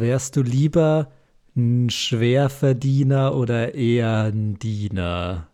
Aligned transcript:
wärst 0.00 0.36
du 0.36 0.42
lieber 0.42 1.10
ein 1.56 1.90
Schwerverdiener 1.90 3.34
oder 3.34 3.74
eher 3.74 4.24
ein 4.32 4.58
Diener? 4.58 5.48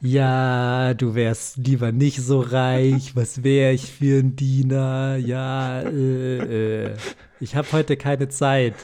Ja, 0.00 0.94
du 0.94 1.14
wärst 1.14 1.58
lieber 1.58 1.92
nicht 1.92 2.20
so 2.20 2.40
reich. 2.40 3.14
Was 3.14 3.44
wäre 3.44 3.72
ich 3.72 3.92
für 3.92 4.18
ein 4.20 4.34
Diener? 4.34 5.16
Ja, 5.16 5.80
äh, 5.82 6.86
äh. 6.88 6.96
Ich 7.38 7.54
habe 7.56 7.70
heute 7.72 7.96
keine 7.96 8.28
Zeit. 8.28 8.74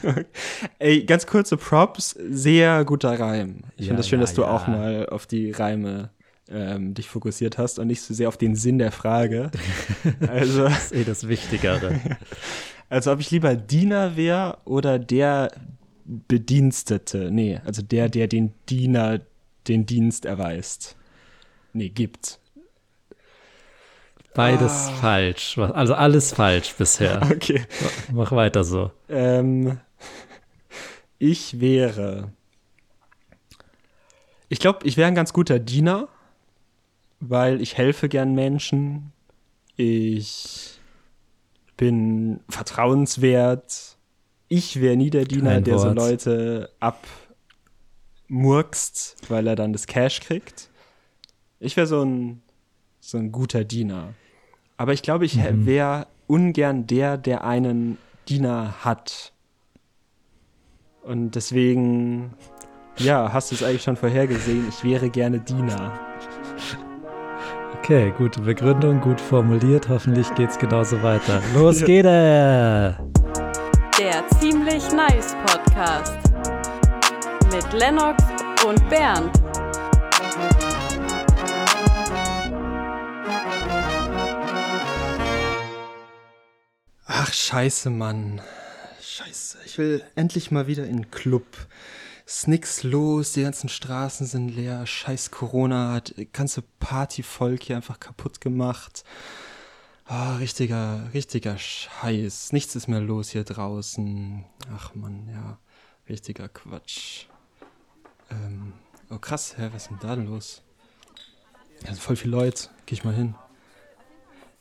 Ey, 0.79 1.03
ganz 1.05 1.25
kurze 1.27 1.57
Props, 1.57 2.11
sehr 2.29 2.83
guter 2.85 3.19
Reim. 3.19 3.63
Ich 3.77 3.87
Ja, 3.87 3.87
finde 3.87 3.97
das 3.97 4.09
schön, 4.09 4.19
ja, 4.19 4.21
dass 4.21 4.33
du 4.33 4.41
ja. 4.43 4.49
auch 4.49 4.67
mal 4.67 5.07
auf 5.09 5.27
die 5.27 5.51
Reime 5.51 6.09
ähm, 6.49 6.93
dich 6.93 7.07
fokussiert 7.09 7.57
hast 7.57 7.79
und 7.79 7.87
nicht 7.87 8.01
so 8.01 8.13
sehr 8.13 8.27
auf 8.27 8.37
den 8.37 8.55
Sinn 8.55 8.77
der 8.79 8.91
Frage. 8.91 9.51
Also, 10.27 10.63
Das 10.63 10.85
ist 10.85 10.91
eh 10.93 11.03
das 11.03 11.27
Wichtigere. 11.27 11.99
also 12.89 13.11
ob 13.11 13.19
ich 13.19 13.31
lieber 13.31 13.55
Diener 13.55 14.15
wäre 14.15 14.57
oder 14.65 14.99
der 14.99 15.51
Bedienstete. 16.05 17.29
Nee, 17.31 17.59
also 17.65 17.81
der, 17.81 18.09
der 18.09 18.27
den 18.27 18.53
Diener 18.67 19.21
den 19.67 19.85
Dienst 19.85 20.25
erweist. 20.25 20.95
Nee, 21.73 21.89
gibt. 21.89 22.39
Beides 24.33 24.87
Ah. 24.89 24.93
falsch. 25.01 25.57
Also 25.57 25.93
alles 25.93 26.33
falsch 26.33 26.73
bisher. 26.75 27.21
Okay. 27.31 27.63
Mach 28.11 28.31
weiter 28.31 28.63
so. 28.63 28.91
Ähm, 29.09 29.79
ich 31.19 31.59
wäre. 31.59 32.31
Ich 34.47 34.59
glaube, 34.59 34.79
ich 34.87 34.97
wäre 34.97 35.07
ein 35.07 35.15
ganz 35.15 35.31
guter 35.33 35.59
Diener, 35.59 36.07
weil 37.19 37.61
ich 37.61 37.77
helfe 37.77 38.09
gern 38.09 38.33
Menschen. 38.33 39.11
Ich 39.75 40.68
bin 41.79 42.41
vertrauenswert. 42.49 43.95
Ich 44.49 44.81
wäre 44.81 44.97
nie 44.97 45.09
der 45.09 45.23
Diener, 45.23 45.51
Kein 45.51 45.63
der 45.63 45.79
so 45.79 45.85
Wort. 45.87 45.95
Leute 45.95 46.69
abmurkst, 48.27 49.15
weil 49.29 49.47
er 49.47 49.55
dann 49.55 49.71
das 49.71 49.87
Cash 49.87 50.19
kriegt. 50.19 50.69
Ich 51.61 51.77
wäre 51.77 51.87
so 51.87 52.03
ein, 52.03 52.41
so 52.99 53.17
ein 53.17 53.31
guter 53.31 53.63
Diener. 53.63 54.13
Aber 54.75 54.91
ich 54.91 55.01
glaube, 55.03 55.23
ich 55.25 55.35
Mhm. 55.37 55.65
wäre 55.65 56.07
ungern 56.27 56.85
der, 56.85 57.17
der 57.17 57.45
einen 57.45 57.97
Diener 58.27 58.75
hat. 58.83 59.31
Und 61.01 61.31
deswegen, 61.31 62.33
ja, 62.97 63.31
hast 63.31 63.51
du 63.51 63.55
es 63.55 63.63
eigentlich 63.63 63.83
schon 63.83 63.95
vorhergesehen, 63.95 64.67
ich 64.67 64.83
wäre 64.83 65.09
gerne 65.09 65.39
Diener. 65.39 65.97
Okay, 67.89 68.13
gute 68.19 68.39
Begründung, 68.41 69.01
gut 69.01 69.19
formuliert. 69.19 69.89
Hoffentlich 69.89 70.31
geht's 70.35 70.59
genauso 70.59 71.01
weiter. 71.01 71.41
Los 71.55 71.79
Ja. 71.79 71.85
geht 71.87 72.05
er! 72.05 72.99
Der 73.97 74.27
ziemlich 74.39 74.91
nice 74.91 75.35
Podcast 75.43 76.13
mit 77.51 77.73
Lennox 77.73 78.23
und 78.63 78.87
Bernd. 78.89 79.31
Ach, 87.07 87.33
scheiße, 87.33 87.89
Mann. 87.89 88.39
Scheiße, 89.01 89.57
ich 89.65 89.77
will 89.77 90.03
endlich 90.15 90.51
mal 90.51 90.67
wieder 90.67 90.85
in 90.85 90.97
den 90.97 91.11
Club. 91.11 91.45
Ist 92.29 92.47
nix 92.47 92.83
los, 92.83 93.33
die 93.33 93.41
ganzen 93.41 93.69
Straßen 93.69 94.27
sind 94.27 94.49
leer. 94.49 94.85
Scheiß 94.85 95.31
Corona 95.31 95.93
hat 95.93 96.13
das 96.15 96.27
ganze 96.31 96.61
Partyvolk 96.61 97.63
hier 97.63 97.75
einfach 97.77 97.99
kaputt 97.99 98.39
gemacht. 98.39 99.03
Ah, 100.05 100.35
richtiger, 100.35 101.09
richtiger 101.11 101.57
Scheiß. 101.57 102.53
Nichts 102.53 102.75
ist 102.75 102.87
mehr 102.87 103.01
los 103.01 103.31
hier 103.31 103.43
draußen. 103.43 104.45
Ach 104.71 104.93
man, 104.93 105.27
ja. 105.27 105.57
Richtiger 106.07 106.49
Quatsch. 106.49 107.25
Ähm, 108.29 108.73
oh 109.09 109.17
krass, 109.17 109.57
hä, 109.57 109.69
was 109.73 109.81
ist 109.81 109.89
denn 109.89 109.97
da 109.99 110.15
denn 110.15 110.27
los? 110.27 110.61
Ja, 111.81 111.87
sind 111.87 111.99
voll 111.99 112.15
viele 112.15 112.37
Leute. 112.37 112.69
Geh 112.85 112.93
ich 112.93 113.03
mal 113.03 113.15
hin. 113.15 113.33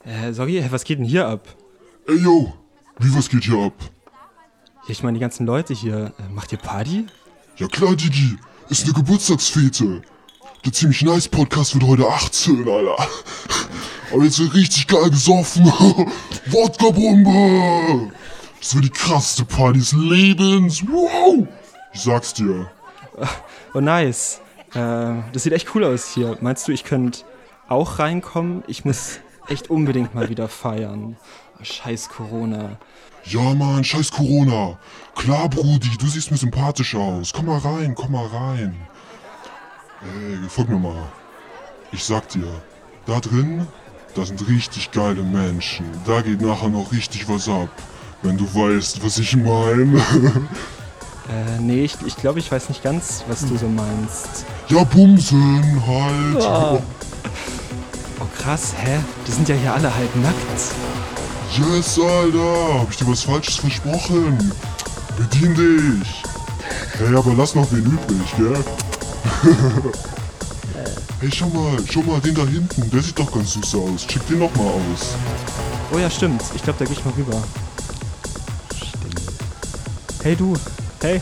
Äh, 0.04 0.32
sorry, 0.32 0.54
hä, 0.54 0.68
was 0.70 0.84
geht 0.84 1.00
denn 1.00 1.04
hier 1.04 1.28
ab? 1.28 1.46
Ey 2.06 2.16
yo, 2.16 2.54
wie 2.98 3.14
was 3.14 3.28
geht 3.28 3.44
hier 3.44 3.58
ab? 3.58 3.74
Ich 4.88 5.02
meine, 5.02 5.18
die 5.18 5.20
ganzen 5.20 5.44
Leute 5.44 5.74
hier, 5.74 6.14
äh, 6.18 6.32
macht 6.32 6.50
ihr 6.50 6.56
Party? 6.56 7.04
Ja 7.58 7.66
klar, 7.66 7.96
Digi, 7.96 8.38
ist 8.68 8.84
eine 8.84 8.92
Geburtstagsfete. 8.92 10.02
Der 10.64 10.72
ziemlich 10.72 11.02
nice 11.02 11.26
Podcast 11.26 11.74
wird 11.74 11.84
heute 11.84 12.06
18, 12.06 12.68
Alter. 12.68 13.08
Aber 14.12 14.22
jetzt 14.22 14.38
wird 14.38 14.54
richtig 14.54 14.86
geil 14.86 15.10
gesoffen. 15.10 15.64
Wodka-Bombe! 16.46 18.12
Das 18.60 18.76
wird 18.76 18.84
die 18.84 18.90
krasseste 18.90 19.44
Party 19.44 19.80
des 19.80 19.92
Lebens. 19.92 20.84
Wow! 20.86 21.48
Ich 21.92 22.00
sag's 22.02 22.32
dir. 22.34 22.70
Oh, 23.74 23.80
nice. 23.80 24.40
Äh, 24.72 25.14
das 25.32 25.42
sieht 25.42 25.52
echt 25.52 25.74
cool 25.74 25.84
aus 25.84 26.14
hier. 26.14 26.38
Meinst 26.40 26.66
du, 26.66 26.72
ich 26.72 26.84
könnte 26.84 27.20
auch 27.68 27.98
reinkommen? 27.98 28.62
Ich 28.66 28.84
muss 28.84 29.20
echt 29.48 29.68
unbedingt 29.68 30.14
mal 30.14 30.30
wieder 30.30 30.48
feiern. 30.48 31.16
Scheiß 31.62 32.08
Corona. 32.08 32.76
Ja, 33.24 33.54
Mann, 33.54 33.84
scheiß 33.84 34.10
Corona. 34.10 34.78
Klar, 35.14 35.48
Brudi, 35.48 35.90
du 35.98 36.06
siehst 36.06 36.30
mir 36.30 36.36
sympathisch 36.36 36.94
aus. 36.94 37.32
Komm 37.32 37.46
mal 37.46 37.58
rein, 37.58 37.94
komm 37.94 38.12
mal 38.12 38.26
rein. 38.26 38.76
Ey, 40.02 40.48
folg 40.48 40.68
mir 40.68 40.78
mal. 40.78 41.02
Ich 41.90 42.04
sag 42.04 42.28
dir, 42.28 42.46
da 43.06 43.18
drin, 43.20 43.66
da 44.14 44.24
sind 44.24 44.46
richtig 44.48 44.90
geile 44.92 45.22
Menschen. 45.22 45.86
Da 46.06 46.20
geht 46.20 46.40
nachher 46.40 46.68
noch 46.68 46.92
richtig 46.92 47.28
was 47.28 47.48
ab. 47.48 47.68
Wenn 48.22 48.36
du 48.36 48.44
weißt, 48.44 49.04
was 49.04 49.18
ich 49.18 49.36
meine. 49.36 50.00
Äh, 51.30 51.60
nee, 51.60 51.84
ich, 51.84 51.94
ich 52.06 52.16
glaube, 52.16 52.38
ich 52.38 52.50
weiß 52.50 52.70
nicht 52.70 52.82
ganz, 52.82 53.22
was 53.28 53.46
du 53.46 53.58
so 53.58 53.68
meinst. 53.68 54.46
ja, 54.70 54.82
Bumsen 54.82 55.62
halt. 55.86 56.42
Oh, 56.42 56.82
Oh, 58.18 58.24
krass, 58.38 58.72
hä? 58.82 58.98
Die 59.26 59.32
sind 59.32 59.46
ja 59.46 59.54
hier 59.54 59.74
alle 59.74 59.94
halb 59.94 60.16
nackt. 60.16 60.38
Yes, 61.56 61.98
Alter. 61.98 62.80
Hab 62.80 62.90
ich 62.90 62.96
dir 62.96 63.08
was 63.08 63.22
Falsches 63.22 63.56
versprochen? 63.56 64.52
Bedien 65.16 65.54
dich. 65.54 66.22
Hey, 66.98 67.14
aber 67.16 67.32
lass 67.36 67.54
noch 67.54 67.70
wen 67.72 67.84
übrig, 67.84 68.36
gell? 68.36 68.56
hey, 71.20 71.30
schau 71.32 71.48
mal, 71.48 71.76
schau 71.90 72.02
mal, 72.02 72.20
den 72.20 72.34
da 72.34 72.42
hinten, 72.44 72.90
der 72.90 73.02
sieht 73.02 73.18
doch 73.18 73.32
ganz 73.32 73.54
süß 73.54 73.74
aus. 73.76 74.06
Check 74.06 74.26
den 74.28 74.40
doch 74.40 74.54
mal 74.56 74.64
aus. 74.66 75.14
Oh 75.92 75.98
ja, 75.98 76.10
stimmt. 76.10 76.42
Ich 76.54 76.62
glaube, 76.62 76.78
da 76.80 76.84
gehe 76.84 76.94
ich 76.94 77.04
mal 77.04 77.14
rüber. 77.16 77.42
Hey, 80.22 80.36
du. 80.36 80.54
Hey. 81.00 81.20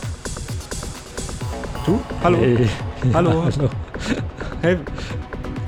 Du? 1.84 2.00
Hallo? 2.22 2.38
Hey. 2.38 2.68
Hallo. 3.14 3.44
Hallo. 3.56 3.70
Hey. 4.62 4.78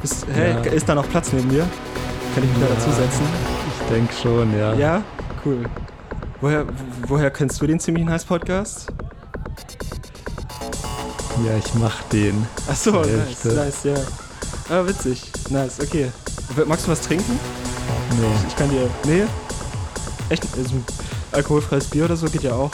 Bist, 0.03 0.27
hey, 0.33 0.51
Ja. 0.51 0.61
ist 0.73 0.89
da 0.89 0.95
noch 0.95 1.09
Platz 1.09 1.33
neben 1.33 1.49
dir? 1.49 1.67
Kann 2.35 2.43
ich 2.45 2.51
mich 2.51 2.59
da 2.61 2.67
Ja. 2.69 2.75
dazusetzen? 2.75 3.58
Ich 3.89 3.95
denke 3.95 4.13
schon, 4.13 4.55
ja. 4.55 4.75
Ja? 4.75 5.03
Cool. 5.43 5.65
Woher, 6.43 6.67
woher 7.07 7.31
kennst 7.31 7.59
du 7.59 7.67
den 7.67 7.81
ziemlich 7.81 8.05
nice 8.05 8.23
Podcast? 8.23 8.93
Ja, 11.43 11.57
ich 11.57 11.75
mach 11.75 12.03
den. 12.13 12.47
Achso, 12.69 13.03
Zur 13.03 13.07
nice, 13.07 13.45
nice, 13.45 13.85
ja. 13.85 13.95
Ah, 14.69 14.87
witzig. 14.87 15.23
Nice, 15.49 15.81
okay. 15.81 16.13
Magst 16.67 16.87
du 16.87 16.91
was 16.91 17.01
trinken? 17.01 17.41
Nee. 18.21 18.27
Ich 18.47 18.57
kann 18.57 18.69
dir. 18.69 18.91
Nee? 19.07 19.23
Echt? 20.29 20.47
Also, 20.59 20.75
alkoholfreies 21.33 21.87
Bier 21.87 22.05
oder 22.05 22.17
so 22.17 22.27
geht 22.27 22.43
ja 22.43 22.53
auch. 22.53 22.71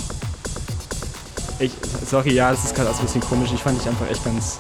Ich, 1.61 1.71
sorry, 2.11 2.33
ja, 2.33 2.51
das 2.51 2.65
ist 2.65 2.75
gerade 2.75 2.89
alles 2.89 2.99
ein 2.99 3.07
bisschen 3.07 3.21
komisch. 3.21 3.53
Ich 3.55 3.63
fand 3.63 3.81
dich 3.81 3.89
einfach 3.89 4.11
echt 4.11 4.25
ganz, 4.25 4.59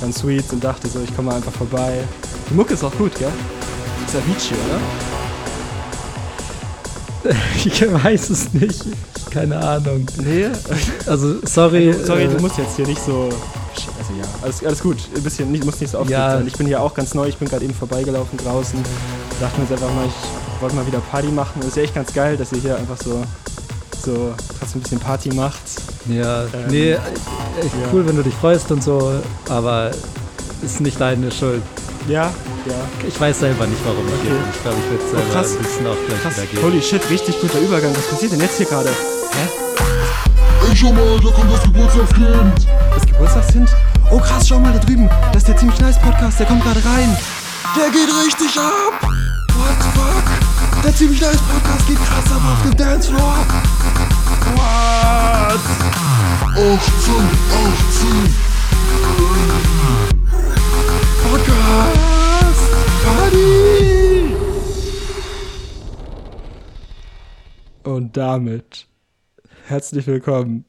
ganz 0.00 0.20
sweet 0.20 0.50
und 0.50 0.64
dachte 0.64 0.88
so, 0.88 1.00
ich 1.02 1.14
komme 1.14 1.28
mal 1.28 1.36
einfach 1.36 1.52
vorbei. 1.52 2.04
Die 2.48 2.54
Mucke 2.54 2.72
ist 2.72 2.84
auch 2.84 2.96
gut, 2.96 3.14
gell? 3.16 3.30
Ist 4.06 4.16
Avicii, 4.16 4.56
oder? 4.56 5.19
Ich 7.64 7.82
weiß 7.82 8.30
es 8.30 8.52
nicht. 8.54 8.84
Keine 9.30 9.58
Ahnung. 9.58 10.06
Nee? 10.24 10.46
Also, 11.06 11.36
sorry. 11.44 11.94
Sorry, 12.04 12.24
äh, 12.24 12.28
du 12.28 12.40
musst 12.40 12.58
jetzt 12.58 12.76
hier 12.76 12.86
nicht 12.86 13.04
so. 13.04 13.28
Also 13.98 14.12
ja, 14.18 14.24
alles, 14.42 14.64
alles 14.64 14.80
gut. 14.80 14.96
Ein 15.14 15.22
bisschen, 15.22 15.52
nicht, 15.52 15.64
muss 15.64 15.80
nicht 15.80 15.90
so 15.90 15.98
aufgeregt 15.98 16.18
Ja. 16.20 16.36
sein. 16.38 16.46
Ich 16.46 16.54
bin 16.54 16.66
hier 16.66 16.80
auch 16.80 16.94
ganz 16.94 17.14
neu. 17.14 17.26
Ich 17.28 17.36
bin 17.36 17.48
gerade 17.48 17.64
eben 17.64 17.74
vorbeigelaufen 17.74 18.38
draußen. 18.38 18.78
Dachte 19.40 19.60
mir 19.60 19.66
jetzt 19.68 19.72
einfach 19.82 19.94
mal, 19.94 20.06
ich 20.06 20.62
wollte 20.62 20.76
mal 20.76 20.86
wieder 20.86 20.98
Party 20.98 21.28
machen. 21.28 21.52
Und 21.56 21.62
es 21.62 21.68
ist 21.68 21.76
ja 21.76 21.82
echt 21.84 21.94
ganz 21.94 22.12
geil, 22.12 22.36
dass 22.36 22.52
ihr 22.52 22.58
hier 22.60 22.76
einfach 22.76 22.96
so, 23.02 23.22
so 24.04 24.34
trotzdem 24.58 24.80
ein 24.80 24.82
bisschen 24.82 24.98
Party 25.00 25.32
macht. 25.34 25.60
Ja, 26.08 26.42
Ähm, 26.44 26.48
nee, 26.70 26.92
echt 26.92 27.00
ja. 27.62 27.88
cool, 27.92 28.06
wenn 28.06 28.16
du 28.16 28.22
dich 28.22 28.34
freust 28.34 28.70
und 28.72 28.82
so, 28.82 29.12
aber 29.48 29.90
ist 30.62 30.80
nicht 30.80 31.00
deine 31.00 31.30
Schuld. 31.30 31.62
Ja, 32.08 32.32
ja. 32.66 32.74
Ich 33.06 33.20
weiß 33.20 33.40
selber 33.40 33.66
nicht, 33.66 33.80
warum 33.84 34.06
ich 34.08 34.14
okay. 34.14 34.22
hier 34.22 34.32
bin. 34.32 34.44
Ich 34.52 34.62
glaube, 34.62 34.76
ich 34.78 34.90
würde 34.90 35.04
es 35.04 35.10
selber 35.10 35.26
oh, 35.28 35.32
krass. 35.32 35.52
ein 35.52 35.62
bisschen 35.62 35.86
auch 35.86 35.96
gleich 36.06 36.22
krass. 36.22 36.36
wiedergeben. 36.36 36.64
Holy 36.64 36.82
shit, 36.82 37.10
richtig 37.10 37.40
guter 37.40 37.58
Übergang. 37.60 37.94
Was 37.94 38.08
passiert 38.08 38.32
denn 38.32 38.40
jetzt 38.40 38.56
hier 38.56 38.66
gerade? 38.66 38.88
Hä? 38.88 39.48
Ey, 40.68 40.76
schau 40.76 40.92
mal, 40.92 41.20
da 41.20 41.30
kommt 41.30 41.52
das 41.52 41.62
Geburtstagskind. 41.62 42.66
Das 42.94 43.06
Geburtstagskind? 43.06 43.70
Oh 44.10 44.18
krass, 44.18 44.48
schau 44.48 44.58
mal 44.58 44.72
da 44.72 44.78
drüben. 44.78 45.08
Das 45.32 45.42
ist 45.42 45.48
der 45.48 45.56
ziemlich 45.56 45.80
nice 45.80 45.98
Podcast, 45.98 46.40
der 46.40 46.46
kommt 46.46 46.64
gerade 46.64 46.84
rein. 46.84 47.16
Der 47.76 47.90
geht 47.90 48.08
richtig 48.24 48.58
ab. 48.58 49.00
What 49.54 49.76
the 49.78 49.88
fuck? 49.94 50.82
Der 50.82 50.94
ziemlich 50.94 51.20
nice 51.20 51.38
Podcast 51.38 51.86
geht 51.86 51.98
krass 51.98 52.32
ab 52.32 52.42
auf 52.52 52.62
dem 52.62 52.76
Dancefloor. 52.76 53.36
What? 54.56 55.60
18, 56.56 56.74
18. 58.26 59.39
Und 68.10 68.16
damit 68.16 68.88
herzlich 69.68 70.04
willkommen 70.08 70.64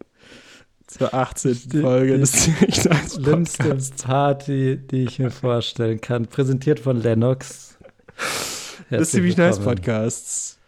zur 0.86 1.12
18. 1.12 1.82
Folge 1.82 2.20
des 2.20 2.34
Ziemlich 2.34 2.86
Nice 2.86 3.16
Schlimmste. 3.16 3.80
Party, 4.04 4.78
die 4.78 5.06
ich 5.06 5.18
mir 5.18 5.32
vorstellen 5.32 6.00
kann. 6.00 6.28
Präsentiert 6.28 6.80
von 6.80 7.02
Lennox. 7.02 7.80
Des 8.16 8.86
Herzlich 8.90 9.10
Ziemlich 9.10 9.38
Nice. 9.38 9.58
Podcasts. 9.58 10.60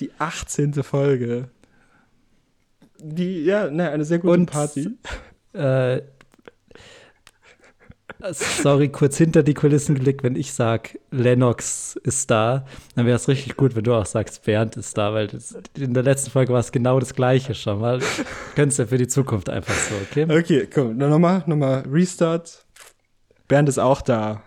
Die 0.00 0.10
18. 0.18 0.74
Folge. 0.82 1.48
Die, 2.98 3.42
ja, 3.44 3.70
ne, 3.70 3.88
eine 3.88 4.04
sehr 4.04 4.18
gute 4.18 4.34
Und- 4.34 4.50
Party. 4.50 4.90
Äh, 5.54 6.02
sorry, 8.32 8.88
kurz 8.88 9.16
hinter 9.16 9.42
die 9.42 9.54
Kulissen 9.54 9.94
geblickt, 9.94 10.22
wenn 10.22 10.36
ich 10.36 10.52
sag, 10.52 10.98
Lennox 11.10 11.96
ist 12.02 12.30
da, 12.30 12.64
dann 12.94 13.06
wäre 13.06 13.16
es 13.16 13.28
richtig 13.28 13.56
gut, 13.56 13.76
wenn 13.76 13.84
du 13.84 13.94
auch 13.94 14.06
sagst, 14.06 14.44
Bernd 14.44 14.76
ist 14.76 14.98
da, 14.98 15.12
weil 15.12 15.28
das, 15.28 15.56
in 15.76 15.94
der 15.94 16.02
letzten 16.02 16.30
Folge 16.30 16.52
war 16.52 16.60
es 16.60 16.72
genau 16.72 16.98
das 17.00 17.14
Gleiche 17.14 17.54
schon 17.54 17.80
mal. 17.80 18.00
Könntest 18.54 18.78
ja 18.78 18.86
für 18.86 18.98
die 18.98 19.08
Zukunft 19.08 19.48
einfach 19.48 19.74
so, 19.74 19.94
okay? 19.96 20.26
Okay, 20.30 20.68
komm, 20.72 20.96
nochmal, 20.96 21.44
nochmal 21.46 21.84
Restart. 21.90 22.64
Bernd 23.46 23.68
ist 23.68 23.78
auch 23.78 24.02
da. 24.02 24.42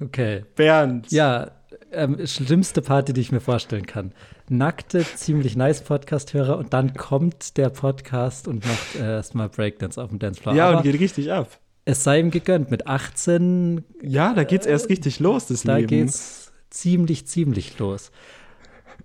Okay. 0.00 0.44
Bernd. 0.54 1.10
Ja, 1.10 1.50
ähm, 1.92 2.26
schlimmste 2.26 2.82
Party, 2.82 3.12
die 3.12 3.20
ich 3.20 3.32
mir 3.32 3.40
vorstellen 3.40 3.86
kann. 3.86 4.12
Nackte, 4.48 5.04
ziemlich 5.04 5.56
nice 5.56 5.82
Podcast-Hörer 5.82 6.58
und 6.58 6.72
dann 6.72 6.94
kommt 6.94 7.56
der 7.56 7.70
Podcast 7.70 8.48
und 8.48 8.66
macht 8.66 8.96
äh, 8.96 9.16
erstmal 9.16 9.48
Breakdance 9.48 10.02
auf 10.02 10.10
dem 10.10 10.18
Dancefloor. 10.18 10.54
Ja, 10.54 10.68
Aber 10.68 10.78
und 10.78 10.82
geht 10.82 11.00
richtig 11.00 11.32
ab. 11.32 11.58
Es 11.88 12.04
sei 12.04 12.20
ihm 12.20 12.30
gegönnt. 12.30 12.70
Mit 12.70 12.86
18, 12.86 13.82
Ja, 14.02 14.34
da 14.34 14.44
geht's 14.44 14.66
erst 14.66 14.90
richtig 14.90 15.20
los, 15.20 15.46
das 15.46 15.62
da 15.62 15.76
Leben. 15.76 15.88
geht's 15.88 16.52
ziemlich, 16.68 17.26
ziemlich 17.26 17.78
los. 17.78 18.12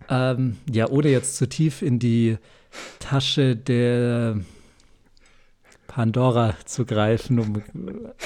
Ähm, 0.10 0.58
ja, 0.70 0.90
ohne 0.90 1.08
jetzt 1.08 1.38
zu 1.38 1.48
tief 1.48 1.82
in 1.82 1.98
die 1.98 2.38
Tasche 3.00 3.56
der 3.56 4.38
Pandora 5.88 6.56
zu 6.66 6.86
greifen, 6.86 7.40
um 7.40 7.64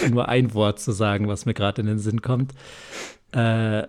nur 0.09 0.27
ein 0.27 0.56
Wort 0.56 0.80
zu 0.80 0.92
sagen, 0.92 1.27
was 1.27 1.45
mir 1.45 1.54
gerade 1.54 1.81
in 1.81 1.88
den 1.88 2.00
Sinn 2.00 2.24
kommt. 2.24 2.54
Äh, 3.33 3.83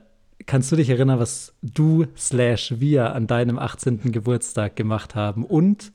kannst 0.44 0.70
du 0.70 0.76
dich 0.76 0.90
erinnern, 0.90 1.18
was 1.18 1.54
du 1.62 2.04
slash 2.14 2.74
wir 2.76 3.14
an 3.14 3.26
deinem 3.26 3.58
18. 3.58 4.12
Geburtstag 4.12 4.76
gemacht 4.76 5.14
haben? 5.14 5.46
Und 5.46 5.92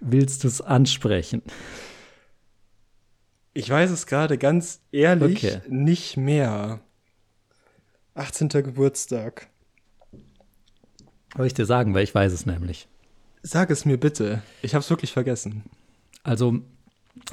willst 0.00 0.44
du 0.44 0.48
es 0.48 0.60
ansprechen? 0.60 1.42
Ich 3.54 3.70
weiß 3.70 3.90
es 3.90 4.06
gerade 4.06 4.36
ganz 4.36 4.80
ehrlich 4.92 5.44
Okay. 5.44 5.60
nicht 5.68 6.16
mehr. 6.16 6.80
18. 8.14 8.48
Geburtstag. 8.48 9.48
Soll 11.36 11.46
ich 11.46 11.54
dir 11.54 11.66
sagen, 11.66 11.94
weil 11.94 12.04
ich 12.04 12.14
weiß 12.14 12.32
es 12.32 12.46
nämlich. 12.46 12.88
Sag 13.42 13.70
es 13.70 13.84
mir 13.84 13.98
bitte. 13.98 14.42
Ich 14.62 14.74
hab's 14.74 14.90
wirklich 14.90 15.12
vergessen. 15.12 15.64
Also, 16.22 16.60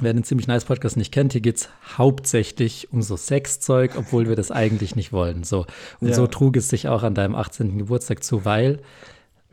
wer 0.00 0.12
den 0.12 0.24
ziemlich 0.24 0.46
nice 0.46 0.64
Podcast 0.64 0.96
nicht 0.96 1.12
kennt, 1.12 1.32
hier 1.32 1.40
geht 1.40 1.56
es 1.56 1.68
hauptsächlich 1.96 2.92
um 2.92 3.00
so 3.02 3.16
Sexzeug, 3.16 3.92
obwohl 3.96 4.28
wir 4.28 4.36
das 4.36 4.50
eigentlich 4.50 4.94
nicht 4.96 5.12
wollen. 5.12 5.44
So. 5.44 5.66
Und 6.00 6.08
Ja. 6.08 6.14
so 6.14 6.26
trug 6.26 6.56
es 6.56 6.68
sich 6.68 6.88
auch 6.88 7.02
an 7.02 7.14
deinem 7.14 7.34
18. 7.34 7.78
Geburtstag 7.78 8.22
zu, 8.24 8.44
weil, 8.44 8.80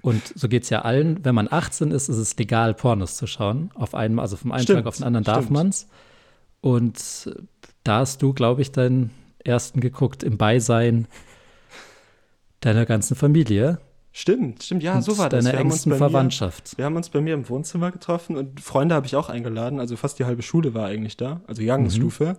und 0.02 0.22
so 0.36 0.48
geht 0.50 0.64
es 0.64 0.70
ja 0.70 0.82
allen, 0.82 1.24
wenn 1.24 1.36
man 1.36 1.48
18 1.52 1.92
ist, 1.92 2.10
ist 2.10 2.18
es 2.18 2.36
legal, 2.38 2.74
Pornos 2.74 3.16
zu 3.18 3.28
schauen. 3.28 3.72
Auf 3.76 3.94
einmal, 3.96 4.24
also 4.24 4.36
vom 4.36 4.52
einen 4.52 4.64
Stimmt, 4.64 4.80
Tag 4.80 4.86
auf 4.88 4.98
den 4.98 5.06
anderen 5.06 5.24
darf 5.24 5.44
stimmt. 5.46 5.52
man's. 5.52 5.88
Und 6.62 7.30
da 7.84 8.00
hast 8.00 8.22
du, 8.22 8.34
glaube 8.34 8.62
ich, 8.62 8.72
deinen 8.72 9.12
ersten 9.44 9.80
geguckt 9.80 10.24
im 10.24 10.38
Beisein 10.38 11.08
deiner 12.62 12.86
ganzen 12.86 13.16
Familie. 13.16 13.80
Stimmt, 14.12 14.64
stimmt. 14.64 14.84
Ja, 14.84 14.96
und 14.96 15.04
so 15.04 15.18
war 15.18 15.30
das. 15.30 15.46
Deiner 15.46 15.58
Wir 15.58 15.62
engsten 15.62 15.92
bei 15.92 15.96
mir- 15.96 16.00
Verwandtschaft. 16.00 16.78
Wir 16.78 16.86
haben 16.86 16.96
uns 16.96 17.10
bei 17.10 17.22
mir 17.22 17.34
im 17.36 17.48
Wohnzimmer 17.48 17.92
getroffen 17.92 18.36
und 18.36 18.60
Freunde 18.60 18.96
habe 18.96 19.06
ich 19.06 19.16
auch 19.16 19.30
eingeladen. 19.30 19.80
Also 19.80 19.96
fast 19.96 20.20
die 20.20 20.26
halbe 20.26 20.42
Schule 20.42 20.74
war 20.74 20.88
eigentlich 20.88 21.16
da, 21.16 21.42
also 21.48 21.62
Jahrgangsstufe. 21.62 22.38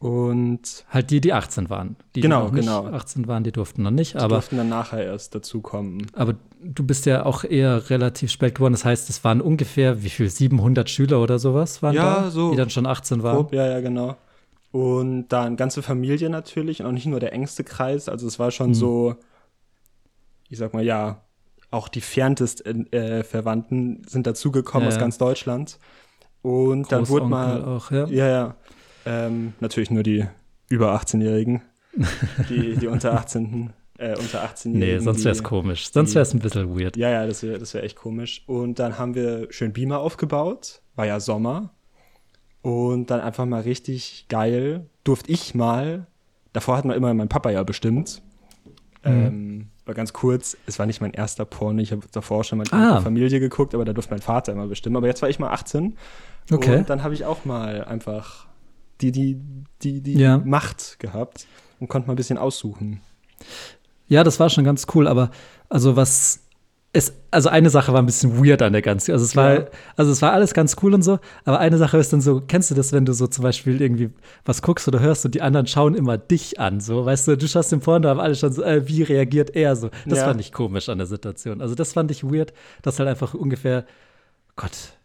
Und 0.00 0.84
Halt 0.90 1.10
die, 1.10 1.20
die 1.22 1.32
18 1.32 1.70
waren. 1.70 1.96
Die, 2.14 2.20
Genau, 2.20 2.40
die 2.40 2.44
noch 2.46 2.52
nicht 2.52 2.66
genau. 2.66 2.86
18 2.86 3.26
waren, 3.28 3.44
die 3.44 3.52
durften 3.52 3.82
noch 3.82 3.90
nicht. 3.90 4.14
die 4.14 4.18
Aber 4.18 4.36
durften 4.36 4.58
dann 4.58 4.68
nachher 4.68 5.02
erst 5.04 5.34
dazukommen. 5.34 6.06
Aber 6.12 6.34
du 6.62 6.84
bist 6.84 7.06
ja 7.06 7.24
auch 7.24 7.44
eher 7.44 7.88
relativ 7.88 8.30
spät 8.30 8.54
geworden. 8.56 8.74
Das 8.74 8.84
heißt, 8.84 9.08
es 9.08 9.24
waren 9.24 9.40
ungefähr, 9.40 10.02
wie 10.02 10.10
viel, 10.10 10.28
700 10.28 10.90
Schüler 10.90 11.22
oder 11.22 11.38
sowas 11.38 11.82
waren 11.82 11.94
Ja, 11.94 12.22
da, 12.24 12.30
so 12.30 12.50
die 12.50 12.56
dann 12.56 12.68
schon 12.70 12.84
18 12.86 13.22
waren. 13.22 13.36
Grob, 13.36 13.52
ja, 13.54 13.66
ja, 13.66 13.80
genau. 13.80 14.16
Und 14.70 15.28
dann 15.28 15.56
ganze 15.56 15.80
Familie 15.82 16.28
natürlich 16.28 16.80
und 16.80 16.86
auch 16.86 16.92
nicht 16.92 17.06
nur 17.06 17.20
der 17.20 17.32
engste 17.32 17.64
Kreis. 17.64 18.10
Also 18.10 18.26
es 18.26 18.38
war 18.38 18.48
Mhm. 18.48 18.52
schon 18.52 18.74
so, 18.74 19.14
ich 20.50 20.58
sag 20.58 20.74
mal, 20.74 20.84
ja, 20.84 21.22
auch 21.70 21.88
die 21.88 22.00
ferntest 22.02 22.64
äh, 22.66 23.24
Verwandten 23.24 24.02
sind 24.06 24.26
dazugekommen 24.26 24.88
Ja, 24.88 24.94
aus 24.94 25.00
ganz 25.00 25.16
Deutschland. 25.18 25.78
Und 26.42 26.92
dann 26.92 27.08
wurde 27.08 27.26
mal, 27.26 27.64
auch, 27.64 27.90
ja. 27.90 28.06
ja, 28.06 28.28
ja, 28.28 28.54
ähm, 29.06 29.54
natürlich 29.60 29.90
nur 29.90 30.02
die 30.02 30.24
über 30.68 30.94
18-Jährigen, 31.00 31.62
die, 32.48 32.76
die 32.76 32.86
unter 32.88 33.14
18. 33.14 33.72
Äh, 33.98 34.16
unter 34.18 34.44
18-Jährigen. 34.44 34.78
Nee, 34.78 34.98
sonst 34.98 35.24
wäre 35.24 35.32
es 35.32 35.42
komisch. 35.42 35.90
Sonst 35.90 36.14
wäre 36.14 36.22
es 36.22 36.34
ein 36.34 36.40
bisschen 36.40 36.78
weird. 36.78 36.96
Ja, 36.96 37.10
ja, 37.10 37.26
das 37.26 37.42
wäre 37.42 37.58
das 37.58 37.72
wär 37.72 37.82
echt 37.82 37.96
komisch. 37.96 38.42
Und 38.46 38.78
dann 38.78 38.98
haben 38.98 39.14
wir 39.14 39.46
schön 39.50 39.72
Beamer 39.72 40.00
aufgebaut. 40.00 40.82
War 40.96 41.06
ja 41.06 41.18
Sommer. 41.20 41.70
Und 42.62 43.10
dann 43.10 43.20
einfach 43.20 43.46
mal 43.46 43.62
richtig 43.62 44.26
geil. 44.28 44.86
Durfte 45.04 45.30
ich 45.30 45.54
mal. 45.54 46.06
Davor 46.52 46.76
hat 46.76 46.84
man 46.84 46.96
immer 46.96 47.14
mein 47.14 47.28
Papa 47.28 47.50
ja 47.50 47.62
bestimmt. 47.62 48.22
Mhm. 49.04 49.10
Ähm, 49.12 49.66
war 49.84 49.94
ganz 49.94 50.12
kurz. 50.12 50.56
Es 50.66 50.78
war 50.78 50.86
nicht 50.86 51.00
mein 51.00 51.12
erster 51.12 51.44
Porno. 51.44 51.80
Ich 51.80 51.92
habe 51.92 52.02
davor 52.10 52.42
schon 52.44 52.58
mal 52.58 52.64
mit 52.64 52.72
Ah. 52.72 53.00
Familie 53.00 53.38
geguckt, 53.40 53.72
aber 53.74 53.84
da 53.84 53.92
durfte 53.92 54.12
mein 54.12 54.20
Vater 54.20 54.52
immer 54.52 54.66
bestimmen. 54.66 54.96
Aber 54.96 55.06
jetzt 55.06 55.22
war 55.22 55.28
ich 55.28 55.38
mal 55.38 55.50
18. 55.50 55.96
Okay. 56.50 56.78
Und 56.78 56.90
dann 56.90 57.02
habe 57.04 57.14
ich 57.14 57.24
auch 57.24 57.44
mal 57.44 57.84
einfach 57.84 58.46
die, 59.00 59.12
die, 59.12 59.38
die, 59.82 60.00
die 60.00 60.18
Ja. 60.18 60.38
Macht 60.38 60.98
gehabt 60.98 61.46
und 61.80 61.88
konnte 61.88 62.06
mal 62.08 62.14
ein 62.14 62.16
bisschen 62.16 62.38
aussuchen. 62.38 63.00
Ja, 64.08 64.24
das 64.24 64.38
war 64.40 64.48
schon 64.50 64.64
ganz 64.64 64.86
cool, 64.94 65.08
aber 65.08 65.30
also 65.68 65.96
was 65.96 66.40
es, 66.92 67.12
also 67.30 67.50
eine 67.50 67.68
Sache 67.68 67.92
war 67.92 68.00
ein 68.00 68.06
bisschen 68.06 68.42
weird 68.42 68.62
an 68.62 68.72
der 68.72 68.80
ganzen, 68.80 69.12
also 69.12 69.22
es 69.22 69.36
war, 69.36 69.54
Ja. 69.54 69.64
also 69.96 70.10
es 70.12 70.22
war 70.22 70.32
alles 70.32 70.54
ganz 70.54 70.76
cool 70.82 70.94
und 70.94 71.02
so, 71.02 71.18
aber 71.44 71.58
eine 71.58 71.76
Sache 71.76 71.98
ist 71.98 72.10
dann 72.14 72.22
so, 72.22 72.40
kennst 72.40 72.70
du 72.70 72.74
das, 72.74 72.92
wenn 72.94 73.04
du 73.04 73.12
so 73.12 73.26
zum 73.26 73.42
Beispiel 73.42 73.82
irgendwie 73.82 74.08
was 74.46 74.62
guckst 74.62 74.88
oder 74.88 75.00
hörst 75.00 75.26
und 75.26 75.34
die 75.34 75.42
anderen 75.42 75.66
schauen 75.66 75.94
immer 75.94 76.16
dich 76.16 76.58
an, 76.58 76.80
so, 76.80 77.04
weißt 77.04 77.28
du, 77.28 77.36
du 77.36 77.46
schaust 77.48 77.70
den 77.72 77.80
Porno, 77.80 78.08
aber 78.08 78.22
alle 78.22 78.34
schon 78.34 78.50
so, 78.52 78.62
äh, 78.62 78.88
wie 78.88 79.02
reagiert 79.02 79.54
er 79.54 79.76
so, 79.76 79.90
das 80.06 80.20
Ja. 80.20 80.24
fand 80.24 80.40
ich 80.40 80.52
komisch 80.52 80.88
an 80.88 80.96
der 80.96 81.06
Situation, 81.06 81.60
also 81.60 81.74
das 81.74 81.92
fand 81.92 82.10
ich 82.10 82.24
weird, 82.24 82.54
dass 82.80 82.98
halt 82.98 83.10
einfach 83.10 83.34
ungefähr, 83.34 83.84
Gott, 84.54 84.95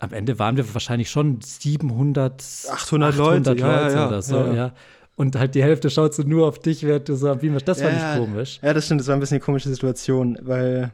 am 0.00 0.12
Ende 0.12 0.38
waren 0.38 0.56
wir 0.56 0.74
wahrscheinlich 0.74 1.10
schon 1.10 1.40
700, 1.40 2.42
800 2.70 3.16
Leute, 3.16 3.54
ja, 3.56 3.88
ja, 3.88 3.90
ja, 3.90 4.08
oder 4.08 4.22
so, 4.22 4.46
ja. 4.46 4.72
Und 5.14 5.36
halt 5.36 5.54
die 5.54 5.62
Hälfte 5.62 5.90
schaut 5.90 6.14
so 6.14 6.22
nur 6.22 6.48
auf 6.48 6.58
dich, 6.58 6.82
während 6.82 7.08
du 7.08 7.14
so 7.14 7.28
am 7.30 7.38
Beamer 7.38 7.58
Das 7.60 7.82
fand 7.82 7.96
ich 7.96 8.18
komisch. 8.18 8.58
Ja, 8.62 8.72
das 8.72 8.86
stimmt, 8.86 9.00
das 9.00 9.08
war 9.08 9.14
ein 9.16 9.20
bisschen 9.20 9.36
eine 9.36 9.44
komische 9.44 9.68
Situation, 9.68 10.38
weil 10.40 10.92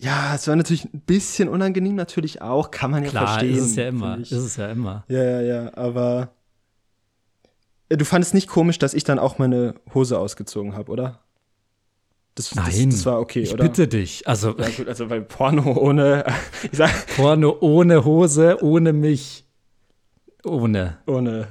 ja, 0.00 0.34
es 0.34 0.48
war 0.48 0.56
natürlich 0.56 0.84
ein 0.92 1.00
bisschen 1.00 1.48
unangenehm, 1.48 1.94
natürlich 1.94 2.42
auch, 2.42 2.72
kann 2.72 2.90
man 2.90 3.04
ja 3.04 3.10
Klar, 3.10 3.28
verstehen. 3.28 3.56
ist 3.56 3.64
es 3.64 3.76
ja 3.76 3.88
immer. 3.88 4.18
Ist 4.18 4.32
es 4.32 4.56
ja 4.56 4.68
immer. 4.68 5.04
Ja, 5.08 5.22
ja, 5.22 5.40
ja, 5.40 5.76
aber 5.76 6.32
du 7.88 8.04
fandest 8.04 8.34
nicht 8.34 8.48
komisch, 8.48 8.78
dass 8.80 8.92
ich 8.92 9.04
dann 9.04 9.20
auch 9.20 9.38
meine 9.38 9.76
Hose 9.94 10.18
ausgezogen 10.18 10.74
habe, 10.74 10.90
oder? 10.90 11.20
Das, 12.36 12.54
Nein. 12.54 12.66
das, 12.66 12.96
das 12.96 13.06
war 13.06 13.20
okay, 13.20 13.40
ich 13.40 13.52
oder? 13.52 13.64
bitte 13.64 13.86
dich. 13.86 14.26
Also 14.26 14.56
Ja, 14.58 14.68
gut, 14.68 14.88
also 14.88 15.06
bei 15.06 15.20
Porno 15.20 15.72
ohne, 15.76 16.24
sag, 16.72 17.06
Porno 17.16 17.56
ohne 17.60 18.04
Hose, 18.04 18.58
ohne 18.62 18.92
mich. 18.92 19.44
Ohne. 20.44 20.98
ohne, 21.06 21.46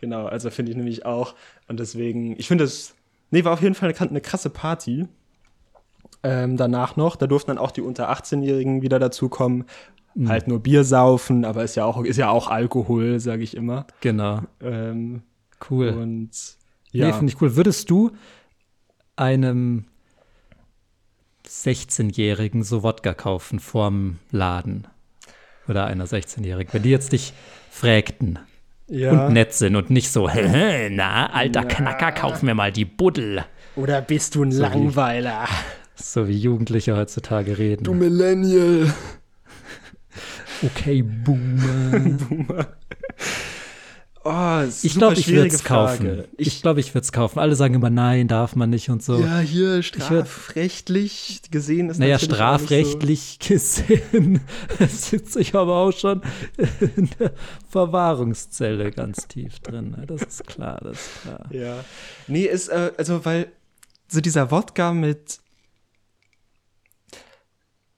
genau, 0.00 0.26
also 0.26 0.50
finde 0.50 0.72
ich 0.72 0.76
nämlich 0.76 1.04
auch. 1.06 1.34
Und 1.68 1.78
deswegen, 1.80 2.34
ich 2.38 2.48
finde 2.48 2.64
es, 2.64 2.94
nee, 3.30 3.44
war 3.44 3.52
auf 3.52 3.62
jeden 3.62 3.74
Fall 3.74 3.90
eine, 3.94 4.10
eine 4.10 4.20
krasse 4.20 4.50
Party. 4.50 5.06
Ähm, 6.24 6.56
danach 6.56 6.96
noch, 6.96 7.16
da 7.16 7.26
durften 7.26 7.50
dann 7.50 7.58
auch 7.58 7.70
die 7.70 7.82
unter 7.82 8.10
18-Jährigen 8.10 8.80
wieder 8.82 8.98
dazukommen. 8.98 9.64
Mhm. 10.14 10.28
Halt 10.28 10.48
nur 10.48 10.60
Bier 10.60 10.84
saufen, 10.84 11.44
aber 11.44 11.62
ist 11.62 11.74
ja 11.74 11.84
auch, 11.84 12.02
ist 12.04 12.16
ja 12.16 12.30
auch 12.30 12.48
Alkohol, 12.48 13.20
sage 13.20 13.42
ich 13.42 13.56
immer. 13.56 13.86
Genau. 14.00 14.40
Ähm, 14.60 15.22
Cool. 15.70 15.90
und 15.90 16.30
Ja. 16.90 17.06
ja, 17.06 17.06
Nee, 17.08 17.12
finde 17.18 17.32
ich 17.32 17.40
cool. 17.40 17.54
Würdest 17.56 17.90
du 17.90 18.10
einem 19.16 19.84
16-Jährigen 21.52 22.62
so 22.62 22.82
Wodka 22.82 23.12
kaufen 23.12 23.60
vorm 23.60 24.18
Laden? 24.30 24.88
Oder 25.68 25.86
einer 25.86 26.06
16-Jährigen? 26.06 26.72
Wenn 26.72 26.82
die 26.82 26.90
jetzt 26.90 27.12
dich 27.12 27.34
frägten 27.70 28.38
ja. 28.88 29.10
und 29.12 29.34
nett 29.34 29.52
sind 29.52 29.76
und 29.76 29.90
nicht 29.90 30.10
so, 30.10 30.28
na, 30.90 31.30
alter 31.30 31.64
Knacker, 31.64 32.12
kauf 32.12 32.42
mir 32.42 32.54
mal 32.54 32.72
die 32.72 32.86
Buddel. 32.86 33.44
Oder 33.76 34.00
bist 34.00 34.34
du 34.34 34.44
ein 34.44 34.52
wie- 34.52 34.56
Langweiler? 34.56 35.46
So 35.94 36.26
wie 36.26 36.36
Jugendliche 36.36 36.96
heutzutage 36.96 37.58
reden. 37.58 37.98
Millennial. 37.98 38.92
Okay, 40.62 41.02
Boomer. 41.02 42.66
Oh, 44.24 44.62
Ich 44.82 44.94
glaube, 44.94 45.14
ich 45.18 45.26
würde 45.28 45.48
es 45.48 45.64
kaufen. 45.64 46.24
Ich, 46.36 46.46
Ich, 46.46 46.62
glaube, 46.62 46.78
ich 46.80 46.94
würde 46.94 47.02
es 47.04 47.10
kaufen. 47.12 47.38
Alle 47.40 47.56
sagen 47.56 47.74
immer, 47.74 47.90
nein, 47.90 48.28
darf 48.28 48.54
man 48.54 48.70
nicht 48.70 48.88
und 48.88 49.02
so. 49.02 49.18
ja, 49.18 49.40
hier 49.40 49.80
würd- 49.80 49.82
strafrechtlich 49.82 51.42
gesehen 51.50 51.90
ist 51.90 51.98
naja, 51.98 52.18
strafrechtlich 52.18 53.38
gesehen 53.46 54.40
sitze 54.88 55.40
ich 55.40 55.54
aber 55.54 55.74
auch 55.76 55.92
schon 55.92 56.22
in 56.96 57.10
der 57.18 57.32
Verwahrungszelle 57.68 58.90
ganz 58.92 59.26
tief 59.28 59.58
drin. 59.60 59.90
ne? 59.96 60.04
Das 60.06 60.22
ist 60.22 60.46
klar, 60.46 60.78
das 60.82 60.98
ist 61.00 61.22
klar. 61.22 61.46
So, 61.50 61.56
ja. 61.58 61.84
Nee, 62.28 62.44
ist, 62.44 62.68
äh, 62.68 62.92
also, 62.96 63.24
weil 63.24 63.48
so 64.08 64.20
dieser 64.20 64.50
Wodka 64.50 64.92
mit 64.92 65.38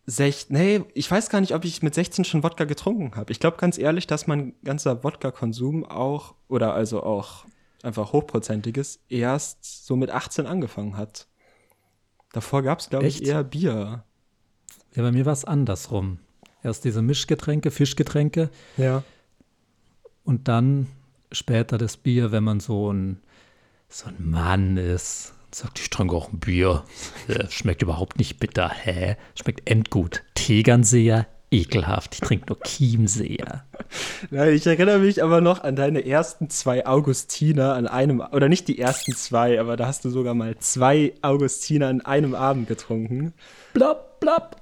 Sech, 0.06 0.46
nee, 0.50 0.82
ich 0.92 1.10
weiß 1.10 1.30
gar 1.30 1.40
nicht, 1.40 1.54
ob 1.54 1.64
ich 1.64 1.82
mit 1.82 1.94
16 1.94 2.24
schon 2.24 2.42
Wodka 2.42 2.64
getrunken 2.64 3.16
habe. 3.16 3.32
Ich 3.32 3.40
glaube 3.40 3.56
ganz 3.56 3.78
ehrlich, 3.78 4.06
dass 4.06 4.26
mein 4.26 4.54
ganzer 4.62 5.02
Wodka-Konsum 5.02 5.84
auch, 5.84 6.34
oder 6.48 6.74
also 6.74 7.02
auch 7.02 7.46
einfach 7.82 8.12
hochprozentiges, 8.12 9.00
erst 9.08 9.86
so 9.86 9.96
mit 9.96 10.10
18 10.10 10.46
angefangen 10.46 10.96
hat. 10.98 11.26
Davor 12.32 12.62
gab 12.62 12.80
es, 12.80 12.90
glaube 12.90 13.06
ich, 13.06 13.24
eher 13.24 13.44
Bier. 13.44 14.04
Ja, 14.94 15.02
bei 15.02 15.12
mir 15.12 15.24
war 15.24 15.32
es 15.32 15.44
andersrum. 15.44 16.18
Erst 16.62 16.84
diese 16.84 17.00
Mischgetränke, 17.02 17.70
Fischgetränke 17.70 18.50
Ja. 18.76 19.02
und 20.24 20.48
dann 20.48 20.86
später 21.32 21.78
das 21.78 21.96
Bier, 21.96 22.30
wenn 22.32 22.44
man 22.44 22.60
so 22.60 22.92
ein, 22.92 23.20
so 23.88 24.08
ein 24.08 24.16
Mann 24.30 24.76
ist. 24.76 25.32
Sagt, 25.54 25.78
ich 25.78 25.88
trinke 25.88 26.16
auch 26.16 26.32
ein 26.32 26.40
Bier. 26.40 26.82
Ja, 27.28 27.48
schmeckt 27.48 27.80
überhaupt 27.80 28.18
nicht 28.18 28.40
bitter. 28.40 28.68
Hä? 28.68 29.16
Schmeckt 29.40 29.70
endgut. 29.70 30.24
Tegernseher, 30.34 31.28
ekelhaft. 31.52 32.14
Ich 32.14 32.20
trinke 32.22 32.46
nur 32.48 32.60
Chiemseer. 32.62 33.64
Ja, 34.32 34.46
ich 34.46 34.66
erinnere 34.66 34.98
mich 34.98 35.22
aber 35.22 35.40
noch 35.40 35.62
an 35.62 35.76
deine 35.76 36.04
ersten 36.04 36.50
zwei 36.50 36.84
Augustiner 36.84 37.74
an 37.74 37.86
einem, 37.86 38.18
oder 38.18 38.48
nicht 38.48 38.66
die 38.66 38.80
ersten 38.80 39.14
zwei, 39.14 39.60
aber 39.60 39.76
da 39.76 39.86
hast 39.86 40.04
du 40.04 40.10
sogar 40.10 40.34
mal 40.34 40.58
zwei 40.58 41.12
Augustiner 41.22 41.86
an 41.86 42.00
einem 42.00 42.34
Abend 42.34 42.66
getrunken. 42.66 43.32
Blab, 43.74 44.18
blab. 44.18 44.60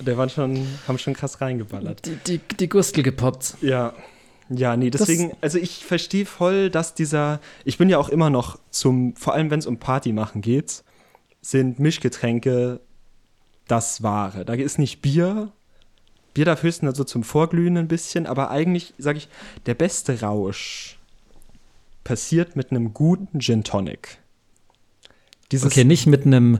Der 0.00 0.18
waren 0.18 0.28
schon, 0.28 0.66
haben 0.86 0.98
schon 0.98 1.14
krass 1.14 1.40
reingeballert. 1.40 2.04
Die, 2.04 2.16
die, 2.26 2.40
die 2.60 2.68
Gustel 2.68 3.02
gepoppt. 3.02 3.56
Ja. 3.62 3.94
Ja, 4.48 4.76
nee, 4.76 4.90
deswegen, 4.90 5.32
also 5.40 5.58
ich 5.58 5.84
verstehe 5.84 6.24
voll, 6.24 6.70
dass 6.70 6.94
dieser, 6.94 7.40
ich 7.64 7.78
bin 7.78 7.88
ja 7.88 7.98
auch 7.98 8.08
immer 8.08 8.30
noch 8.30 8.58
zum, 8.70 9.16
vor 9.16 9.34
allem 9.34 9.50
wenn 9.50 9.58
es 9.58 9.66
um 9.66 9.78
Party 9.78 10.12
machen 10.12 10.40
geht, 10.40 10.84
sind 11.40 11.78
Mischgetränke 11.78 12.80
das 13.66 14.02
Wahre. 14.02 14.44
Da 14.44 14.54
ist 14.54 14.78
nicht 14.78 15.02
Bier, 15.02 15.52
Bier 16.34 16.44
darf 16.44 16.62
höchstens 16.62 16.90
also 16.90 17.04
zum 17.04 17.24
Vorglühen 17.24 17.76
ein 17.76 17.88
bisschen, 17.88 18.26
aber 18.26 18.50
eigentlich, 18.50 18.94
sage 18.98 19.18
ich, 19.18 19.28
der 19.64 19.74
beste 19.74 20.20
Rausch 20.20 20.98
passiert 22.04 22.56
mit 22.56 22.70
einem 22.70 22.94
guten 22.94 23.40
Gin 23.40 23.64
Tonic. 23.64 24.18
Dieses, 25.50 25.72
Okay, 25.72 25.84
nicht 25.84 26.06
mit 26.06 26.26
einem 26.26 26.58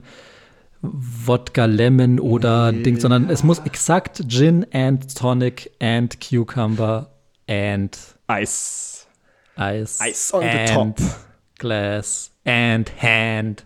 Wodka 0.82 1.66
Lemon 1.66 2.20
oder 2.20 2.72
Nee. 2.72 2.82
Ding, 2.82 3.00
sondern 3.00 3.28
es 3.30 3.42
muss 3.44 3.58
exakt 3.60 4.24
Gin 4.28 4.66
and 4.72 5.14
Tonic 5.16 5.70
and 5.80 6.20
Cucumber 6.20 7.10
and 7.48 7.96
Eis. 8.26 9.06
Ice. 9.56 10.00
Ice 10.00 10.34
on 10.34 10.42
the 10.42 10.64
top. 10.66 10.98
Glass 11.58 12.30
and 12.44 12.90
hand 13.00 13.64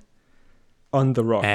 On 0.92 1.14
the 1.14 1.22
rocks. 1.22 1.46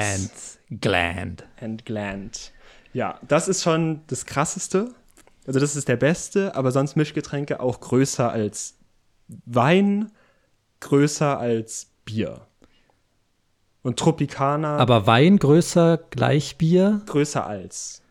and 0.69 0.81
gland. 0.81 1.43
and 1.61 1.85
Gland. 1.85 2.51
Ja, 2.93 3.19
das 3.27 3.47
ist 3.47 3.63
schon 3.63 4.01
das 4.07 4.25
Krasseste. 4.25 4.93
Also 5.47 5.59
das 5.59 5.75
ist 5.75 5.87
der 5.87 5.95
Beste, 5.97 6.55
aber 6.55 6.71
sonst 6.71 6.95
Mischgetränke 6.95 7.59
auch 7.59 7.79
größer 7.79 8.31
als 8.31 8.77
Wein, 9.45 10.11
größer 10.79 11.39
als 11.39 11.91
Bier. 12.03 12.41
Und 13.83 13.99
Tropicana 13.99 14.77
Aber 14.77 15.05
Wein 15.07 15.37
größer 15.37 15.99
gleich 16.09 16.57
Bier, 16.57 17.01
größer 17.05 17.45
als. 17.45 18.01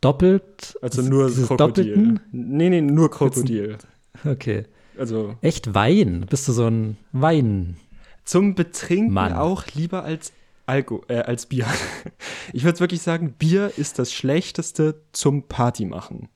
Doppelt. 0.00 0.76
Also 0.82 1.02
nur 1.02 1.30
Krokodil. 1.30 1.56
Doppelten? 1.56 2.20
Nee, 2.32 2.70
nee, 2.70 2.80
nur 2.80 3.10
Krokodil. 3.10 3.78
Okay. 4.24 4.64
Also 4.98 5.36
Echt 5.40 5.74
Wein? 5.74 6.26
Bist 6.28 6.46
du 6.48 6.52
so 6.52 6.66
ein 6.66 6.96
Wein? 7.12 7.76
zum 8.24 8.54
Betrinken 8.54 9.12
Mann. 9.12 9.32
auch 9.32 9.64
lieber 9.74 10.04
als 10.04 10.32
Alko 10.66 11.02
äh, 11.08 11.16
als 11.18 11.46
Bier. 11.46 11.66
Ich 12.52 12.64
würde 12.64 12.80
wirklich 12.80 13.02
sagen, 13.02 13.34
Bier 13.38 13.72
ist 13.76 13.98
das 13.98 14.12
schlechteste 14.12 15.02
zum 15.12 15.44
Party 15.48 15.84
machen. 15.84 16.28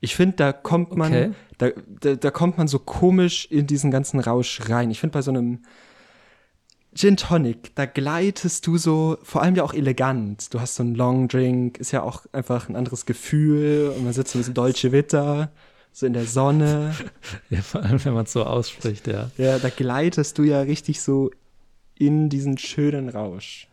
Ich 0.00 0.14
finde, 0.14 0.36
da 0.36 0.52
kommt 0.52 0.96
man, 0.96 1.12
Okay. 1.12 1.30
da, 1.58 1.70
da, 2.00 2.14
da 2.14 2.30
kommt 2.30 2.58
man 2.58 2.68
so 2.68 2.78
komisch 2.78 3.46
in 3.50 3.66
diesen 3.66 3.90
ganzen 3.90 4.20
Rausch 4.20 4.68
rein. 4.68 4.90
Ich 4.90 5.00
finde 5.00 5.14
bei 5.14 5.22
so 5.22 5.30
einem 5.32 5.62
Gin 6.96 7.18
Tonic, 7.18 7.74
da 7.74 7.84
gleitest 7.84 8.66
du 8.66 8.78
so, 8.78 9.18
vor 9.22 9.42
allem 9.42 9.54
ja 9.54 9.64
auch 9.64 9.74
elegant. 9.74 10.54
Du 10.54 10.60
hast 10.60 10.76
so 10.76 10.82
einen 10.82 10.94
Long 10.94 11.28
Drink, 11.28 11.76
ist 11.76 11.92
ja 11.92 12.02
auch 12.02 12.24
einfach 12.32 12.70
ein 12.70 12.76
anderes 12.76 13.04
Gefühl 13.04 13.92
und 13.94 14.04
man 14.04 14.14
sitzt 14.14 14.32
so 14.32 14.38
ein 14.38 14.40
bisschen 14.40 14.54
Dolce 14.54 14.92
Vita, 14.92 15.50
so 15.92 16.06
in 16.06 16.14
der 16.14 16.24
Sonne. 16.24 16.94
Ja, 17.50 17.60
vor 17.60 17.82
allem, 17.82 18.02
wenn 18.02 18.14
man 18.14 18.24
es 18.24 18.32
so 18.32 18.44
ausspricht, 18.44 19.06
ja. 19.08 19.30
Ja, 19.36 19.58
da 19.58 19.68
gleitest 19.68 20.38
du 20.38 20.44
ja 20.44 20.62
richtig 20.62 21.02
so 21.02 21.30
in 21.98 22.30
diesen 22.30 22.56
schönen 22.56 23.10
Rausch. 23.10 23.68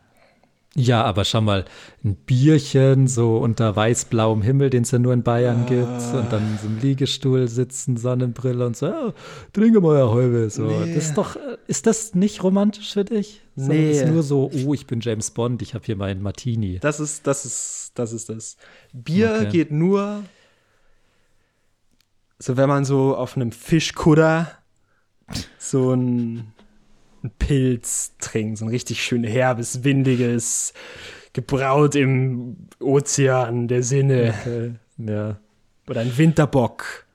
Ja, 0.76 1.04
aber 1.04 1.24
schau 1.24 1.40
mal, 1.40 1.64
ein 2.02 2.16
Bierchen 2.16 3.06
so 3.06 3.36
unter 3.36 3.76
weiß-blauem 3.76 4.42
Himmel, 4.42 4.70
den 4.70 4.82
es 4.82 4.90
ja 4.90 4.98
nur 4.98 5.12
in 5.12 5.22
Bayern 5.22 5.66
gibt, 5.66 5.86
und 5.86 6.32
dann 6.32 6.42
in 6.50 6.58
so 6.58 6.66
einem 6.66 6.78
Liegestuhl 6.80 7.46
sitzen, 7.46 7.96
Sonnenbrille 7.96 8.66
und 8.66 8.76
so, 8.76 8.86
ja, 8.86 9.12
trinke 9.52 9.80
mal 9.80 9.96
ja 9.98 10.08
Häube. 10.08 10.50
So. 10.50 10.64
Nee. 10.64 10.92
Das 10.94 11.04
ist 11.06 11.14
doch, 11.16 11.36
äh, 11.36 11.58
ist 11.68 11.86
das 11.86 12.16
nicht 12.16 12.42
romantisch 12.42 12.92
für 12.92 13.04
dich? 13.04 13.40
Sondern 13.54 13.76
Nee. 13.78 13.90
ist 13.92 14.06
nur 14.08 14.24
so, 14.24 14.50
oh, 14.66 14.74
ich 14.74 14.88
bin 14.88 15.00
James 15.00 15.30
Bond, 15.30 15.62
ich 15.62 15.74
habe 15.74 15.84
hier 15.84 15.94
meinen 15.94 16.22
Martini. 16.22 16.80
Das 16.80 16.98
ist, 16.98 17.24
das 17.26 17.44
ist, 17.44 17.92
das 17.94 18.12
ist 18.12 18.28
das. 18.28 18.56
Bier 18.92 19.32
Okay. 19.42 19.48
geht 19.50 19.70
nur, 19.70 20.24
so 22.40 22.56
wenn 22.56 22.68
man 22.68 22.84
so 22.84 23.16
auf 23.16 23.36
einem 23.36 23.52
Fischkutter 23.52 24.50
so 25.58 25.92
ein, 25.92 26.52
ein 27.24 27.30
Pilz 27.38 28.14
trinkt, 28.18 28.58
so 28.58 28.66
ein 28.66 28.68
richtig 28.68 29.02
schön 29.02 29.24
herbes, 29.24 29.82
windiges, 29.82 30.74
gebraut 31.32 31.94
im 31.94 32.68
Ozean 32.80 33.66
der 33.66 33.82
Sinne. 33.82 34.34
Okay. 34.40 34.74
Ja. 34.98 35.40
Oder 35.88 36.02
ein 36.02 36.16
Winterbock. 36.16 37.06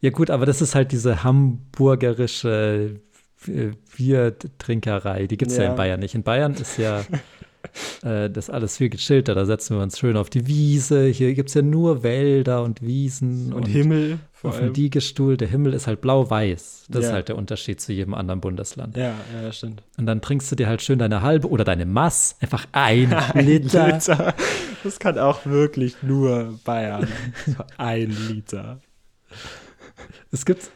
Ja, 0.00 0.10
gut, 0.10 0.30
aber 0.30 0.46
das 0.46 0.62
ist 0.62 0.74
halt 0.74 0.92
diese 0.92 1.24
hamburgerische 1.24 3.00
äh, 3.46 3.72
Biertrinkerei. 3.96 5.26
Die 5.26 5.36
gibt 5.36 5.50
es 5.50 5.56
ja. 5.56 5.64
Ja. 5.64 5.70
in 5.70 5.76
Bayern 5.76 6.00
nicht. 6.00 6.14
In 6.14 6.22
Bayern 6.22 6.54
ist 6.54 6.78
ja 6.78 7.04
äh, 8.02 8.28
das 8.30 8.50
alles 8.50 8.76
viel 8.76 8.88
gechillter. 8.88 9.34
Da 9.34 9.44
setzen 9.46 9.76
wir 9.76 9.82
uns 9.82 9.98
schön 9.98 10.16
auf 10.16 10.30
die 10.30 10.46
Wiese. 10.46 11.06
Hier 11.06 11.34
gibt 11.34 11.48
es 11.48 11.54
ja 11.54 11.62
nur 11.62 12.02
Wälder 12.02 12.62
und 12.62 12.82
Wiesen 12.82 13.52
Und, 13.52 13.66
Himmel 13.66 14.18
vor 14.32 14.50
auf 14.50 14.58
dem. 14.60 14.72
Liegestuhl. 14.74 15.36
Der 15.36 15.48
Himmel 15.48 15.74
ist 15.74 15.86
halt 15.86 16.00
blau-weiß. 16.00 16.86
Das 16.88 17.02
Ja. 17.02 17.08
ist 17.08 17.12
halt 17.14 17.28
der 17.28 17.36
Unterschied 17.36 17.80
zu 17.80 17.92
jedem 17.92 18.14
anderen 18.14 18.40
Bundesland. 18.40 18.96
Ja, 18.96 19.14
ja, 19.42 19.52
stimmt. 19.52 19.82
Und 19.96 20.06
dann 20.06 20.20
trinkst 20.20 20.50
du 20.50 20.56
dir 20.56 20.66
halt 20.68 20.80
schön 20.82 20.98
deine 20.98 21.22
halbe 21.22 21.48
oder 21.48 21.64
deine 21.64 21.86
Mass, 21.86 22.36
einfach 22.40 22.66
ein 22.72 23.10
Liter. 23.34 23.86
Liter. 23.92 24.34
Das 24.84 24.98
kann 24.98 25.18
auch 25.18 25.44
wirklich 25.44 25.96
nur 26.02 26.58
Bayern. 26.64 27.08
Ein 27.78 28.16
Liter. 28.28 28.80
Es 30.30 30.44
gibt 30.44 30.70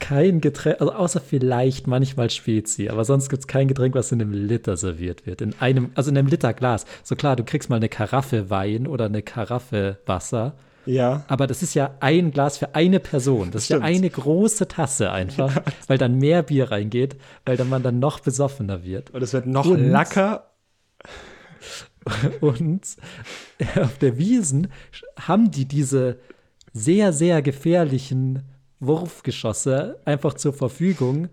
kein 0.00 0.40
Getränk, 0.40 0.80
also 0.80 0.92
außer 0.92 1.20
vielleicht 1.20 1.86
manchmal 1.86 2.28
Spezi, 2.30 2.88
aber 2.88 3.04
sonst 3.04 3.28
gibt 3.30 3.40
es 3.40 3.46
kein 3.46 3.68
Getränk, 3.68 3.94
was 3.94 4.12
in 4.12 4.20
einem 4.20 4.32
Liter 4.32 4.76
serviert 4.76 5.24
wird. 5.26 5.40
In 5.40 5.54
einem, 5.60 5.90
also 5.94 6.10
in 6.10 6.18
einem 6.18 6.28
Liter 6.28 6.52
Glas. 6.52 6.84
So 7.02 7.16
klar, 7.16 7.36
du 7.36 7.44
kriegst 7.44 7.70
mal 7.70 7.76
eine 7.76 7.88
Karaffe 7.88 8.50
Wein 8.50 8.86
oder 8.86 9.06
eine 9.06 9.22
Karaffe 9.22 9.98
Wasser, 10.04 10.54
Ja. 10.84 11.24
aber 11.28 11.46
das 11.46 11.62
ist 11.62 11.74
ja 11.74 11.94
ein 12.00 12.32
Glas 12.32 12.58
für 12.58 12.74
eine 12.74 13.00
Person. 13.00 13.50
Das 13.50 13.62
ist 13.64 13.68
ja 13.70 13.76
Stimmt. 13.76 13.96
eine 13.96 14.10
große 14.10 14.68
Tasse 14.68 15.10
einfach, 15.12 15.62
weil 15.86 15.96
dann 15.96 16.18
mehr 16.18 16.42
Bier 16.42 16.70
reingeht, 16.70 17.16
weil 17.46 17.56
dann 17.56 17.68
man 17.70 17.82
dann 17.82 17.98
noch 17.98 18.20
besoffener 18.20 18.84
wird. 18.84 19.10
Und 19.10 19.22
es 19.22 19.32
wird 19.32 19.46
noch 19.46 19.64
Und- 19.66 19.90
lacker. 19.90 20.50
Und 22.40 22.82
auf 23.80 23.98
der 23.98 24.18
Wiesen 24.18 24.68
haben 25.18 25.50
die 25.50 25.64
diese 25.64 26.18
sehr, 26.72 27.12
sehr 27.12 27.40
gefährlichen 27.40 28.42
Wurfgeschosse 28.80 30.00
einfach 30.04 30.34
zur 30.34 30.52
Verfügung 30.52 31.28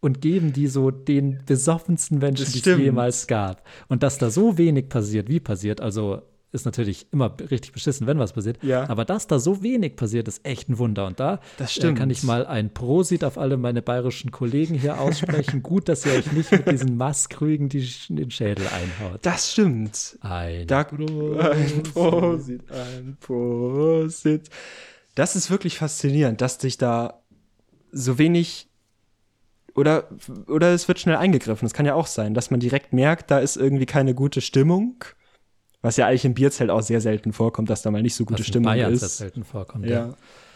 und 0.00 0.20
geben 0.20 0.52
die 0.52 0.66
so 0.66 0.90
den 0.90 1.40
besoffensten 1.46 2.18
Menschen, 2.18 2.50
die 2.52 2.58
es 2.58 2.78
jemals 2.78 3.26
gab. 3.26 3.66
Und 3.88 4.02
dass 4.02 4.18
da 4.18 4.30
so 4.30 4.58
wenig 4.58 4.88
passiert, 4.88 5.28
wie 5.28 5.40
passiert, 5.40 5.80
also 5.80 6.22
ist 6.52 6.64
natürlich 6.64 7.06
immer 7.12 7.36
richtig 7.50 7.72
beschissen, 7.72 8.06
wenn 8.06 8.18
was 8.18 8.32
passiert. 8.32 8.62
Ja. 8.62 8.88
Aber 8.88 9.04
dass 9.04 9.26
da 9.26 9.38
so 9.38 9.62
wenig 9.62 9.96
passiert, 9.96 10.26
ist 10.28 10.44
echt 10.44 10.68
ein 10.68 10.78
Wunder. 10.78 11.06
Und 11.06 11.20
da 11.20 11.40
Das 11.58 11.76
äh, 11.76 11.92
kann 11.92 12.08
ich 12.10 12.22
mal 12.22 12.46
ein 12.46 12.72
Prosit 12.72 13.24
auf 13.24 13.36
alle 13.36 13.56
meine 13.56 13.82
bayerischen 13.82 14.30
Kollegen 14.30 14.74
hier 14.74 15.00
aussprechen. 15.00 15.62
Gut, 15.64 15.88
dass 15.88 16.06
ihr 16.06 16.12
euch 16.12 16.32
nicht 16.32 16.50
mit 16.50 16.70
diesen 16.70 16.96
Masskrügen 16.96 17.68
die, 17.68 17.86
den 18.08 18.30
Schädel 18.30 18.66
einhaut. 18.68 19.20
Das 19.22 19.52
stimmt. 19.52 20.18
Ein 20.20 20.66
Da, 20.66 20.80
ein 20.80 21.82
Prosit, 21.92 22.62
ein 22.70 23.16
Prosit. 23.20 24.48
Das 25.16 25.34
ist 25.34 25.50
wirklich 25.50 25.78
faszinierend, 25.78 26.40
dass 26.40 26.58
dich 26.58 26.78
da 26.78 27.22
so 27.90 28.18
wenig 28.18 28.68
oder, 29.74 30.08
oder 30.46 30.72
es 30.72 30.88
wird 30.88 31.00
schnell 31.00 31.16
eingegriffen. 31.16 31.66
Es 31.66 31.74
kann 31.74 31.86
ja 31.86 31.94
auch 31.94 32.06
sein, 32.06 32.34
dass 32.34 32.50
man 32.50 32.60
direkt 32.60 32.92
merkt, 32.92 33.30
da 33.30 33.38
ist 33.38 33.56
irgendwie 33.56 33.86
keine 33.86 34.14
gute 34.14 34.40
Stimmung. 34.40 35.04
Was 35.82 35.96
ja 35.96 36.06
eigentlich 36.06 36.24
im 36.24 36.34
Bierzelt 36.34 36.70
auch 36.70 36.82
sehr 36.82 37.00
selten 37.00 37.32
vorkommt, 37.32 37.70
dass 37.70 37.82
da 37.82 37.90
mal 37.90 38.02
nicht 38.02 38.14
so 38.14 38.24
gute 38.24 38.40
Was 38.40 38.46
in 38.46 38.52
Stimmung 38.52 38.72
Bayern 38.72 38.92
ist. 38.92 39.00
sehr 39.00 39.08
selten 39.08 39.44
vorkommt. 39.44 39.86
Ja. 39.86 40.14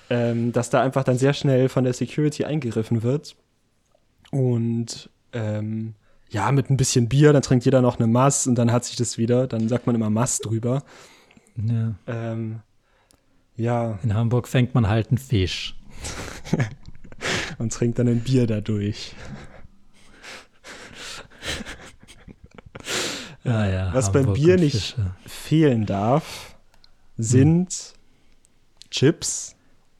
Ähm, 0.08 0.52
dass 0.52 0.70
da 0.70 0.82
einfach 0.82 1.04
dann 1.04 1.18
sehr 1.18 1.32
schnell 1.32 1.68
von 1.68 1.84
der 1.84 1.92
Security 1.92 2.44
eingegriffen 2.44 3.02
wird. 3.02 3.36
Und 4.30 5.08
ähm, 5.32 5.94
ja, 6.30 6.52
mit 6.52 6.68
ein 6.68 6.76
bisschen 6.76 7.08
Bier, 7.08 7.32
dann 7.32 7.42
trinkt 7.42 7.64
jeder 7.64 7.80
noch 7.80 7.98
eine 7.98 8.06
Mass 8.08 8.46
und 8.46 8.56
dann 8.56 8.72
hat 8.72 8.84
sich 8.84 8.96
das 8.96 9.16
wieder. 9.16 9.46
Dann 9.46 9.68
sagt 9.68 9.86
man 9.86 9.94
immer 9.94 10.10
Mass 10.10 10.38
drüber. 10.38 10.82
Ja. 11.56 11.94
Ähm, 12.06 12.60
ja, 13.60 13.98
In 14.02 14.14
Hamburg 14.14 14.48
fängt 14.48 14.74
man 14.74 14.88
halt 14.88 15.08
einen 15.08 15.18
Fisch. 15.18 15.76
und 17.58 17.72
trinkt 17.72 17.98
dann 17.98 18.08
ein 18.08 18.20
Bier 18.20 18.46
dadurch. 18.46 19.14
Ja, 23.44 23.66
ja. 23.66 23.94
Was 23.94 24.12
beim 24.12 24.26
Hamburg 24.26 24.36
Bier 24.36 24.54
und 24.54 24.60
nicht 24.60 24.96
fehlen 25.26 25.86
darf, 25.86 26.56
sind 27.16 27.94
Chips 28.90 29.56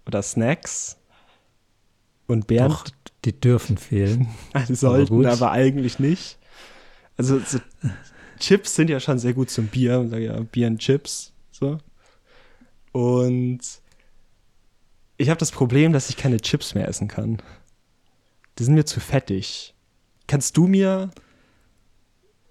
oder 0.07 0.23
Snacks. 0.23 0.97
Und 2.27 2.47
Bernd 2.47 2.73
Doch, 2.73 2.85
die 3.25 3.39
dürfen 3.39 3.77
fehlen. 3.77 4.29
sollten 4.69 5.17
gut. 5.17 5.27
aber, 5.27 5.51
eigentlich 5.51 5.99
nicht. 5.99 6.39
Also 7.17 7.41
so, 7.41 7.59
Chips 8.39 8.77
sind 8.77 8.89
ja 8.89 9.01
schon 9.01 9.19
sehr 9.19 9.35
gut 9.35 9.51
zum 9.51 9.67
Bier. 9.67 10.03
Ja 10.17 10.41
Bier 10.41 10.69
und 10.69 10.79
Chips. 10.79 11.33
So. 11.51 11.79
Und 12.93 13.61
ich 15.17 15.29
habe 15.29 15.39
das 15.39 15.51
Problem, 15.51 15.93
dass 15.93 16.09
ich 16.09 16.17
keine 16.17 16.41
Chips 16.41 16.75
mehr 16.75 16.89
essen 16.89 17.09
kann. 17.09 17.39
Die 18.59 18.65
sind 18.65 18.75
mir 18.75 18.87
zu 18.87 19.01
fettig. 19.01 19.75
Kannst 20.27 20.57
du 20.57 20.67
mir 20.67 21.11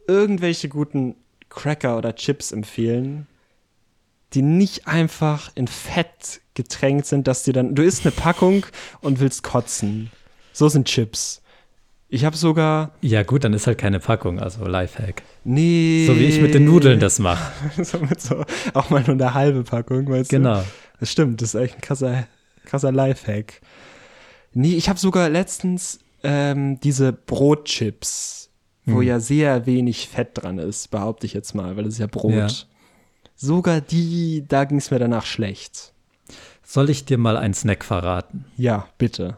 irgendwelche 0.08 0.70
guten 0.70 1.16
Cracker 1.50 1.98
oder 1.98 2.16
Chips 2.16 2.52
empfehlen, 2.52 3.28
die 4.34 4.42
nicht 4.42 4.88
einfach 4.88 5.52
in 5.56 5.68
Fett 5.68 6.42
getränkt 6.54 7.06
sind, 7.06 7.28
dass 7.28 7.44
dir 7.44 7.54
dann. 7.54 7.76
Du 7.76 7.84
isst 7.84 8.06
eine 8.06 8.12
Packung 8.12 8.66
und 9.02 9.20
willst 9.20 9.44
kotzen. 9.44 10.12
So 10.54 10.70
sind 10.70 10.88
Chips. 10.88 11.42
Ich 12.12 12.26
habe 12.26 12.36
sogar. 12.36 12.92
Ja, 13.02 13.22
gut, 13.24 13.44
dann 13.44 13.54
ist 13.54 13.68
halt 13.68 13.78
keine 13.78 14.00
Packung, 14.00 14.40
also 14.40 14.66
Lifehack. 14.66 15.22
Nee. 15.44 16.06
So 16.08 16.16
wie 16.16 16.26
ich 16.26 16.42
mit 16.42 16.54
den 16.56 16.66
Nudeln 16.66 17.00
das 17.00 17.20
mache. 17.20 17.52
so 17.84 18.00
mit 18.00 18.20
so, 18.20 18.44
auch 18.74 18.90
mal 18.90 19.02
nur 19.02 19.12
eine 19.12 19.34
halbe 19.36 19.64
Packung, 19.64 20.10
weißt 20.10 20.32
du? 20.32 20.38
Genau. 20.38 20.64
Das 21.00 21.12
stimmt, 21.12 21.42
das 21.42 21.54
ist 21.54 21.62
echt 21.62 21.76
ein 21.76 21.82
krasser, 21.82 22.28
krasser 22.66 22.92
Lifehack. 22.92 23.62
Nee, 24.54 24.74
ich 24.74 24.90
habe 24.90 24.98
sogar 25.00 25.30
letztens 25.30 26.00
ähm, 26.24 26.80
diese 26.80 27.14
Brotchips, 27.14 28.50
wo 28.86 28.98
Hm. 29.02 29.08
ja 29.08 29.20
sehr 29.20 29.68
wenig 29.68 30.08
Fett 30.10 30.30
dran 30.34 30.58
ist, 30.58 30.90
behaupte 30.90 31.28
ich 31.28 31.34
jetzt 31.34 31.54
mal, 31.54 31.78
weil 31.78 31.86
es 31.86 31.94
ist 31.94 32.00
ja 32.00 32.08
Brot. 32.08 32.34
Ja. 32.34 32.48
Sogar 33.36 33.82
die, 33.82 34.44
da 34.48 34.66
ging 34.66 34.80
es 34.80 34.90
mir 34.90 35.00
danach 35.00 35.26
schlecht. 35.26 35.94
Soll 36.64 36.90
ich 36.90 37.06
dir 37.06 37.18
mal 37.20 37.38
einen 37.38 37.54
Snack 37.54 37.86
verraten? 37.86 38.46
Ja, 38.58 38.88
bitte. 38.98 39.38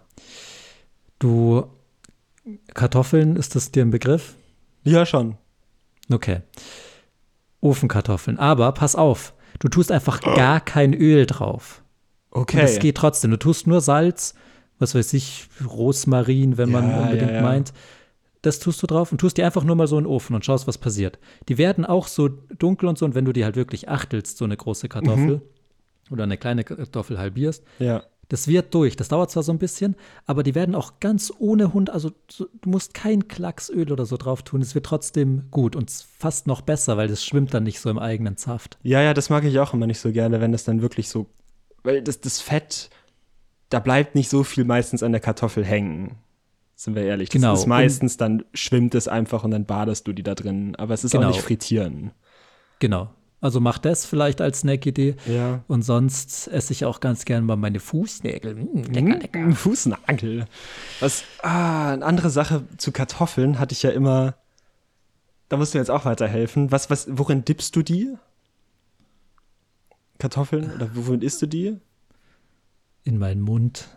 Du, 1.20 1.66
Kartoffeln, 2.74 3.36
ist 3.36 3.56
das 3.56 3.72
dir 3.72 3.84
ein 3.84 3.92
Begriff? 3.92 4.36
Ja, 4.84 5.06
schon. 5.06 5.38
Okay. 6.12 6.42
Ofenkartoffeln. 7.62 8.40
Aber 8.40 8.72
pass 8.72 8.96
auf, 8.96 9.34
du 9.60 9.68
tust 9.68 9.92
einfach 9.92 10.22
gar 10.22 10.60
kein 10.60 10.94
Öl 10.94 11.26
drauf. 11.26 11.84
Okay. 12.32 12.58
Und 12.60 12.64
es 12.64 12.80
geht 12.80 12.98
trotzdem. 12.98 13.32
Du 13.32 13.38
tust 13.38 13.68
nur 13.68 13.82
Salz, 13.82 14.34
was 14.80 14.96
weiß 14.96 15.14
ich, 15.14 15.48
Rosmarin, 15.66 16.58
wenn 16.58 16.72
man 16.72 16.90
Ja, 16.90 17.02
unbedingt 17.02 17.30
ja, 17.32 17.38
ja. 17.38 17.42
meint. 17.44 17.74
Das 18.42 18.58
tust 18.58 18.82
du 18.82 18.88
drauf 18.88 19.12
und 19.12 19.20
tust 19.20 19.38
die 19.38 19.44
einfach 19.44 19.64
nur 19.64 19.76
mal 19.76 19.86
so 19.86 19.98
in 20.00 20.06
den 20.06 20.10
Ofen 20.12 20.34
und 20.36 20.44
schaust, 20.44 20.66
was 20.68 20.80
passiert. 20.80 21.20
Die 21.48 21.60
werden 21.60 21.86
auch 21.86 22.08
so 22.08 22.28
dunkel 22.28 22.90
und 22.90 22.98
so, 22.98 23.06
und 23.06 23.14
wenn 23.14 23.26
du 23.26 23.34
die 23.34 23.44
halt 23.46 23.56
wirklich 23.56 23.88
achtelst, 23.90 24.38
so 24.38 24.46
eine 24.46 24.58
große 24.58 24.90
Kartoffel 24.90 25.36
Mhm. 25.36 25.42
oder 26.10 26.24
eine 26.24 26.38
kleine 26.38 26.64
Kartoffel 26.64 27.20
halbierst, 27.20 27.64
Ja. 27.78 28.04
Das 28.32 28.48
wird 28.48 28.74
durch. 28.74 28.96
Das 28.96 29.10
dauert 29.10 29.30
zwar 29.30 29.44
so 29.44 29.52
ein 29.52 29.58
bisschen, 29.58 29.96
aber 30.26 30.42
die 30.44 30.56
werden 30.56 30.74
auch 30.74 31.02
ganz 31.02 31.34
ohne 31.38 31.74
Hund, 31.74 31.90
also 31.90 32.12
so, 32.30 32.48
du 32.62 32.70
musst 32.70 32.94
kein 32.94 33.28
Klacksöl 33.28 33.92
oder 33.92 34.06
so 34.06 34.16
drauf 34.16 34.42
tun. 34.44 34.62
Es 34.62 34.74
wird 34.74 34.86
trotzdem 34.86 35.50
gut 35.52 35.76
und 35.76 35.92
fast 35.92 36.48
noch 36.48 36.62
besser, 36.62 36.96
weil 36.96 37.10
das 37.10 37.26
schwimmt 37.26 37.54
dann 37.54 37.64
nicht 37.64 37.82
so 37.82 37.90
im 37.90 38.00
eigenen 38.00 38.38
Saft. 38.38 38.78
Ja, 38.84 39.02
ja, 39.02 39.14
das 39.14 39.30
mag 39.30 39.44
ich 39.44 39.60
auch 39.60 39.74
immer 39.74 39.86
nicht 39.86 40.00
so 40.00 40.14
gerne, 40.14 40.40
wenn 40.40 40.54
das 40.54 40.64
dann 40.64 40.82
wirklich 40.82 41.10
so, 41.10 41.28
weil 41.84 42.02
das, 42.02 42.22
das 42.22 42.40
Fett, 42.40 42.90
da 43.70 43.80
bleibt 43.80 44.16
nicht 44.16 44.30
so 44.30 44.44
viel 44.46 44.64
meistens 44.64 45.04
an 45.04 45.12
der 45.12 45.22
Kartoffel 45.22 45.66
hängen. 45.66 46.16
Sind 46.76 46.96
wir 46.96 47.04
ehrlich. 47.04 47.28
Das 47.30 47.34
Genau, 47.34 47.54
ist 47.54 47.68
meistens, 47.68 48.16
dann 48.16 48.46
schwimmt 48.54 48.96
es 48.96 49.08
einfach 49.10 49.44
und 49.44 49.52
dann 49.52 49.66
badest 49.66 50.08
du 50.08 50.14
die 50.14 50.24
da 50.24 50.36
drin. 50.36 50.76
Aber 50.78 50.94
es 50.94 51.04
ist 51.04 51.12
Genau. 51.12 51.28
auch 51.28 51.32
nicht 51.32 51.42
frittieren. 51.42 52.12
Genau. 52.80 53.10
Also 53.42 53.60
mach 53.60 53.80
das 53.80 54.06
vielleicht 54.06 54.40
als 54.40 54.60
Snack-Idee. 54.60 55.16
Ja. 55.26 55.64
Und 55.68 55.82
sonst 55.82 56.48
esse 56.48 56.74
ich 56.74 56.86
auch 56.86 57.00
ganz 57.00 57.26
gern 57.26 57.44
mal 57.44 57.56
meine 57.56 57.80
Fußnägel. 57.80 58.54
Mm, 58.56 58.84
lecker, 58.84 59.02
Mhm. 59.02 59.12
lecker. 59.22 59.52
Fußnagel. 59.56 60.46
Was, 61.00 61.24
ah, 61.42 61.92
eine 61.94 62.06
andere 62.06 62.30
Sache 62.30 62.64
zu 62.78 62.92
Kartoffeln 62.92 63.58
hatte 63.60 63.74
ich 63.74 63.82
ja 63.82 63.90
immer, 63.90 64.36
da 65.50 65.58
musst 65.58 65.74
du 65.74 65.80
jetzt 65.80 65.90
auch 65.90 66.06
weiterhelfen. 66.06 66.72
Was, 66.72 66.90
was, 66.92 67.08
worin 67.10 67.44
dippst 67.44 67.76
du 67.76 67.82
die? 67.82 68.14
Kartoffeln? 70.20 70.72
Oder 70.76 70.90
worin 70.96 71.22
isst 71.22 71.42
du 71.42 71.48
die? 71.48 71.78
In 73.04 73.18
meinen 73.18 73.42
Mund. 73.42 73.88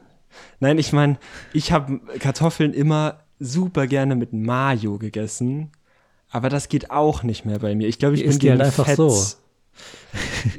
Nein, 0.59 0.79
ich 0.79 0.93
meine, 0.93 1.19
ich 1.53 1.71
habe 1.71 2.01
Kartoffeln 2.19 2.73
immer 2.73 3.21
super 3.39 3.87
gerne 3.87 4.17
mit 4.17 4.33
Mayo 4.33 4.97
gegessen, 4.99 5.71
aber 6.31 6.49
das 6.49 6.69
geht 6.69 6.91
auch 6.91 7.23
nicht 7.23 7.45
mehr 7.45 7.59
bei 7.59 7.75
mir. 7.75 7.89
Ich 7.89 7.99
glaube, 7.99 8.15
ich 8.15 8.23
Die 8.23 8.29
bin 8.29 8.39
die 8.39 8.51
halt 8.51 8.59
gegen 8.61 8.67
einfach 8.67 8.87
Fett. 8.87 8.97
so. 8.97 9.25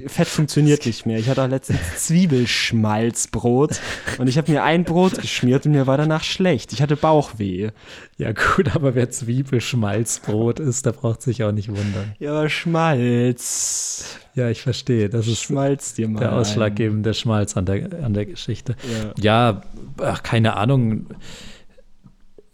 Fett 0.08 0.28
funktioniert 0.28 0.86
nicht 0.86 1.06
mehr. 1.06 1.18
Ich 1.20 1.30
hatte 1.30 1.42
auch 1.44 1.48
letztens 1.48 1.80
Zwiebelschmalzbrot 2.08 3.80
und 4.18 4.28
ich 4.28 4.38
habe 4.38 4.52
mir 4.52 4.64
ein 4.64 4.84
Brot 4.84 5.22
geschmiert 5.22 5.66
und 5.66 5.72
mir 5.72 5.88
war 5.88 5.98
danach 5.98 6.24
schlecht. 6.24 6.74
Ich 6.74 6.82
hatte 6.82 6.98
Bauchweh. 6.98 7.70
Ja, 8.18 8.32
gut, 8.34 8.76
aber 8.76 8.96
wer 8.96 9.10
Zwiebelschmalzbrot 9.10 10.60
isst, 10.60 10.86
der 10.86 10.92
braucht 10.92 11.22
sich 11.22 11.44
auch 11.44 11.54
nicht 11.54 11.70
wundern. 11.70 12.14
Ja, 12.20 12.32
aber 12.32 12.50
Schmalz. 12.50 14.18
Ja, 14.34 14.50
ich 14.50 14.62
verstehe. 14.62 15.08
Das 15.10 15.28
ist 15.28 15.42
Schmalz 15.42 15.94
dir 15.94 16.10
mal. 16.10 16.20
der 16.20 16.34
ausschlaggebende 16.34 17.14
Schmalz 17.14 17.56
an 17.56 17.66
der, 17.66 18.04
an 18.04 18.14
der 18.14 18.26
Geschichte. 18.26 18.76
Ja. 19.18 19.54
Ja, 19.54 19.62
ach, 20.02 20.24
keine 20.24 20.58
Ahnung. 20.58 21.06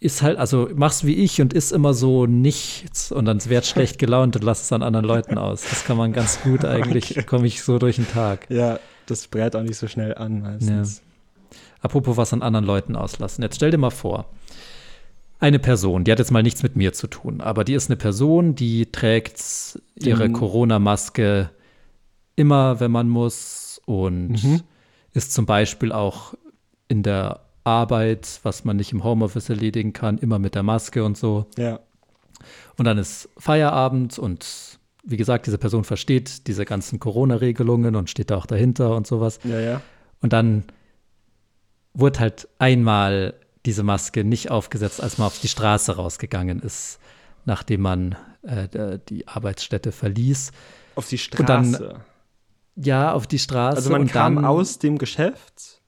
Ist 0.04 0.24
halt, 0.24 0.38
also 0.40 0.68
mach's 0.74 1.06
wie 1.06 1.14
ich 1.14 1.42
und 1.42 1.54
isst 1.54 1.72
immer 1.72 1.94
so 1.94 2.26
nichts 2.26 3.12
und 3.12 3.26
dann 3.26 3.44
werd 3.48 3.66
schlecht 3.68 4.00
gelaunt 4.00 4.36
und 4.36 4.44
lass 4.44 4.64
es 4.64 4.74
an 4.74 4.82
anderen 4.82 5.06
Leuten 5.06 5.38
aus. 5.38 5.62
Das 5.70 5.86
kann 5.86 5.96
man 5.96 6.12
ganz 6.12 6.42
gut 6.42 6.66
eigentlich, 6.66 7.26
komme 7.28 7.46
ich 7.48 7.62
so 7.62 7.78
durch 7.78 7.98
den 7.98 8.08
Tag. 8.10 8.50
Ja, 8.50 8.80
das 9.06 9.28
brät 9.28 9.56
auch 9.56 9.62
nicht 9.62 9.78
so 9.78 9.88
schnell 9.88 10.16
an 10.16 10.42
meistens. 10.42 11.04
Apropos 11.82 12.18
was 12.18 12.34
an 12.34 12.42
anderen 12.42 12.66
Leuten 12.66 12.96
auslassen. 12.96 13.44
Jetzt 13.44 13.56
stell 13.58 13.70
dir 13.72 13.78
mal 13.78 13.92
vor, 13.92 14.26
eine 15.40 15.60
Person, 15.60 16.04
die 16.04 16.12
hat 16.12 16.20
jetzt 16.20 16.32
mal 16.32 16.44
nichts 16.44 16.64
mit 16.64 16.76
mir 16.76 16.94
zu 16.94 17.06
tun, 17.08 17.40
aber 17.42 17.64
die 17.64 17.74
ist 17.74 17.90
eine 17.90 17.98
Person, 17.98 18.56
die 18.56 18.88
trägt 18.92 19.80
ihre 19.96 20.30
Mhm. 20.30 20.34
Corona-Maske 20.34 21.50
immer, 22.36 22.80
wenn 22.80 22.92
man 22.92 23.08
muss 23.10 23.80
und 23.86 24.30
Mhm. 24.44 24.62
ist 25.14 25.34
zum 25.34 25.46
Beispiel 25.46 25.92
auch 25.92 26.34
in 26.88 27.04
der 27.04 27.41
Arbeit, 27.64 28.40
was 28.44 28.66
man 28.66 28.78
nicht 28.78 28.92
im 28.92 29.04
Homeoffice 29.04 29.50
erledigen 29.50 29.94
kann, 29.94 30.18
immer 30.18 30.40
mit 30.40 30.56
der 30.56 30.64
Maske 30.64 31.04
und 31.04 31.18
so. 31.18 31.46
Ja. 31.58 31.80
Und 32.78 32.86
dann 32.86 32.98
ist 32.98 33.30
Feierabend 33.38 34.18
und 34.18 34.80
wie 35.04 35.18
gesagt, 35.18 35.48
diese 35.48 35.58
Person 35.58 35.84
versteht 35.84 36.48
diese 36.48 36.66
ganzen 36.66 37.00
Corona-Regelungen 37.00 37.96
und 37.96 38.10
steht 38.10 38.32
da 38.32 38.38
auch 38.38 38.46
dahinter 38.46 38.96
und 38.96 39.08
sowas. 39.08 39.40
Ja, 39.44 39.60
ja. 39.60 39.82
Und 40.22 40.34
dann 40.34 40.64
wurde 41.94 42.20
halt 42.20 42.48
einmal 42.60 43.34
diese 43.66 43.84
Maske 43.84 44.24
nicht 44.24 44.52
aufgesetzt, 44.52 45.02
als 45.02 45.18
man 45.18 45.28
auf 45.28 45.40
die 45.40 45.48
Straße 45.48 45.96
rausgegangen 45.96 46.60
ist, 46.60 47.00
nachdem 47.46 47.82
man 47.82 48.16
äh, 48.44 49.00
die 49.10 49.28
Arbeitsstätte 49.28 49.92
verließ. 49.92 50.52
Auf 50.96 51.08
die 51.08 51.20
Und 51.38 51.50
dann 51.50 51.74
Straße. 51.74 52.00
Ja, 52.76 53.14
auf 53.14 53.28
die 53.28 53.40
Straße. 53.40 53.78
also 53.78 53.90
man 53.92 54.08
kam 54.08 54.36
dann, 54.36 54.46
aus 54.46 54.80
dem 54.80 54.98
Geschäft 54.98 55.81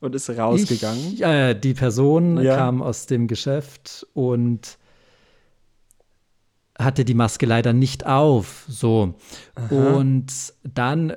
und 0.00 0.14
ist 0.14 0.30
rausgegangen. 0.30 1.14
Ich, 1.14 1.22
äh, 1.22 1.54
die 1.54 1.74
Person 1.74 2.40
Ja. 2.42 2.56
kam 2.56 2.82
aus 2.82 3.06
dem 3.06 3.26
Geschäft 3.28 4.06
und 4.14 4.78
hatte 6.78 7.04
die 7.04 7.14
Maske 7.14 7.46
leider 7.46 7.72
nicht 7.72 8.06
auf. 8.06 8.64
So. 8.68 9.14
Und 9.68 10.26
dann 10.62 11.14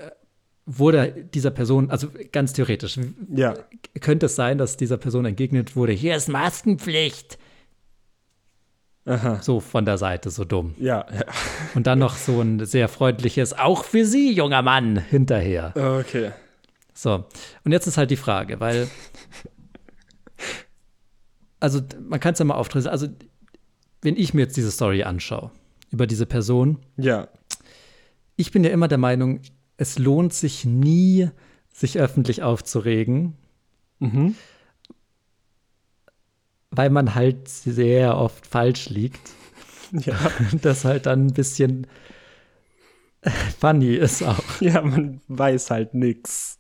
wurde 0.65 1.26
dieser 1.34 1.52
Person, 1.52 1.89
also 1.89 2.08
ganz 2.32 2.54
theoretisch, 2.54 3.00
ja. 3.34 3.54
könnte 4.02 4.26
es 4.28 4.36
sein, 4.36 4.58
dass 4.58 4.78
dieser 4.78 4.98
Person 4.98 5.26
entgegnet 5.26 5.76
wurde, 5.76 5.93
hier 5.93 6.15
ist 6.15 6.30
Maskenpflicht. 6.30 7.38
Aha. 9.06 9.39
So 9.41 9.60
von 9.60 9.84
der 9.84 9.98
Seite, 9.98 10.30
so 10.30 10.46
dumm. 10.46 10.76
Ja, 10.80 11.06
ja. 11.13 11.26
Und 11.76 11.88
dann 11.88 12.00
noch 12.00 12.15
so 12.15 12.39
ein 12.39 12.65
sehr 12.65 12.88
freundliches, 12.88 13.52
auch 13.52 13.84
für 13.84 14.06
Sie, 14.06 14.32
junger 14.32 14.62
Mann, 14.62 14.98
hinterher. 14.98 15.74
Okay. 15.76 16.32
So, 16.94 17.26
und 17.64 17.72
jetzt 17.72 17.88
ist 17.88 17.98
halt 17.98 18.12
die 18.12 18.16
Frage, 18.18 18.60
weil, 18.60 18.88
also 21.60 21.82
man 22.08 22.20
kann 22.20 22.34
es 22.34 22.40
ja 22.40 22.46
mal 22.46 22.56
auftreten, 22.56 22.88
also 22.88 23.08
wenn 24.02 24.16
ich 24.18 24.34
mir 24.34 24.42
jetzt 24.42 24.58
diese 24.58 24.72
Story 24.72 25.04
anschaue, 25.04 25.52
über 25.92 26.08
diese 26.08 26.26
Person, 26.26 26.80
Ja. 26.98 27.28
ich 28.36 28.52
bin 28.52 28.64
ja 28.64 28.70
immer 28.72 28.88
der 28.88 28.98
Meinung, 28.98 29.42
es 29.78 29.98
lohnt 29.98 30.34
sich 30.34 30.66
nie, 30.66 31.30
sich 31.72 31.98
öffentlich 32.00 32.44
aufzuregen, 32.44 33.36
Mhm. 34.00 34.36
weil 36.72 36.90
man 36.90 37.16
halt 37.16 37.48
sehr 37.48 38.18
oft 38.18 38.46
falsch 38.48 38.90
liegt. 38.90 39.20
Ja. 39.92 40.18
Und 40.52 40.66
das 40.66 40.86
halt 40.86 41.06
dann 41.06 41.28
ein 41.28 41.34
bisschen 41.34 41.86
funny 43.60 43.94
ist 43.94 44.24
auch. 44.24 44.44
ja, 44.60 44.82
man 44.82 45.22
weiß 45.28 45.70
halt 45.70 45.94
nix. 45.94 46.58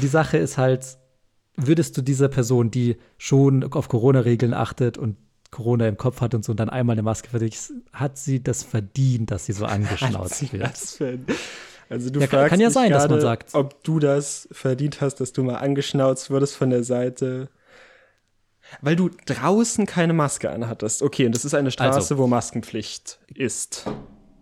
Die 0.00 0.06
Sache 0.06 0.36
ist 0.38 0.58
halt, 0.58 0.98
würdest 1.56 1.96
du 1.96 2.02
dieser 2.02 2.28
Person, 2.28 2.70
die 2.70 2.96
schon 3.18 3.64
auf 3.72 3.88
Corona-Regeln 3.88 4.54
achtet 4.54 4.98
und 4.98 5.16
Corona 5.50 5.86
im 5.86 5.96
Kopf 5.98 6.20
hat 6.20 6.34
und 6.34 6.44
so 6.44 6.52
und 6.52 6.60
dann 6.60 6.70
einmal 6.70 6.94
eine 6.94 7.02
Maske 7.02 7.28
verdient, 7.28 7.56
hat 7.92 8.16
sie 8.18 8.42
das 8.42 8.62
verdient, 8.62 9.30
dass 9.30 9.46
sie 9.46 9.52
so 9.52 9.66
angeschnauzt 9.66 10.52
wird? 10.52 10.76
Für 10.78 11.06
ein- 11.08 11.26
Also 11.90 12.08
du 12.08 12.20
Ja, 12.20 12.26
kann- 12.26 12.38
fragst 12.40 12.50
kann 12.50 12.60
ja 12.60 12.70
sein, 12.70 12.90
dass 12.90 13.06
man 13.08 13.20
sagt- 13.20 13.54
ob 13.54 13.84
du 13.84 13.98
das 13.98 14.48
verdient 14.50 15.02
hast, 15.02 15.16
dass 15.16 15.34
du 15.34 15.42
mal 15.42 15.56
angeschnauzt 15.56 16.30
wurdest 16.30 16.56
von 16.56 16.70
der 16.70 16.84
Seite. 16.84 17.50
Weil 18.80 18.96
du 18.96 19.10
draußen 19.26 19.84
keine 19.84 20.14
Maske 20.14 20.48
anhattest. 20.48 21.02
Okay, 21.02 21.26
und 21.26 21.34
das 21.34 21.44
ist 21.44 21.52
eine 21.52 21.70
Straße, 21.70 21.96
Also- 21.96 22.16
wo 22.16 22.26
Maskenpflicht 22.26 23.18
ist. 23.34 23.84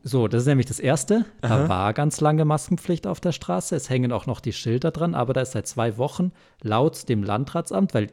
So, 0.03 0.29
das 0.29 0.43
ist 0.43 0.47
nämlich 0.47 0.67
das 0.67 0.81
Erste. 0.81 1.27
Da 1.43 1.49
Aha. 1.65 1.69
war 1.69 1.93
ganz 1.93 2.21
lange 2.21 2.45
Maskenpflicht 2.45 3.07
auf 3.07 3.21
der 3.21 3.33
Straße. 3.33 3.77
Es 3.77 3.91
hängen 3.91 4.13
auch 4.13 4.27
noch 4.27 4.41
die 4.41 4.53
Schilder 4.55 4.91
dran, 4.91 5.15
aber 5.15 5.33
da 5.35 5.43
ist 5.43 5.53
seit 5.53 5.67
zwei 5.67 5.99
Wochen 5.99 6.33
laut 6.63 7.09
dem 7.09 7.23
Landratsamt, 7.23 7.93
weil 7.93 8.09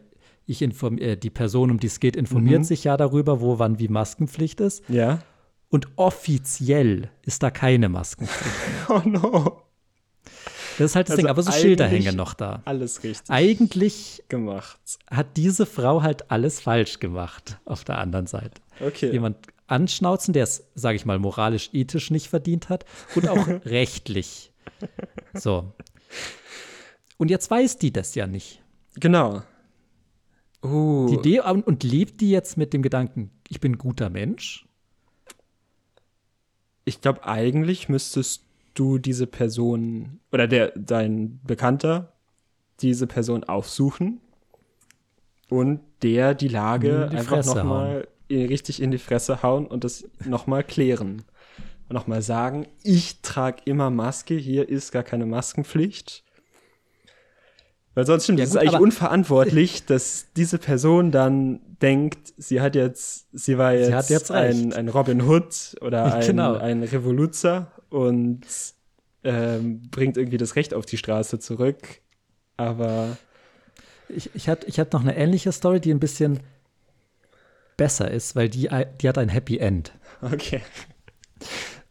ich 0.46 0.62
inform 0.62 0.98
äh, 0.98 1.16
die 1.16 1.30
Person, 1.30 1.72
um 1.72 1.80
die 1.80 1.88
es 1.88 2.00
geht, 2.00 2.16
informiert 2.16 2.60
Mhm. 2.60 2.64
sich 2.66 2.84
ja 2.84 2.98
darüber, 2.98 3.40
wo 3.42 3.58
wann 3.60 3.80
wie 3.80 3.88
Maskenpflicht 3.88 4.60
ist. 4.60 4.84
Ja. 4.90 5.20
Und 5.70 5.88
offiziell 5.98 7.10
ist 7.24 7.44
da 7.44 7.52
keine 7.52 7.90
Maskenpflicht. 7.90 8.56
Oh 8.90 9.02
no. 9.06 9.62
Das 10.78 10.92
ist 10.92 10.96
halt 10.96 11.08
das 11.08 11.14
Also 11.14 11.22
Ding, 11.24 11.30
aber 11.30 11.42
so 11.44 11.52
Schilder 11.52 11.88
hängen 11.88 12.16
noch 12.16 12.34
da. 12.34 12.62
Alles 12.66 13.04
richtig 13.04 13.30
Eigentlich 13.30 14.24
gemacht. 14.30 14.78
hat 15.10 15.36
diese 15.36 15.66
Frau 15.66 16.04
halt 16.04 16.30
alles 16.32 16.60
falsch 16.62 17.00
gemacht 17.00 17.58
auf 17.66 17.84
der 17.84 17.98
anderen 17.98 18.28
Seite. 18.28 18.62
Okay. 18.80 19.12
Jemand 19.12 19.38
anschnauzen, 19.68 20.34
der 20.34 20.44
es, 20.44 20.66
sage 20.76 20.96
ich 20.96 21.06
mal, 21.06 21.20
moralisch, 21.20 21.70
ethisch 21.74 22.12
nicht 22.12 22.28
verdient 22.28 22.70
hat 22.70 22.86
und 23.16 23.28
auch 23.28 23.48
rechtlich. 23.66 24.52
So. 25.34 25.74
Und 27.18 27.30
jetzt 27.30 27.50
weiß 27.50 27.78
die 27.78 27.92
das 27.92 28.16
ja 28.16 28.28
nicht. 28.28 28.62
Genau. 28.96 29.44
Uh, 30.64 31.08
Die 31.08 31.16
Idee 31.16 31.42
und, 31.42 31.68
und 31.68 31.84
lebt 31.84 32.22
die 32.22 32.32
jetzt 32.32 32.58
mit 32.58 32.74
dem 32.74 32.82
Gedanken, 32.82 33.32
ich 33.48 33.60
bin 33.60 33.74
ein 33.74 33.78
guter 33.78 34.10
Mensch? 34.10 34.68
ich 36.88 37.02
glaube, 37.02 37.26
eigentlich 37.26 37.90
müsstest 37.90 38.44
du 38.74 38.98
diese 38.98 39.28
Person 39.28 40.22
oder 40.32 40.48
der 40.48 40.72
dein 40.78 41.42
Bekannter 41.44 42.14
diese 42.80 43.08
Person 43.08 43.44
aufsuchen 43.44 44.22
und 45.50 45.82
der 46.02 46.34
die 46.34 46.48
Lage 46.48 47.04
In 47.04 47.10
die 47.10 47.18
einfach 47.18 47.46
nochmal 47.46 48.08
richtig 48.30 48.82
in 48.82 48.92
die 48.92 48.98
Fresse 48.98 49.42
hauen 49.44 49.66
und 49.68 49.84
das 49.84 50.06
nochmal 50.26 50.64
klären. 50.64 51.24
Und 51.90 51.94
nochmal 51.94 52.22
sagen, 52.22 52.68
ich 52.84 53.22
trage 53.22 53.62
immer 53.66 53.90
Maske, 53.90 54.36
hier 54.36 54.68
ist 54.68 54.92
gar 54.92 55.04
keine 55.04 55.26
Maskenpflicht. 55.26 56.24
Weil 57.96 58.06
sonst 58.06 58.26
stimmt, 58.26 58.40
Ja, 58.40 58.44
es 58.46 58.52
ist 58.52 58.58
eigentlich 58.58 58.80
unverantwortlich, 58.80 59.86
dass 59.88 60.28
diese 60.36 60.58
Person 60.60 61.12
dann 61.12 61.62
denkt, 61.82 62.34
sie 62.38 62.62
hat 62.62 62.76
jetzt, 62.76 63.28
sie 63.32 63.58
war 63.58 63.74
jetzt, 63.74 63.94
hat 63.94 64.10
jetzt 64.10 64.32
ein, 64.32 64.74
ein 64.74 64.90
Robin 64.90 65.22
Hood 65.22 65.78
oder 65.82 66.14
ein, 66.16 66.26
Genau. 66.26 66.56
ein 66.58 66.84
Revoluzer 66.84 67.72
und 67.90 68.42
ähm, 69.24 69.82
bringt 69.90 70.18
irgendwie 70.18 70.38
das 70.38 70.56
Recht 70.56 70.74
auf 70.74 70.86
die 70.86 70.98
Straße 70.98 71.40
zurück. 71.40 71.78
Aber 72.58 73.18
Ich, 74.10 74.30
ich 74.36 74.48
hatte 74.50 74.68
ich 74.68 74.80
hatte 74.80 74.96
noch 74.96 75.04
eine 75.04 75.16
ähnliche 75.18 75.52
Story, 75.52 75.80
die 75.80 75.92
ein 75.92 76.00
bisschen 76.00 76.40
besser 77.78 78.10
ist, 78.12 78.36
weil 78.36 78.50
die, 78.50 78.70
die 79.02 79.08
hat 79.08 79.18
ein 79.18 79.30
Happy 79.30 79.58
End. 79.58 79.94
okay. 80.22 80.62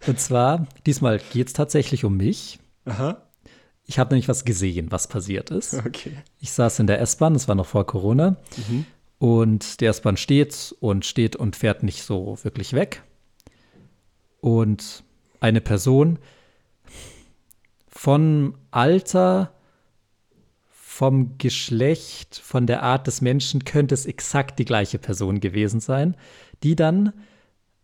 Und 0.06 0.20
zwar, 0.20 0.66
diesmal 0.84 1.20
geht 1.32 1.48
es 1.48 1.52
tatsächlich 1.52 2.04
um 2.04 2.16
mich. 2.16 2.58
Aha. 2.84 3.22
Ich 3.84 3.98
habe 3.98 4.14
nämlich 4.14 4.28
was 4.28 4.44
gesehen, 4.44 4.90
was 4.90 5.06
passiert 5.06 5.50
ist. 5.50 5.74
Okay. 5.74 6.12
Ich 6.40 6.50
saß 6.52 6.80
in 6.80 6.88
der 6.88 7.00
S-Bahn, 7.00 7.34
das 7.34 7.46
war 7.48 7.54
noch 7.54 7.66
vor 7.66 7.86
Corona. 7.86 8.36
Und 9.18 9.80
die 9.80 9.86
S-Bahn 9.86 10.16
steht 10.16 10.74
und 10.80 11.06
steht 11.06 11.36
und 11.36 11.56
fährt 11.56 11.82
nicht 11.82 12.02
so 12.02 12.38
wirklich 12.42 12.72
weg. 12.72 13.02
Und 14.40 15.04
eine 15.40 15.60
Person 15.60 16.18
von 17.88 18.54
Alter, 18.70 19.52
vom 20.96 21.36
Geschlecht, 21.36 22.40
von 22.42 22.66
der 22.66 22.82
Art 22.82 23.06
des 23.06 23.20
Menschen 23.20 23.66
könnte 23.66 23.92
es 23.92 24.06
exakt 24.06 24.58
die 24.58 24.64
gleiche 24.64 24.98
Person 24.98 25.40
gewesen 25.40 25.78
sein, 25.78 26.16
die 26.62 26.74
dann 26.74 27.12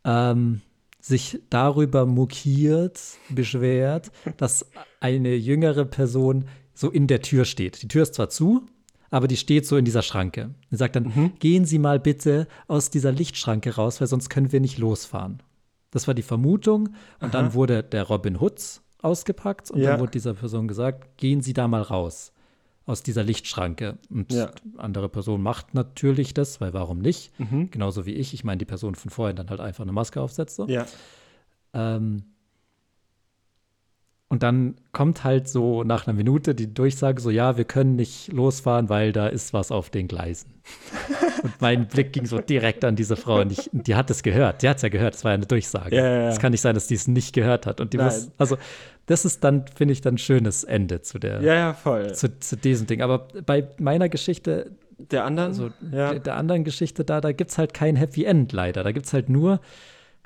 ähm, 0.05 0.63
sich 0.99 1.39
darüber 1.51 2.07
mokiert, 2.07 2.99
beschwert, 3.29 4.11
dass 4.39 4.65
eine 5.01 5.35
jüngere 5.35 5.85
Person 5.85 6.47
so 6.73 6.89
in 6.89 7.07
der 7.07 7.21
Tür 7.21 7.45
steht. 7.45 7.83
Die 7.83 7.89
Tür 7.89 8.05
ist 8.05 8.15
zwar 8.15 8.31
zu, 8.31 8.63
aber 9.11 9.29
die 9.29 9.37
steht 9.37 9.67
so 9.67 9.77
in 9.77 9.85
dieser 9.85 10.01
Schranke. 10.01 10.55
Sie 10.71 10.77
sagt 10.77 10.97
dann, 10.97 11.35
gehen 11.39 11.67
Sie 11.67 11.79
mal 11.79 12.01
bitte 12.01 12.49
aus 12.67 12.89
dieser 12.89 13.13
Lichtschranke 13.13 13.75
raus, 13.75 14.01
weil 14.01 14.09
sonst 14.09 14.31
können 14.31 14.53
wir 14.53 14.61
nicht 14.61 14.79
losfahren. 14.79 15.43
Das 15.91 16.07
war 16.07 16.15
die 16.15 16.23
Vermutung. 16.23 16.95
Und 17.21 17.35
dann 17.35 17.53
wurde 17.53 17.83
der 17.83 18.05
Robin 18.05 18.41
Hoods 18.41 18.83
ausgepackt 19.03 19.71
und 19.71 19.81
Ja. 19.81 19.91
dann 19.91 20.01
wurde 20.01 20.13
dieser 20.13 20.33
Person 20.33 20.67
gesagt, 20.67 21.19
gehen 21.19 21.43
Sie 21.43 21.53
da 21.53 21.69
mal 21.69 21.83
raus 21.83 22.32
aus 22.87 23.03
dieser 23.03 23.23
Lichtschranke. 23.23 23.99
Und 24.11 24.33
Ja. 24.33 24.51
andere 24.77 25.09
Person 25.09 25.43
macht 25.43 25.75
natürlich 25.75 26.35
das, 26.35 26.61
weil 26.61 26.73
warum 26.73 26.99
nicht? 26.99 27.39
Mhm. 27.39 27.71
Genauso 27.71 28.07
wie 28.07 28.13
ich. 28.15 28.35
Ich 28.35 28.45
meine, 28.45 28.59
die 28.59 28.65
Person 28.65 28.95
von 28.95 29.11
vorhin 29.11 29.37
dann 29.37 29.51
halt 29.51 29.61
einfach 29.61 29.83
eine 29.83 29.93
Maske 29.93 30.21
aufsetzt. 30.21 30.57
So. 30.57 30.67
Ja. 30.67 30.87
Ähm, 31.75 32.25
und 34.33 34.43
dann 34.43 34.77
kommt 34.93 35.25
halt 35.25 35.47
so 35.47 35.85
nach 35.85 36.07
einer 36.07 36.17
Minute 36.17 36.55
die 36.55 36.73
Durchsage 36.73 37.21
so, 37.21 37.29
ja, 37.29 37.59
wir 37.59 37.67
können 37.67 37.97
nicht 37.97 38.33
losfahren, 38.33 38.89
weil 38.89 39.13
da 39.13 39.27
ist 39.27 39.53
was 39.53 39.71
auf 39.71 39.91
den 39.91 40.09
Gleisen. 40.09 40.55
und 41.43 41.53
mein 41.61 41.87
Blick 41.87 42.15
ging 42.15 42.25
so 42.25 42.39
direkt 42.39 42.83
an 42.83 42.97
diese 42.97 43.17
Frau 43.17 43.43
und 43.43 43.53
ich, 43.53 43.69
die 43.75 43.95
hat 43.95 44.09
es 44.09 44.23
gehört. 44.23 44.63
Die 44.63 44.71
hat 44.71 44.77
es 44.77 44.83
ja 44.85 44.89
gehört, 44.89 45.13
das 45.13 45.25
war 45.25 45.33
ja 45.33 45.35
eine 45.35 45.45
Durchsage. 45.45 45.95
Ja, 45.95 46.03
ja, 46.03 46.21
ja. 46.23 46.29
Es 46.31 46.39
kann 46.39 46.53
nicht 46.53 46.63
sein, 46.63 46.75
dass 46.75 46.87
die 46.87 46.95
es 46.95 47.09
nicht 47.09 47.35
gehört 47.35 47.67
hat. 47.67 47.83
Und 47.83 47.93
die 47.93 47.99
Nein. 47.99 48.07
muss, 48.07 48.31
also 48.39 48.57
das 49.05 49.27
ist 49.27 49.45
dann, 49.45 49.67
finde 49.67 49.93
ich, 49.93 50.01
dann 50.01 50.15
ein 50.15 50.19
schönes 50.19 50.65
Ende 50.65 51.03
zu 51.03 51.19
der, 51.19 51.43
Ja, 51.43 51.53
ja, 51.53 51.75
voll. 51.75 52.15
zu, 52.15 52.39
zu 52.39 52.57
diesem 52.57 52.87
Ding. 52.87 53.03
Aber 53.03 53.29
bei 53.45 53.69
meiner 53.79 54.09
Geschichte, 54.09 54.71
Der 55.11 55.27
anderen? 55.27 55.51
also 55.51 55.67
ja. 55.91 56.13
der, 56.13 56.21
der 56.21 56.37
anderen 56.37 56.65
Geschichte 56.65 57.05
da, 57.05 57.21
da 57.21 57.33
gibt 57.33 57.51
es 57.51 57.59
halt 57.59 57.75
kein 57.75 57.97
Happy 57.97 58.25
End 58.25 58.53
leider. 58.53 58.83
Da 58.83 58.93
gibt 58.93 59.05
es 59.05 59.13
halt 59.13 59.29
nur, 59.29 59.61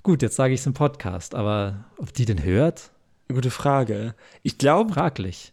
gut, 0.04 0.22
jetzt 0.22 0.36
sage 0.36 0.54
ich 0.54 0.60
es 0.60 0.66
im 0.66 0.74
Podcast, 0.74 1.34
aber 1.34 1.86
ob 1.98 2.12
die 2.12 2.24
den 2.24 2.44
hört, 2.44 2.92
Gute 3.28 3.50
Frage. 3.50 4.14
Ich 4.42 4.58
glaube, 4.58 4.94
fraglich. 4.94 5.52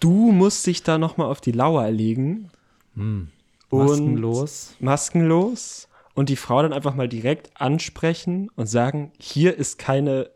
du 0.00 0.32
musst 0.32 0.66
dich 0.66 0.82
da 0.82 0.98
noch 0.98 1.16
mal 1.16 1.26
auf 1.26 1.40
die 1.40 1.52
Lauer 1.52 1.90
legen. 1.90 2.50
Hm. 2.94 3.28
Und 3.68 3.86
Maskenlos. 3.88 4.74
maskenlos 4.78 5.88
und 6.14 6.28
die 6.28 6.36
Frau 6.36 6.62
dann 6.62 6.72
einfach 6.72 6.94
mal 6.94 7.08
direkt 7.08 7.50
ansprechen 7.60 8.48
und 8.56 8.66
sagen, 8.66 9.12
hier 9.18 9.56
ist 9.56 9.78
keine, 9.78 10.30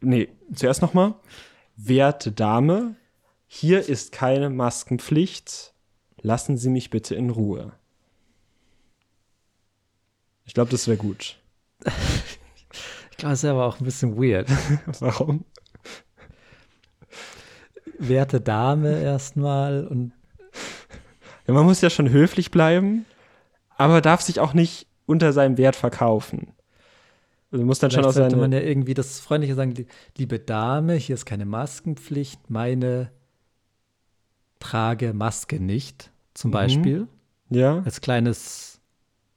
nee, 0.00 0.28
zuerst 0.54 0.82
noch 0.82 0.94
mal, 0.94 1.14
werte 1.76 2.32
Dame, 2.32 2.96
hier 3.46 3.88
ist 3.88 4.10
keine 4.12 4.48
Maskenpflicht, 4.50 5.74
lassen 6.22 6.56
Sie 6.56 6.70
mich 6.70 6.90
bitte 6.90 7.14
in 7.14 7.30
Ruhe. 7.30 7.72
Ich 10.44 10.54
glaube, 10.54 10.70
das 10.70 10.88
wäre 10.88 10.98
gut. 10.98 11.38
Ich 13.12 13.22
glaube, 13.22 13.34
es 13.34 13.44
ist 13.44 13.50
aber 13.50 13.66
auch 13.66 13.78
ein 13.78 13.84
bisschen 13.84 14.16
weird. 14.16 14.48
Warum? 15.00 15.44
Werte 18.00 18.40
Dame 18.40 19.00
erstmal 19.02 19.86
und 19.86 20.12
Ja, 21.46 21.54
man 21.54 21.64
muss 21.64 21.80
ja 21.80 21.90
schon 21.90 22.10
höflich 22.10 22.50
bleiben, 22.50 23.04
aber 23.76 24.00
darf 24.00 24.20
sich 24.22 24.40
auch 24.40 24.54
nicht 24.54 24.86
unter 25.06 25.32
seinem 25.32 25.58
Wert 25.58 25.76
verkaufen. 25.76 26.52
Also 27.52 27.64
muss 27.64 27.78
dann 27.80 27.90
schon 27.90 28.02
vielleicht 28.04 28.16
auch 28.16 28.20
sollte 28.20 28.36
man 28.36 28.52
ja 28.52 28.60
irgendwie 28.60 28.94
das 28.94 29.18
Freundliche 29.20 29.54
sagen, 29.56 29.74
die- 29.74 29.86
liebe 30.16 30.38
Dame, 30.38 30.94
hier 30.94 31.14
ist 31.14 31.26
keine 31.26 31.44
Maskenpflicht, 31.46 32.48
meine 32.48 33.10
trage 34.60 35.12
Maske 35.14 35.58
nicht, 35.60 36.10
zum 36.34 36.50
Mhm. 36.50 36.52
Beispiel. 36.52 37.08
ja, 37.50 37.82
Als 37.84 38.00
kleines 38.00 38.80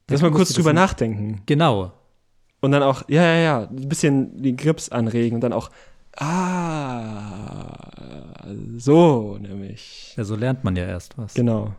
lass 0.10 0.21
mal 0.21 0.32
kurz 0.32 0.54
drüber 0.54 0.73
nachdenken. 0.73 1.41
Genau. 1.47 1.91
Und 2.62 2.71
dann 2.71 2.84
auch, 2.84 3.04
ja, 3.10 3.23
ja, 3.23 3.36
ja, 3.39 3.60
ein 3.67 3.89
bisschen 3.89 4.41
den 4.43 4.56
Grips 4.56 4.89
anregen 4.89 5.36
und 5.36 5.41
dann 5.41 5.54
auch, 5.54 5.69
Ah, 6.17 7.73
so 8.78 9.38
nämlich. 9.39 10.13
Ja, 10.15 10.23
so 10.23 10.36
lernt 10.36 10.63
man 10.63 10.76
ja 10.76 10.86
erst 10.86 11.17
was. 11.17 11.34
Genau. 11.34 11.73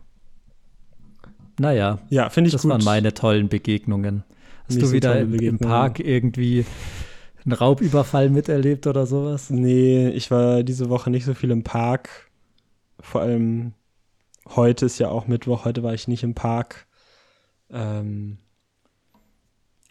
Naja, 1.57 1.99
Ja, 2.09 2.29
finde 2.29 2.49
ich 2.49 2.53
das 2.53 2.63
gut. 2.63 2.71
waren 2.71 2.83
meine 2.83 3.13
tollen 3.13 3.47
Begegnungen. 3.47 4.23
Hast 4.63 4.71
Nicht 4.71 4.81
du 4.81 4.87
so 4.87 4.93
wieder 4.93 5.13
tolle 5.13 5.21
im, 5.21 5.39
im. 5.39 5.59
Park 5.59 5.99
irgendwie 5.99 6.65
einen 7.45 7.53
Raubüberfall 7.53 8.29
miterlebt 8.29 8.87
oder 8.87 9.05
sowas? 9.05 9.49
Nee, 9.49 10.09
ich 10.09 10.31
war 10.31 10.63
diese 10.63 10.89
Woche 10.89 11.09
nicht 11.11 11.25
so 11.25 11.33
viel 11.33 11.51
im 11.51 11.63
Park. 11.63 12.09
Vor 12.99 13.21
allem 13.21 13.73
heute 14.49 14.87
ist 14.87 14.99
ja 14.99 15.09
auch 15.09 15.27
Mittwoch, 15.27 15.65
heute 15.65 15.83
war 15.83 15.93
ich 15.93 16.07
nicht 16.07 16.23
im 16.23 16.33
Park. 16.33 16.87
Ähm, 17.69 18.39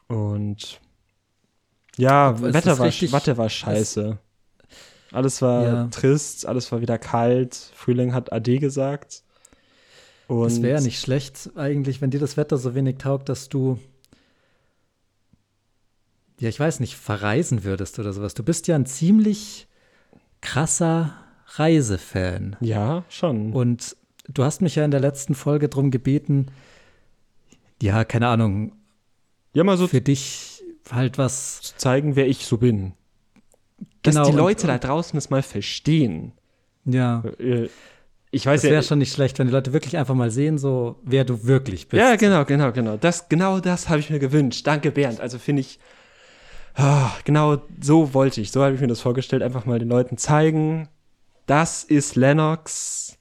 und 0.08 0.80
ja, 1.96 2.32
ist 2.32 2.42
Wetter 2.42 2.78
war, 2.78 2.86
Wetter 2.88 3.38
war 3.38 3.48
scheiße. 3.48 4.18
Alles 5.14 5.40
war 5.42 5.64
Ja. 5.64 5.86
trist, 5.88 6.44
alles 6.46 6.70
war 6.72 6.80
wieder 6.80 6.98
kalt. 6.98 7.54
Frühling 7.74 8.12
hat 8.12 8.32
Ade 8.32 8.58
gesagt. 8.58 9.22
Und 10.26 10.46
Es 10.46 10.62
wäre 10.62 10.82
nicht 10.82 10.98
schlecht 11.00 11.50
eigentlich, 11.54 12.00
wenn 12.00 12.10
dir 12.10 12.20
das 12.20 12.36
Wetter 12.36 12.56
so 12.58 12.74
wenig 12.74 12.96
taugt, 12.98 13.28
dass 13.28 13.48
du, 13.48 13.78
ja, 16.40 16.48
ich 16.48 16.58
weiß 16.58 16.80
nicht, 16.80 16.96
verreisen 16.96 17.62
würdest 17.64 17.98
oder 17.98 18.12
sowas. 18.12 18.34
Du 18.34 18.42
bist 18.42 18.66
ja 18.66 18.74
ein 18.74 18.86
ziemlich 18.86 19.68
krasser 20.40 21.14
Reisefan. 21.46 22.56
Ja, 22.60 23.04
schon. 23.08 23.52
Und 23.52 23.96
du 24.28 24.44
hast 24.44 24.62
mich 24.62 24.74
ja 24.76 24.84
in 24.84 24.90
der 24.90 25.00
letzten 25.00 25.34
Folge 25.34 25.68
darum 25.68 25.90
gebeten, 25.90 26.46
ja, 27.82 28.04
keine 28.04 28.28
Ahnung, 28.28 28.72
ja, 29.52 29.62
mal 29.62 29.76
so 29.76 29.86
für 29.86 30.00
dich 30.00 30.62
halt 30.90 31.18
was. 31.18 31.60
zu 31.60 31.76
zeigen, 31.76 32.16
wer 32.16 32.26
ich 32.26 32.46
so 32.46 32.58
bin. 32.58 32.92
Dass 34.04 34.14
Genau, 34.14 34.26
die 34.26 34.32
und- 34.32 34.38
Leute 34.38 34.66
da 34.68 34.78
draußen 34.78 35.16
das 35.16 35.30
mal 35.30 35.42
verstehen. 35.42 36.32
Ja, 36.84 37.24
Äh, 37.40 37.68
Ich 38.30 38.46
weiß 38.46 38.62
das 38.62 38.70
wäre 38.70 38.74
ja. 38.76 38.82
schon 38.82 38.98
nicht 38.98 39.12
schlecht, 39.12 39.38
wenn 39.38 39.46
die 39.46 39.52
Leute 39.52 39.72
wirklich 39.72 39.96
einfach 39.96 40.14
mal 40.14 40.30
sehen, 40.30 40.58
so 40.58 40.96
wer 41.04 41.24
du 41.24 41.44
wirklich 41.44 41.88
bist. 41.88 42.00
Ja, 42.00 42.16
genau, 42.16 42.44
genau, 42.44 42.70
genau. 42.72 42.96
Das, 42.96 43.28
genau 43.28 43.60
das 43.60 43.88
habe 43.88 44.00
ich 44.00 44.10
mir 44.10 44.18
gewünscht. 44.18 44.66
Danke, 44.66 44.90
Bernd. 44.90 45.20
Also 45.20 45.38
finde 45.38 45.60
ich, 45.60 45.78
ah, 46.74 47.10
genau 47.24 47.58
so 47.80 48.12
wollte 48.12 48.40
ich. 48.40 48.50
So 48.50 48.62
habe 48.64 48.74
ich 48.74 48.80
mir 48.80 48.88
das 48.88 49.00
vorgestellt. 49.00 49.42
Einfach 49.42 49.66
mal 49.66 49.78
den 49.78 49.88
Leuten 49.88 50.18
zeigen, 50.18 50.88
das 51.46 51.84
ist 51.84 52.16
Lennox. 52.16 53.16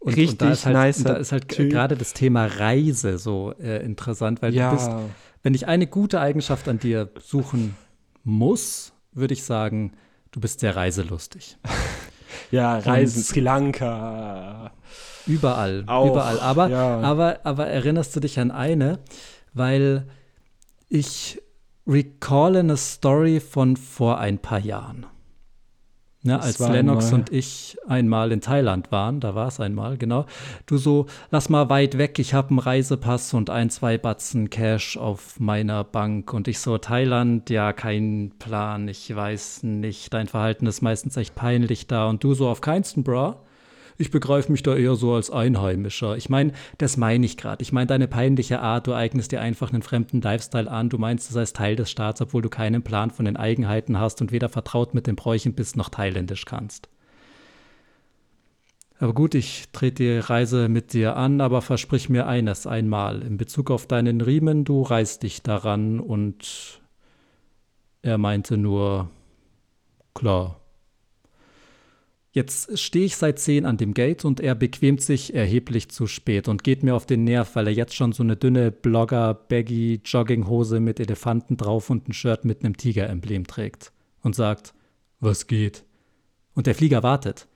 Und, 0.00 0.16
Richtig 0.16 0.32
und 0.32 0.42
da 0.42 0.50
ist 0.50 0.66
halt, 0.66 0.76
nicer 0.76 0.98
und 0.98 1.08
da 1.08 1.14
ist 1.14 1.32
halt 1.32 1.48
gerade 1.48 1.96
das 1.96 2.12
Thema 2.12 2.46
Reise 2.46 3.16
so 3.18 3.54
äh, 3.60 3.82
interessant, 3.84 4.42
weil 4.42 4.52
du 4.52 4.70
bist, 4.70 4.88
Ja, 4.88 5.00
wenn 5.44 5.54
ich 5.54 5.66
eine 5.68 5.86
gute 5.86 6.20
Eigenschaft 6.20 6.68
an 6.68 6.78
dir 6.78 7.10
suchen 7.20 7.76
muss, 8.24 8.92
würde 9.14 9.34
ich 9.34 9.44
sagen, 9.44 9.92
du 10.32 10.40
bist 10.40 10.60
sehr 10.60 10.76
reiselustig. 10.76 11.56
ja, 12.50 12.78
Reisen, 12.78 13.22
Sri 13.22 13.40
Lanka. 13.40 14.72
Überall, 15.26 15.84
Auch, 15.86 16.10
überall. 16.10 16.40
Aber, 16.40 16.68
ja. 16.68 17.00
aber, 17.00 17.40
aber 17.44 17.66
erinnerst 17.66 18.14
du 18.14 18.20
dich 18.20 18.38
an 18.38 18.50
eine? 18.50 18.98
Weil 19.54 20.06
ich 20.88 21.40
recalle 21.86 22.60
eine 22.60 22.76
Story 22.76 23.40
von 23.40 23.76
vor 23.76 24.18
ein 24.18 24.38
paar 24.38 24.58
Jahren. 24.60 25.06
Ja, 26.24 26.38
Das 26.38 26.58
als 26.60 26.72
Lennox 26.72 27.06
einmal- 27.06 27.20
und 27.20 27.32
ich 27.32 27.76
einmal 27.86 28.32
in 28.32 28.40
Thailand 28.40 28.90
waren, 28.90 29.20
da 29.20 29.34
war 29.34 29.48
es 29.48 29.60
einmal, 29.60 29.98
genau. 29.98 30.24
Du 30.64 30.78
so, 30.78 31.04
lass 31.30 31.50
mal 31.50 31.68
weit 31.68 31.98
weg, 31.98 32.18
ich 32.18 32.32
habe 32.32 32.48
einen 32.48 32.60
Reisepass 32.60 33.34
und 33.34 33.50
ein, 33.50 33.68
zwei 33.68 33.98
Batzen 33.98 34.48
Cash 34.48 34.96
auf 34.96 35.38
meiner 35.38 35.84
Bank. 35.84 36.32
Und 36.32 36.48
ich 36.48 36.60
so, 36.60 36.78
Thailand, 36.78 37.50
ja, 37.50 37.74
kein 37.74 38.32
Plan, 38.38 38.88
ich 38.88 39.14
weiß 39.14 39.64
nicht, 39.64 40.14
dein 40.14 40.26
Verhalten 40.26 40.66
ist 40.66 40.80
meistens 40.80 41.18
echt 41.18 41.34
peinlich 41.34 41.88
da. 41.88 42.08
Und 42.08 42.24
du 42.24 42.32
so, 42.32 42.48
auf 42.48 42.62
keinsten, 42.62 43.04
bra. 43.04 43.42
Ich 43.96 44.10
begreife 44.10 44.50
mich 44.50 44.62
da 44.62 44.74
eher 44.74 44.96
so 44.96 45.14
als 45.14 45.30
Einheimischer. 45.30 46.16
Ich 46.16 46.28
meine, 46.28 46.52
das 46.78 46.96
meine 46.96 47.24
ich 47.24 47.36
gerade. 47.36 47.62
Ich 47.62 47.72
meine 47.72 47.86
deine 47.86 48.08
peinliche 48.08 48.60
Art, 48.60 48.86
du 48.86 48.92
eignest 48.92 49.30
dir 49.30 49.40
einfach 49.40 49.72
einen 49.72 49.82
fremden 49.82 50.20
Lifestyle 50.20 50.70
an. 50.70 50.88
Du 50.88 50.98
meinst, 50.98 51.30
du 51.30 51.34
seist 51.34 51.56
Teil 51.56 51.76
des 51.76 51.90
Staats, 51.90 52.20
obwohl 52.20 52.42
du 52.42 52.48
keinen 52.48 52.82
Plan 52.82 53.10
von 53.10 53.24
den 53.24 53.36
Eigenheiten 53.36 53.98
hast 54.00 54.20
und 54.20 54.32
weder 54.32 54.48
vertraut 54.48 54.94
mit 54.94 55.06
den 55.06 55.14
Bräuchen 55.14 55.54
bist 55.54 55.76
noch 55.76 55.90
thailändisch 55.90 56.44
kannst. 56.44 56.88
Aber 58.98 59.12
gut, 59.12 59.34
ich 59.34 59.68
trete 59.72 60.02
die 60.02 60.18
Reise 60.18 60.68
mit 60.68 60.92
dir 60.92 61.16
an, 61.16 61.40
aber 61.40 61.62
versprich 61.62 62.08
mir 62.08 62.26
eines 62.26 62.66
einmal. 62.66 63.22
In 63.22 63.36
Bezug 63.36 63.70
auf 63.70 63.86
deinen 63.86 64.20
Riemen, 64.20 64.64
du 64.64 64.82
reißt 64.82 65.22
dich 65.22 65.42
daran 65.42 66.00
und 66.00 66.80
er 68.02 68.18
meinte 68.18 68.56
nur, 68.56 69.10
klar. 70.14 70.63
Jetzt 72.34 72.78
stehe 72.80 73.04
ich 73.04 73.16
seit 73.16 73.38
10 73.38 73.64
an 73.64 73.76
dem 73.76 73.94
Gate 73.94 74.24
und 74.24 74.40
er 74.40 74.56
bequemt 74.56 75.00
sich 75.00 75.34
erheblich 75.34 75.88
zu 75.88 76.08
spät 76.08 76.48
und 76.48 76.64
geht 76.64 76.82
mir 76.82 76.96
auf 76.96 77.06
den 77.06 77.22
Nerv, 77.22 77.54
weil 77.54 77.68
er 77.68 77.72
jetzt 77.72 77.94
schon 77.94 78.10
so 78.10 78.24
eine 78.24 78.34
dünne 78.34 78.72
Blogger-Baggy-Jogginghose 78.72 80.80
mit 80.80 80.98
Elefanten 80.98 81.56
drauf 81.56 81.90
und 81.90 82.08
ein 82.08 82.12
Shirt 82.12 82.44
mit 82.44 82.64
einem 82.64 82.76
Tiger-Emblem 82.76 83.46
trägt 83.46 83.92
und 84.20 84.34
sagt, 84.34 84.74
was 85.20 85.46
geht? 85.46 85.84
Und 86.54 86.66
der 86.66 86.74
Flieger 86.74 87.04
wartet. 87.04 87.46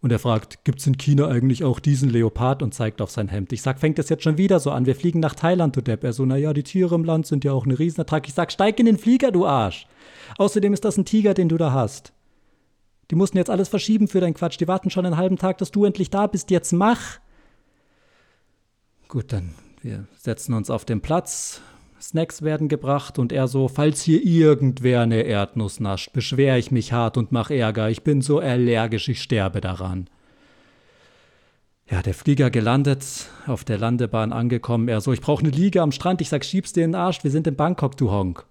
Und 0.00 0.12
er 0.12 0.20
fragt, 0.20 0.62
gibt's 0.62 0.86
in 0.86 0.96
China 0.96 1.26
eigentlich 1.26 1.64
auch 1.64 1.80
diesen 1.80 2.08
Leopard 2.08 2.62
und 2.62 2.74
zeigt 2.74 3.02
auf 3.02 3.10
sein 3.10 3.26
Hemd. 3.26 3.52
Ich 3.52 3.62
sag, 3.62 3.80
fängt 3.80 3.98
das 3.98 4.10
jetzt 4.10 4.22
schon 4.22 4.38
wieder 4.38 4.60
so 4.60 4.70
an? 4.70 4.86
Wir 4.86 4.94
fliegen 4.94 5.18
nach 5.18 5.34
Thailand, 5.34 5.74
du 5.74 5.80
Depp. 5.80 6.04
Er 6.04 6.12
so, 6.12 6.24
naja, 6.24 6.52
die 6.52 6.62
Tiere 6.62 6.94
im 6.94 7.02
Land 7.02 7.26
sind 7.26 7.42
ja 7.42 7.52
auch 7.52 7.64
eine 7.64 7.76
Riesenertrag. 7.76 8.28
Ich 8.28 8.34
sag, 8.34 8.52
steig 8.52 8.78
in 8.78 8.86
den 8.86 8.96
Flieger, 8.96 9.32
du 9.32 9.44
Arsch. 9.44 9.88
Außerdem 10.36 10.72
ist 10.72 10.84
das 10.84 10.98
ein 10.98 11.04
Tiger, 11.04 11.34
den 11.34 11.48
du 11.48 11.56
da 11.56 11.72
hast. 11.72 12.12
Die 13.10 13.14
mussten 13.14 13.38
jetzt 13.38 13.50
alles 13.50 13.68
verschieben 13.68 14.08
für 14.08 14.20
deinen 14.20 14.34
Quatsch. 14.34 14.60
Die 14.60 14.68
warten 14.68 14.90
schon 14.90 15.06
einen 15.06 15.16
halben 15.16 15.38
Tag, 15.38 15.58
dass 15.58 15.70
du 15.70 15.84
endlich 15.84 16.10
da 16.10 16.26
bist. 16.26 16.50
Jetzt 16.50 16.72
mach! 16.72 17.18
Gut, 19.08 19.32
dann 19.32 19.54
wir 19.82 20.06
setzen 20.16 20.54
uns 20.54 20.70
auf 20.70 20.84
den 20.84 21.00
Platz. 21.00 21.60
Snacks 22.00 22.42
werden 22.42 22.68
gebracht 22.68 23.18
und 23.18 23.32
er 23.32 23.48
so, 23.48 23.68
falls 23.68 24.02
hier 24.02 24.24
irgendwer 24.24 25.02
eine 25.02 25.22
Erdnuss 25.22 25.80
nascht, 25.80 26.12
beschwere 26.12 26.58
ich 26.58 26.70
mich 26.70 26.92
hart 26.92 27.16
und 27.16 27.32
mach 27.32 27.50
Ärger. 27.50 27.90
Ich 27.90 28.02
bin 28.02 28.22
so 28.22 28.38
allergisch, 28.38 29.08
ich 29.08 29.22
sterbe 29.22 29.60
daran. 29.60 30.08
Ja, 31.90 32.02
der 32.02 32.14
Flieger 32.14 32.50
gelandet, 32.50 33.28
auf 33.46 33.64
der 33.64 33.78
Landebahn 33.78 34.32
angekommen. 34.32 34.88
Er 34.88 35.00
so, 35.00 35.12
ich 35.12 35.20
brauche 35.20 35.42
eine 35.42 35.50
Liege 35.50 35.80
am 35.80 35.90
Strand. 35.90 36.20
Ich 36.20 36.28
sag, 36.28 36.44
schieb's 36.44 36.72
dir 36.72 36.84
in 36.84 36.92
den 36.92 37.00
Arsch, 37.00 37.24
wir 37.24 37.30
sind 37.30 37.46
in 37.46 37.56
Bangkok, 37.56 37.96
du 37.96 38.10
Honk. 38.10 38.44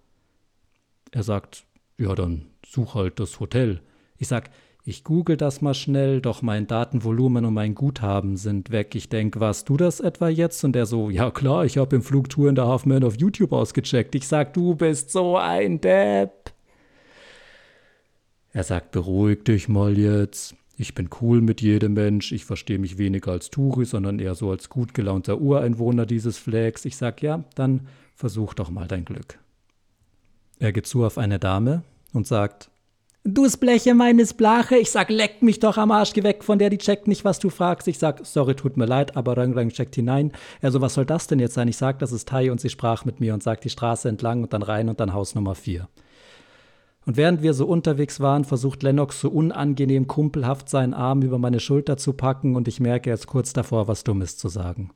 Er 1.11 1.23
sagt, 1.23 1.63
ja, 1.97 2.15
dann 2.15 2.47
such 2.65 2.95
halt 2.95 3.19
das 3.19 3.39
Hotel. 3.39 3.81
Ich 4.17 4.27
sag, 4.27 4.49
ich 4.83 5.03
google 5.03 5.35
das 5.35 5.61
mal 5.61 5.73
schnell, 5.73 6.21
doch 6.21 6.41
mein 6.41 6.65
Datenvolumen 6.65 7.43
und 7.43 7.53
mein 7.53 7.75
Guthaben 7.75 8.37
sind 8.37 8.71
weg. 8.71 8.95
Ich 8.95 9.09
denk, 9.09 9.37
warst 9.39 9.67
du 9.67 9.75
das 9.75 9.99
etwa 9.99 10.29
jetzt? 10.29 10.63
Und 10.63 10.77
er 10.77 10.85
so, 10.85 11.09
ja 11.09 11.29
klar, 11.29 11.65
ich 11.65 11.77
habe 11.77 11.97
im 11.97 12.01
Flug 12.01 12.29
Tour 12.29 12.47
in 12.47 12.55
der 12.55 12.67
Halfman 12.67 13.03
auf 13.03 13.17
YouTube 13.17 13.51
ausgecheckt. 13.51 14.15
Ich 14.15 14.27
sag, 14.27 14.53
du 14.53 14.75
bist 14.75 15.11
so 15.11 15.35
ein 15.35 15.81
Depp. 15.81 16.53
Er 18.53 18.63
sagt, 18.63 18.91
beruhig 18.91 19.43
dich 19.43 19.67
mal 19.67 19.97
jetzt. 19.97 20.55
Ich 20.77 20.95
bin 20.95 21.09
cool 21.21 21.41
mit 21.41 21.59
jedem 21.59 21.93
Mensch. 21.95 22.31
Ich 22.31 22.45
verstehe 22.45 22.79
mich 22.79 22.97
weniger 22.97 23.33
als 23.33 23.49
Touri, 23.49 23.83
sondern 23.83 24.19
eher 24.19 24.35
so 24.35 24.51
als 24.51 24.69
gut 24.69 24.93
gelaunter 24.93 25.41
Ureinwohner 25.41 26.05
dieses 26.05 26.37
Flags. 26.37 26.85
Ich 26.85 26.95
sag, 26.95 27.21
ja, 27.21 27.43
dann 27.55 27.87
versuch 28.15 28.53
doch 28.53 28.69
mal 28.69 28.87
dein 28.87 29.03
Glück. 29.03 29.37
Er 30.59 30.71
geht 30.71 30.87
zu 30.87 31.03
auf 31.03 31.17
eine 31.17 31.39
Dame 31.39 31.83
und 32.13 32.25
sagt, 32.25 32.69
Du 33.29 33.45
Bleche 33.59 33.93
meines 33.93 34.33
Blache. 34.33 34.77
Ich 34.77 34.89
sag, 34.89 35.09
leck 35.09 35.41
mich 35.41 35.59
doch 35.59 35.77
am 35.77 35.91
Arsch, 35.91 36.13
geh 36.13 36.23
weg 36.23 36.45
von 36.45 36.59
der, 36.59 36.69
die 36.69 36.77
checkt 36.77 37.09
nicht, 37.09 37.25
was 37.25 37.39
du 37.39 37.49
fragst. 37.49 37.89
Ich 37.89 37.99
sag, 37.99 38.25
sorry, 38.25 38.55
tut 38.55 38.77
mir 38.77 38.85
leid, 38.85 39.17
aber 39.17 39.35
Rang 39.35 39.53
Rang 39.53 39.67
checkt 39.67 39.95
hinein. 39.95 40.31
Er 40.61 40.71
so, 40.71 40.79
was 40.79 40.93
soll 40.93 41.05
das 41.05 41.27
denn 41.27 41.39
jetzt 41.39 41.55
sein? 41.55 41.67
Ich 41.67 41.75
sag, 41.75 41.99
das 41.99 42.13
ist 42.13 42.29
Thai 42.29 42.49
und 42.49 42.61
sie 42.61 42.69
sprach 42.69 43.03
mit 43.03 43.19
mir 43.19 43.33
und 43.33 43.43
sagt 43.43 43.65
die 43.65 43.69
Straße 43.69 44.07
entlang 44.07 44.43
und 44.43 44.53
dann 44.53 44.61
rein 44.61 44.87
und 44.87 45.01
dann 45.01 45.11
Haus 45.11 45.35
Nummer 45.35 45.55
4. 45.55 45.89
Und 47.05 47.17
während 47.17 47.41
wir 47.41 47.53
so 47.53 47.67
unterwegs 47.67 48.21
waren, 48.21 48.45
versucht 48.45 48.81
Lennox 48.81 49.19
so 49.19 49.29
unangenehm 49.29 50.07
kumpelhaft 50.07 50.69
seinen 50.69 50.93
Arm 50.93 51.21
über 51.21 51.37
meine 51.37 51.59
Schulter 51.59 51.97
zu 51.97 52.13
packen 52.13 52.55
und 52.55 52.69
ich 52.69 52.79
merke 52.79 53.09
jetzt 53.09 53.27
kurz 53.27 53.51
davor, 53.51 53.89
was 53.89 54.05
Dummes 54.05 54.37
zu 54.37 54.47
sagen. 54.47 54.91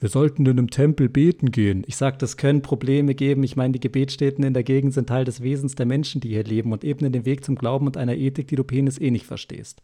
Wir 0.00 0.08
sollten 0.08 0.46
in 0.46 0.52
einem 0.52 0.70
Tempel 0.70 1.08
beten 1.08 1.50
gehen. 1.50 1.82
Ich 1.86 1.96
sag, 1.96 2.20
das 2.20 2.36
können 2.36 2.62
Probleme 2.62 3.16
geben. 3.16 3.42
Ich 3.42 3.56
meine, 3.56 3.72
die 3.72 3.80
Gebetsstätten 3.80 4.44
in 4.44 4.54
der 4.54 4.62
Gegend 4.62 4.94
sind 4.94 5.08
Teil 5.08 5.24
des 5.24 5.42
Wesens 5.42 5.74
der 5.74 5.86
Menschen, 5.86 6.20
die 6.20 6.28
hier 6.28 6.44
leben 6.44 6.72
und 6.72 6.84
ebnen 6.84 7.10
den 7.10 7.24
Weg 7.24 7.44
zum 7.44 7.56
Glauben 7.56 7.86
und 7.86 7.96
einer 7.96 8.14
Ethik, 8.14 8.46
die 8.46 8.56
du 8.56 8.62
Penis 8.62 9.00
eh 9.00 9.10
nicht 9.10 9.26
verstehst. 9.26 9.82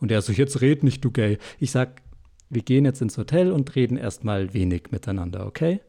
Und 0.00 0.10
er 0.10 0.22
so, 0.22 0.32
jetzt 0.32 0.60
red 0.60 0.82
nicht, 0.82 1.04
du 1.04 1.12
Gay. 1.12 1.38
Ich 1.60 1.70
sag, 1.70 2.02
wir 2.50 2.62
gehen 2.62 2.84
jetzt 2.84 3.00
ins 3.00 3.16
Hotel 3.16 3.52
und 3.52 3.76
reden 3.76 3.96
erstmal 3.96 4.52
wenig 4.54 4.90
miteinander, 4.90 5.46
okay? 5.46 5.80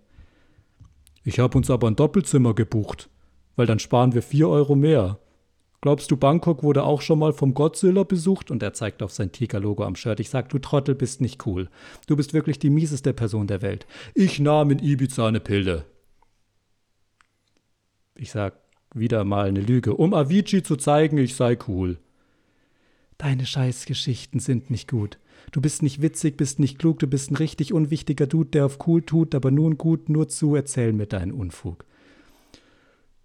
Ich 1.24 1.39
habe 1.39 1.58
uns 1.58 1.72
aber 1.72 1.88
ein 1.88 1.96
Doppelzimmer 1.96 2.54
gebucht, 2.54 3.10
weil 3.56 3.65
dann 3.65 3.80
sparen 3.80 4.13
wir 4.13 4.22
vier 4.22 4.48
Euro 4.48 4.76
mehr. 4.76 5.17
Glaubst 5.84 6.10
du, 6.12 6.15
Bangkok 6.15 6.63
wurde 6.63 6.86
auch 6.86 7.02
schon 7.02 7.19
mal 7.19 7.34
vom 7.34 7.54
Godzilla 7.54 8.04
besucht? 8.04 8.50
Und 8.52 8.63
er 8.63 8.72
zeigt 8.72 9.04
auf 9.04 9.12
sein 9.12 9.34
Tiger-Logo 9.34 9.84
am 9.84 9.98
Shirt. 9.98 10.22
Ich 10.22 10.30
sag, 10.30 10.48
du 10.48 10.58
Trottel 10.58 10.96
bist 10.96 11.19
nicht 11.19 11.46
cool. 11.46 11.67
Du 12.08 12.15
bist 12.15 12.34
wirklich 12.34 12.58
die 12.58 12.69
mieseste 12.69 13.12
Person 13.12 13.48
der 13.48 13.62
Welt. 13.62 13.86
Ich 14.15 14.39
nahm 14.39 14.72
in 14.72 14.80
Ibiza 14.80 15.28
eine 15.28 15.41
Pille. 15.41 15.84
Ich 18.15 18.32
sag, 18.32 18.54
wieder 18.93 19.26
mal 19.26 19.46
eine 19.46 19.60
Lüge, 19.60 19.93
um 19.96 20.13
Avicii 20.13 20.63
zu 20.63 20.78
zeigen, 20.78 21.17
ich 21.17 21.36
sei 21.36 21.58
cool. 21.67 21.98
Deine 23.17 23.46
Scheißgeschichten 23.46 24.39
sind 24.39 24.69
nicht 24.69 24.89
gut. 24.89 25.19
Du 25.52 25.60
bist 25.60 25.84
nicht 25.84 26.02
witzig, 26.02 26.38
bist 26.38 26.60
nicht 26.60 26.80
klug, 26.80 27.00
du 27.00 27.08
bist 27.08 27.30
ein 27.30 27.36
richtig 27.36 27.74
unwichtiger 27.74 28.26
Dude, 28.26 28.52
der 28.52 28.67
auf 28.67 28.88
cool 28.88 29.02
tut, 29.02 29.36
aber 29.36 29.52
nun 29.52 29.78
gut, 29.78 30.08
nur 30.08 30.30
zu, 30.30 30.56
erzähl 30.56 30.93
mir 30.93 31.08
deinen 31.08 31.34
Unfug. 31.34 31.84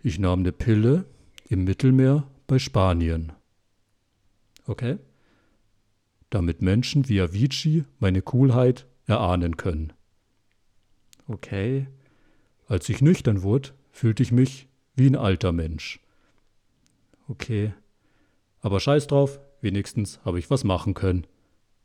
Ich 0.03 0.19
nahm 0.19 0.41
eine 0.41 0.51
Pille 0.51 1.05
im 1.49 1.63
Mittelmeer 1.63 2.27
bei 2.49 2.59
Spanien. 2.59 3.33
Okay? 4.67 4.99
Damit 6.31 6.61
Menschen 6.61 7.09
wie 7.09 7.21
Avicii 7.21 7.85
meine 8.01 8.23
Coolheit 8.23 8.87
erahnen 9.07 9.57
können. 9.57 9.93
Okay. 11.29 11.87
Als 12.67 12.89
ich 12.89 13.01
nüchtern 13.01 13.43
wurde, 13.43 13.71
fühlte 13.93 14.23
ich 14.23 14.33
mich 14.33 14.69
wie 14.97 15.07
ein 15.07 15.17
alter 15.17 15.53
Mensch. 15.53 16.01
Okay. 17.29 17.73
Aber 18.61 18.81
scheiß 18.81 19.07
drauf, 19.07 19.39
wenigstens 19.61 20.19
habe 20.25 20.39
ich 20.39 20.51
was 20.51 20.65
machen 20.65 20.95
können. 20.95 21.27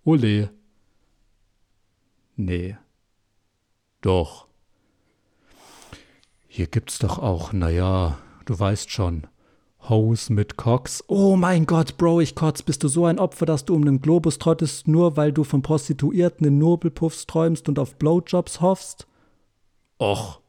Ole. 0.03 0.49
Nee. 2.35 2.77
Doch. 4.01 4.47
Hier 6.47 6.67
gibt's 6.67 6.99
doch 6.99 7.19
auch, 7.19 7.51
naja, 7.51 8.17
du 8.45 8.57
weißt 8.57 8.89
schon, 8.91 9.27
Hose 9.89 10.31
mit 10.31 10.57
Cox. 10.57 11.03
Oh 11.07 11.35
mein 11.35 11.65
Gott, 11.65 11.97
Bro, 11.97 12.21
ich 12.21 12.35
kotz, 12.35 12.61
bist 12.61 12.83
du 12.83 12.87
so 12.87 13.05
ein 13.05 13.19
Opfer, 13.19 13.45
dass 13.45 13.65
du 13.65 13.75
um 13.75 13.83
den 13.85 14.01
Globus 14.01 14.39
trottest, 14.39 14.87
nur 14.87 15.17
weil 15.17 15.31
du 15.31 15.43
von 15.43 15.61
Prostituierten 15.61 16.47
in 16.47 16.57
Nobelpuffs 16.57 17.27
träumst 17.27 17.67
und 17.67 17.79
auf 17.79 17.95
Blowjobs 17.95 18.61
hoffst? 18.61 19.07
Och. 19.99 20.39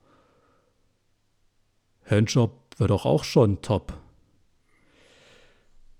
Handjob 2.04 2.52
wäre 2.78 2.88
doch 2.88 3.06
auch 3.06 3.24
schon 3.24 3.62
top. 3.62 3.94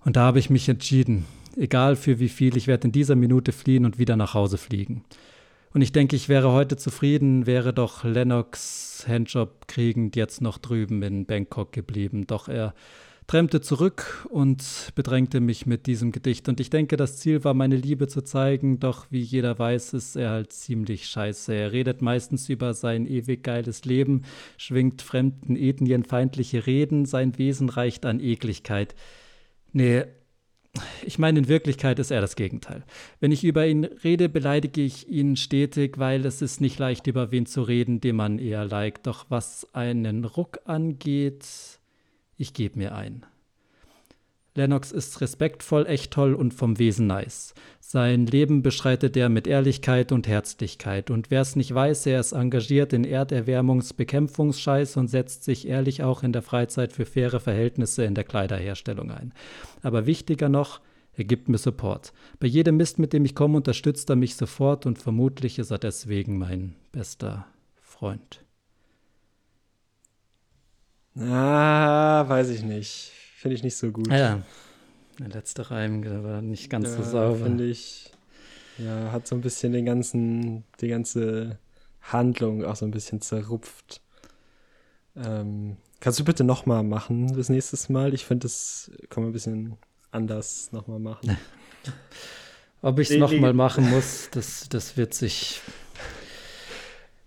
Und 0.05 0.17
da 0.17 0.23
habe 0.23 0.39
ich 0.39 0.51
mich 0.51 0.69
entschieden, 0.69 1.25
egal 1.57 1.97
für 1.97 2.19
wie 2.19 2.29
viel, 2.29 2.57
ich 2.57 2.67
werde 2.67 2.89
in 2.89 2.93
dieser 2.93 3.17
Minute 3.17 3.53
fliehen 3.53 3.85
und 3.85 3.99
wieder 3.99 4.17
nach 4.17 4.35
Hause 4.35 4.59
fliegen. 4.59 5.05
Und 5.73 5.83
ich 5.83 5.91
denke, 5.91 6.15
ich 6.15 6.29
wäre 6.29 6.53
heute 6.53 6.77
zufrieden, 6.77 7.47
wäre 7.47 7.73
doch 7.73 8.05
Lennox 8.05 9.05
Handjob 9.09 9.67
kriegend 9.67 10.15
jetzt 10.15 10.41
noch 10.41 10.59
drüben 10.59 11.03
in 11.03 11.27
Bangkok 11.27 11.73
geblieben. 11.73 12.29
Doch 12.29 12.49
er 12.49 12.75
trennte 13.27 13.61
zurück 13.61 14.27
und 14.31 14.93
bedrängte 14.95 15.41
mich 15.41 15.67
mit 15.67 15.87
diesem 15.87 16.13
Gedicht. 16.13 16.49
Und 16.49 16.61
ich 16.61 16.71
denke, 16.71 16.97
das 16.97 17.19
Ziel 17.19 17.43
war, 17.45 17.55
meine 17.55 17.77
Liebe 17.77 18.07
zu 18.07 18.23
zeigen, 18.23 18.81
doch 18.81 19.07
wie 19.11 19.21
jeder 19.21 19.59
weiß, 19.59 19.95
ist 19.95 20.17
er 20.17 20.31
halt 20.31 20.53
ziemlich 20.53 21.07
scheiße. 21.07 21.55
Er 21.55 21.73
redet 21.73 22.03
meistens 22.03 22.49
über 22.49 22.75
sein 22.75 23.07
ewig 23.07 23.43
geiles 23.43 23.85
Leben, 23.85 24.23
schwingt 24.57 25.03
fremden 25.03 25.57
Ethnien 25.57 26.05
feindliche 26.05 26.67
Reden, 26.67 27.07
sein 27.07 27.39
Wesen 27.39 27.69
reicht 27.69 28.05
an 28.05 28.21
Ekligkeit. 28.21 28.95
Nee, 29.73 30.05
ich 31.05 31.19
meine, 31.19 31.39
in 31.39 31.49
Wirklichkeit 31.49 31.99
ist 31.99 32.11
er 32.11 32.21
das 32.21 32.37
Gegenteil. 32.37 32.85
Wenn 33.21 33.33
ich 33.33 33.45
über 33.45 33.67
ihn 33.67 33.85
rede, 33.85 34.29
beleidige 34.29 34.81
ich 34.81 35.09
ihn 35.09 35.37
stetig, 35.37 35.99
weil 35.99 36.27
es 36.27 36.43
ist 36.43 36.61
nicht 36.61 36.79
leicht, 36.79 37.07
über 37.07 37.31
wen 37.31 37.47
zu 37.47 37.63
reden, 37.63 38.01
den 38.01 38.17
man 38.17 38.39
eher 38.39 38.65
liked. 38.65 39.07
Doch 39.07 39.27
was 39.29 39.69
einen 39.73 40.25
Ruck 40.25 40.61
angeht, 40.65 41.47
ich 42.37 42.55
gebe 42.55 42.79
mir 42.79 42.95
ein. 42.95 43.25
Lennox 44.57 44.93
ist 44.93 45.21
respektvoll, 45.21 45.85
echt 45.87 46.13
toll 46.13 46.33
und 46.33 46.55
vom 46.55 46.79
Wesen 46.79 47.09
nice. 47.09 47.55
Sein 47.81 48.27
Leben 48.27 48.63
beschreitet 48.63 49.17
er 49.17 49.29
mit 49.29 49.49
Ehrlichkeit 49.49 50.13
und 50.13 50.29
Herzlichkeit. 50.29 51.11
Und 51.11 51.33
wer 51.33 51.41
es 51.41 51.57
nicht 51.57 51.75
weiß, 51.75 52.07
er 52.07 52.21
ist 52.21 52.33
engagiert 52.33 52.93
in 52.93 53.03
Erderwärmungsbekämpfungsscheiß 53.03 54.97
und 54.97 55.09
setzt 55.09 55.43
sich 55.43 55.67
ehrlich 55.67 56.05
auch 56.05 56.23
in 56.23 56.33
der 56.33 56.43
Freizeit 56.43 56.93
für 56.93 57.05
faire 57.05 57.41
Verhältnisse 57.41 58.05
in 58.05 58.15
der 58.15 58.23
Kleiderherstellung 58.23 59.11
ein. 59.11 59.33
Aber 59.83 60.07
wichtiger 60.07 60.49
noch, 60.49 60.81
er 61.17 61.25
gibt 61.25 61.49
mir 61.49 61.59
Support. 61.59 62.13
Bei 62.39 62.47
jedem 62.47 62.77
Mist, 62.77 63.01
mit 63.01 63.13
dem 63.13 63.25
ich 63.25 63.35
komme, 63.35 63.57
unterstützt 63.57 64.09
er 64.09 64.17
mich 64.17 64.37
sofort 64.37 64.87
und 64.87 65.01
vermutlich 65.01 65.59
ist 65.59 65.73
er 65.73 65.79
deswegen 65.79 66.39
mein 66.39 66.77
bester 66.93 67.47
Freund. 67.81 68.44
Ah, 71.19 72.25
weiß 72.27 72.51
ich 72.51 72.63
nicht. 72.63 73.13
Finde 73.37 73.57
ich 73.57 73.63
nicht 73.63 73.77
so 73.77 73.91
gut. 73.91 74.09
Ja, 74.09 74.43
der 75.19 75.29
letzte 75.29 75.71
Reim 75.71 76.03
der 76.03 76.25
war 76.25 76.43
nicht 76.43 76.71
ganz 76.71 76.89
ja, 76.91 76.97
so 76.97 77.03
sauber. 77.03 77.45
Finde 77.45 77.65
ich. 77.65 78.11
Ja, 78.79 79.13
hat 79.13 79.29
so 79.29 79.37
ein 79.37 79.41
bisschen 79.41 79.73
den 79.73 79.85
ganzen, 79.85 80.65
die 80.81 80.89
ganze 80.89 81.59
Handlung 82.01 82.65
auch 82.65 82.77
so 82.77 82.85
ein 82.85 82.91
bisschen 82.91 83.21
zerrupft. 83.21 84.01
Ähm, 85.17 85.77
kannst 86.01 86.19
du 86.19 86.25
bitte 86.25 86.43
nochmal 86.43 86.83
machen 86.83 87.37
das 87.37 87.49
nächste 87.49 87.93
Mal? 87.93 88.15
Ich 88.15 88.25
finde, 88.25 88.45
das 88.45 88.91
kann 89.11 89.23
man 89.23 89.31
ein 89.31 89.33
bisschen 89.33 89.77
anders 90.11 90.73
nochmal 90.73 90.99
machen. 90.99 91.37
Ob 92.83 92.99
ich 92.99 93.09
es 93.09 93.15
Nee, 93.15 93.21
nochmal 93.21 93.55
machen 93.55 93.89
muss, 93.89 94.29
das, 94.33 94.69
das 94.69 94.97
wird 94.97 95.15
sich, 95.15 95.63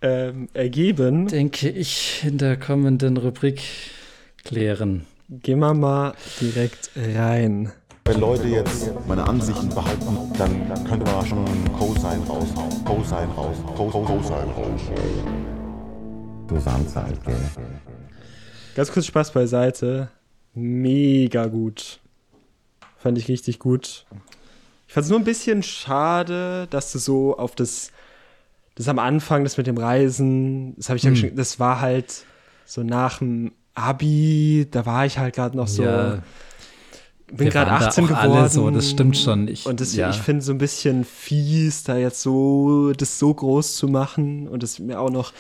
Ähm, 0.02 0.48
ergeben. 0.54 1.28
denke 1.28 1.70
ich, 1.70 2.24
in 2.26 2.38
der 2.38 2.58
kommenden 2.58 3.18
Rubrik 3.18 3.62
klären. 4.44 5.06
Gehen 5.30 5.60
wir 5.60 5.74
mal 5.74 6.14
direkt 6.40 6.92
rein. 6.96 7.72
Wenn 8.06 8.20
Leute 8.22 8.48
jetzt 8.48 8.92
meine 9.08 9.28
Ansichten 9.28 9.70
behalten, 9.70 10.18
dann 10.38 10.84
könnte 10.86 11.12
man 11.12 11.26
schon 11.26 11.46
Cosine 11.78 12.24
raushauen. 12.28 12.86
Cosine 12.86 13.28
raushauen. 13.36 13.76
Co- 13.76 13.90
Co- 13.90 14.02
Cosine 14.04 14.54
raushauen. 14.56 16.48
Du 16.48 16.60
sagst 16.60 16.96
halt, 16.96 17.26
gell. 17.26 17.36
Ganz 18.76 18.92
kurz 18.92 19.08
Spaß 19.08 19.32
beiseite. 19.32 20.10
Mega 20.54 21.48
gut. 21.48 22.00
Fand 22.98 23.18
ich 23.18 23.28
richtig 23.28 23.60
gut. 23.60 24.06
Ich 24.88 24.94
fand 24.94 25.04
es 25.06 25.10
nur 25.10 25.20
ein 25.20 25.26
bisschen 25.26 25.62
schade, 25.64 26.68
dass 26.70 26.94
du 26.94 27.00
so 27.00 27.38
auf 27.38 27.56
das, 27.56 27.92
das 28.78 28.88
am 28.88 29.00
Anfang, 29.00 29.44
das 29.44 29.58
mit 29.58 29.68
dem 29.68 29.78
Reisen, 29.78 30.76
das 30.78 30.88
habe 30.90 30.98
ich 30.98 31.04
ja 31.04 31.10
Hm. 31.10 31.16
schon, 31.18 31.36
das 31.36 31.60
war 31.60 31.82
halt 31.82 32.24
so 32.66 32.84
nach 32.84 33.18
dem 33.20 33.52
Abi, 33.74 34.68
da 34.72 34.86
war 34.86 35.06
ich 35.06 35.18
halt 35.18 35.36
gerade 35.36 35.58
noch 35.58 35.68
so, 35.68 35.84
Ja, 35.84 36.20
bin 37.34 37.50
gerade 37.50 37.72
waren 37.72 37.80
da 37.82 37.88
18 37.88 38.04
auch 38.06 38.08
geworden. 38.24 38.50
so, 38.50 38.70
das 38.72 38.90
stimmt 38.90 39.18
schon. 39.18 39.48
Ich- 39.48 39.66
und 39.66 39.82
das, 39.82 39.96
ja. 39.96 40.10
ich 40.10 40.18
finde 40.18 40.42
so 40.44 40.52
ein 40.54 40.58
bisschen 40.58 41.04
fies, 41.04 41.84
da 41.84 41.98
jetzt 41.98 42.22
so, 42.22 42.94
das 42.94 43.20
so 43.20 43.34
groß 43.34 43.76
zu 43.76 43.88
machen 43.88 44.48
und 44.48 44.63
das 44.63 44.80
mir 44.80 45.00
auch 45.00 45.10
noch, 45.10 45.34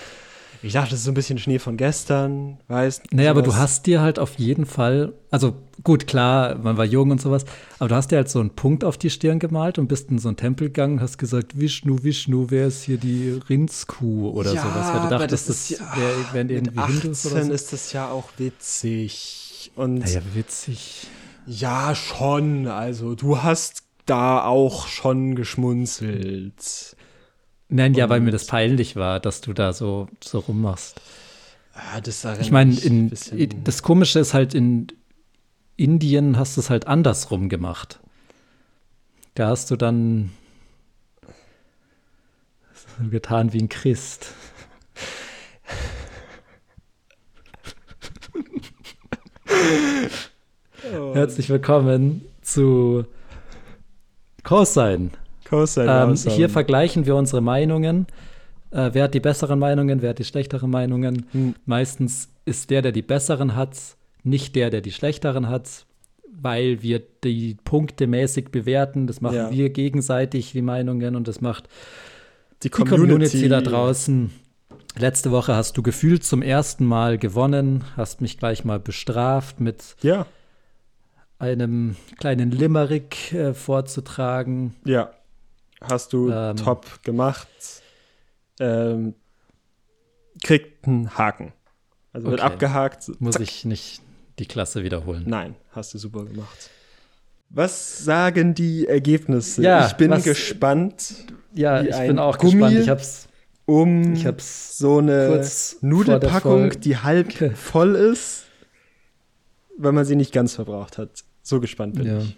ich 0.63 0.73
dachte, 0.73 0.91
das 0.91 0.99
ist 0.99 1.05
so 1.05 1.11
ein 1.11 1.13
bisschen 1.13 1.37
Schnee 1.37 1.59
von 1.59 1.77
gestern, 1.77 2.57
weißt 2.67 3.13
Naja, 3.13 3.31
aber 3.31 3.41
du 3.41 3.51
sowas. 3.51 3.61
hast 3.61 3.85
dir 3.85 4.01
halt 4.01 4.17
auf 4.19 4.35
jeden 4.39 4.65
Fall, 4.65 5.13
also 5.29 5.55
gut, 5.83 6.07
klar, 6.07 6.57
man 6.57 6.77
war 6.77 6.85
jung 6.85 7.11
und 7.11 7.21
sowas, 7.21 7.45
aber 7.79 7.89
du 7.89 7.95
hast 7.95 8.11
dir 8.11 8.17
halt 8.17 8.29
so 8.29 8.39
einen 8.39 8.49
Punkt 8.51 8.83
auf 8.83 8.97
die 8.97 9.09
Stirn 9.09 9.39
gemalt 9.39 9.77
und 9.79 9.87
bist 9.87 10.09
in 10.09 10.19
so 10.19 10.27
einen 10.29 10.37
Tempel 10.37 10.67
gegangen 10.67 10.93
und 10.95 11.01
hast 11.01 11.17
gesagt, 11.17 11.59
Vishnu, 11.59 12.03
Vishnu, 12.03 12.47
wer 12.49 12.67
ist 12.67 12.83
hier 12.83 12.97
die 12.97 13.39
Rindskuh 13.49 14.29
oder 14.31 14.53
Ja, 14.53 14.61
sowas, 14.63 14.93
weil 14.93 15.01
du 15.01 15.09
dachtest, 15.09 15.47
das 15.49 15.67
das, 15.67 15.71
ist 15.71 15.79
ja- 15.79 15.97
wär, 15.97 16.33
wären 16.33 16.49
irgendwie 16.49 16.81
Hindus 17.01 17.25
oder 17.25 17.35
18 17.35 17.47
so. 17.49 17.53
ist 17.53 17.73
das 17.73 17.93
ja 17.93 18.09
auch 18.09 18.29
witzig. 18.37 19.71
Und 19.75 19.99
Naja, 19.99 20.21
witzig. 20.33 21.07
ja, 21.45 21.93
schon. 21.93 22.67
Also, 22.67 23.15
du 23.15 23.43
hast 23.43 23.83
da 24.05 24.43
auch 24.45 24.87
schon 24.87 25.35
geschmunzelt. 25.35 26.95
Nein, 27.69 27.93
ja, 27.93 28.09
weil 28.09 28.21
mir 28.21 28.31
das 28.31 28.47
peinlich 28.47 28.95
war, 28.95 29.19
dass 29.19 29.41
du 29.41 29.53
da 29.53 29.73
so, 29.73 30.07
so 30.23 30.39
rummachst. 30.39 31.01
Ah, 31.73 32.01
das 32.01 32.25
Ich 32.39 32.51
meine, 32.51 32.75
das 33.63 33.83
Komische 33.83 34.19
ist 34.19 34.33
halt, 34.33 34.53
in 34.53 34.87
Indien 35.75 36.37
hast 36.37 36.57
du 36.57 36.61
es 36.61 36.69
halt 36.69 36.87
andersrum 36.87 37.49
gemacht. 37.49 37.99
Da 39.35 39.49
hast 39.49 39.69
du 39.69 39.75
dann 39.75 40.31
so 42.73 43.09
getan 43.09 43.53
wie 43.53 43.59
ein 43.59 43.69
Christ. 43.69 44.33
Oh, 50.95 51.13
Herzlich 51.13 51.49
willkommen 51.49 52.21
zu 52.41 53.05
Cosine. 54.43 55.09
Ähm, 55.51 56.15
hier 56.15 56.49
vergleichen 56.49 57.05
wir 57.05 57.15
unsere 57.15 57.41
Meinungen. 57.41 58.07
Äh, 58.71 58.89
wer 58.93 59.05
hat 59.05 59.13
die 59.13 59.19
besseren 59.19 59.59
Meinungen, 59.59 60.01
wer 60.01 60.09
hat 60.11 60.19
die 60.19 60.23
schlechteren 60.25 60.69
Meinungen? 60.69 61.25
Hm. 61.31 61.55
Meistens 61.65 62.29
ist 62.45 62.69
der, 62.69 62.81
der 62.81 62.91
die 62.91 63.01
besseren 63.01 63.55
hat, 63.55 63.77
nicht 64.23 64.55
der, 64.55 64.69
der 64.69 64.81
die 64.81 64.91
schlechteren 64.91 65.47
hat, 65.47 65.85
weil 66.39 66.81
wir 66.81 67.01
die 67.23 67.57
Punkte 67.63 68.07
mäßig 68.07 68.49
bewerten. 68.51 69.07
Das 69.07 69.21
machen 69.21 69.35
Ja. 69.35 69.51
wir 69.51 69.69
gegenseitig, 69.69 70.51
die 70.51 70.61
Meinungen, 70.61 71.15
und 71.15 71.27
das 71.27 71.41
macht 71.41 71.65
die 72.63 72.69
die 72.69 72.69
Community, 72.69 73.47
da 73.49 73.61
draußen. 73.61 74.31
Letzte 74.97 75.31
Woche 75.31 75.55
hast 75.55 75.77
du 75.77 75.83
gefühlt 75.83 76.23
zum 76.23 76.41
ersten 76.41 76.83
Mal 76.85 77.17
gewonnen, 77.17 77.83
hast 77.95 78.19
mich 78.19 78.37
gleich 78.37 78.65
mal 78.65 78.79
bestraft 78.79 79.59
mit 79.59 79.95
Ja, 80.01 80.25
einem 81.39 81.95
kleinen 82.17 82.51
Limerick 82.51 83.31
äh, 83.33 83.53
vorzutragen. 83.53 84.73
ja. 84.85 85.11
Hast 85.81 86.13
du 86.13 86.31
Ähm. 86.31 86.55
top 86.55 87.03
gemacht. 87.03 87.47
Ähm, 88.59 89.13
kriegt 90.43 90.87
einen 90.87 91.15
Haken. 91.17 91.53
Also 92.13 92.29
wird 92.31 92.39
Okay. 92.41 92.47
abgehakt. 92.53 93.09
Muss 93.19 93.33
zack. 93.33 93.43
ich 93.43 93.65
nicht 93.65 94.01
die 94.39 94.45
Klasse 94.45 94.83
wiederholen. 94.83 95.23
Nein, 95.27 95.55
hast 95.71 95.93
du 95.93 95.97
super 95.97 96.25
gemacht. 96.25 96.69
Was 97.49 97.99
sagen 98.03 98.53
die 98.53 98.87
Ergebnisse? 98.87 99.61
Ja, 99.61 99.87
ich 99.87 99.93
bin 99.93 100.11
was- 100.11 100.23
gespannt, 100.23 101.25
Ja, 101.53 101.81
ich 101.81 101.95
bin 101.95 102.19
auch 102.19 102.37
Gummi. 102.37 102.53
gespannt. 102.53 102.79
Ich 102.79 102.89
hab's, 102.89 103.27
um 103.65 104.13
ich 104.13 104.25
hab's 104.25 104.77
so 104.77 104.97
eine 104.97 105.43
Nudelpackung, 105.81 106.71
die 106.81 106.97
halb 106.97 107.31
voll 107.57 107.95
ist, 107.95 108.43
weil 109.77 109.91
man 109.91 110.05
sie 110.05 110.15
nicht 110.15 110.33
ganz 110.33 110.55
verbraucht 110.55 110.97
hat. 110.97 111.23
So 111.43 111.59
gespannt 111.61 111.95
bin 111.95 112.05
Ja. 112.07 112.17
ich. 112.19 112.35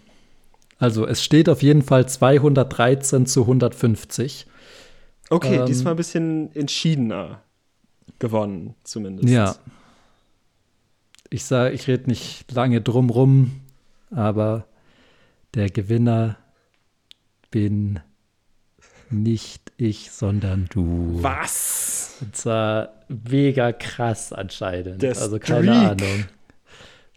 Also, 0.80 1.06
es 1.06 1.22
steht 1.22 1.48
auf 1.48 1.62
jeden 1.62 1.82
Fall 1.82 2.08
213 2.08 3.26
zu 3.26 3.42
150. 3.42 4.46
Okay, 5.28 5.56
Ähm, 5.58 5.66
diesmal 5.66 5.92
ein 5.92 5.96
bisschen 5.96 6.56
entschiedener 6.56 7.42
gewonnen, 8.18 8.74
zumindest. 8.82 9.28
Ja. 9.28 9.54
Ich 11.28 11.44
sage, 11.44 11.74
ich 11.74 11.86
rede 11.86 12.08
nicht 12.08 12.50
lange 12.50 12.80
drum 12.80 13.10
rum, 13.10 13.60
aber 14.10 14.66
der 15.54 15.68
Gewinner 15.68 16.36
bin 17.50 18.00
nicht 19.10 19.72
ich, 19.76 20.10
sondern 20.10 20.66
du. 20.70 21.18
Was? 21.22 22.16
Und 22.20 22.34
zwar 22.34 23.04
mega 23.08 23.72
krass 23.72 24.32
anscheinend. 24.32 25.02
Der 25.02 25.10
also 25.10 25.38
keine 25.38 25.74
Streak. 25.74 25.90
Ahnung. 25.90 26.24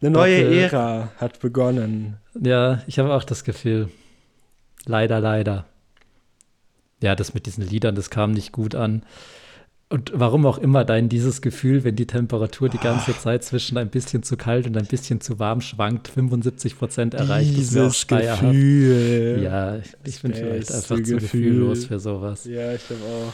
Eine 0.03 0.11
neue 0.11 0.43
Doppel- 0.43 0.57
Ära 0.57 1.11
hat 1.17 1.39
begonnen. 1.39 2.17
Ja, 2.39 2.81
ich 2.87 2.99
habe 2.99 3.13
auch 3.13 3.23
das 3.23 3.43
Gefühl. 3.43 3.89
Leider, 4.85 5.19
leider. 5.19 5.65
Ja, 7.01 7.15
das 7.15 7.33
mit 7.33 7.45
diesen 7.45 7.67
Liedern, 7.67 7.95
das 7.95 8.09
kam 8.09 8.31
nicht 8.31 8.51
gut 8.51 8.75
an. 8.75 9.03
Und 9.89 10.11
warum 10.15 10.45
auch 10.47 10.57
immer 10.57 10.85
dein 10.85 11.07
dieses 11.07 11.41
Gefühl, 11.41 11.83
wenn 11.83 11.95
die 11.95 12.07
Temperatur 12.07 12.67
die 12.67 12.79
ganze 12.79 13.15
Zeit 13.17 13.43
zwischen 13.43 13.77
ein 13.77 13.89
bisschen 13.89 14.23
zu 14.23 14.37
kalt 14.37 14.65
und 14.65 14.75
ein 14.75 14.87
bisschen 14.87 15.21
zu 15.21 15.37
warm 15.37 15.61
schwankt, 15.61 16.07
75 16.07 16.79
Prozent 16.79 17.13
erreicht, 17.13 17.55
ist 17.57 17.73
mir 17.73 17.87
auch 17.87 17.93
schleierhaft. 17.93 18.41
Gefühl. 18.41 19.41
Ja, 19.43 19.77
ich, 19.77 19.93
ich 20.05 20.21
bin 20.21 20.33
vielleicht 20.33 20.71
einfach 20.71 20.87
zu 20.87 20.95
Gefühl. 20.95 21.19
gefühllos 21.19 21.85
für 21.85 21.99
sowas. 21.99 22.45
Ja, 22.45 22.73
ich 22.73 22.87
glaube 22.87 23.03
auch. 23.03 23.33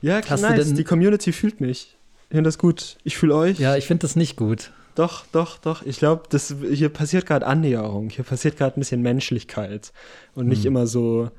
Ja, 0.00 0.20
Hast 0.26 0.42
du 0.42 0.48
nice. 0.48 0.66
denn- 0.68 0.76
Die 0.76 0.84
Community 0.84 1.32
fühlt 1.32 1.60
mich. 1.60 1.96
Ich 2.30 2.34
finde 2.36 2.48
das 2.48 2.58
gut. 2.58 2.96
Ich 3.04 3.18
fühle 3.18 3.34
euch. 3.34 3.58
Ja, 3.58 3.76
ich 3.76 3.86
finde 3.86 4.02
das 4.02 4.16
nicht 4.16 4.36
gut. 4.36 4.70
Doch, 4.96 5.24
doch, 5.30 5.58
doch. 5.58 5.82
Ich 5.82 5.98
glaube, 5.98 6.24
das 6.30 6.54
hier 6.72 6.88
passiert 6.88 7.26
gerade 7.26 7.46
Annäherung. 7.46 8.10
Hier 8.10 8.24
passiert 8.24 8.56
gerade 8.56 8.76
ein 8.76 8.80
bisschen 8.80 9.02
Menschlichkeit 9.02 9.92
und 10.34 10.48
nicht 10.48 10.64
Hm. 10.64 10.68
immer 10.72 10.86
so 10.88 11.30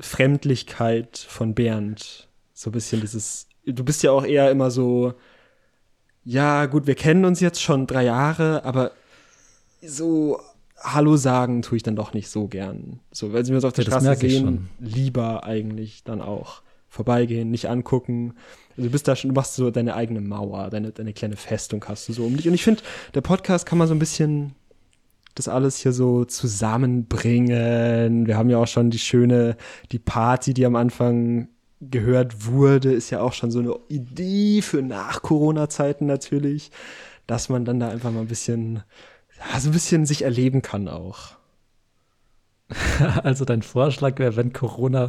Fremdlichkeit 0.00 1.16
von 1.16 1.54
Bernd. 1.54 2.28
So 2.52 2.70
ein 2.70 2.72
bisschen 2.72 3.00
dieses. 3.00 3.46
Du 3.64 3.84
bist 3.84 4.02
ja 4.02 4.10
auch 4.10 4.24
eher 4.24 4.50
immer 4.50 4.70
so. 4.70 5.14
Ja, 6.24 6.66
gut, 6.66 6.86
wir 6.86 6.94
kennen 6.94 7.24
uns 7.24 7.40
jetzt 7.40 7.62
schon 7.62 7.86
drei 7.86 8.04
Jahre, 8.04 8.64
aber 8.64 8.92
so 9.84 10.38
Hallo 10.80 11.16
sagen 11.16 11.62
tue 11.62 11.76
ich 11.76 11.82
dann 11.82 11.96
doch 11.96 12.12
nicht 12.12 12.28
so 12.28 12.48
gern. 12.48 13.00
So, 13.12 13.32
wenn 13.32 13.44
sie 13.44 13.52
mir 13.52 13.58
auf 13.64 13.72
der 13.72 13.84
Ja, 13.84 13.90
Straße 14.00 14.16
sehen, 14.16 14.68
lieber 14.80 15.44
eigentlich 15.44 16.04
dann 16.04 16.20
auch 16.20 16.62
vorbeigehen, 16.88 17.50
nicht 17.50 17.68
angucken. 17.68 18.34
Also 18.76 18.88
du 18.88 18.90
bist 18.90 19.08
da 19.08 19.16
schon, 19.16 19.30
du 19.30 19.34
machst 19.34 19.54
so 19.54 19.70
deine 19.70 19.94
eigene 19.94 20.20
Mauer, 20.20 20.70
deine, 20.70 20.92
deine 20.92 21.12
kleine 21.12 21.36
Festung 21.36 21.84
hast 21.86 22.08
du 22.08 22.12
so 22.12 22.24
um 22.24 22.36
dich. 22.36 22.48
Und 22.48 22.54
ich 22.54 22.64
finde, 22.64 22.82
der 23.14 23.20
Podcast 23.20 23.66
kann 23.66 23.78
man 23.78 23.88
so 23.88 23.94
ein 23.94 23.98
bisschen 23.98 24.54
das 25.34 25.48
alles 25.48 25.78
hier 25.78 25.92
so 25.92 26.24
zusammenbringen. 26.24 28.26
Wir 28.26 28.36
haben 28.36 28.50
ja 28.50 28.58
auch 28.58 28.66
schon 28.66 28.90
die 28.90 28.98
schöne, 28.98 29.56
die 29.90 29.98
Party, 29.98 30.54
die 30.54 30.66
am 30.66 30.76
Anfang 30.76 31.48
gehört 31.80 32.46
wurde, 32.46 32.92
ist 32.92 33.10
ja 33.10 33.20
auch 33.20 33.32
schon 33.32 33.50
so 33.50 33.58
eine 33.58 33.74
Idee 33.88 34.62
für 34.62 34.82
nach 34.82 35.22
Corona-Zeiten 35.22 36.06
natürlich, 36.06 36.70
dass 37.26 37.48
man 37.48 37.64
dann 37.64 37.80
da 37.80 37.88
einfach 37.88 38.12
mal 38.12 38.20
ein 38.20 38.28
bisschen, 38.28 38.84
so 39.58 39.68
ein 39.68 39.72
bisschen 39.72 40.06
sich 40.06 40.22
erleben 40.22 40.62
kann 40.62 40.88
auch. 40.88 41.32
Also 43.22 43.44
dein 43.44 43.62
Vorschlag 43.62 44.18
wäre, 44.18 44.36
wenn 44.36 44.52
Corona 44.52 45.08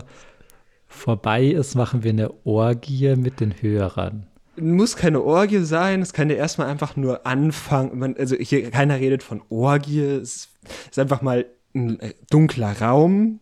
vorbei 0.94 1.46
ist, 1.46 1.76
machen 1.76 2.04
wir 2.04 2.12
eine 2.12 2.32
Orgie 2.46 3.16
mit 3.16 3.40
den 3.40 3.62
Hörern. 3.62 4.28
muss 4.56 4.96
keine 4.96 5.22
Orgie 5.22 5.64
sein, 5.64 6.02
es 6.02 6.14
kann 6.14 6.30
ja 6.30 6.36
erstmal 6.36 6.68
einfach 6.68 6.96
nur 6.96 7.26
anfangen. 7.26 7.98
Man, 8.00 8.16
also 8.18 8.36
hier 8.36 8.70
keiner 8.70 9.00
redet 9.00 9.24
von 9.24 9.42
Orgie, 9.50 10.02
es 10.02 10.50
ist 10.90 11.00
einfach 11.00 11.22
mal 11.22 11.46
ein 11.76 12.00
äh, 12.00 12.14
dunkler 12.30 12.80
Raum 12.80 13.40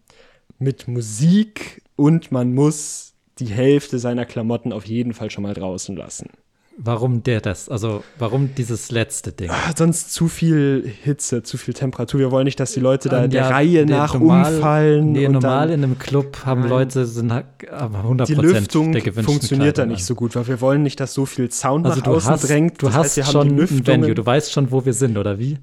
mit 0.57 0.87
Musik 0.87 1.81
und 1.95 2.31
man 2.31 2.53
muss 2.53 3.13
die 3.39 3.47
Hälfte 3.47 3.99
seiner 3.99 4.25
Klamotten 4.25 4.71
auf 4.73 4.85
jeden 4.85 5.13
Fall 5.13 5.29
schon 5.29 5.43
mal 5.43 5.53
draußen 5.53 5.95
lassen. 5.95 6.29
Warum 6.77 7.21
der 7.21 7.41
das? 7.41 7.67
Also 7.69 8.03
warum 8.17 8.55
dieses 8.55 8.91
letzte 8.91 9.31
Ding? 9.33 9.49
Ah, 9.51 9.73
Sonst 9.75 10.13
zu 10.13 10.27
viel 10.27 10.89
Hitze, 11.03 11.43
zu 11.43 11.57
viel 11.57 11.73
Temperatur. 11.73 12.19
Wir 12.19 12.31
wollen 12.31 12.45
nicht, 12.45 12.59
dass 12.59 12.71
die 12.71 12.79
Leute 12.79 13.09
da 13.09 13.25
Ähm, 13.25 13.29
der 13.29 13.41
ja, 13.41 13.49
Reihe 13.49 13.85
nee, 13.85 13.91
nach 13.91 14.13
normal- 14.13 14.55
umfallen. 14.55 15.11
Nee, 15.11 15.27
normal 15.27 15.67
dann 15.67 15.77
in 15.79 15.83
einem 15.83 15.99
Club 15.99 16.37
haben 16.45 16.61
Nein. 16.61 16.69
Leute 16.69 17.05
sind 17.05 17.31
ha- 17.33 17.43
aber 17.71 17.99
100 17.99 18.29
die 18.29 18.35
Lüftung 18.35 18.93
der 18.93 19.13
funktioniert 19.13 19.77
da 19.77 19.85
nicht 19.85 19.99
an. 19.99 20.05
so 20.05 20.15
gut, 20.15 20.35
weil 20.35 20.47
wir 20.47 20.61
wollen 20.61 20.81
nicht, 20.81 20.99
dass 20.99 21.13
so 21.13 21.25
viel 21.25 21.51
Sound 21.51 21.85
Also 21.85 21.99
nach 21.99 22.05
du 22.05 22.11
außen 22.15 22.31
hast, 22.31 22.49
drängt. 22.49 22.81
du 22.81 22.85
Das 22.87 22.95
hast 22.95 23.17
heißt, 23.17 23.31
schon 23.31 23.47
ein 23.59 23.85
Venue, 23.87 24.15
du 24.15 24.25
weißt 24.25 24.51
schon, 24.51 24.71
wo 24.71 24.83
wir 24.85 24.93
sind, 24.93 25.17
oder 25.17 25.37
wie? 25.39 25.57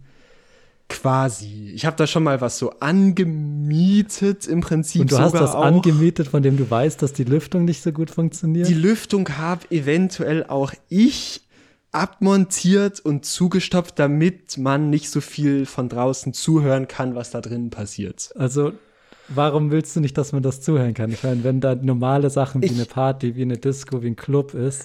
Quasi. 0.89 1.70
Ich 1.74 1.84
habe 1.84 1.97
da 1.97 2.07
schon 2.07 2.22
mal 2.22 2.41
was 2.41 2.59
so 2.59 2.70
angemietet 2.80 4.47
im 4.47 4.61
Prinzip. 4.61 5.03
Und 5.03 5.12
du 5.12 5.18
hast 5.18 5.32
das 5.34 5.55
auch. 5.55 5.64
angemietet, 5.64 6.28
von 6.28 6.43
dem 6.43 6.57
du 6.57 6.68
weißt, 6.70 7.03
dass 7.03 7.12
die 7.12 7.24
Lüftung 7.24 7.64
nicht 7.66 7.82
so 7.82 7.93
gut 7.93 8.11
funktioniert? 8.11 8.68
Die 8.68 8.74
Lüftung 8.74 9.28
habe 9.36 9.70
eventuell 9.70 10.45
auch 10.47 10.72
ich 10.89 11.43
abmontiert 11.93 13.01
und 13.01 13.24
zugestopft, 13.24 13.99
damit 13.99 14.59
man 14.59 14.91
nicht 14.91 15.11
so 15.11 15.20
viel 15.20 15.66
von 15.66 15.89
draußen 15.89 16.32
zuhören 16.32 16.89
kann, 16.89 17.14
was 17.14 17.30
da 17.30 17.41
drinnen 17.41 17.70
passiert. 17.70 18.32
also 18.36 18.72
warum 19.30 19.70
willst 19.70 19.95
du 19.95 20.01
nicht, 20.01 20.16
dass 20.16 20.32
man 20.32 20.43
das 20.43 20.62
zuhören 20.62 20.95
kann? 20.95 21.11
Ich 21.12 21.22
meine, 21.22 21.45
wenn 21.45 21.61
da 21.61 21.74
normale 21.74 22.30
Sachen 22.30 22.62
wie 22.62 22.66
Ich- 22.66 22.72
eine 22.72 22.86
Party, 22.86 23.36
wie 23.36 23.43
eine 23.43 23.59
Disco, 23.59 24.03
wie 24.03 24.07
ein 24.07 24.16
Club 24.16 24.55
ist, 24.55 24.84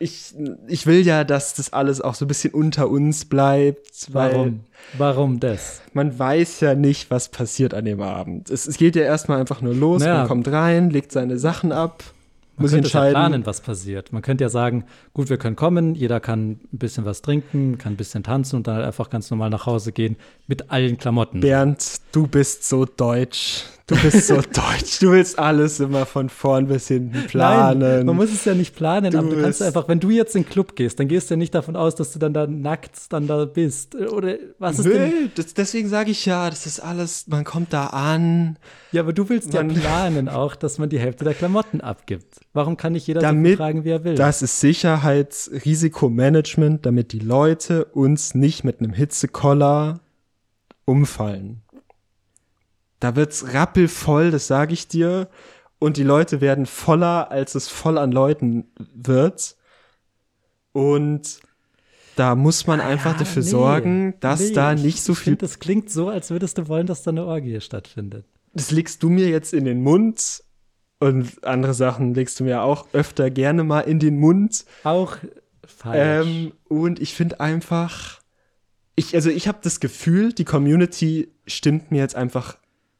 Ich, 0.00 0.32
ich 0.68 0.86
will 0.86 1.04
ja, 1.04 1.24
dass 1.24 1.54
das 1.54 1.72
alles 1.72 2.00
auch 2.00 2.14
so 2.14 2.24
ein 2.24 2.28
bisschen 2.28 2.52
unter 2.54 2.88
uns 2.88 3.24
bleibt, 3.24 4.06
warum? 4.12 4.60
Warum 4.96 5.40
das? 5.40 5.82
man 5.92 6.16
weiß 6.16 6.60
ja 6.60 6.74
nicht, 6.76 7.10
was 7.10 7.30
passiert 7.30 7.74
an 7.74 7.84
dem 7.84 8.00
Abend. 8.00 8.48
Es, 8.48 8.66
es 8.68 8.76
geht 8.76 8.94
ja 8.94 9.02
erstmal 9.02 9.40
einfach 9.40 9.60
nur 9.60 9.74
los, 9.74 10.00
Naja. 10.02 10.18
man 10.18 10.28
kommt 10.28 10.48
rein, 10.48 10.90
legt 10.90 11.10
seine 11.10 11.36
Sachen 11.38 11.72
ab, 11.72 12.04
Man 12.56 12.62
muss 12.62 12.70
könnte 12.70 12.86
es 12.86 12.92
ja 12.92 13.00
entscheiden. 13.00 13.14
planen, 13.30 13.46
was 13.46 13.60
passiert. 13.60 14.12
Man 14.12 14.22
könnte 14.22 14.44
ja 14.44 14.50
sagen, 14.50 14.84
gut, 15.14 15.30
wir 15.30 15.36
können 15.36 15.56
kommen, 15.56 15.96
jeder 15.96 16.20
kann 16.20 16.50
ein 16.72 16.78
bisschen 16.78 17.04
was 17.04 17.20
trinken, 17.20 17.76
kann 17.78 17.94
ein 17.94 17.96
bisschen 17.96 18.22
tanzen 18.22 18.54
und 18.56 18.68
dann 18.68 18.76
halt 18.76 18.86
einfach 18.86 19.10
ganz 19.10 19.30
normal 19.32 19.50
nach 19.50 19.66
Hause 19.66 19.90
gehen 19.90 20.14
mit 20.46 20.70
allen 20.70 20.96
Klamotten. 20.96 21.40
Bernd, 21.40 22.00
du 22.12 22.28
bist 22.28 22.68
so 22.68 22.84
deutsch. 22.84 23.64
Du 23.88 23.96
bist 23.96 24.26
so 24.26 24.36
deutsch. 24.36 24.98
Du 25.00 25.12
willst 25.12 25.38
alles 25.38 25.80
immer 25.80 26.04
von 26.04 26.28
vorn 26.28 26.66
bis 26.66 26.88
hinten 26.88 27.26
planen. 27.26 27.80
Nein, 27.80 28.04
man 28.04 28.16
muss 28.16 28.30
es 28.30 28.44
ja 28.44 28.52
nicht 28.54 28.76
planen, 28.76 29.12
Du 29.12 29.18
aber 29.18 29.30
du 29.30 29.40
kannst 29.40 29.62
einfach, 29.62 29.88
wenn 29.88 29.98
du 29.98 30.10
jetzt 30.10 30.36
in 30.36 30.42
den 30.42 30.50
Club 30.50 30.76
gehst, 30.76 31.00
dann 31.00 31.08
gehst 31.08 31.30
du 31.30 31.34
ja 31.34 31.38
nicht 31.38 31.54
davon 31.54 31.74
aus, 31.74 31.94
dass 31.94 32.12
du 32.12 32.18
dann 32.18 32.34
da 32.34 32.46
nackt 32.46 33.10
dann 33.10 33.26
da 33.26 33.46
bist. 33.46 33.94
Oder 33.94 34.34
was 34.58 34.78
ist 34.78 34.84
denn? 34.84 35.10
Nö, 35.10 35.28
das, 35.34 35.54
deswegen 35.54 35.88
sage 35.88 36.10
ich 36.10 36.26
ja, 36.26 36.50
das 36.50 36.66
ist 36.66 36.80
alles, 36.80 37.28
man 37.28 37.44
kommt 37.44 37.72
da 37.72 37.86
an, 37.86 38.58
Ja, 38.92 39.00
aber 39.00 39.14
du 39.14 39.30
willst 39.30 39.54
ja 39.54 39.64
planen 39.64 40.28
auch, 40.28 40.54
dass 40.54 40.76
man 40.78 40.90
die 40.90 40.98
Hälfte 40.98 41.24
der 41.24 41.32
Klamotten 41.32 41.80
abgibt. 41.80 42.40
Warum 42.52 42.76
kann 42.76 42.92
nicht 42.92 43.06
jeder 43.06 43.22
so 43.22 43.26
damit, 43.26 43.56
tragen, 43.56 43.84
wie 43.84 43.90
er 43.90 44.04
will? 44.04 44.16
das 44.16 44.42
ist 44.42 44.60
Sicherheitsrisikomanagement, 44.60 46.84
damit 46.84 47.12
die 47.12 47.20
Leute 47.20 47.86
uns 47.86 48.34
nicht 48.34 48.64
mit 48.64 48.80
einem 48.80 48.92
Hitzekoller 48.92 50.00
umfallen. 50.84 51.62
Da 53.00 53.14
wird's 53.16 53.52
rappelvoll, 53.54 54.30
das 54.30 54.46
sage 54.46 54.72
ich 54.72 54.88
dir, 54.88 55.28
und 55.78 55.96
die 55.96 56.02
Leute 56.02 56.40
werden 56.40 56.66
voller, 56.66 57.30
als 57.30 57.54
es 57.54 57.68
voll 57.68 57.98
an 57.98 58.10
Leuten 58.10 58.66
wird. 58.94 59.56
Und 60.72 61.40
da 62.16 62.34
muss 62.34 62.66
man 62.66 62.80
einfach 62.80 63.12
Ja, 63.12 63.18
dafür 63.18 63.42
nee, 63.42 63.48
sorgen, 63.48 64.14
dass 64.20 64.40
nee, 64.40 64.52
da 64.52 64.72
ich- 64.72 64.82
nicht 64.82 65.02
so 65.02 65.14
viel 65.14 65.32
find, 65.32 65.42
Das 65.42 65.58
klingt 65.58 65.90
so, 65.90 66.08
als 66.08 66.30
würdest 66.30 66.58
du 66.58 66.68
wollen, 66.68 66.86
dass 66.86 67.02
da 67.02 67.10
eine 67.10 67.24
Orgie 67.24 67.60
stattfindet. 67.60 68.24
das 68.54 68.70
legst 68.72 69.02
du 69.02 69.08
mir 69.08 69.28
jetzt 69.28 69.54
in 69.54 69.64
den 69.64 69.82
Mund 69.82 70.42
und 70.98 71.44
andere 71.44 71.74
Sachen 71.74 72.14
legst 72.14 72.40
du 72.40 72.44
mir 72.44 72.62
auch 72.62 72.88
öfter 72.92 73.30
gerne 73.30 73.62
mal 73.62 73.80
in 73.82 74.00
den 74.00 74.18
Mund. 74.18 74.64
Auch 74.82 75.16
falsch. 75.64 76.26
Ähm, 76.26 76.52
und 76.68 76.98
ich 77.00 77.14
finde 77.14 77.38
einfach, 77.38 78.20
ich, 78.96 79.14
also 79.14 79.30
ich 79.30 79.46
habe 79.46 79.58
das 79.62 79.78
Gefühl, 79.78 80.32
die 80.32 80.44
Community 80.44 81.32
stimmt 81.46 81.92
mir 81.92 81.98
jetzt 81.98 82.16
einfach 82.16 82.58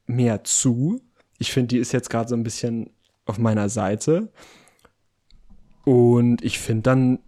mehr 0.09 0.43
zu. 0.43 1.01
Ich 1.39 1.53
finde, 1.53 1.69
die 1.69 1.79
ist 1.79 1.93
jetzt 1.93 2.11
gerade 2.11 2.29
so 2.29 2.35
ein 2.35 2.43
bisschen 2.43 2.91
auf 3.27 3.39
meiner 3.39 3.69
Seite. 3.69 4.33
Und 5.85 6.43
ich 6.45 6.59
finde, 6.59 6.83
dann 6.83 7.19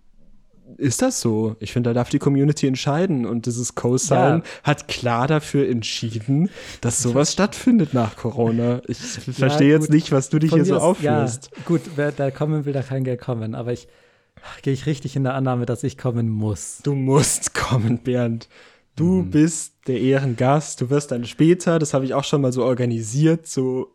ist 0.76 1.02
das 1.02 1.20
so. 1.20 1.56
Ich 1.60 1.72
finde, 1.72 1.90
da 1.90 1.94
darf 1.94 2.10
die 2.10 2.18
Community 2.18 2.66
entscheiden. 2.66 3.26
Und 3.26 3.46
dieses 3.46 3.74
Co-Sign 3.74 4.38
Ja. 4.38 4.42
hat 4.62 4.88
klar 4.88 5.26
dafür 5.26 5.68
entschieden, 5.68 6.50
dass 6.80 7.02
sowas 7.02 7.32
stattfindet 7.32 7.94
nach 7.94 8.16
Corona. 8.16 8.82
Ich 8.86 8.98
verstehe 8.98 9.70
jetzt 9.70 9.86
gut. 9.86 9.94
nicht, 9.94 10.12
was 10.12 10.28
du 10.30 10.38
dich 10.38 10.50
Von 10.50 10.58
hier 10.60 10.66
so 10.66 10.76
aus- 10.76 10.82
aufführst. 10.82 11.50
Ja, 11.56 11.62
gut, 11.64 11.82
wer 11.96 12.12
da 12.12 12.30
kommen 12.30 12.64
will, 12.64 12.72
da 12.72 12.82
kann 12.82 13.04
gern 13.04 13.18
kommen. 13.18 13.54
Aber 13.54 13.72
ich 13.72 13.88
Gehe 14.62 14.72
ich 14.72 14.86
richtig 14.86 15.16
in 15.16 15.24
der 15.24 15.34
Annahme, 15.34 15.66
dass 15.66 15.82
ich 15.84 15.98
kommen 15.98 16.30
muss. 16.30 16.78
Du 16.82 16.94
musst 16.94 17.52
kommen, 17.52 17.98
Bernd. 17.98 18.48
Du 19.00 19.22
bist 19.22 19.74
der 19.86 20.00
Ehrengast. 20.00 20.80
Du 20.80 20.90
wirst 20.90 21.10
dann 21.10 21.24
später, 21.24 21.78
das 21.78 21.94
habe 21.94 22.04
ich 22.04 22.14
auch 22.14 22.24
schon 22.24 22.42
mal 22.42 22.52
so 22.52 22.64
organisiert, 22.64 23.46
so 23.46 23.94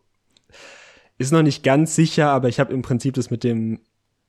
ist 1.17 1.31
noch 1.31 1.43
nicht 1.43 1.63
ganz 1.63 1.95
sicher, 1.95 2.29
aber 2.29 2.49
ich 2.49 2.59
habe 2.59 2.73
im 2.73 2.81
Prinzip 2.81 3.13
das 3.13 3.29
mit 3.29 3.43
dem 3.43 3.79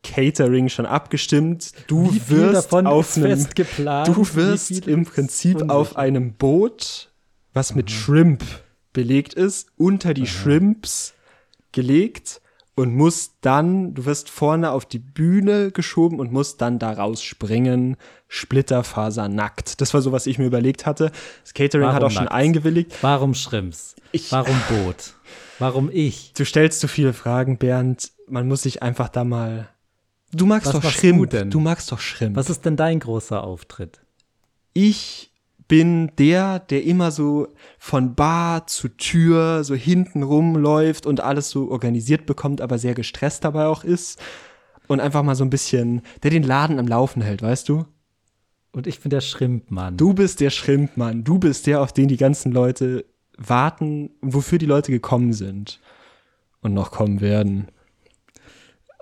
Catering 0.02 0.68
schon 0.68 0.86
abgestimmt. 0.86 1.72
Du 1.88 2.14
wirst 2.28 2.72
auf 2.72 3.14
einem, 3.14 3.46
du 4.04 4.34
wirst 4.34 4.86
im 4.86 5.04
Prinzip 5.04 5.56
unsicher? 5.56 5.74
auf 5.74 5.96
einem 5.96 6.34
Boot, 6.34 7.10
was 7.54 7.74
mit 7.74 7.90
Shrimp 7.90 8.44
belegt 8.92 9.34
ist, 9.34 9.68
unter 9.76 10.14
die 10.14 10.26
Shrimps 10.26 11.14
gelegt 11.72 12.40
und 12.76 12.94
musst 12.94 13.34
dann, 13.40 13.94
du 13.94 14.04
wirst 14.04 14.30
vorne 14.30 14.70
auf 14.70 14.84
die 14.84 14.98
Bühne 15.00 15.72
geschoben 15.72 16.20
und 16.20 16.30
musst 16.30 16.60
dann 16.60 16.78
da 16.78 16.92
rausspringen, 16.92 17.96
splitterfasernackt. 18.28 19.80
Das 19.80 19.94
war 19.94 20.02
so, 20.02 20.12
was 20.12 20.26
ich 20.26 20.38
mir 20.38 20.46
überlegt 20.46 20.86
hatte. 20.86 21.10
Das 21.42 21.54
Catering 21.54 21.86
hat 21.88 21.94
Warum 21.94 22.06
auch 22.06 22.10
schon 22.10 22.24
nackt? 22.24 22.34
eingewilligt. 22.34 22.92
Warum 23.02 23.34
Schrimps? 23.34 23.96
Ich- 24.12 24.30
Warum 24.32 24.56
Boot? 24.68 25.14
Warum 25.58 25.90
ich? 25.90 26.32
Du 26.36 26.44
stellst 26.44 26.80
zu 26.80 26.88
viele 26.88 27.12
Fragen, 27.14 27.56
Bernd. 27.58 28.12
Man 28.28 28.46
muss 28.46 28.62
sich 28.62 28.82
einfach 28.82 29.08
da 29.08 29.24
mal. 29.24 29.68
Du 30.32 30.44
magst 30.44 30.66
Was 30.66 30.74
doch 30.74 30.82
machst 30.82 30.98
Shrimp. 30.98 31.30
du? 31.30 31.46
Du 31.46 31.60
magst 31.60 31.90
doch 31.92 31.98
Shrimp. 32.00 32.36
Was 32.36 32.50
ist 32.50 32.64
denn 32.66 32.76
dein 32.76 33.00
großer 33.00 33.42
Auftritt? 33.42 34.00
ich 34.74 35.30
bin 35.68 36.12
der, 36.18 36.60
der 36.60 36.84
immer 36.84 37.10
so 37.10 37.48
von 37.78 38.14
Bar 38.14 38.66
zu 38.66 38.88
Tür 38.88 39.64
so 39.64 39.74
hinten 39.74 40.22
rumläuft 40.22 41.06
und 41.06 41.20
alles 41.20 41.50
so 41.50 41.70
organisiert 41.70 42.26
bekommt, 42.26 42.60
aber 42.60 42.78
sehr 42.78 42.94
gestresst 42.94 43.44
dabei 43.44 43.66
auch 43.66 43.84
ist. 43.84 44.20
Und 44.88 45.00
einfach 45.00 45.24
mal 45.24 45.34
so 45.34 45.44
ein 45.44 45.50
bisschen, 45.50 46.02
der 46.22 46.30
den 46.30 46.44
Laden 46.44 46.78
am 46.78 46.86
Laufen 46.86 47.20
hält, 47.20 47.42
weißt 47.42 47.68
du? 47.68 47.86
Und 48.70 48.86
ich 48.86 49.00
bin 49.00 49.10
der 49.10 49.20
Schrimpmann. 49.20 49.96
Du 49.96 50.12
bist 50.12 50.40
der 50.40 50.50
Schrimpmann. 50.50 51.24
Du 51.24 51.38
bist 51.38 51.66
der, 51.66 51.80
auf 51.80 51.92
den 51.92 52.08
die 52.08 52.18
ganzen 52.18 52.52
Leute 52.52 53.04
warten, 53.36 54.10
wofür 54.20 54.58
die 54.58 54.66
Leute 54.66 54.92
gekommen 54.92 55.32
sind. 55.32 55.80
Und 56.60 56.74
noch 56.74 56.90
kommen 56.90 57.20
werden. 57.20 57.68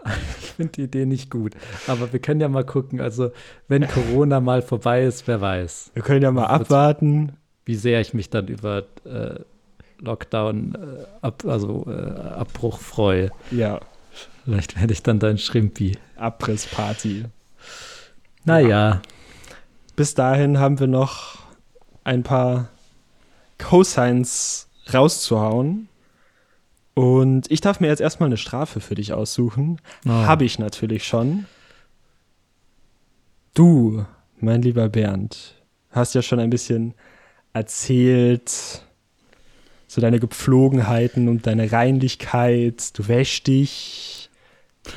Ich 0.41 0.57
finde 0.57 0.73
die 0.73 0.83
Idee 0.83 1.05
nicht 1.05 1.31
gut. 1.31 1.55
Aber 1.89 2.13
wir 2.13 2.21
können 2.21 2.41
ja 2.41 2.49
mal 2.49 2.65
gucken. 2.65 3.01
Also, 3.01 3.33
wenn 3.67 3.89
Corona 3.89 4.39
mal 4.41 4.63
vorbei 4.63 5.03
ist, 5.03 5.27
wer 5.27 5.41
weiß, 5.41 5.91
Wir 5.95 6.03
können 6.03 6.23
ja 6.23 6.31
mal 6.31 6.47
abwarten. 6.47 7.33
wie 7.65 7.75
sehr 7.75 8.01
ich 8.01 8.15
mich 8.15 8.31
dann 8.31 8.47
über 8.47 8.85
äh, 9.05 9.41
Lockdown, 9.99 10.75
äh, 10.77 11.05
ab, 11.27 11.45
also 11.45 11.87
äh, 11.89 11.93
Abbruch 12.21 12.79
freue. 12.79 13.31
Ja, 13.51 13.81
Vielleicht 14.45 14.79
werde 14.79 14.93
ich 14.93 15.03
dann 15.03 15.19
dein 15.19 15.39
Schrimpi. 15.39 15.99
Abrissparty. 16.17 17.25
Naja, 18.45 19.01
Bis 19.97 20.15
dahin 20.15 20.59
haben 20.61 20.79
wir 20.79 20.87
noch 20.87 21.39
ein 22.05 22.23
paar 22.23 22.69
Cosigns 23.59 24.69
rauszuhauen. 24.93 25.89
Und 26.95 27.51
ich 27.51 27.61
darf 27.61 27.81
mir 27.81 27.89
jetzt 27.89 28.01
erstmal 28.01 28.29
eine 28.29 28.37
Strafe 28.37 28.81
für 28.81 28.95
dich 28.95 29.13
aussuchen. 29.13 29.81
Oh. 30.07 30.11
Habe 30.11 30.45
ich 30.45 30.59
natürlich 30.59 31.05
schon. 31.05 31.47
Du, 33.53 34.05
mein 34.39 34.63
lieber 34.63 34.89
Bernd, 34.89 35.55
hast 35.91 36.15
ja 36.15 36.23
schon 36.23 36.39
ein 36.39 36.51
bisschen 36.51 36.95
erzählt, 37.53 38.83
so 39.87 40.01
deine 40.01 40.21
Gepflogenheiten 40.21 41.29
und 41.29 41.47
deine 41.47 41.71
Reinlichkeit. 41.71 42.97
Du 42.99 43.07
wäschst 43.09 43.47
dich 43.47 44.31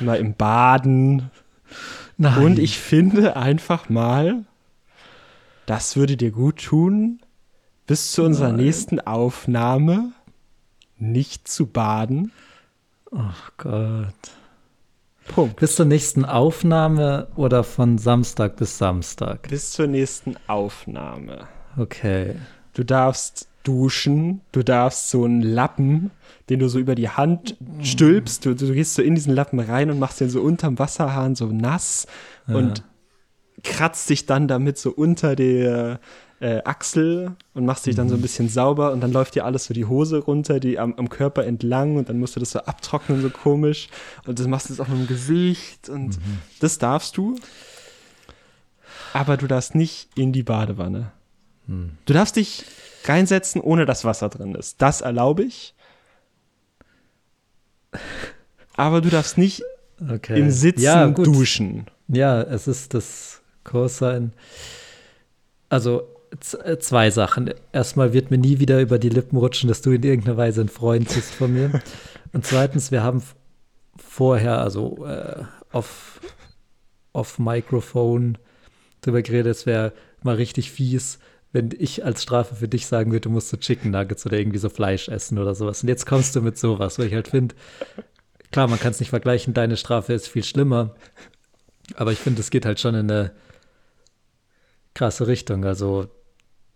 immer 0.00 0.18
im 0.18 0.34
Baden. 0.34 1.30
nein. 2.16 2.44
Und 2.44 2.58
ich 2.58 2.78
finde 2.78 3.36
einfach 3.36 3.88
mal, 3.88 4.44
das 5.66 5.96
würde 5.96 6.16
dir 6.16 6.30
gut 6.30 6.64
tun, 6.64 7.20
bis 7.86 8.12
zu 8.12 8.22
unserer 8.22 8.52
nächsten 8.52 9.00
Aufnahme 9.00 10.12
nicht 10.98 11.48
zu 11.48 11.66
baden. 11.66 12.32
Oh 13.10 13.18
Gott. 13.56 14.14
Punkt. 15.28 15.56
Bis 15.56 15.76
zur 15.76 15.86
nächsten 15.86 16.24
Aufnahme 16.24 17.28
oder 17.36 17.64
von 17.64 17.98
Samstag 17.98 18.56
bis 18.56 18.78
Samstag? 18.78 19.48
Bis 19.48 19.72
zur 19.72 19.86
nächsten 19.86 20.36
Aufnahme. 20.46 21.46
Okay. 21.76 22.36
Du 22.74 22.84
darfst 22.84 23.48
duschen, 23.62 24.40
du 24.52 24.62
darfst 24.62 25.10
so 25.10 25.24
einen 25.24 25.42
Lappen, 25.42 26.10
den 26.48 26.58
du 26.60 26.68
so 26.68 26.78
über 26.78 26.94
die 26.94 27.10
Hand 27.10 27.56
stülpst, 27.82 28.46
du, 28.46 28.54
du 28.54 28.72
gehst 28.72 28.94
so 28.94 29.02
in 29.02 29.14
diesen 29.14 29.34
Lappen 29.34 29.60
rein 29.60 29.90
und 29.90 29.98
machst 29.98 30.20
den 30.20 30.30
so 30.30 30.40
unterm 30.40 30.78
Wasserhahn 30.78 31.34
so 31.34 31.46
nass 31.46 32.06
und 32.46 32.82
kratzt 33.62 34.08
dich 34.08 34.24
dann 34.24 34.48
damit 34.48 34.78
so 34.78 34.90
unter 34.90 35.36
der 35.36 36.00
äh, 36.40 36.62
Achsel 36.64 37.32
und 37.54 37.64
machst 37.64 37.86
dich 37.86 37.96
dann 37.96 38.08
so 38.08 38.14
ein 38.14 38.22
bisschen 38.22 38.48
sauber 38.48 38.92
und 38.92 39.00
dann 39.00 39.12
läuft 39.12 39.34
dir 39.34 39.44
alles 39.44 39.64
so 39.64 39.74
die 39.74 39.86
Hose 39.86 40.18
runter, 40.18 40.60
die 40.60 40.78
am, 40.78 40.94
am 40.94 41.08
Körper 41.08 41.44
entlang 41.44 41.96
und 41.96 42.08
dann 42.08 42.18
musst 42.18 42.36
du 42.36 42.40
das 42.40 42.52
so 42.52 42.60
abtrocknen, 42.60 43.20
so 43.22 43.30
komisch. 43.30 43.88
Und 44.26 44.38
das 44.38 44.46
machst 44.46 44.68
du 44.68 44.74
jetzt 44.74 44.80
auch 44.80 44.88
mit 44.88 44.98
dem 44.98 45.06
Gesicht 45.06 45.88
und 45.88 46.18
das 46.60 46.78
darfst 46.78 47.16
du. 47.16 47.36
Aber 49.12 49.36
du 49.36 49.46
darfst 49.46 49.74
nicht 49.74 50.10
in 50.16 50.32
die 50.32 50.42
Badewanne. 50.42 51.12
Du 52.06 52.14
darfst 52.14 52.36
dich 52.36 52.64
reinsetzen, 53.04 53.60
ohne 53.60 53.84
dass 53.84 54.04
Wasser 54.04 54.30
drin 54.30 54.54
ist. 54.54 54.80
Das 54.80 55.02
erlaube 55.02 55.44
ich. 55.44 55.74
Aber 58.74 59.00
du 59.00 59.10
darfst 59.10 59.36
nicht 59.36 59.62
okay. 60.00 60.38
im 60.38 60.50
Sitzen 60.50 60.82
ja, 60.82 61.06
duschen. 61.08 61.86
Ja, 62.08 62.40
es 62.42 62.68
ist 62.68 62.94
das 62.94 63.42
Cosine. 63.64 64.30
Also 65.68 66.08
zwei 66.40 67.10
Sachen. 67.10 67.52
Erstmal 67.72 68.12
wird 68.12 68.30
mir 68.30 68.38
nie 68.38 68.58
wieder 68.58 68.80
über 68.80 68.98
die 68.98 69.08
Lippen 69.08 69.36
rutschen, 69.36 69.68
dass 69.68 69.82
du 69.82 69.90
in 69.90 70.02
irgendeiner 70.02 70.36
Weise 70.36 70.60
ein 70.60 70.68
Freund 70.68 71.12
bist 71.12 71.34
von 71.34 71.52
mir. 71.52 71.82
Und 72.32 72.46
zweitens, 72.46 72.90
wir 72.90 73.02
haben 73.02 73.22
vorher, 73.96 74.58
also 74.58 75.06
äh, 75.06 75.42
auf, 75.72 76.20
auf 77.12 77.38
Mikrofon 77.38 78.38
drüber 79.00 79.22
geredet, 79.22 79.56
es 79.56 79.66
wäre 79.66 79.92
mal 80.22 80.36
richtig 80.36 80.70
fies, 80.70 81.18
wenn 81.52 81.70
ich 81.78 82.04
als 82.04 82.22
Strafe 82.22 82.54
für 82.54 82.68
dich 82.68 82.86
sagen 82.86 83.10
würde, 83.10 83.22
du 83.22 83.30
musst 83.30 83.48
so 83.48 83.56
Chicken 83.56 83.90
Nuggets 83.90 84.26
oder 84.26 84.38
irgendwie 84.38 84.58
so 84.58 84.68
Fleisch 84.68 85.08
essen 85.08 85.38
oder 85.38 85.54
sowas. 85.54 85.82
Und 85.82 85.88
jetzt 85.88 86.04
kommst 86.04 86.36
du 86.36 86.42
mit 86.42 86.58
sowas, 86.58 86.98
wo 86.98 87.02
ich 87.02 87.14
halt 87.14 87.28
finde, 87.28 87.54
klar, 88.52 88.68
man 88.68 88.78
kann 88.78 88.90
es 88.90 89.00
nicht 89.00 89.10
vergleichen, 89.10 89.54
deine 89.54 89.76
Strafe 89.76 90.12
ist 90.12 90.28
viel 90.28 90.44
schlimmer. 90.44 90.94
Aber 91.96 92.12
ich 92.12 92.18
finde, 92.18 92.40
es 92.40 92.50
geht 92.50 92.66
halt 92.66 92.80
schon 92.80 92.94
in 92.94 93.10
eine 93.10 93.32
krasse 94.94 95.26
Richtung. 95.26 95.64
Also 95.64 96.08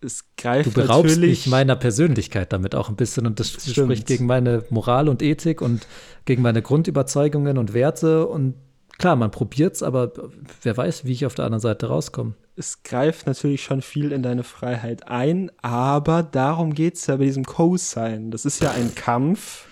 Es 0.03 0.25
greift 0.37 0.67
du 0.67 0.73
beraubst 0.73 1.15
natürlich 1.15 1.45
mich 1.45 1.47
meiner 1.47 1.75
Persönlichkeit 1.75 2.51
damit 2.53 2.75
auch 2.75 2.89
ein 2.89 2.95
bisschen 2.95 3.25
und 3.25 3.39
das, 3.39 3.53
Das 3.53 3.71
spricht 3.71 4.07
gegen 4.07 4.25
meine 4.25 4.63
Moral 4.69 5.09
und 5.09 5.21
Ethik 5.21 5.61
und 5.61 5.87
gegen 6.25 6.41
meine 6.41 6.61
Grundüberzeugungen 6.61 7.57
und 7.57 7.73
Werte. 7.73 8.27
Und 8.27 8.55
klar, 8.97 9.15
man 9.15 9.31
probiert's, 9.31 9.81
aber 9.83 10.11
wer 10.61 10.75
weiß, 10.77 11.05
wie 11.05 11.11
ich 11.11 11.25
auf 11.25 11.35
der 11.35 11.45
anderen 11.45 11.61
Seite 11.61 11.87
rauskomme. 11.87 12.33
es 12.55 12.83
greift 12.83 13.25
natürlich 13.27 13.63
schon 13.63 13.81
viel 13.81 14.11
in 14.11 14.23
deine 14.23 14.43
Freiheit 14.43 15.07
ein, 15.07 15.51
aber 15.61 16.23
darum 16.23 16.73
geht 16.73 16.95
es 16.95 17.07
ja 17.07 17.17
bei 17.17 17.25
diesem 17.25 17.45
Co-Sign. 17.45 18.31
Das 18.31 18.45
ist 18.45 18.61
ja 18.61 18.71
ein 18.71 18.93
Kampf. 18.95 19.65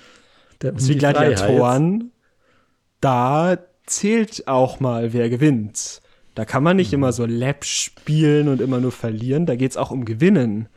Der, 0.61 0.71
Das 0.71 0.83
ist 0.83 0.89
wie. 0.89 0.97
Gladiatoren. 0.97 2.11
Da 2.99 3.57
zählt 3.85 4.47
auch 4.47 4.79
mal, 4.79 5.13
wer 5.13 5.29
gewinnt. 5.29 6.01
Da 6.35 6.45
kann 6.45 6.63
man 6.63 6.77
nicht 6.77 6.93
immer 6.93 7.11
so 7.11 7.25
Lab 7.25 7.65
spielen 7.65 8.47
und 8.47 8.61
immer 8.61 8.79
nur 8.79 8.91
verlieren. 8.91 9.45
Da 9.45 9.55
geht 9.55 9.71
es 9.71 9.77
auch 9.77 9.91
um 9.91 10.05
Gewinnen. 10.05 10.69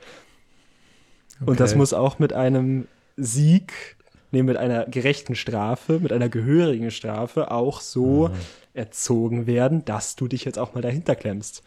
Und 1.45 1.61
das 1.61 1.71
Okay. 1.73 1.79
muss 1.79 1.93
auch 1.93 2.19
mit 2.19 2.33
einem 2.33 2.87
Sieg, 3.17 3.97
nee, 4.33 4.43
mit 4.43 4.57
einer 4.57 4.85
gerechten 4.87 5.37
Strafe, 5.37 6.01
mit 6.01 6.13
einer 6.13 6.29
gehörigen 6.29 6.91
Strafe 6.91 7.51
auch 7.53 7.81
so 7.81 8.31
erzogen 8.73 9.47
werden, 9.47 9.85
dass 9.85 10.17
du 10.17 10.27
dich 10.27 10.45
jetzt 10.45 10.59
auch 10.59 10.75
mal 10.75 10.81
dahinter 10.81 11.15
klemmst. 11.15 11.63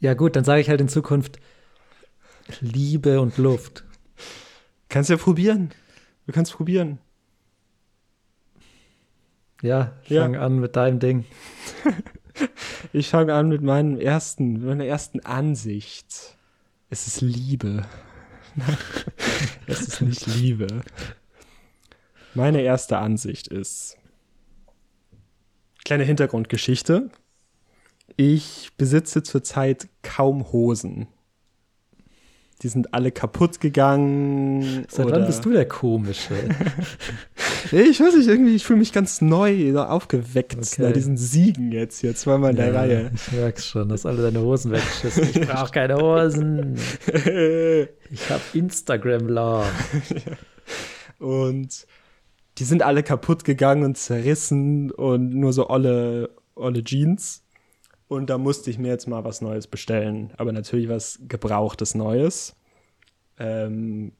Ja, 0.00 0.14
gut, 0.14 0.34
dann 0.36 0.44
sage 0.44 0.60
ich 0.62 0.70
halt 0.70 0.80
in 0.80 0.88
Zukunft 0.88 1.38
Liebe 2.60 3.20
und 3.20 3.36
Luft. 3.36 3.84
Kannst 4.88 5.10
ja 5.10 5.18
probieren. 5.18 5.70
Du 6.26 6.32
kannst 6.32 6.52
probieren. 6.54 6.98
Ja, 9.60 9.92
Ja. 10.06 10.22
fang 10.22 10.36
an 10.36 10.58
mit 10.60 10.76
deinem 10.76 10.98
Ding. 10.98 11.24
Ich 12.92 13.08
fange 13.10 13.34
an 13.34 13.48
mit 13.48 13.62
meinem 13.62 13.98
ersten, 13.98 14.64
meiner 14.64 14.84
ersten 14.84 15.20
Ansicht. 15.20 16.36
Es 16.90 17.06
ist 17.06 17.20
Liebe. 17.20 17.84
es 19.66 19.80
ist 19.82 20.00
nicht 20.00 20.26
Liebe. 20.26 20.82
Meine 22.34 22.62
erste 22.62 22.98
Ansicht 22.98 23.48
ist. 23.48 23.98
Kleine 25.84 26.04
Hintergrundgeschichte. 26.04 27.10
Ich 28.16 28.70
besitze 28.76 29.22
zurzeit 29.22 29.88
kaum 30.02 30.52
Hosen. 30.52 31.08
Die 32.62 32.68
sind 32.68 32.92
alle 32.92 33.12
kaputt 33.12 33.60
gegangen. 33.60 34.84
Seit 34.88 35.06
oder 35.06 35.16
wann 35.16 35.26
bist 35.26 35.44
du 35.44 35.52
der 35.52 35.66
Komische? 35.68 36.34
Ich 37.72 38.00
weiß 38.00 38.14
nicht, 38.14 38.28
irgendwie, 38.28 38.54
ich 38.54 38.64
fühle 38.64 38.78
mich 38.78 38.92
ganz 38.92 39.20
neu, 39.20 39.72
so 39.72 39.82
aufgeweckt 39.82 40.56
Okay. 40.56 40.82
nach 40.82 40.92
diesen 40.92 41.16
Siegen 41.16 41.72
jetzt 41.72 42.00
hier, 42.00 42.14
zweimal 42.14 42.50
in 42.52 42.56
der 42.56 42.68
Ja, 42.68 42.72
Reihe. 42.80 43.10
Ich 43.14 43.32
merk's 43.32 43.66
schon, 43.66 43.88
dass 43.88 44.06
alle 44.06 44.22
deine 44.22 44.40
Hosen 44.40 44.70
weggeschissen. 44.70 45.24
Ich 45.34 45.40
brauche 45.40 45.72
keine 45.72 45.96
Hosen. 45.96 46.76
Ich 48.10 48.30
habe 48.30 48.40
Instagram 48.54 49.28
Law. 49.28 49.64
Und 51.18 51.86
die 52.58 52.64
sind 52.64 52.82
alle 52.82 53.02
kaputt 53.02 53.44
gegangen 53.44 53.84
und 53.84 53.98
zerrissen 53.98 54.90
und 54.92 55.34
nur 55.34 55.52
so 55.52 55.68
olle, 55.68 56.30
olle 56.54 56.82
Jeans. 56.84 57.42
Und 58.08 58.30
da 58.30 58.38
musste 58.38 58.70
ich 58.70 58.78
mir 58.78 58.88
jetzt 58.88 59.06
mal 59.06 59.24
was 59.24 59.40
Neues 59.42 59.66
bestellen. 59.66 60.32
Aber 60.38 60.52
natürlich 60.52 60.88
was 60.88 61.18
Gebrauchtes 61.28 61.94
Neues. 61.94 62.56
Ähm, 63.38 64.12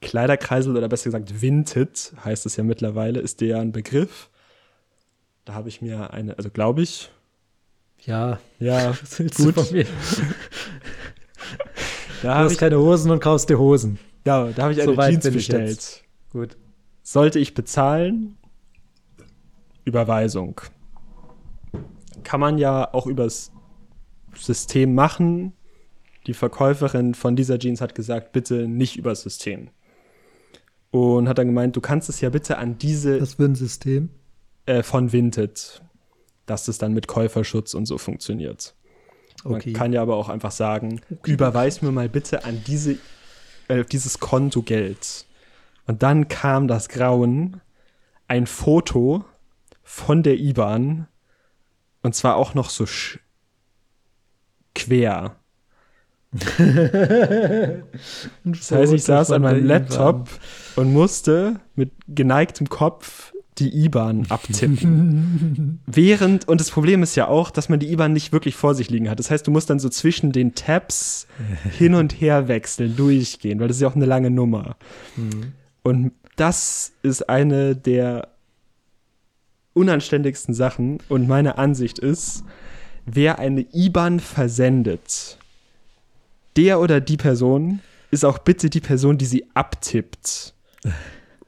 Kleiderkreisel 0.00 0.76
oder 0.76 0.88
besser 0.88 1.04
gesagt 1.04 1.42
Vinted 1.42 2.12
heißt 2.24 2.46
es 2.46 2.56
ja 2.56 2.64
mittlerweile, 2.64 3.20
ist 3.20 3.40
der 3.40 3.58
ein 3.60 3.72
Begriff. 3.72 4.30
Da 5.44 5.54
habe 5.54 5.68
ich 5.68 5.82
mir 5.82 6.12
eine, 6.12 6.36
also 6.38 6.50
glaube 6.50 6.82
ich, 6.82 7.10
Ja, 8.04 8.38
ja, 8.60 8.92
gut. 9.36 9.38
du 9.56 9.62
mir? 9.72 9.84
Du 9.84 9.88
Da 12.22 12.34
habe 12.34 12.44
hast 12.44 12.52
ich, 12.52 12.58
keine 12.58 12.78
Hosen 12.78 13.10
und 13.10 13.20
kaufst 13.20 13.48
dir 13.48 13.58
Hosen. 13.58 13.98
ja, 14.24 14.48
da 14.50 14.62
habe 14.64 14.72
ich 14.72 14.78
So 14.78 14.90
eine 14.90 14.96
weit 14.96 15.10
Jeans 15.22 15.30
bestellt. 15.32 16.04
Gut. 16.32 16.56
Sollte 17.02 17.38
ich 17.38 17.54
bezahlen? 17.54 18.36
Überweisung. 19.84 20.60
Kann 22.22 22.40
man 22.40 22.58
ja 22.58 22.92
auch 22.92 23.06
übers 23.06 23.52
System 24.34 24.94
machen. 24.94 25.52
Die 26.26 26.34
Verkäuferin 26.34 27.14
von 27.14 27.36
dieser 27.36 27.58
Jeans 27.58 27.80
hat 27.80 27.94
gesagt, 27.94 28.32
bitte 28.32 28.68
nicht 28.68 28.96
übers 28.96 29.22
System. 29.22 29.70
Und 30.90 31.28
hat 31.28 31.38
dann 31.38 31.48
gemeint, 31.48 31.76
du 31.76 31.80
kannst 31.80 32.08
es 32.08 32.20
ja 32.20 32.30
bitte 32.30 32.58
an 32.58 32.78
diese 32.78 33.20
Was 33.20 33.34
für 33.34 33.44
ein 33.44 33.54
System? 33.54 34.10
äh, 34.68 34.82
von 34.82 35.12
Vinted, 35.12 35.82
dass 36.46 36.68
es 36.68 36.78
dann 36.78 36.92
mit 36.92 37.08
Käuferschutz 37.08 37.74
und 37.74 37.86
so 37.86 37.98
funktioniert. 37.98 38.74
Okay. 39.44 39.70
Man 39.70 39.72
kann 39.72 39.92
ja 39.92 40.02
aber 40.02 40.16
auch 40.16 40.28
einfach 40.28 40.50
sagen, 40.50 41.00
überweis 41.24 41.80
mir 41.80 41.90
mal 41.90 42.08
bitte 42.08 42.44
an 42.44 42.62
diese, 42.66 42.98
äh, 43.68 43.84
dieses 43.84 44.20
Konto 44.20 44.62
Geld. 44.62 45.26
Und 45.86 46.02
dann 46.02 46.28
kam 46.28 46.68
das 46.68 46.88
Grauen, 46.88 47.60
ein 48.26 48.46
Foto 48.46 49.24
von 49.82 50.22
der 50.22 50.38
IBAN 50.38 51.06
und 52.08 52.14
zwar 52.14 52.36
auch 52.36 52.54
noch 52.54 52.70
so 52.70 52.86
sch 52.86 53.18
quer. 54.74 55.36
Das 58.44 58.70
heißt, 58.72 58.94
ich 58.94 59.04
saß 59.04 59.30
an 59.32 59.42
meinem 59.42 59.66
Laptop 59.66 60.30
und 60.76 60.90
musste 60.94 61.60
mit 61.74 61.92
geneigtem 62.08 62.70
Kopf 62.70 63.34
die 63.58 63.84
IBAN 63.84 64.24
abtippen. 64.30 65.80
Während, 65.86 66.48
und 66.48 66.62
das 66.62 66.70
Problem 66.70 67.02
ist 67.02 67.14
ja 67.14 67.28
auch, 67.28 67.50
dass 67.50 67.68
man 67.68 67.78
die 67.78 67.92
IBAN 67.92 68.14
nicht 68.14 68.32
wirklich 68.32 68.56
vor 68.56 68.74
sich 68.74 68.88
liegen 68.88 69.10
hat. 69.10 69.18
Das 69.18 69.30
heißt, 69.30 69.46
du 69.46 69.50
musst 69.50 69.68
dann 69.68 69.78
so 69.78 69.90
zwischen 69.90 70.32
den 70.32 70.54
Tabs 70.54 71.26
hin 71.78 71.94
und 71.94 72.18
her 72.18 72.48
wechseln, 72.48 72.96
durchgehen, 72.96 73.60
weil 73.60 73.68
das 73.68 73.76
ist 73.76 73.82
ja 73.82 73.88
auch 73.88 73.96
eine 73.96 74.06
lange 74.06 74.30
Nummer. 74.30 74.76
Und 75.82 76.12
das 76.36 76.92
ist 77.02 77.28
eine 77.28 77.76
der 77.76 78.28
unanständigsten 79.78 80.54
Sachen. 80.54 80.98
Und 81.08 81.28
meine 81.28 81.56
Ansicht 81.58 81.98
ist, 81.98 82.44
wer 83.06 83.38
eine 83.38 83.66
IBAN 83.72 84.20
versendet, 84.20 85.38
der 86.56 86.80
oder 86.80 87.00
die 87.00 87.16
Person 87.16 87.80
ist 88.10 88.24
auch 88.24 88.38
bitte 88.38 88.70
die 88.70 88.80
Person, 88.80 89.18
die 89.18 89.26
sie 89.26 89.46
abtippt. 89.54 90.54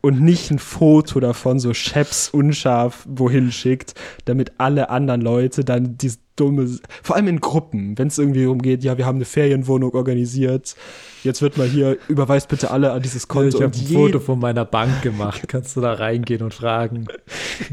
Und 0.03 0.21
nicht 0.21 0.51
ein 0.51 0.59
Foto 0.59 1.21
davon 1.21 1.59
so 1.59 1.75
scheps 1.75 2.31
unscharf 2.31 3.07
wohin 3.09 3.53
schickt, 3.53 3.95
damit 4.25 4.53
alle 4.59 4.89
anderen 4.89 5.21
Leute 5.21 5.65
dann 5.65 5.99
dieses 5.99 6.21
dumme, 6.41 6.67
vor 7.03 7.17
allem 7.17 7.29
in 7.29 7.41
Gruppen, 7.41 7.97
wenn 7.99 8.09
es 8.09 8.19
irgendwie 8.19 8.47
umgeht, 8.47 8.83
ja, 8.83 8.97
wir 8.97 9.07
haben 9.07 9.17
eine 9.17 9.27
Ferienwohnung 9.27 9.93
organisiert, 9.93 10.75
jetzt 11.23 11.43
wird 11.43 11.59
mal 11.59 11.69
hier, 11.69 11.99
überweist 12.09 12.49
bitte 12.49 12.71
alle 12.71 12.93
an 12.93 13.03
dieses 13.03 13.29
Konto. 13.29 13.59
Ich 13.59 13.63
habe 13.63 13.77
ein 13.77 13.87
Foto 13.87 14.21
von 14.21 14.39
meiner 14.39 14.65
Bank 14.65 15.03
gemacht. 15.03 15.43
Kannst 15.49 15.77
du 15.77 15.81
da 15.81 15.93
reingehen 15.93 16.43
und 16.43 16.55
fragen? 16.55 17.07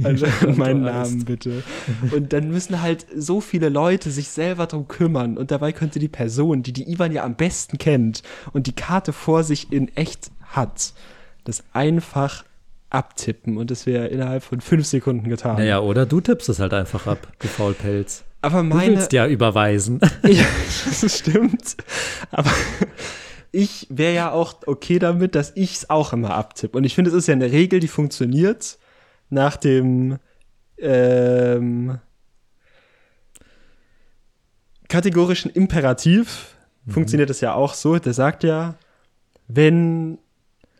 Also 0.04 0.26
meinen. 0.56 0.82
Namen 0.82 1.24
bitte. 1.24 1.64
Und 2.12 2.34
dann 2.34 2.50
müssen 2.50 2.82
halt 2.82 3.06
so 3.16 3.40
viele 3.40 3.70
Leute 3.70 4.12
sich 4.12 4.28
selber 4.28 4.68
drum 4.68 4.88
kümmern. 4.90 5.38
Und 5.38 5.50
dabei 5.50 5.72
könnte 5.72 5.98
die 6.00 6.10
Person, 6.10 6.62
die 6.62 6.74
die 6.74 6.92
IBAN 6.92 7.14
ja 7.14 7.24
am 7.24 7.36
besten 7.36 7.78
kennt 7.78 8.22
und 8.52 8.68
die 8.68 8.74
Karte 8.74 9.14
vor 9.14 9.44
sich 9.44 9.72
in 9.72 9.88
echt 9.96 10.30
hat, 10.44 10.94
das 11.48 11.64
einfach 11.74 12.44
abtippen. 12.90 13.58
Und 13.58 13.72
das 13.72 13.86
wäre 13.86 14.08
innerhalb 14.08 14.44
von 14.44 14.62
fünf 14.62 14.86
Sekunden 14.86 15.30
getan. 15.30 15.58
Naja, 15.58 15.80
oder 15.80 16.06
du 16.06 16.22
tippst 16.22 16.50
es 16.50 16.60
halt 16.60 16.74
einfach 16.74 17.08
ab, 17.08 17.28
du 17.40 17.48
Faulpelz. 17.48 18.24
Aber 18.42 18.60
Du 18.60 18.64
meine. 18.66 18.96
willst 18.96 19.14
ja 19.14 19.28
überweisen. 19.28 20.00
Ja, 20.28 20.46
das 20.86 21.18
stimmt. 21.20 21.76
Aber 22.32 22.52
ich 23.52 23.88
wäre 23.90 24.14
ja 24.14 24.32
auch 24.32 24.56
okay 24.66 25.00
damit, 25.00 25.36
dass 25.36 25.52
ich 25.56 25.76
es 25.76 25.90
auch 25.90 26.14
immer 26.14 26.36
abtippe. 26.36 26.78
Und 26.78 26.84
ich 26.84 26.96
finde, 26.96 27.10
es 27.12 27.16
ist 27.16 27.28
ja 27.28 27.34
eine 27.34 27.52
Regel, 27.52 27.80
die 27.80 27.88
funktioniert 27.88 28.78
nach 29.30 29.58
dem 29.58 30.18
ähm, 30.78 31.98
kategorischen 34.88 35.52
Imperativ. 35.52 36.56
Funktioniert 36.88 37.30
es 37.30 37.42
ja 37.42 37.54
auch 37.54 37.74
so. 37.74 37.98
Der 38.00 38.14
sagt 38.14 38.44
ja, 38.44 38.76
wenn 39.48 40.20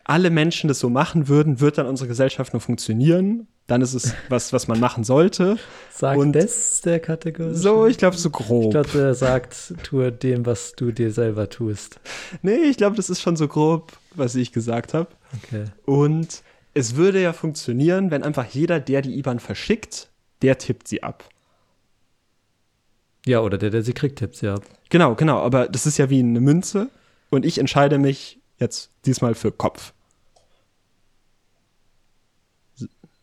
alle 0.08 0.30
Menschen 0.30 0.68
das 0.70 0.80
so 0.80 0.90
machen 0.90 1.28
würden, 1.28 1.60
wird 1.60 1.78
dann 1.78 1.86
unsere 1.86 2.08
Gesellschaft 2.08 2.54
nur 2.54 2.62
funktionieren. 2.62 3.48
Dann 3.68 3.82
ist 3.82 3.94
es 3.94 4.14
was, 4.30 4.54
was 4.54 4.70
man 4.70 4.80
machen 4.80 5.04
sollte. 5.04 5.58
Sagt 5.92 6.18
Und- 6.18 6.32
das 6.34 6.80
der 6.82 7.02
Kategorie? 7.02 7.54
So, 7.54 7.86
ich 7.86 7.98
glaube, 7.98 8.16
so 8.16 8.30
Ich 8.30 8.34
grob. 8.34 8.72
glaube, 8.72 8.90
der 8.94 9.14
sagt, 9.14 9.74
tue 9.84 10.12
dem, 10.14 10.46
was 10.46 10.72
du 10.74 10.92
dir 10.94 11.12
selber 11.12 11.50
tust. 11.50 12.00
Nee, 12.42 12.56
ich 12.70 12.78
glaube, 12.78 12.96
das 12.96 13.10
ist 13.10 13.22
schon 13.22 13.36
so 13.36 13.48
grob, 13.50 13.92
was 14.16 14.36
ich 14.36 14.54
gesagt 14.54 14.94
habe. 14.94 15.10
Okay. 15.44 15.66
Und 15.86 16.42
es 16.74 16.96
würde 16.96 17.22
ja 17.22 17.34
funktionieren, 17.34 18.10
wenn 18.10 18.24
einfach 18.24 18.46
jeder, 18.46 18.80
der 18.80 19.02
die 19.02 19.18
IBAN 19.20 19.40
verschickt, 19.40 20.08
der 20.42 20.58
tippt 20.58 20.88
sie 20.88 21.04
ab. 21.04 21.26
Ja, 23.26 23.42
oder 23.42 23.58
der, 23.58 23.70
der 23.72 23.84
sie 23.84 23.94
kriegt, 23.94 24.20
tippt's 24.20 24.40
ja 24.42 24.54
ab. 24.56 24.64
Genau, 24.90 25.16
genau, 25.16 25.40
aber 25.40 25.68
das 25.68 25.86
ist 25.86 25.98
ja 25.98 26.10
wie 26.10 26.20
eine 26.20 26.40
Münze 26.40 26.90
und 27.30 27.46
ich 27.46 27.58
entscheide 27.58 27.98
mich 27.98 28.40
jetzt 28.60 28.92
diesmal 29.06 29.36
für 29.36 29.52
Kopf. 29.52 29.92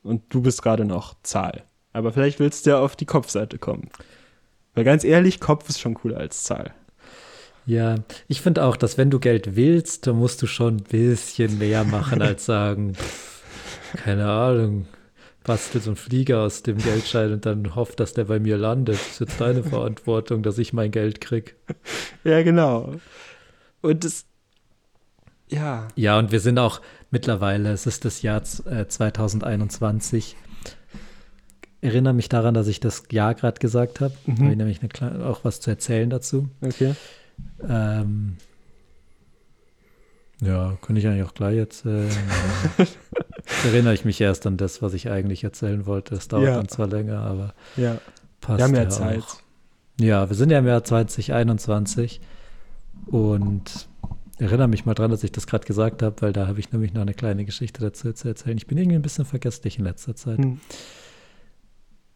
Und 0.05 0.23
du 0.29 0.43
bist 0.43 0.63
gerade 0.63 0.85
noch 0.85 1.17
Zahl. 1.23 1.65
Aber 1.93 2.13
vielleicht 2.13 2.39
willst 2.39 2.67
du 2.67 2.71
ja 2.71 2.79
auf 2.79 2.95
die 2.95 3.07
Kopfseite 3.07 3.59
kommen. 3.59 3.89
Weil 4.75 4.85
ganz 4.85 5.03
ehrlich, 5.03 5.41
Kopf 5.41 5.69
ist 5.69 5.81
schon 5.81 5.95
cooler 5.95 6.19
als 6.19 6.45
Zahl. 6.45 6.75
Ja, 7.67 7.97
ich 8.29 8.43
finde 8.43 8.63
auch, 8.65 8.77
dass 8.77 8.99
wenn 8.99 9.11
du 9.11 9.19
Geld 9.19 9.57
willst, 9.57 10.07
dann 10.07 10.17
musst 10.17 10.43
du 10.43 10.47
schon 10.47 10.77
ein 10.77 10.83
bisschen 10.83 11.59
mehr 11.59 11.85
machen, 11.85 12.21
als 12.21 12.45
sagen, 12.47 12.95
pff, 12.95 13.43
keine 14.05 14.29
Ahnung, 14.29 14.87
bastel 15.45 15.81
so 15.81 15.91
einen 15.91 15.97
Flieger 15.97 16.41
aus 16.41 16.63
dem 16.63 16.77
Geldschein 16.77 17.33
und 17.33 17.47
dann 17.47 17.75
hofft, 17.75 18.01
dass 18.01 18.13
der 18.13 18.25
bei 18.25 18.39
mir 18.39 18.59
landet. 18.59 18.97
Das 18.97 19.13
ist 19.13 19.21
jetzt 19.21 19.41
deine 19.41 19.63
Verantwortung, 19.65 20.43
dass 20.43 20.59
ich 20.59 20.75
mein 20.75 20.91
Geld 20.91 21.23
krieg. 21.23 21.57
Ja, 22.25 22.43
genau. 22.43 22.93
Und 23.81 24.05
das, 24.05 24.27
ja, 25.49 25.89
Ja, 25.95 26.19
und 26.19 26.33
wir 26.33 26.41
sind 26.41 26.59
auch 26.59 26.81
mittlerweile, 27.15 27.71
es 27.73 27.87
ist 27.87 28.05
das 28.05 28.21
Jahr 28.23 28.43
z- 28.45 28.67
äh, 28.67 28.87
2021. 28.89 30.37
Erinnere 31.81 32.13
mich 32.15 32.29
daran, 32.29 32.53
dass 32.55 32.67
ich 32.67 32.81
das 32.81 33.05
Jahr 33.11 33.35
gerade 33.35 33.59
gesagt 33.59 34.01
habe. 34.01 34.15
Da 34.27 34.33
habe 34.35 34.51
ich 34.51 34.57
nämlich 34.57 34.81
eine 34.81 34.89
kleine, 34.89 35.25
auch 35.25 35.41
was 35.45 35.61
zu 35.61 35.71
erzählen 35.71 36.11
dazu. 36.11 36.49
okay. 36.61 36.95
Ähm, 37.67 38.37
ja, 40.41 40.77
könnte 40.83 41.01
ich 41.01 41.07
eigentlich 41.07 41.23
auch 41.25 41.35
gleich 41.35 41.57
erzählen. 41.59 42.11
Jetzt 42.79 43.65
erinnere 43.65 43.95
ich 43.95 44.05
mich 44.05 44.21
erst 44.21 44.47
an 44.47 44.57
das, 44.57 44.83
was 44.83 44.93
ich 44.95 45.09
eigentlich 45.11 45.45
erzählen 45.45 45.87
wollte. 45.87 46.15
Das 46.15 46.29
dauert 46.29 46.45
Ja. 46.47 46.57
dann 46.57 46.69
zwar 46.69 46.87
länger, 46.89 47.21
aber 47.21 47.55
Ja, 47.77 47.99
passt. 48.41 48.59
wir 48.59 48.65
haben 48.65 48.75
ja, 48.75 48.83
ja 48.83 48.89
Zeit. 48.89 49.21
Auch. 49.21 49.37
Ja, 50.01 50.29
wir 50.29 50.37
sind 50.37 50.51
ja 50.51 50.59
im 50.59 50.67
Jahr 50.67 50.83
2021 50.83 52.21
und 53.07 53.89
erinnere 54.41 54.69
mich 54.69 54.85
mal 54.85 54.95
dran, 54.95 55.11
dass 55.11 55.23
ich 55.25 55.33
das 55.33 55.47
gerade 55.47 55.67
gesagt 55.67 56.03
habe, 56.03 56.17
weil 56.21 56.33
da 56.33 56.47
habe 56.47 56.59
ich 56.61 56.73
nämlich 56.73 56.93
noch 56.95 57.03
eine 57.03 57.15
kleine 57.15 57.45
Geschichte 57.45 57.81
dazu 57.81 58.13
zu 58.13 58.29
erzählen. 58.29 58.57
Ich 58.57 58.67
bin 58.67 58.79
irgendwie 58.79 58.97
ein 58.97 59.03
bisschen 59.03 59.25
vergesslich 59.25 59.79
in 59.79 59.85
letzter 59.85 60.15
Zeit. 60.17 60.39
Hm. 60.39 60.61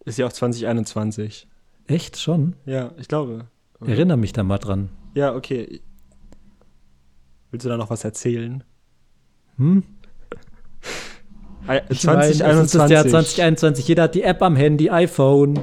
Ist 0.04 0.18
ja 0.18 0.26
auch 0.26 0.32
2021. 0.32 1.46
Echt 1.86 2.18
schon? 2.18 2.54
Ja, 2.66 2.92
ich 2.98 3.08
glaube. 3.08 3.46
Erinnere 3.84 4.16
mich 4.16 4.32
da 4.32 4.42
mal 4.42 4.58
dran. 4.58 4.88
Ja, 5.14 5.34
okay. 5.34 5.80
Willst 7.50 7.64
du 7.64 7.68
da 7.70 7.76
noch 7.76 7.90
was 7.90 8.04
erzählen? 8.04 8.64
Hm? 9.56 9.82
Ei- 11.66 11.82
Ich 11.90 12.04
meine, 12.04 12.22
es 12.22 12.30
ist 12.40 12.74
das 12.74 12.90
Jahr 12.90 13.06
2021. 13.06 13.86
Jeder 13.88 14.04
hat 14.04 14.14
die 14.14 14.22
App 14.22 14.42
am 14.42 14.56
Handy, 14.56 14.90
iPhone. 14.90 15.58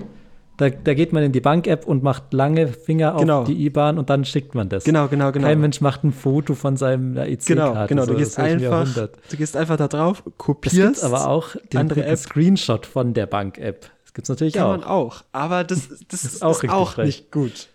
Da, 0.58 0.70
da 0.70 0.94
geht 0.94 1.12
man 1.12 1.22
in 1.24 1.34
die 1.34 1.42
Bank-App 1.42 1.86
und 1.86 2.02
macht 2.02 2.34
lange 2.34 2.68
Finger 2.70 3.16
auf 3.16 3.22
Genau. 3.22 3.44
die 3.44 3.66
IBAN 3.66 3.98
und 3.98 4.10
dann 4.10 4.24
schickt 4.24 4.56
man 4.56 4.70
das. 4.70 4.86
Genau, 4.86 5.08
genau, 5.10 5.32
genau. 5.34 5.48
Kein 5.48 5.60
Mensch 5.60 5.82
macht 5.82 6.04
ein 6.06 6.14
Foto 6.14 6.56
von 6.56 6.78
seinem 6.78 7.18
EC-Karte. 7.18 7.46
Genau, 7.46 7.88
genau. 7.88 8.06
Du 8.06 8.14
so 8.14 8.18
gehst 8.18 8.40
aus 8.40 8.46
welchem 8.46 8.72
einfach, 8.74 9.10
du 9.30 9.38
gehst 9.38 9.58
einfach 9.58 9.76
da 9.76 9.88
drauf, 9.90 10.24
kopierst. 10.38 10.76
gibt's 10.78 11.04
aber 11.04 11.28
auch 11.28 11.56
den, 11.74 11.80
andere 11.82 12.06
App. 12.06 12.18
Screenshot 12.18 12.86
von 12.86 13.14
der 13.14 13.26
Bank-App. 13.26 13.90
Das 14.04 14.14
gibt's 14.14 14.30
natürlich 14.30 14.54
Kann 14.54 14.64
auch. 14.64 14.70
man 14.78 14.84
auch. 14.86 15.24
Aber 15.34 15.66
das, 15.66 15.90
das 16.08 16.24
ist 16.24 16.42
auch 16.42 16.64
richtig 16.64 16.72
auch 16.72 16.96
nicht 16.98 17.32
gut. 17.34 17.52
Das 17.52 17.68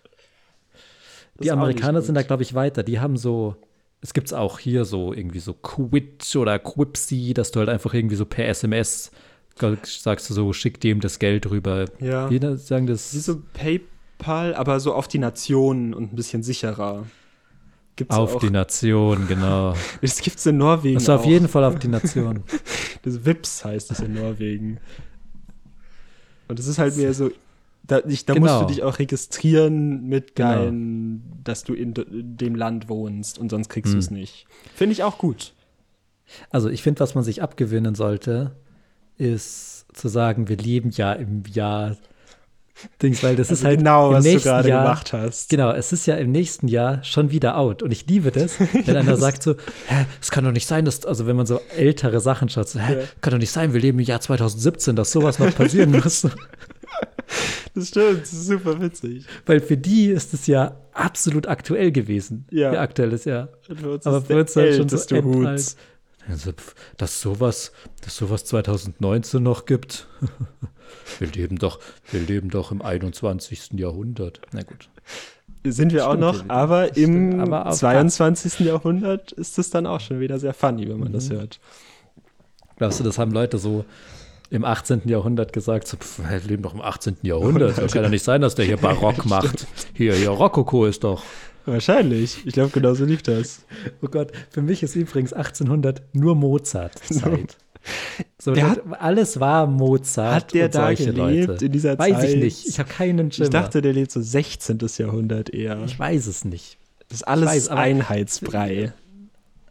Die 1.41 1.47
ist 1.47 1.51
Amerikaner 1.53 2.01
sind 2.01 2.15
da, 2.15 2.23
glaube 2.23 2.41
ich, 2.43 2.55
weiter. 2.55 2.81
Die 2.83 2.99
haben 2.99 3.15
so, 3.17 3.55
es 4.01 4.13
gibt's 4.13 4.33
auch 4.33 4.57
hier 4.57 4.85
so 4.85 5.13
irgendwie 5.13 5.39
so 5.39 5.53
Quit 5.53 6.35
oder 6.35 6.57
Quipsy, 6.57 7.33
dass 7.35 7.51
du 7.51 7.59
halt 7.59 7.69
einfach 7.69 7.93
irgendwie 7.93 8.15
so 8.15 8.25
per 8.25 8.47
SMS 8.47 9.11
sagst 9.83 10.29
du 10.29 10.33
so, 10.33 10.51
schick 10.53 10.79
dem 10.81 10.99
das 11.01 11.19
Geld 11.19 11.49
rüber. 11.49 11.85
Ja. 11.99 12.29
Wie 12.29 12.39
sagen 12.57 12.87
das? 12.87 13.13
Wie 13.13 13.19
so 13.19 13.41
PayPal, 13.53 14.55
aber 14.55 14.79
so 14.79 14.93
auf 14.93 15.07
die 15.07 15.19
Nationen 15.19 15.93
und 15.93 16.13
ein 16.13 16.15
bisschen 16.15 16.43
sicherer. 16.43 17.05
Gibt's 17.97 18.15
auf 18.15 18.35
auch. 18.37 18.39
die 18.39 18.49
Nation, 18.49 19.27
genau. 19.27 19.75
Das 20.01 20.21
gibt's 20.21 20.45
in 20.45 20.57
Norwegen. 20.57 20.97
Also 20.97 21.13
auf 21.13 21.21
auch. 21.21 21.25
jeden 21.25 21.47
Fall 21.47 21.63
auf 21.65 21.77
die 21.79 21.87
Nation. 21.89 22.43
Das 23.03 23.25
Vips 23.25 23.65
heißt 23.65 23.89
es 23.91 23.99
in 23.99 24.13
Norwegen. 24.13 24.79
Und 26.47 26.59
das 26.59 26.67
ist 26.67 26.77
halt 26.77 26.97
mehr 26.97 27.13
so, 27.15 27.31
da, 27.83 27.99
ich, 28.07 28.25
da 28.25 28.33
Genau. 28.35 28.45
musst 28.59 28.61
du 28.69 28.73
dich 28.73 28.83
auch 28.83 28.99
registrieren 28.99 30.07
mit 30.07 30.35
Genau. 30.35 30.49
dein, 30.65 31.23
dass 31.43 31.63
du 31.63 31.73
in, 31.73 31.93
in 31.93 32.37
dem 32.37 32.55
Land 32.55 32.89
wohnst 32.89 33.39
und 33.39 33.49
sonst 33.49 33.69
kriegst 33.69 33.91
Hm. 33.93 33.99
du 33.99 33.99
es 33.99 34.11
nicht. 34.11 34.45
Finde 34.75 34.93
ich 34.93 35.03
auch 35.03 35.17
gut. 35.17 35.53
Also 36.51 36.69
ich 36.69 36.83
finde, 36.83 36.99
was 36.99 37.15
man 37.15 37.23
sich 37.23 37.41
abgewöhnen 37.41 37.95
sollte, 37.95 38.51
ist 39.17 39.85
zu 39.93 40.07
sagen, 40.07 40.47
wir 40.49 40.57
leben 40.57 40.91
ja 40.91 41.13
im 41.13 41.43
Jahr 41.51 41.95
Dings, 43.01 43.21
weil 43.21 43.35
das 43.35 43.51
ist 43.51 43.59
Also 43.59 43.67
halt 43.67 43.77
genau, 43.79 44.11
was 44.11 44.23
du 44.23 44.39
gerade 44.39 44.69
Jahr, 44.69 44.83
gemacht 44.83 45.13
hast. 45.13 45.49
Genau, 45.49 45.71
es 45.71 45.91
ist 45.93 46.07
ja 46.07 46.15
im 46.15 46.31
nächsten 46.31 46.67
Jahr 46.67 47.03
schon 47.03 47.29
wieder 47.29 47.55
out. 47.57 47.83
Und 47.83 47.91
ich 47.91 48.07
liebe 48.07 48.31
das, 48.31 48.59
wenn 48.59 48.95
einer 48.97 49.17
sagt 49.17 49.43
so, 49.43 49.53
hä, 49.87 50.05
es 50.19 50.31
kann 50.31 50.43
doch 50.45 50.51
nicht 50.51 50.65
sein, 50.67 50.85
dass, 50.85 51.05
also 51.05 51.27
wenn 51.27 51.35
man 51.35 51.45
so 51.45 51.59
ältere 51.77 52.19
Sachen 52.21 52.49
schaut, 52.49 52.69
so, 52.69 52.79
hä, 52.79 52.93
Ja. 52.93 52.99
kann 53.21 53.31
doch 53.31 53.37
nicht 53.39 53.51
sein, 53.51 53.73
wir 53.73 53.81
leben 53.81 53.99
im 53.99 54.05
Jahr 54.05 54.21
2017, 54.21 54.95
dass 54.95 55.11
sowas 55.11 55.37
noch 55.39 55.53
passieren 55.53 55.91
muss. 55.91 56.27
Das 57.73 57.87
stimmt, 57.87 58.23
das 58.23 58.33
ist 58.33 58.47
super 58.47 58.81
witzig. 58.81 59.25
Weil 59.45 59.61
für 59.61 59.77
die 59.77 60.07
ist 60.07 60.33
es 60.33 60.47
ja 60.47 60.75
absolut 60.91 61.47
aktuell 61.47 61.93
gewesen. 61.93 62.45
Ja. 62.51 62.73
Ihr 62.73 62.81
aktuelles 62.81 63.23
Jahr. 63.23 63.47
Und 63.69 63.79
für 63.79 63.91
uns 63.93 64.05
Aber 64.05 64.17
ist 64.17 64.55
halt 64.57 64.75
schon 64.75 64.89
so. 64.89 65.23
Hut. 65.23 65.47
Also, 66.29 66.51
dass 66.97 67.19
sowas, 67.21 67.71
dass 68.03 68.15
sowas 68.15 68.45
2019 68.45 69.41
noch 69.41 69.65
gibt. 69.65 70.07
wir 71.19 71.27
leben 71.27 71.57
doch, 71.57 71.79
wir 72.11 72.21
leben 72.21 72.49
doch 72.49 72.71
im 72.71 72.81
21. 72.81 73.71
Jahrhundert. 73.73 74.41
Na 74.51 74.61
gut. 74.63 74.89
Sind 75.63 75.93
wir 75.93 76.07
auch 76.07 76.11
Stimmt, 76.13 76.21
noch, 76.21 76.37
ja, 76.39 76.49
aber 76.49 76.87
das 76.87 76.97
im 76.97 77.31
stimmt. 77.31 77.41
Aber 77.41 77.65
auf- 77.67 77.77
22. 77.77 78.59
Jahrhundert 78.61 79.31
ist 79.33 79.59
es 79.59 79.69
dann 79.69 79.85
auch 79.85 79.99
schon 79.99 80.19
wieder 80.19 80.39
sehr 80.39 80.53
funny, 80.53 80.87
wenn 80.89 80.99
man 80.99 81.11
das 81.13 81.29
Mhm. 81.29 81.33
hört. 81.33 81.59
Glaubst 82.77 82.99
du, 82.99 83.03
das 83.03 83.17
haben 83.19 83.31
Leute 83.31 83.57
so 83.59 83.85
im 84.49 84.65
18. 84.65 85.03
Jahrhundert 85.07 85.53
gesagt, 85.53 85.87
so, 85.87 85.97
pf, 85.97 86.19
wir 86.27 86.39
leben 86.39 86.63
doch 86.63 86.73
im 86.73 86.81
18. 86.81 87.17
Jahrhundert. 87.21 87.77
Das 87.77 87.93
kann 87.93 88.03
ja 88.03 88.09
nicht 88.09 88.23
sein, 88.23 88.41
dass 88.41 88.55
der 88.55 88.65
hier 88.65 88.77
Barock 88.81 89.25
macht. 89.25 89.67
Hier, 89.93 90.13
hier, 90.15 90.29
Rokoko 90.29 90.85
ist 90.85 91.03
doch. 91.03 91.23
Wahrscheinlich. 91.65 92.45
Ich 92.45 92.53
glaube, 92.53 92.71
genau 92.71 92.93
so 92.93 93.05
lief 93.05 93.21
das. 93.21 93.65
Oh 94.01 94.07
Gott, 94.07 94.31
für 94.49 94.61
mich 94.61 94.81
ist 94.83 94.95
übrigens 94.95 95.33
1800 95.33 96.01
nur 96.13 96.35
Mozart-Zeit. 96.35 97.57
So, 98.37 98.53
Der 98.53 98.75
das- 98.75 98.99
alles 98.99 99.39
war 99.39 99.65
Mozart. 99.65 100.35
Hat 100.35 100.53
der 100.53 100.69
da 100.69 100.93
gelebt 100.93 101.47
Leute. 101.47 101.65
in 101.65 101.71
dieser 101.71 101.97
Weiß 101.97 102.19
Zeit? 102.19 102.29
ich 102.29 102.35
nicht. 102.35 102.67
Ich 102.67 102.77
habe 102.77 102.87
keinen 102.87 103.31
Schimmer. 103.31 103.45
Ich 103.45 103.49
dachte, 103.49 103.81
der 103.81 103.91
lebt 103.93 104.11
so 104.11 104.21
16. 104.21 104.77
Jahrhundert 104.97 105.49
eher. 105.49 105.81
ich 105.83 105.97
weiß 105.97 106.27
es 106.27 106.45
nicht. 106.45 106.77
Das 107.09 107.21
ist 107.21 107.23
alles 107.27 107.49
weiß, 107.49 107.69
Einheitsbrei. 107.69 108.93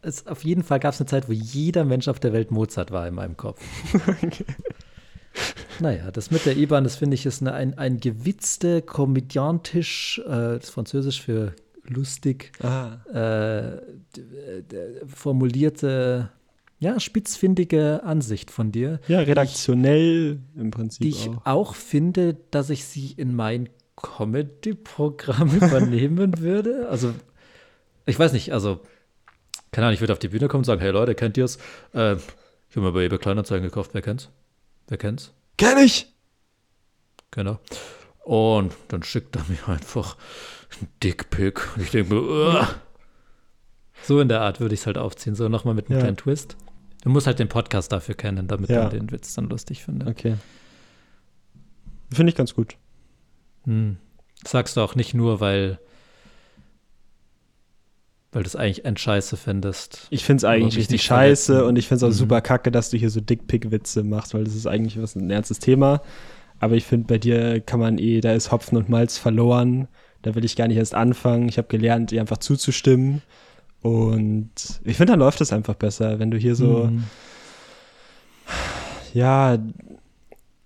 Es, 0.02 0.26
auf 0.26 0.42
jeden 0.44 0.64
Fall 0.64 0.80
gab 0.80 0.92
es 0.94 1.00
eine 1.00 1.06
Zeit, 1.06 1.28
wo 1.28 1.32
jeder 1.32 1.84
Mensch 1.84 2.08
auf 2.08 2.18
der 2.18 2.32
Welt 2.32 2.50
Mozart 2.50 2.90
war 2.90 3.06
in 3.06 3.14
meinem 3.14 3.36
Kopf. 3.36 3.60
Naja, 5.78 6.10
das 6.10 6.30
mit 6.30 6.44
der 6.44 6.56
IBAN, 6.56 6.84
das 6.84 6.96
finde 6.96 7.14
ich, 7.14 7.24
ist 7.24 7.40
eine, 7.40 7.54
ein, 7.54 7.78
ein 7.78 8.00
gewitzte, 8.00 8.82
komödiantisch, 8.82 10.20
äh, 10.26 10.28
das 10.28 10.64
ist 10.64 10.70
Französisch 10.70 11.22
für 11.22 11.54
lustig, 11.84 12.52
äh, 12.62 13.78
formulierte, 15.06 16.30
ja, 16.78 16.98
spitzfindige 16.98 18.02
Ansicht 18.04 18.50
von 18.50 18.72
dir, 18.72 19.00
Ja, 19.08 19.20
redaktionell 19.20 20.40
im 20.56 20.70
Prinzip 20.70 21.02
die 21.02 21.08
ich 21.10 21.28
auch. 21.28 21.46
auch 21.46 21.74
finde, 21.74 22.36
dass 22.50 22.70
ich 22.70 22.84
sie 22.84 23.12
in 23.12 23.34
mein 23.34 23.68
Comedy-Programm 23.96 25.50
übernehmen 25.56 26.38
würde. 26.38 26.88
Also, 26.88 27.12
ich 28.06 28.18
weiß 28.18 28.32
nicht, 28.32 28.52
also, 28.52 28.80
keine 29.72 29.86
Ahnung, 29.86 29.94
ich 29.94 30.00
würde 30.00 30.12
auf 30.14 30.18
die 30.18 30.28
Bühne 30.28 30.48
kommen 30.48 30.60
und 30.60 30.64
sagen, 30.64 30.80
hey 30.80 30.90
Leute, 30.90 31.14
kennt 31.14 31.36
ihr 31.36 31.44
es? 31.44 31.56
Äh, 31.92 32.16
ich 32.16 32.76
habe 32.76 32.86
mir 32.86 32.92
bei 32.92 33.04
eBay 33.04 33.18
Kleinanzeigen 33.18 33.64
gekauft, 33.64 33.90
wer 33.92 34.02
kennt's? 34.02 34.30
Wer 34.88 34.98
kennt's? 34.98 35.32
Kenn 35.58 35.78
ich! 35.78 36.12
Genau. 37.30 37.58
Und 38.24 38.72
dann 38.88 39.02
schickt 39.02 39.36
er 39.36 39.44
mir 39.48 39.58
einfach 39.68 40.16
Dickpick. 41.02 41.76
Und 41.76 41.82
ich 41.82 41.90
denke 41.90 42.14
mir, 42.14 42.68
so 44.02 44.20
in 44.20 44.28
der 44.28 44.40
Art 44.40 44.60
würde 44.60 44.74
ich 44.74 44.80
es 44.80 44.86
halt 44.86 44.98
aufziehen. 44.98 45.34
So 45.34 45.48
nochmal 45.48 45.74
mit 45.74 45.86
einem 45.88 45.98
Ja. 45.98 46.04
kleinen 46.04 46.16
Twist. 46.16 46.56
Du 47.02 47.10
musst 47.10 47.26
halt 47.26 47.38
den 47.38 47.48
Podcast 47.48 47.92
dafür 47.92 48.14
kennen, 48.14 48.46
damit 48.48 48.70
Ja. 48.70 48.82
man 48.82 48.90
den 48.90 49.10
Witz 49.10 49.34
dann 49.34 49.48
lustig 49.48 49.82
findet. 49.84 50.08
Okay. 50.08 50.36
Finde 52.12 52.30
ich 52.30 52.36
ganz 52.36 52.54
gut. 52.54 52.76
Hm. 53.64 53.96
Sagst 54.46 54.76
du 54.76 54.80
auch 54.80 54.94
nicht 54.94 55.14
nur, 55.14 55.40
weil, 55.40 55.78
weil 58.32 58.42
du 58.42 58.46
es 58.46 58.56
eigentlich 58.56 58.86
ein 58.86 58.96
Scheiße 58.96 59.36
findest. 59.36 60.06
Ich 60.10 60.24
finde 60.24 60.38
es 60.38 60.44
eigentlich 60.44 60.76
richtig 60.76 61.02
scheiße 61.02 61.46
verletzen. 61.52 61.68
und 61.68 61.76
ich 61.76 61.88
finde 61.88 61.96
es 61.96 62.02
auch 62.04 62.14
Mhm. 62.14 62.18
super 62.18 62.40
kacke, 62.40 62.70
dass 62.70 62.90
du 62.90 62.96
hier 62.96 63.10
so 63.10 63.20
Dickpick-Witze 63.20 64.02
machst, 64.04 64.34
weil 64.34 64.44
das 64.44 64.54
ist 64.54 64.66
eigentlich 64.66 65.00
was 65.02 65.16
ein 65.16 65.30
ernstes 65.30 65.58
Thema. 65.58 66.02
Aber 66.58 66.74
ich 66.74 66.84
finde, 66.84 67.06
bei 67.06 67.18
dir 67.18 67.60
kann 67.60 67.80
man 67.80 67.98
eh, 67.98 68.20
da 68.20 68.32
ist 68.32 68.52
Hopfen 68.52 68.76
und 68.76 68.88
Malz 68.88 69.18
verloren. 69.18 69.88
Da 70.22 70.34
will 70.34 70.44
ich 70.44 70.56
gar 70.56 70.68
nicht 70.68 70.76
erst 70.76 70.94
anfangen. 70.94 71.48
Ich 71.48 71.58
habe 71.58 71.68
gelernt, 71.68 72.10
dir 72.10 72.20
einfach 72.20 72.38
zuzustimmen. 72.38 73.22
Und 73.82 74.50
ich 74.84 74.96
finde, 74.96 75.12
dann 75.12 75.20
läuft 75.20 75.40
es 75.40 75.52
einfach 75.52 75.74
besser, 75.74 76.18
wenn 76.18 76.30
du 76.30 76.36
hier 76.36 76.54
so, 76.54 76.84
Hm. 76.84 77.04
ja, 79.14 79.58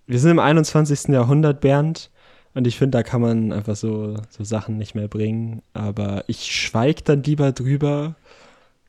wir 0.07 0.19
sind 0.19 0.33
im 0.33 0.39
21. 0.39 1.09
Jahrhundert, 1.09 1.61
Bernd. 1.61 2.11
Und 2.55 2.67
ich 2.67 2.79
finde, 2.79 2.99
da 2.99 3.03
kann 3.03 3.21
man 3.21 3.53
einfach 3.53 3.77
so, 3.77 4.17
so 4.31 4.45
Sachen 4.45 4.79
nicht 4.79 4.95
mehr 4.95 5.09
bringen. 5.09 5.63
Aber 5.73 6.25
ich 6.29 6.53
schweige 6.53 7.03
dann 7.03 7.23
lieber 7.23 7.53
drüber, 7.53 8.17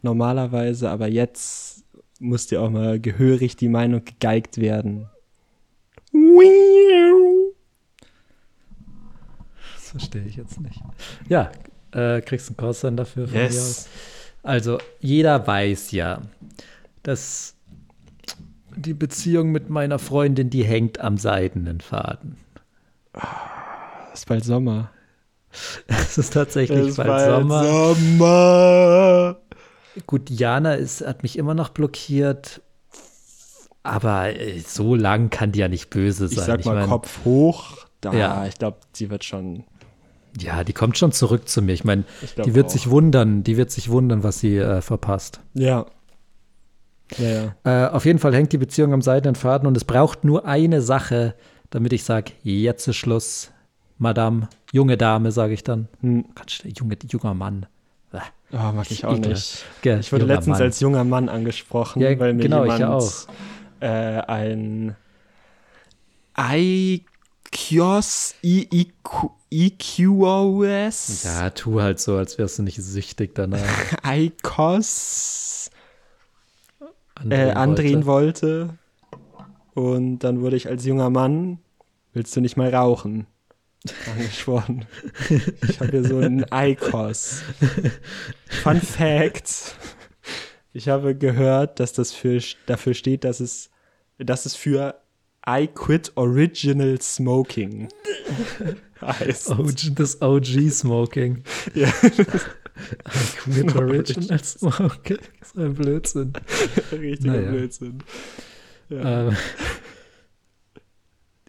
normalerweise. 0.01 0.89
Aber 0.89 1.07
jetzt 1.07 1.83
muss 2.19 2.47
dir 2.47 2.61
auch 2.61 2.69
mal 2.69 2.99
gehörig 2.99 3.55
die 3.55 3.69
Meinung 3.69 4.03
gegeigt 4.05 4.57
werden. 4.59 5.07
Das 6.01 7.54
verstehe 9.99 10.23
ich 10.25 10.35
jetzt 10.35 10.59
nicht. 10.59 10.81
Ja, 11.29 11.51
äh, 11.91 12.21
kriegst 12.21 12.49
einen 12.49 12.57
Kurs 12.57 12.81
dann 12.81 12.97
dafür 12.97 13.27
von 13.27 13.37
mir 13.37 13.45
aus. 13.47 13.53
Yes. 13.53 13.87
Also, 14.43 14.77
jeder 14.99 15.47
weiß 15.47 15.91
ja, 15.91 16.21
dass 17.03 17.55
die 18.75 18.93
Beziehung 18.93 19.51
mit 19.51 19.69
meiner 19.69 19.97
Freundin, 19.99 20.49
die 20.49 20.63
hängt 20.65 20.99
am 20.99 21.17
seidenen 21.17 21.79
Faden. 21.81 22.37
Es 24.13 24.19
ist 24.19 24.25
bald 24.27 24.43
Sommer. 24.43 24.91
Es 25.87 26.17
ist 26.17 26.33
tatsächlich 26.33 26.89
Es 26.89 26.95
bald, 26.97 27.07
bald 27.07 27.41
Sommer. 27.41 27.63
Sommer. 27.95 29.37
Gut, 30.07 30.27
Diana 30.29 30.73
ist, 30.73 31.05
hat 31.07 31.23
mich 31.23 31.37
immer 31.37 31.53
noch 31.53 31.69
blockiert, 31.69 32.61
aber 33.83 34.35
äh, 34.37 34.59
so 34.59 34.93
lang 34.95 35.29
kann 35.29 35.53
die 35.53 35.59
ja 35.59 35.69
nicht 35.69 35.89
böse 35.89 36.25
Ich 36.25 36.35
sein. 36.35 36.45
sag 36.45 36.65
mal 36.65 36.75
mein, 36.75 36.89
Kopf 36.89 37.19
hoch. 37.23 37.85
Da, 38.01 38.11
Ja. 38.13 38.45
ich 38.45 38.55
glaube, 38.55 38.77
sie 38.93 39.09
wird 39.09 39.23
schon. 39.23 39.63
Ja, 40.37 40.63
die 40.63 40.73
kommt 40.73 40.97
schon 40.97 41.11
zurück 41.11 41.47
zu 41.47 41.61
mir. 41.61 41.73
Ich 41.73 41.83
meine, 41.83 42.03
die 42.45 42.55
wird 42.55 42.67
auch. 42.67 42.69
sich 42.71 42.89
wundern, 42.89 43.43
die 43.43 43.57
wird 43.57 43.71
sich 43.71 43.89
wundern, 43.89 44.23
was 44.23 44.39
sie 44.39 44.57
äh, 44.57 44.81
verpasst. 44.81 45.39
Ja. 45.53 45.85
Ja, 47.17 47.53
ja. 47.63 47.87
Äh, 47.87 47.91
auf 47.91 48.05
jeden 48.05 48.19
Fall 48.19 48.33
hängt 48.33 48.51
die 48.51 48.57
Beziehung 48.57 48.91
am 48.93 49.01
seidenen 49.01 49.35
Faden 49.35 49.67
und 49.67 49.77
es 49.77 49.85
braucht 49.85 50.23
nur 50.23 50.45
eine 50.45 50.81
Sache, 50.81 51.35
damit 51.69 51.93
ich 51.93 52.03
sage, 52.03 52.31
jetzt 52.43 52.87
ist 52.87 52.95
Schluss, 52.95 53.51
Madame, 53.97 54.49
junge 54.71 54.97
Dame, 54.97 55.31
sage 55.31 55.53
ich 55.53 55.63
dann. 55.63 55.87
Hm. 56.01 56.25
Ganz 56.35 56.51
schnell, 56.51 56.73
junge, 56.75 56.97
junger 57.09 57.33
Mann. 57.33 57.67
Oh, 58.51 58.71
mag 58.73 58.89
ich 58.89 59.03
auch 59.05 59.17
nicht. 59.17 59.65
Gell, 59.81 59.99
Ich 59.99 60.13
wurde 60.13 60.25
letztens 60.25 60.59
Mann. 60.59 60.61
als 60.67 60.79
junger 60.79 61.03
Mann 61.03 61.29
angesprochen, 61.29 62.01
Ja, 62.01 62.17
weil 62.19 62.33
mir 62.33 62.43
genau, 62.43 62.63
jemand. 62.65 63.27
Äh, 63.81 63.87
ein 64.21 64.95
iKios 67.59 68.35
I- 68.43 68.67
IQ- 68.71 69.31
EQOS 69.49 71.23
Ja, 71.23 71.49
tu 71.51 71.81
halt 71.81 71.99
so, 71.99 72.17
als 72.17 72.37
wärst 72.37 72.59
du 72.59 72.63
nicht 72.63 72.81
süchtig 72.81 73.33
danach. 73.35 73.61
ICOS 74.05 75.69
Andrehen 77.15 77.49
äh, 77.49 77.51
andrehen 77.53 78.05
wollte. 78.05 78.67
wollte. 78.67 78.77
Und 79.73 80.19
dann 80.19 80.41
wurde 80.41 80.57
ich 80.57 80.67
als 80.67 80.85
junger 80.85 81.09
Mann, 81.09 81.59
willst 82.13 82.35
du 82.35 82.41
nicht 82.41 82.57
mal 82.57 82.73
rauchen? 82.73 83.27
angesprochen. 84.11 84.85
Ich 85.69 85.79
habe 85.79 85.91
hier 85.91 86.03
so 86.03 86.17
einen 86.17 86.43
ICOS. 86.51 87.43
Fun 88.63 88.81
Fact. 88.81 89.75
Ich 90.73 90.89
habe 90.89 91.15
gehört, 91.15 91.79
dass 91.79 91.93
das 91.93 92.11
für, 92.11 92.41
dafür 92.65 92.95
steht, 92.95 93.23
dass 93.23 93.39
es, 93.39 93.69
dass 94.17 94.45
es 94.47 94.55
für 94.55 94.95
I 95.47 95.67
Quit 95.67 96.11
Original 96.15 96.99
Smoking 97.01 97.87
heißt. 99.01 99.53
das 99.95 100.21
OG 100.21 100.69
Smoking. 100.71 101.43
Ja. 101.75 101.87
I 101.87 103.37
quit 103.37 103.75
Original 103.75 104.43
Smoking. 104.43 105.19
So 105.53 105.61
ein 105.61 105.73
Blödsinn. 105.75 106.33
Richtiger 106.91 107.33
Naja. 107.33 107.51
Blödsinn. 107.51 107.99
Ja. 108.89 109.27
Ähm, 109.29 109.35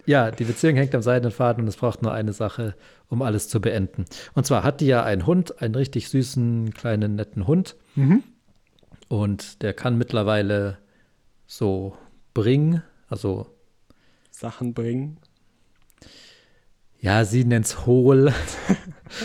ja, 0.05 0.31
die 0.31 0.45
Beziehung 0.45 0.77
hängt 0.77 0.95
am 0.95 1.01
seidenen 1.01 1.31
Faden 1.33 1.63
und 1.63 1.67
es 1.67 1.75
braucht 1.75 2.01
nur 2.01 2.13
eine 2.13 2.31
Sache, 2.31 2.75
um 3.09 3.21
alles 3.21 3.49
zu 3.49 3.59
beenden. 3.59 4.05
Und 4.35 4.45
zwar 4.45 4.63
hat 4.63 4.79
die 4.79 4.85
ja 4.87 5.03
einen 5.03 5.25
Hund, 5.25 5.61
einen 5.61 5.75
richtig 5.75 6.07
süßen, 6.07 6.73
kleinen, 6.73 7.15
netten 7.15 7.45
Hund. 7.45 7.75
Mhm. 7.95 8.23
Und 9.09 9.61
der 9.63 9.73
kann 9.73 9.97
mittlerweile 9.97 10.77
so 11.45 11.97
bringen, 12.33 12.83
also 13.09 13.47
Sachen 14.37 14.75
bringen. 14.75 15.17
ja, 16.99 17.25
sie 17.25 17.43
nennt's 17.43 17.87
hohl. 17.87 18.31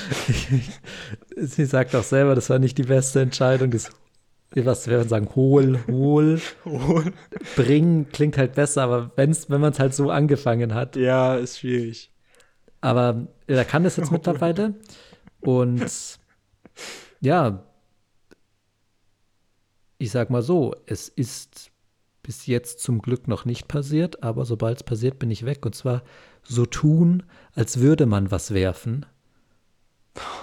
sie 1.36 1.66
sagt 1.66 1.94
auch 1.94 2.02
selber, 2.02 2.34
das 2.34 2.48
war 2.48 2.58
nicht 2.58 2.78
die 2.78 2.84
beste 2.84 3.20
Entscheidung. 3.20 3.70
Das, 3.70 3.90
was 4.54 4.86
wir 4.86 5.04
sagen, 5.04 5.28
hohl, 5.34 5.80
hohl. 5.86 6.40
Bringen 7.56 8.08
klingt 8.10 8.38
halt 8.38 8.54
besser, 8.54 8.84
aber 8.84 9.10
wenn's, 9.16 9.50
wenn 9.50 9.60
man 9.60 9.72
es 9.72 9.78
halt 9.78 9.94
so 9.94 10.10
angefangen 10.10 10.74
hat. 10.74 10.96
Ja, 10.96 11.36
ist 11.36 11.58
schwierig. 11.58 12.10
Aber 12.80 13.26
er 13.46 13.64
kann 13.66 13.84
das 13.84 13.96
jetzt 13.96 14.12
mittlerweile. 14.12 14.74
Und 15.40 16.18
ja, 17.20 17.62
ich 19.98 20.10
sag 20.10 20.30
mal 20.30 20.42
so, 20.42 20.74
es 20.86 21.08
ist 21.08 21.71
bis 22.22 22.46
jetzt 22.46 22.80
zum 22.80 23.00
Glück 23.00 23.28
noch 23.28 23.44
nicht 23.44 23.68
passiert, 23.68 24.22
aber 24.22 24.44
sobald 24.44 24.78
es 24.78 24.82
passiert, 24.82 25.18
bin 25.18 25.30
ich 25.30 25.44
weg. 25.44 25.64
Und 25.66 25.74
zwar 25.74 26.02
so 26.42 26.66
tun, 26.66 27.24
als 27.54 27.80
würde 27.80 28.06
man 28.06 28.30
was 28.30 28.54
werfen, 28.54 29.06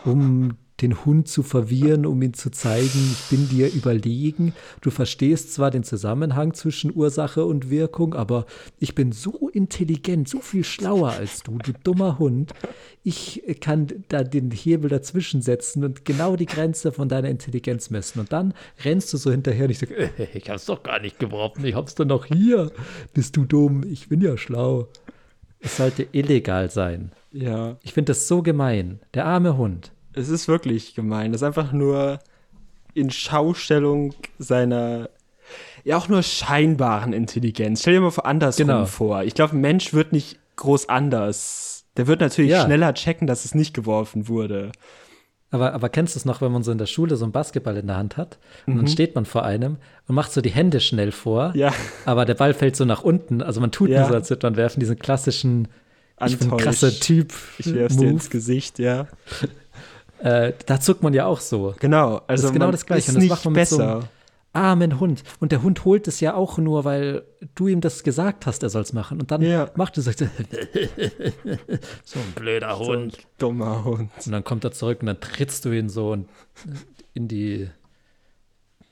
um 0.06 0.58
den 0.82 1.06
Hund 1.06 1.28
zu 1.28 1.44
verwirren, 1.44 2.06
um 2.06 2.22
ihm 2.22 2.34
zu 2.34 2.50
zeigen, 2.50 3.12
ich 3.12 3.30
bin 3.30 3.50
dir 3.50 3.72
überlegen. 3.72 4.54
Du 4.82 4.92
verstehst 4.92 5.54
zwar 5.54 5.72
den 5.72 5.84
Zusammenhang 5.84 6.54
zwischen 6.54 6.96
Ursache 6.96 7.46
und 7.46 7.70
Wirkung, 7.70 8.14
aber 8.14 8.46
ich 8.80 8.96
bin 8.96 9.12
so 9.12 9.50
intelligent, 9.50 10.30
so 10.30 10.40
viel 10.40 10.64
schlauer 10.64 11.12
als 11.12 11.44
du, 11.44 11.58
du 11.58 11.74
dummer 11.84 12.20
Hund. 12.20 12.54
Ich 13.04 13.44
kann 13.62 13.88
da 14.10 14.24
den 14.24 14.52
Hebel 14.52 14.90
dazwischen 14.90 15.42
setzen 15.42 15.84
und 15.84 16.06
genau 16.06 16.36
die 16.36 16.46
Grenze 16.46 16.92
von 16.92 17.10
deiner 17.10 17.30
Intelligenz 17.30 17.90
messen. 17.90 18.20
Und 18.20 18.32
dann 18.32 18.54
rennst 18.84 19.12
du 19.14 19.18
so 19.18 19.32
hinterher 19.32 19.66
und 19.66 19.72
ich 19.72 19.80
sage, 19.80 19.96
äh, 19.96 20.10
ich 20.34 20.50
hab's 20.50 20.66
doch 20.66 20.84
gar 20.84 21.00
nicht 21.00 21.20
geworfen, 21.20 21.66
ich 21.66 21.76
hab's 21.76 21.96
doch 21.96 22.06
noch 22.06 22.26
hier. 22.26 22.72
Bist 23.14 23.36
du 23.38 23.46
dumm? 23.46 23.84
Ich 23.90 24.10
bin 24.10 24.22
ja 24.22 24.38
schlau. 24.38 24.88
Es 25.60 25.78
sollte 25.78 26.08
illegal 26.14 26.70
sein. 26.70 27.12
Ja, 27.32 27.78
Ich 27.84 27.94
finde 27.94 28.12
das 28.12 28.28
so 28.28 28.42
gemein. 28.42 29.00
Der 29.14 29.26
arme 29.26 29.58
Hund. 29.58 29.92
Es 30.14 30.30
ist 30.30 30.48
wirklich 30.48 30.96
gemein. 30.96 31.32
Das 31.32 31.42
ist 31.42 31.46
einfach 31.48 31.72
nur 31.72 32.20
in 32.94 33.12
Schaustellung 33.12 34.14
seiner, 34.40 35.10
ja 35.84 35.98
auch 35.98 36.08
nur 36.08 36.24
scheinbaren 36.24 37.14
Intelligenz. 37.14 37.82
Stell 37.82 37.94
dir 37.96 38.02
mal 38.02 38.12
vor, 38.12 38.26
andersrum 38.26 38.68
Genau. 38.68 38.86
vor. 38.86 39.24
Ich 39.24 39.34
glaube, 39.36 39.56
ein 39.56 39.62
Mensch 39.62 39.94
wird 39.94 40.12
nicht 40.12 40.40
groß 40.56 40.90
anders. 40.90 41.86
Der 41.98 42.08
wird 42.08 42.22
natürlich 42.22 42.52
Ja. 42.52 42.66
schneller 42.66 42.94
checken, 42.94 43.28
dass 43.28 43.46
es 43.46 43.56
nicht 43.56 43.74
geworfen 43.74 44.28
wurde. 44.28 44.72
Aber, 45.52 45.74
aber 45.74 45.90
kennst 45.90 46.14
du 46.16 46.20
es 46.20 46.26
noch, 46.26 46.42
wenn 46.42 46.52
man 46.52 46.62
so 46.62 46.72
in 46.72 46.78
der 46.78 46.86
Schule 46.86 47.16
so 47.16 47.26
einen 47.26 47.32
Basketball 47.32 47.76
in 47.78 47.88
der 47.88 47.98
Hand 47.98 48.18
hat 48.18 48.38
und 48.68 48.74
Mhm. 48.74 48.78
dann 48.80 48.88
steht 48.88 49.16
man 49.16 49.26
vor 49.26 49.44
einem 49.44 49.78
und 50.08 50.14
macht 50.16 50.32
so 50.32 50.42
die 50.42 50.52
Hände 50.52 50.80
schnell 50.80 51.12
vor, 51.12 51.54
Ja. 51.56 51.74
aber 52.06 52.26
der 52.26 52.36
Ball 52.36 52.54
fällt 52.54 52.76
so 52.76 52.86
nach 52.86 53.02
unten. 53.04 53.42
Also 53.42 53.60
man 53.60 53.72
tut 53.72 53.90
Ja. 53.90 54.02
nur 54.02 54.10
so, 54.10 54.14
als 54.16 54.30
würde 54.30 54.46
man 54.46 54.58
werfen, 54.58 54.80
diesen 54.80 55.00
klassischen 55.00 55.68
ich 56.24 56.38
bin 56.38 56.48
ein 56.50 56.52
Antäusch. 56.52 56.64
krasser 56.64 56.92
Typ 57.00 57.34
Ich 57.58 57.74
werf's 57.74 57.96
dir 57.96 58.04
Move. 58.04 58.14
ins 58.14 58.30
Gesicht, 58.30 58.78
ja. 58.78 59.08
Äh, 60.20 60.54
da 60.66 60.80
zuckt 60.82 61.02
man 61.04 61.14
ja 61.14 61.26
auch 61.26 61.40
so. 61.40 61.76
Genau, 61.80 62.22
also 62.28 62.48
ist 62.48 62.54
genau 62.54 62.66
man 62.66 62.72
das 62.74 62.86
Gleiche. 62.86 63.04
ist 63.04 63.10
Und 63.10 63.16
das 63.16 63.22
nicht 63.24 63.30
macht 63.32 63.46
man 63.46 63.54
mit 63.54 63.68
so 63.68 63.78
besser. 63.78 63.94
einem 63.96 64.04
Armen 64.52 65.00
Hund. 65.00 65.24
Und 65.40 65.52
der 65.52 65.62
Hund 65.64 65.86
holt 65.86 66.08
es 66.08 66.20
ja 66.20 66.34
auch 66.34 66.58
nur, 66.58 66.84
weil 66.84 67.24
du 67.56 67.68
ihm 67.68 67.82
das 67.82 68.04
gesagt 68.04 68.46
hast, 68.46 68.64
er 68.64 68.70
soll 68.70 68.82
es 68.82 68.92
machen. 68.94 69.20
Und 69.22 69.32
dann 69.32 69.42
Ja. 69.42 69.70
macht 69.76 69.96
er 69.98 70.04
so, 70.04 70.12
so 72.04 72.20
ein 72.20 72.32
blöder 72.36 72.76
so 72.76 72.92
ein 72.92 73.12
dummer 73.38 73.84
Hund. 73.84 74.12
Und 74.26 74.32
dann 74.32 74.44
kommt 74.44 74.64
er 74.64 74.72
zurück 74.72 74.98
und 75.02 75.06
dann 75.08 75.20
trittst 75.22 75.66
du 75.66 75.72
ihn 75.72 75.88
so 75.90 76.18
in 77.14 77.28
die, 77.28 77.70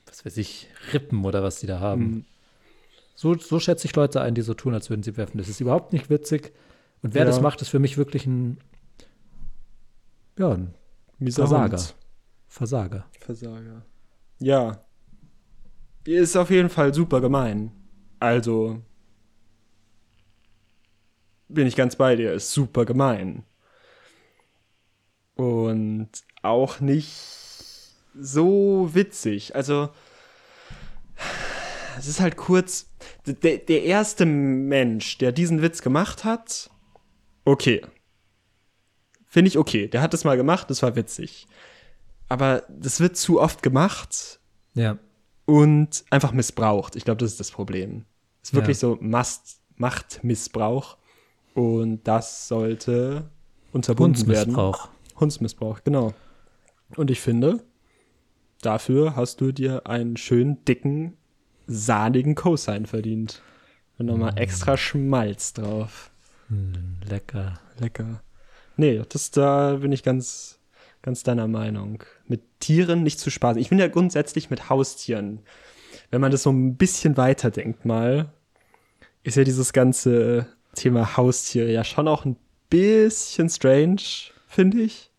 was 0.06 0.24
weiß 0.24 0.36
ich, 0.38 0.68
Rippen 0.92 1.24
oder 1.24 1.42
was 1.42 1.60
die 1.60 1.66
da 1.66 1.80
haben. 1.80 2.02
Mhm. 2.02 2.24
So, 3.14 3.34
so 3.36 3.58
schätze 3.58 3.86
ich 3.86 3.96
Leute 3.96 4.20
ein, 4.20 4.34
die 4.34 4.42
so 4.42 4.54
tun, 4.54 4.74
als 4.74 4.90
würden 4.90 5.02
sie 5.02 5.16
werfen. 5.16 5.38
Das 5.38 5.48
ist 5.48 5.60
überhaupt 5.60 5.92
nicht 5.92 6.08
witzig. 6.08 6.52
Und 7.02 7.14
wer 7.14 7.22
Ja. 7.22 7.26
das 7.26 7.40
macht, 7.40 7.60
ist 7.62 7.68
für 7.68 7.80
mich 7.80 7.98
wirklich 7.98 8.26
ein, 8.26 8.58
ja, 10.38 10.50
ein 10.52 10.72
Versager. 11.20 11.82
Versager. 12.46 13.06
Versager. 13.20 13.84
Ja. 14.38 14.84
Ist 16.04 16.36
auf 16.36 16.50
jeden 16.50 16.70
Fall 16.70 16.94
super 16.94 17.20
gemein. 17.20 17.72
Also. 18.20 18.80
Bin 21.48 21.66
ich 21.66 21.76
ganz 21.76 21.96
bei 21.96 22.14
dir, 22.14 22.32
ist 22.32 22.52
super 22.52 22.84
gemein. 22.84 23.44
Und 25.34 26.10
auch 26.42 26.80
nicht 26.80 27.94
so 28.14 28.90
witzig. 28.94 29.54
Also. 29.56 29.90
Es 31.98 32.06
ist 32.06 32.20
halt 32.20 32.36
kurz. 32.36 32.90
Der, 33.26 33.58
der 33.58 33.82
erste 33.82 34.24
Mensch, 34.24 35.18
der 35.18 35.32
diesen 35.32 35.62
Witz 35.62 35.82
gemacht 35.82 36.24
hat, 36.24 36.70
okay. 37.44 37.82
Finde 39.28 39.48
ich 39.48 39.58
okay. 39.58 39.88
Der 39.88 40.00
hat 40.02 40.14
es 40.14 40.24
mal 40.24 40.36
gemacht, 40.36 40.70
das 40.70 40.82
war 40.82 40.96
witzig. 40.96 41.46
Aber 42.28 42.64
das 42.68 43.00
wird 43.00 43.16
zu 43.16 43.40
oft 43.40 43.62
gemacht 43.62 44.40
Ja. 44.74 44.98
und 45.46 46.04
einfach 46.10 46.32
missbraucht. 46.32 46.96
Ich 46.96 47.04
glaube, 47.04 47.18
das 47.20 47.32
ist 47.32 47.40
das 47.40 47.50
Problem. 47.50 48.04
Es 48.42 48.50
ist 48.50 48.54
wirklich 48.54 48.76
Ja. 48.78 48.80
so 48.88 48.98
Mast 49.00 49.60
Machtmissbrauch. 49.76 50.96
Und 51.54 52.06
das 52.08 52.48
sollte 52.48 53.30
unterbunden 53.72 54.26
werden. 54.28 54.56
Hundsmissbrauch. 54.56 54.88
Hundsmissbrauch, 55.20 55.80
genau. 55.84 56.14
Und 56.96 57.10
ich 57.10 57.20
finde, 57.20 57.62
dafür 58.62 59.14
hast 59.16 59.40
du 59.40 59.52
dir 59.52 59.86
einen 59.86 60.16
schönen, 60.16 60.64
dicken, 60.64 61.16
sahnigen 61.66 62.34
Cosign 62.34 62.86
verdient. 62.86 63.42
Und 63.98 64.06
nochmal 64.06 64.32
Mm. 64.32 64.36
extra 64.38 64.76
Schmalz 64.76 65.52
drauf. 65.52 66.10
Lecker. 67.08 67.58
Lecker. 67.78 68.22
Nee, 68.78 69.02
das, 69.08 69.32
da 69.32 69.74
bin 69.74 69.90
ich 69.90 70.04
ganz, 70.04 70.60
ganz 71.02 71.24
deiner 71.24 71.48
Meinung. 71.48 72.04
Mit 72.28 72.42
Tieren 72.60 73.02
nicht 73.02 73.18
zu 73.18 73.28
spaßen. 73.28 73.60
Ich 73.60 73.70
bin 73.70 73.78
ja 73.80 73.88
grundsätzlich 73.88 74.50
mit 74.50 74.70
Haustieren. 74.70 75.40
Wenn 76.12 76.20
man 76.20 76.30
das 76.30 76.44
so 76.44 76.50
ein 76.50 76.76
bisschen 76.76 77.16
weiterdenkt 77.16 77.84
mal, 77.84 78.32
ist 79.24 79.36
ja 79.36 79.42
dieses 79.42 79.72
ganze 79.72 80.46
Thema 80.76 81.16
Haustiere 81.16 81.72
ja 81.72 81.82
schon 81.82 82.06
auch 82.06 82.24
ein 82.24 82.36
bisschen 82.70 83.50
strange, 83.50 84.00
finde 84.46 84.82
ich. 84.82 85.10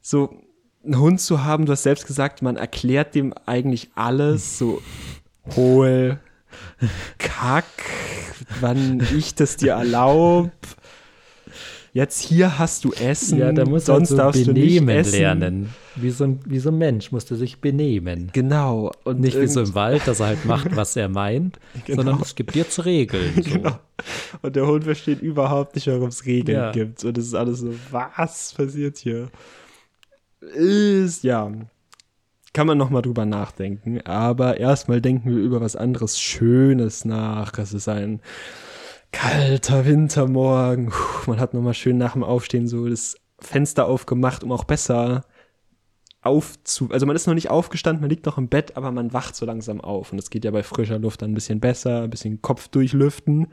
So 0.00 0.42
einen 0.82 0.98
Hund 0.98 1.20
zu 1.20 1.44
haben, 1.44 1.66
du 1.66 1.72
hast 1.72 1.82
selbst 1.82 2.06
gesagt, 2.06 2.40
man 2.40 2.56
erklärt 2.56 3.14
dem 3.14 3.34
eigentlich 3.44 3.90
alles, 3.96 4.56
so 4.56 4.80
hol, 5.54 6.18
kack, 7.18 7.66
wann 8.60 9.06
ich 9.14 9.34
das 9.34 9.58
dir 9.58 9.72
erlaub. 9.72 10.50
Jetzt 11.96 12.20
hier 12.20 12.58
hast 12.58 12.84
du 12.84 12.92
Essen, 12.92 13.38
Ja, 13.38 13.50
da 13.52 13.64
muss 13.64 13.86
sonst 13.86 14.10
so 14.10 14.18
darfst 14.18 14.46
du 14.46 14.52
nicht 14.52 14.64
benehmen 14.76 14.88
essen. 14.90 15.18
lernen. 15.18 15.74
Wie 15.94 16.10
so, 16.10 16.24
ein, 16.24 16.40
wie 16.44 16.58
so 16.58 16.68
ein 16.68 16.76
Mensch 16.76 17.10
musste 17.10 17.36
sich 17.36 17.62
benehmen. 17.62 18.28
Genau. 18.34 18.92
Und 19.04 19.20
Nicht 19.20 19.40
wie 19.40 19.46
so 19.46 19.62
im 19.62 19.74
Wald, 19.74 20.06
dass 20.06 20.20
er 20.20 20.26
halt 20.26 20.44
macht, 20.44 20.76
was 20.76 20.94
er 20.96 21.08
meint, 21.08 21.58
Genau. 21.86 22.02
sondern 22.02 22.20
es 22.20 22.34
gibt 22.34 22.54
jetzt 22.54 22.84
Regeln. 22.84 23.32
So. 23.42 23.50
Genau. 23.50 23.78
Und 24.42 24.56
der 24.56 24.66
Hund 24.66 24.84
versteht 24.84 25.22
überhaupt 25.22 25.74
nicht, 25.74 25.86
warum 25.86 26.08
es 26.08 26.26
Regeln 26.26 26.58
Ja. 26.58 26.70
gibt. 26.72 27.02
Und 27.02 27.16
es 27.16 27.28
ist 27.28 27.34
alles 27.34 27.60
so, 27.60 27.72
was 27.90 28.52
passiert 28.52 28.98
hier? 28.98 29.30
Ist, 30.54 31.24
ja, 31.24 31.50
kann 32.52 32.66
man 32.66 32.76
nochmal 32.76 33.00
drüber 33.00 33.24
nachdenken. 33.24 34.02
Aber 34.02 34.58
erstmal 34.60 35.00
denken 35.00 35.30
wir 35.34 35.42
über 35.42 35.62
was 35.62 35.76
anderes 35.76 36.20
Schönes 36.20 37.06
nach. 37.06 37.56
Es 37.58 37.72
ist 37.72 37.88
ein 37.88 38.20
kalter 39.16 39.86
Wintermorgen. 39.86 40.88
Puh, 40.90 41.30
man 41.30 41.40
hat 41.40 41.54
nochmal 41.54 41.72
schön 41.72 41.96
nach 41.96 42.12
dem 42.12 42.22
Aufstehen 42.22 42.68
so 42.68 42.86
das 42.86 43.16
Fenster 43.38 43.86
aufgemacht, 43.86 44.44
um 44.44 44.52
auch 44.52 44.64
besser 44.64 45.24
aufzu... 46.20 46.90
Also 46.90 47.06
man 47.06 47.16
ist 47.16 47.26
noch 47.26 47.34
nicht 47.34 47.50
aufgestanden, 47.50 48.02
man 48.02 48.10
liegt 48.10 48.26
noch 48.26 48.36
im 48.36 48.48
Bett, 48.48 48.76
aber 48.76 48.92
man 48.92 49.14
wacht 49.14 49.34
so 49.34 49.46
langsam 49.46 49.80
auf. 49.80 50.12
Und 50.12 50.18
es 50.18 50.28
geht 50.28 50.44
ja 50.44 50.50
bei 50.50 50.62
frischer 50.62 50.98
Luft 50.98 51.22
dann 51.22 51.30
ein 51.30 51.34
bisschen 51.34 51.60
besser, 51.60 52.02
ein 52.02 52.10
bisschen 52.10 52.42
Kopf 52.42 52.68
durchlüften. 52.68 53.48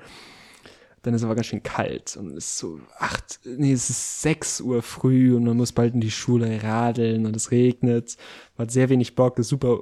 dann 1.03 1.13
ist 1.13 1.21
es 1.21 1.25
aber 1.25 1.35
ganz 1.35 1.47
schön 1.47 1.63
kalt 1.63 2.17
und 2.17 2.31
es 2.31 2.45
ist 2.45 2.57
so 2.57 2.79
acht, 2.97 3.41
nee, 3.45 3.73
es 3.73 3.89
ist 3.89 4.21
sechs 4.21 4.61
Uhr 4.61 4.81
früh 4.81 5.35
und 5.35 5.43
man 5.43 5.57
muss 5.57 5.73
bald 5.73 5.93
in 5.93 6.01
die 6.01 6.11
Schule 6.11 6.63
radeln 6.63 7.25
und 7.25 7.35
es 7.35 7.51
regnet. 7.51 8.17
Man 8.57 8.67
hat 8.67 8.71
sehr 8.71 8.89
wenig 8.89 9.15
Bock, 9.15 9.37
ist 9.37 9.49
super 9.49 9.81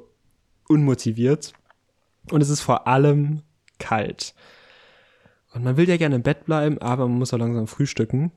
unmotiviert 0.68 1.54
und 2.32 2.42
es 2.42 2.50
ist 2.50 2.62
vor 2.62 2.88
allem 2.88 3.42
kalt. 3.78 4.34
Und 5.54 5.64
man 5.64 5.78
will 5.78 5.88
ja 5.88 5.98
gerne 5.98 6.16
im 6.16 6.24
Bett 6.24 6.46
bleiben, 6.46 6.78
aber 6.78 7.08
man 7.08 7.18
muss 7.18 7.34
auch 7.34 7.38
langsam 7.38 7.68
frühstücken. 7.68 8.32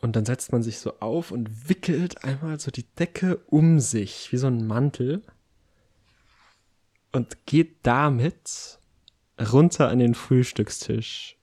Und 0.00 0.16
dann 0.16 0.24
setzt 0.24 0.52
man 0.52 0.62
sich 0.62 0.78
so 0.78 1.00
auf 1.00 1.32
und 1.32 1.68
wickelt 1.68 2.24
einmal 2.24 2.58
so 2.60 2.70
die 2.70 2.86
Decke 2.98 3.36
um 3.46 3.80
sich, 3.80 4.32
wie 4.32 4.36
so 4.36 4.46
ein 4.46 4.66
Mantel. 4.66 5.22
Und 7.12 7.46
geht 7.46 7.78
damit 7.82 8.78
runter 9.52 9.88
an 9.88 9.98
den 9.98 10.14
Frühstückstisch 10.14 11.36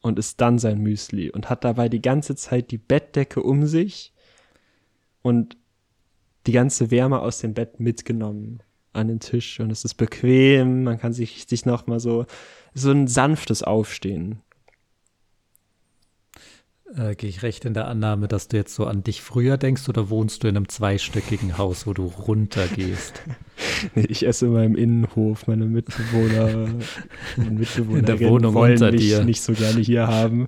und 0.00 0.18
isst 0.18 0.40
dann 0.40 0.58
sein 0.58 0.78
Müsli 0.78 1.30
und 1.30 1.50
hat 1.50 1.64
dabei 1.64 1.88
die 1.88 2.02
ganze 2.02 2.36
Zeit 2.36 2.70
die 2.70 2.78
Bettdecke 2.78 3.42
um 3.42 3.66
sich 3.66 4.12
und 5.22 5.56
die 6.46 6.52
ganze 6.52 6.90
Wärme 6.90 7.20
aus 7.20 7.38
dem 7.40 7.54
Bett 7.54 7.80
mitgenommen 7.80 8.62
an 8.98 9.08
den 9.08 9.20
Tisch 9.20 9.60
und 9.60 9.70
es 9.70 9.84
ist 9.84 9.94
bequem, 9.94 10.84
man 10.84 10.98
kann 10.98 11.12
sich, 11.12 11.46
sich 11.48 11.64
noch 11.64 11.86
mal 11.86 12.00
so, 12.00 12.26
so 12.74 12.90
ein 12.90 13.06
sanftes 13.06 13.62
Aufstehen 13.62 14.42
äh, 16.96 17.14
Gehe 17.14 17.28
ich 17.30 17.42
recht 17.42 17.64
in 17.64 17.74
der 17.74 17.86
Annahme, 17.88 18.28
dass 18.28 18.48
du 18.48 18.56
jetzt 18.56 18.74
so 18.74 18.86
an 18.86 19.02
dich 19.02 19.22
früher 19.22 19.56
denkst 19.56 19.88
oder 19.88 20.08
wohnst 20.10 20.42
du 20.42 20.48
in 20.48 20.56
einem 20.56 20.68
zweistöckigen 20.68 21.58
Haus, 21.58 21.86
wo 21.86 21.92
du 21.94 22.06
runtergehst? 22.06 23.22
Nee, 23.96 24.06
ich 24.08 24.24
esse 24.24 24.46
in 24.46 24.52
meinem 24.52 24.76
Innenhof. 24.76 25.48
Meine 25.48 25.64
Mitbewohner 25.64 26.68
und 27.36 27.58
Mitbewohner 27.58 27.98
In 27.98 28.06
der 28.06 28.20
Wohnung 28.20 28.54
wollen 28.54 28.72
unter 28.74 28.92
mich 28.92 29.00
dir. 29.00 29.24
nicht 29.24 29.40
so 29.42 29.52
gerne 29.52 29.80
hier 29.80 30.06
haben. 30.06 30.46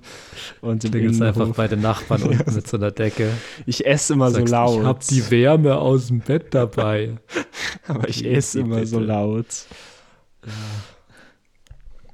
Und 0.61 0.85
im 0.85 0.91
Du 0.91 0.99
gehst 0.99 1.21
einfach 1.21 1.41
Innenhof. 1.41 1.57
bei 1.57 1.67
den 1.67 1.81
Nachbarn 1.81 2.23
unten 2.29 2.53
mit 2.55 2.67
so 2.67 2.77
einer 2.77 2.91
Decke. 2.91 3.29
Ich 3.65 3.85
esse 3.85 4.13
immer 4.13 4.31
Sagst, 4.31 4.47
so 4.47 4.53
laut. 4.53 4.79
Ich 4.79 4.85
hab 4.85 4.99
die 5.07 5.29
Wärme 5.31 5.77
aus 5.77 6.07
dem 6.07 6.19
Bett 6.19 6.53
dabei. 6.53 7.17
aber 7.87 8.07
ich 8.07 8.25
esse 8.25 8.61
immer 8.61 8.85
so 8.85 8.99
bitte. 8.99 9.07
laut. 9.11 9.45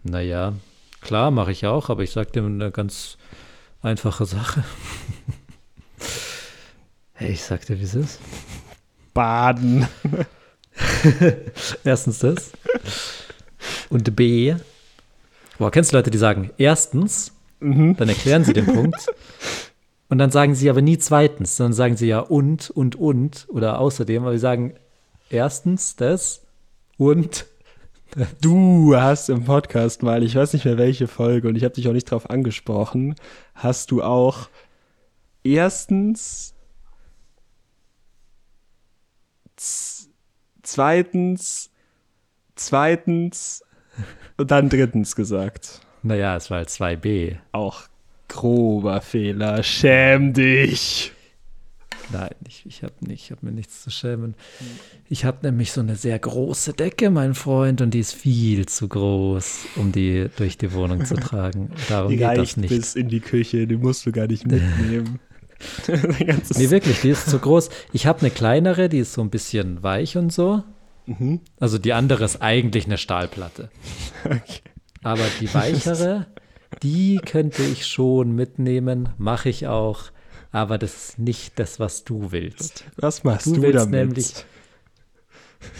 Naja, 0.03 0.53
klar, 1.01 1.32
mache 1.32 1.51
ich 1.51 1.65
auch, 1.65 1.89
aber 1.89 2.03
ich 2.03 2.11
sag 2.11 2.34
dir 2.34 2.43
eine 2.43 2.71
ganz 2.71 3.17
einfache 3.82 4.25
Sache. 4.25 4.63
Hey, 7.19 7.32
ich 7.32 7.41
sag 7.41 7.65
dir, 7.65 7.80
wie 7.80 7.84
es 7.84 7.95
ist. 7.95 8.19
Baden. 9.15 9.88
Erstens 11.84 12.19
das. 12.19 12.51
Und 13.89 14.15
B. 14.15 14.53
Boah, 15.57 15.71
kennst 15.71 15.91
du 15.91 15.97
Leute, 15.97 16.11
die 16.11 16.19
sagen, 16.19 16.51
erstens, 16.59 17.32
dann 17.59 18.07
erklären 18.07 18.43
sie 18.43 18.53
den 18.53 18.67
Punkt. 18.67 19.07
Und 20.09 20.19
dann 20.19 20.30
sagen 20.30 20.53
sie 20.53 20.69
aber 20.69 20.84
nie 20.84 20.99
zweitens, 20.99 21.57
sondern 21.57 21.73
sagen 21.73 21.97
sie 21.97 22.07
ja 22.07 22.19
und, 22.19 22.69
und, 22.69 22.95
und 22.95 23.47
oder 23.49 23.80
außerdem, 23.80 24.21
aber 24.21 24.34
sie 24.34 24.39
sagen 24.39 24.75
erstens 25.32 25.95
das 25.95 26.43
und 26.97 27.47
Du 28.41 28.95
hast 28.95 29.30
im 29.30 29.45
Podcast 29.45 30.01
mal, 30.01 30.24
ich 30.24 30.36
weiß 30.36 30.53
nicht 30.53 30.65
mehr 30.65 30.80
welche 30.80 31.07
Folge 31.07 31.47
und 31.47 31.55
ich 31.55 31.63
habe 31.63 31.76
dich 31.76 31.88
auch 31.88 31.93
nicht 31.93 32.09
drauf 32.09 32.32
angesprochen, 32.32 33.13
hast 33.53 33.91
du 33.91 34.01
auch 34.01 34.49
erstens, 35.43 36.55
zweitens, 40.63 41.70
zweitens 42.55 43.63
und 44.38 44.49
dann 44.49 44.70
drittens 44.70 45.15
gesagt. 45.15 45.82
naja, 46.01 46.38
es 46.38 46.49
war 46.49 46.57
halt 46.57 46.70
2b. 46.70 47.38
Auch 47.51 47.84
grober 48.30 49.01
Fehler. 49.01 49.61
Schäm 49.61 50.34
dich. 50.34 51.13
Nein, 52.11 52.29
ich, 52.47 52.63
ich 52.65 52.83
habe 52.83 52.93
nicht, 53.01 53.25
ich 53.25 53.31
habe 53.31 53.45
mir 53.45 53.51
nichts 53.51 53.83
zu 53.83 53.89
schämen. 53.89 54.35
Ich 55.09 55.25
habe 55.25 55.39
nämlich 55.45 55.71
so 55.71 55.81
eine 55.81 55.95
sehr 55.95 56.17
große 56.17 56.73
Decke, 56.73 57.09
mein 57.09 57.33
Freund, 57.35 57.81
und 57.81 57.93
die 57.93 57.99
ist 57.99 58.13
viel 58.13 58.65
zu 58.65 58.87
groß, 58.87 59.65
um 59.75 59.91
die 59.91 60.29
durch 60.37 60.57
die 60.57 60.71
Wohnung 60.73 61.05
zu 61.05 61.15
tragen. 61.15 61.71
Darum 61.89 62.09
Die 62.09 62.17
geht 62.17 62.37
das 62.37 62.55
nicht. 62.57 62.69
bis 62.69 62.95
in 62.95 63.09
die 63.09 63.19
Küche, 63.19 63.67
die 63.67 63.75
musst 63.75 64.05
du 64.05 64.11
gar 64.11 64.27
nicht 64.27 64.47
mitnehmen. 64.47 65.19
Nee, 65.87 66.69
wirklich, 66.69 67.01
die 67.01 67.09
ist 67.09 67.29
zu 67.29 67.39
groß. 67.39 67.69
Ich 67.91 68.05
habe 68.05 68.19
eine 68.21 68.29
kleinere, 68.29 68.89
die 68.89 68.99
ist 68.99 69.13
so 69.13 69.21
ein 69.21 69.29
bisschen 69.29 69.81
weich 69.83 70.15
und 70.15 70.31
so. 70.31 70.63
Mhm. 71.07 71.41
Also 71.59 71.77
die 71.77 71.93
andere 71.93 72.23
ist 72.25 72.41
eigentlich 72.41 72.85
eine 72.85 72.97
Stahlplatte. 72.97 73.69
Okay. 74.23 74.41
Aber 75.03 75.23
die 75.39 75.51
weichere, 75.53 76.27
die 76.83 77.19
könnte 77.25 77.63
ich 77.63 77.85
schon 77.87 78.33
mitnehmen, 78.33 79.09
mache 79.17 79.49
ich 79.49 79.67
auch. 79.67 80.11
Aber 80.51 80.77
das 80.77 80.95
ist 81.09 81.19
nicht 81.19 81.59
das, 81.59 81.79
was 81.79 82.03
du 82.03 82.31
willst. 82.31 82.85
Was 82.95 83.23
machst 83.23 83.47
Du 83.47 83.53
du, 83.55 83.61
willst 83.63 83.85
damit? 83.85 83.91
nämlich- 84.07 84.45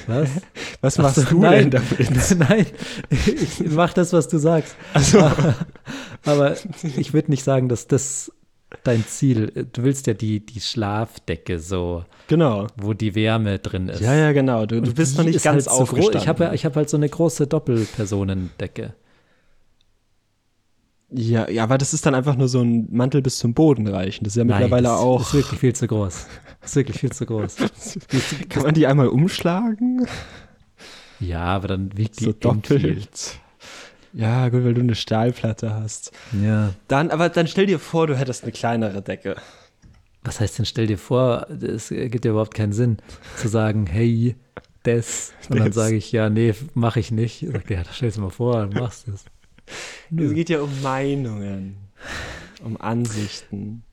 Was? 0.08 0.30
Was 0.82 1.00
Ach 1.00 1.04
machst 1.04 1.16
so, 1.16 1.24
du 1.24 1.40
nein. 1.40 1.70
denn 1.72 1.82
damit? 1.98 2.38
Nein, 2.50 2.66
ich 3.10 3.60
mach 3.72 3.94
das, 3.94 4.12
was 4.14 4.28
du 4.28 4.38
sagst. 4.38 4.76
Also, 4.94 5.20
Aber 6.26 6.56
ich 6.98 7.14
würde 7.14 7.32
nicht 7.32 7.44
sagen, 7.44 7.68
dass 7.70 7.88
das 7.88 8.32
dein 8.84 9.06
Ziel. 9.06 9.68
Du 9.74 9.84
willst 9.84 10.08
ja 10.08 10.14
die, 10.14 10.46
die 10.46 10.60
Schlafdecke 10.62 11.60
so, 11.60 12.04
genau. 12.28 12.68
wo 12.76 12.94
die 12.94 13.16
Wärme 13.16 13.60
drin 13.60 13.88
ist. 13.90 14.02
Ja, 14.02 14.14
ja, 14.14 14.32
genau. 14.34 14.66
Du, 14.66 14.82
du 14.82 14.94
bist 14.94 15.18
noch 15.18 15.24
nicht 15.26 15.36
ist 15.36 15.44
ganz 15.44 15.68
halt 15.68 15.76
so 15.76 15.82
aufgestanden. 15.84 16.22
Ich 16.22 16.28
habe 16.28 16.52
ich 16.54 16.66
hab 16.66 16.76
halt 16.76 16.90
so 16.90 16.98
eine 16.98 17.08
große 17.10 17.48
Doppelpersonendecke. 17.48 18.94
Ja, 21.10 21.50
ja, 21.50 21.64
aber 21.64 21.78
das 21.78 21.94
ist 21.94 22.06
dann 22.06 22.16
einfach 22.16 22.36
nur 22.36 22.48
so 22.48 22.62
ein 22.62 22.88
Mantel 22.92 23.22
bis 23.22 23.40
zum 23.40 23.54
Boden 23.54 23.88
reichen. 23.88 24.24
Das 24.24 24.34
ist 24.34 24.38
ja 24.38 24.44
mittlerweile 24.44 24.90
das 24.90 25.00
auch. 25.00 25.22
ist 25.22 25.34
wirklich 25.34 25.60
viel 25.60 25.74
zu 25.74 25.88
groß. 25.88 26.26
Das 26.62 26.72
ist 26.72 26.76
wirklich 26.76 27.00
viel 27.00 27.12
zu 27.12 27.26
groß. 27.26 27.56
Kann 28.50 28.64
man 28.64 28.74
die 28.74 28.88
einmal 28.88 29.08
umschlagen? 29.08 30.06
Ja, 31.20 31.44
aber 31.46 31.70
dann 31.70 31.96
wiegt 31.98 32.20
die 32.20 32.26
so 32.26 32.34
doppelt. 32.34 33.40
Ja, 34.14 34.50
gut, 34.50 34.64
weil 34.66 34.74
du 34.74 34.82
eine 34.82 34.96
Stahlplatte 34.96 35.74
hast. 35.74 36.12
Ja. 36.44 36.74
Dann, 36.88 37.12
aber 37.12 37.30
dann 37.30 37.48
stell 37.48 37.68
dir 37.68 37.80
vor, 37.80 38.08
du 38.08 38.18
hättest 38.18 38.44
eine 38.44 38.52
kleinere 38.52 39.02
Decke. 39.02 39.36
Was 40.24 40.40
heißt 40.40 40.58
denn, 40.58 40.66
stell 40.66 40.88
dir 40.88 40.98
vor, 40.98 41.48
es 41.50 41.90
gibt 41.90 42.26
ja 42.26 42.32
überhaupt 42.32 42.54
keinen 42.54 42.74
Sinn, 42.74 42.98
zu 43.38 43.48
sagen, 43.48 43.86
hey, 43.88 44.36
das. 44.84 45.34
Und 45.50 45.60
dann 45.60 45.68
Das. 45.68 45.76
sage 45.76 45.96
ich, 45.96 46.12
ja, 46.12 46.30
nee, 46.30 46.54
mache 46.74 47.00
ich 47.00 47.12
nicht. 47.12 47.44
Ich 47.44 47.52
sag, 47.52 47.70
ja, 47.70 47.84
stell 47.92 48.10
es 48.10 48.18
mal 48.18 48.30
vor, 48.30 48.54
dann 48.68 48.70
machst 48.72 49.08
du 49.08 49.12
es. 49.14 49.26
Es 50.16 50.34
geht 50.34 50.50
ja 50.50 50.62
um 50.62 50.82
Meinungen, 50.82 51.78
um 52.64 52.80
Ansichten. 52.80 53.84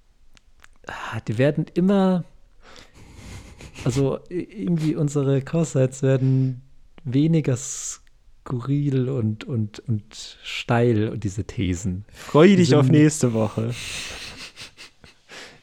Ah, 0.86 1.20
Die 1.26 1.38
werden 1.38 1.66
immer, 1.74 2.24
also 3.84 4.20
irgendwie 4.28 4.94
unsere 4.94 5.42
Corsets 5.42 6.02
werden 6.02 6.62
weniger 7.04 7.56
skurril 7.56 9.08
und, 9.08 9.44
und, 9.44 9.80
und 9.80 10.38
steil, 10.42 11.08
und 11.08 11.24
diese 11.24 11.44
Thesen. 11.44 12.04
Freue 12.12 12.56
dich 12.56 12.74
auf 12.74 12.88
nächste 12.88 13.32
Woche. 13.32 13.74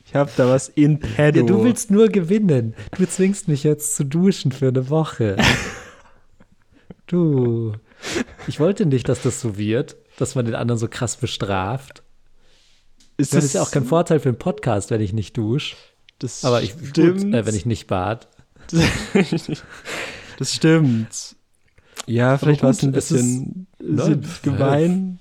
Ich 0.05 0.15
habe 0.15 0.29
da 0.35 0.49
was 0.49 0.67
in 0.67 0.99
petto. 0.99 1.39
Ja, 1.39 1.45
du 1.45 1.63
willst 1.63 1.89
nur 1.89 2.09
gewinnen. 2.09 2.75
Du 2.97 3.07
zwingst 3.07 3.47
mich 3.47 3.63
jetzt 3.63 3.95
zu 3.95 4.03
duschen 4.03 4.51
für 4.51 4.67
eine 4.67 4.89
Woche. 4.89 5.37
Du. 7.07 7.73
Ich 8.47 8.59
wollte 8.59 8.85
nicht, 8.85 9.07
dass 9.09 9.21
das 9.21 9.39
so 9.41 9.57
wird, 9.57 9.95
dass 10.17 10.35
man 10.35 10.45
den 10.45 10.55
anderen 10.55 10.79
so 10.79 10.87
krass 10.87 11.15
bestraft. 11.17 12.03
ist 13.17 13.33
Das 13.33 13.43
ist 13.43 13.53
ja 13.53 13.61
auch 13.61 13.71
kein 13.71 13.85
Vorteil 13.85 14.19
für 14.19 14.29
einen 14.29 14.37
Podcast, 14.39 14.89
wenn 14.91 15.01
ich 15.01 15.13
nicht 15.13 15.37
dusche. 15.37 15.75
Das 16.19 16.43
Aber 16.45 16.61
ich, 16.61 16.71
stimmt. 16.89 17.23
gut, 17.23 17.33
äh, 17.33 17.45
wenn 17.45 17.55
ich 17.55 17.65
nicht 17.65 17.87
bad. 17.87 18.27
das 20.37 20.53
stimmt. 20.53 21.35
Ja, 22.07 22.37
vielleicht 22.37 22.63
war 22.63 22.71
es 22.71 22.81
ein 22.83 22.93
ist- 22.93 23.09
bisschen, 23.09 23.67
Nein, 23.79 24.21
bisschen 24.21 24.41
gemein. 24.57 25.19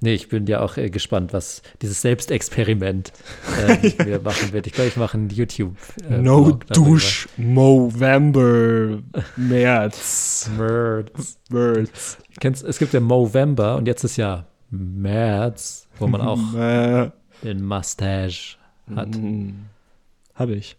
Nee, 0.00 0.14
ich 0.14 0.28
bin 0.28 0.46
ja 0.46 0.60
auch 0.60 0.76
äh, 0.76 0.90
gespannt, 0.90 1.32
was 1.32 1.62
dieses 1.82 2.00
Selbstexperiment 2.02 3.12
äh, 3.66 4.04
mir 4.04 4.20
machen 4.20 4.52
wird. 4.52 4.66
Ich 4.66 4.72
glaube, 4.72 4.88
ich 4.88 4.96
mache 4.96 5.18
ein 5.18 5.28
YouTube. 5.30 5.76
Äh, 6.08 6.18
no. 6.18 6.52
Dusch 6.72 7.28
November 7.36 9.00
März. 9.36 10.50
März. 10.56 11.38
März. 11.50 12.18
Kennst, 12.40 12.64
es 12.64 12.78
gibt 12.78 12.92
ja 12.92 13.00
Movember 13.00 13.76
und 13.76 13.86
jetzt 13.86 14.04
ist 14.04 14.16
ja 14.16 14.46
März, 14.70 15.88
wo 15.98 16.06
man 16.06 16.20
auch 16.20 16.38
den 17.42 17.64
Mustache 17.64 18.56
hat. 18.94 19.08
mm, 19.16 19.50
Hab 20.34 20.50
ich. 20.50 20.76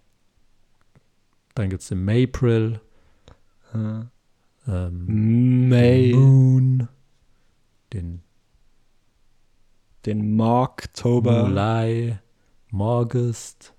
Dann 1.56 1.70
gibt 1.70 1.82
es 1.82 1.90
den 1.90 2.08
April, 2.10 2.80
Äh, 3.74 4.06
ähm, 4.72 5.68
May, 5.70 6.14
Moon, 6.14 6.88
den 7.92 8.22
den 10.06 10.36
Marktober. 10.36 11.48
Juli, 11.48 12.16
August. 12.74 13.74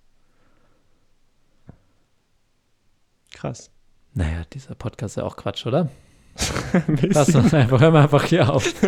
Krass. 3.35 3.71
Naja, 4.15 4.43
dieser 4.53 4.75
Podcast 4.75 5.13
ist 5.13 5.17
ja 5.17 5.25
auch 5.25 5.37
Quatsch, 5.37 5.67
oder? 5.67 5.89
Lass 7.03 7.35
uns 7.35 7.55
einfach, 7.55 7.81
hör 7.81 7.91
mal 7.91 8.03
einfach 8.03 8.25
hier 8.25 8.53
auf. 8.53 8.73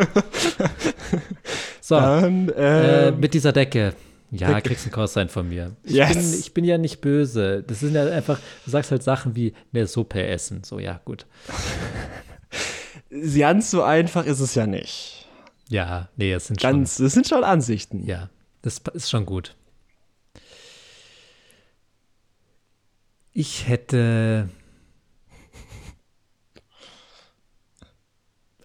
So, 1.84 1.96
Dann, 1.96 2.48
äh, 2.50 3.08
ähm, 3.08 3.20
mit 3.20 3.34
dieser 3.34 3.52
Decke. 3.52 3.94
Ja, 4.30 4.60
kriegst 4.60 4.86
einen 4.86 4.92
Cosine 4.92 5.28
von 5.28 5.48
mir. 5.48 5.76
Ich, 5.82 5.94
Yes. 5.94 6.14
bin, 6.14 6.40
ich 6.40 6.54
bin 6.54 6.64
ja 6.64 6.78
nicht 6.78 7.00
böse. 7.00 7.64
Das 7.66 7.80
sind 7.80 7.94
ja 7.94 8.06
einfach, 8.06 8.38
du 8.64 8.70
sagst 8.70 8.92
halt 8.92 9.02
Sachen 9.02 9.34
wie 9.34 9.52
eine 9.74 9.86
Suppe 9.86 10.24
essen. 10.24 10.62
So, 10.64 10.78
ja, 10.78 11.00
gut. 11.04 11.26
ganz 13.36 13.70
so 13.70 13.82
einfach 13.82 14.24
ist 14.24 14.40
es 14.40 14.54
ja 14.54 14.66
nicht. 14.66 15.21
Ja, 15.72 16.10
nee, 16.16 16.32
es 16.34 16.48
sind 16.48 16.60
schon. 16.60 16.70
Ganz, 16.70 16.98
das 16.98 17.14
sind 17.14 17.26
schon 17.26 17.44
Ansichten. 17.44 18.04
Ja, 18.04 18.28
das 18.60 18.78
ist 18.92 19.08
schon 19.08 19.24
gut. 19.24 19.56
Ich 23.32 23.66
hätte 23.68 24.50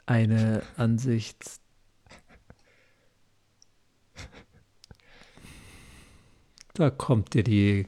eine 0.05 0.63
Ansicht. 0.75 1.45
Da 6.73 6.89
kommt 6.89 7.33
dir 7.33 7.43
die. 7.43 7.85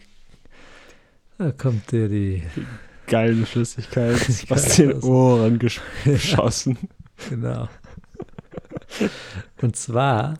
Da 1.38 1.51
kommt 1.51 1.91
dir 1.91 2.07
die. 2.09 2.43
Geile 3.07 3.45
Flüssigkeit 3.45 4.20
aus 4.49 4.76
den 4.76 4.93
Ohren 5.01 5.57
gesch- 5.59 5.82
geschossen. 6.05 6.78
Genau. 7.30 7.67
Und 9.62 9.76
zwar 9.76 10.36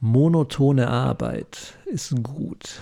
monotone 0.00 0.88
Arbeit 0.88 1.74
ist 1.86 2.14
gut. 2.22 2.80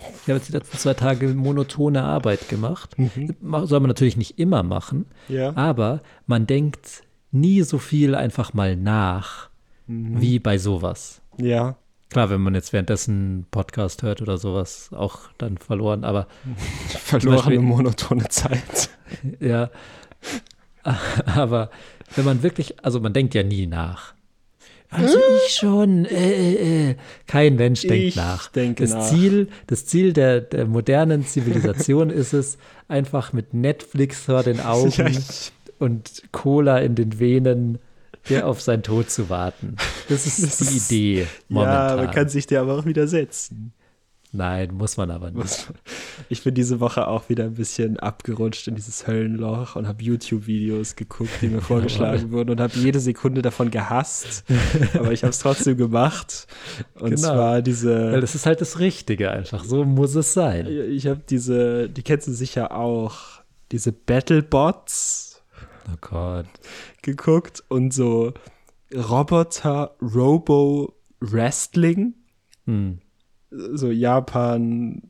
Ich 0.00 0.28
habe 0.28 0.34
jetzt 0.38 0.48
die 0.48 0.52
letzten 0.52 0.78
zwei 0.78 0.94
Tage 0.94 1.28
monotone 1.28 2.02
Arbeit 2.02 2.48
gemacht. 2.48 2.94
Ma- 3.40 3.66
Soll 3.66 3.80
man 3.80 3.88
natürlich 3.88 4.16
nicht 4.16 4.38
immer 4.38 4.62
machen, 4.62 5.06
Ja. 5.28 5.56
aber 5.56 6.00
man 6.26 6.46
denkt 6.46 7.02
nie 7.32 7.62
so 7.62 7.78
viel 7.78 8.14
einfach 8.14 8.54
mal 8.54 8.76
nach 8.76 9.48
wie 9.88 10.38
bei 10.40 10.58
sowas. 10.58 11.20
Ja. 11.38 11.76
Klar, 12.10 12.30
wenn 12.30 12.40
man 12.40 12.54
jetzt 12.54 12.72
währenddessen 12.72 13.46
Podcast 13.50 14.02
hört 14.02 14.20
oder 14.22 14.38
sowas, 14.38 14.90
auch 14.92 15.20
dann 15.38 15.58
verloren, 15.58 16.02
aber 16.04 16.26
Verlorene 16.88 17.36
Beispiel- 17.38 17.60
monotone 17.60 18.28
Zeit. 18.28 18.90
Ja. 19.40 19.70
Aber 21.34 21.70
wenn 22.14 22.24
man 22.24 22.42
wirklich, 22.42 22.84
also 22.84 23.00
man 23.00 23.12
denkt 23.12 23.34
ja 23.34 23.42
nie 23.42 23.66
nach. 23.66 24.14
Also 24.96 25.18
ich 25.46 25.54
schon, 25.54 26.04
äh, 26.06 26.32
äh, 26.32 26.90
äh. 26.90 26.94
kein 27.26 27.56
Mensch 27.56 27.82
denkt 27.82 27.94
Ich 28.08 28.16
nach. 28.16 28.48
denke 28.52 28.84
das 28.84 28.92
nach. 28.92 29.08
Ziel, 29.10 29.48
das 29.66 29.86
Ziel 29.86 30.12
der, 30.12 30.40
der 30.40 30.66
modernen 30.66 31.26
Zivilisation 31.26 32.10
ist 32.10 32.32
es, 32.32 32.58
einfach 32.88 33.32
mit 33.32 33.52
Netflix 33.54 34.20
vor 34.20 34.42
den 34.42 34.60
Augen 34.60 34.90
Ja, 34.96 35.06
und 35.78 36.22
Cola 36.32 36.78
in 36.78 36.94
den 36.94 37.18
Venen 37.18 37.78
hier 38.24 38.46
auf 38.48 38.60
seinen 38.60 38.82
Tod 38.82 39.10
zu 39.10 39.28
warten. 39.28 39.76
Das 40.08 40.26
ist 40.26 40.42
Das 40.42 40.58
die 40.58 40.76
ist- 40.76 40.90
Idee 40.90 41.26
momentan. 41.48 41.98
Ja, 41.98 42.04
man 42.04 42.10
kann 42.14 42.28
sich 42.28 42.46
dir 42.46 42.60
aber 42.60 42.78
auch 42.78 42.84
widersetzen. 42.86 43.72
Nein, 44.32 44.74
muss 44.74 44.96
man 44.98 45.10
aber 45.10 45.30
nicht. 45.30 45.72
Ich 46.28 46.42
bin 46.42 46.54
diese 46.54 46.80
Woche 46.80 47.06
auch 47.08 47.28
wieder 47.28 47.44
ein 47.44 47.54
bisschen 47.54 47.98
abgerutscht 47.98 48.66
in 48.68 48.74
dieses 48.74 49.06
Höllenloch 49.06 49.76
und 49.76 49.86
habe 49.88 50.02
YouTube-Videos 50.02 50.96
geguckt, 50.96 51.30
die 51.40 51.48
mir 51.48 51.60
vorgeschlagen 51.62 52.32
wurden 52.32 52.50
und 52.50 52.60
habe 52.60 52.74
jede 52.76 53.00
Sekunde 53.00 53.40
davon 53.40 53.70
gehasst. 53.70 54.44
Aber 54.94 55.12
ich 55.12 55.22
habe 55.22 55.30
es 55.30 55.38
trotzdem 55.38 55.76
gemacht. 55.78 56.46
Und 56.94 57.10
Genau. 57.10 57.22
zwar 57.22 57.52
Weil 57.54 57.62
diese. 57.62 58.20
das 58.20 58.34
ist 58.34 58.44
halt 58.46 58.60
das 58.60 58.78
Richtige 58.78 59.30
einfach. 59.30 59.64
So 59.64 59.84
muss 59.84 60.14
es 60.16 60.34
sein. 60.34 60.66
Ich 60.66 61.06
habe 61.06 61.22
diese, 61.28 61.88
die 61.88 62.02
kennst 62.02 62.26
du 62.26 62.32
sicher 62.32 62.76
auch, 62.76 63.42
diese 63.72 63.92
Battlebots 63.92 65.42
Oh 65.88 65.96
Gott. 66.00 66.46
geguckt 67.02 67.62
und 67.68 67.94
so 67.94 68.34
Roboter 68.94 69.94
Robo 70.02 70.94
Wrestling. 71.20 72.14
Hm. 72.66 72.98
So 73.74 73.90
Japan 73.90 75.02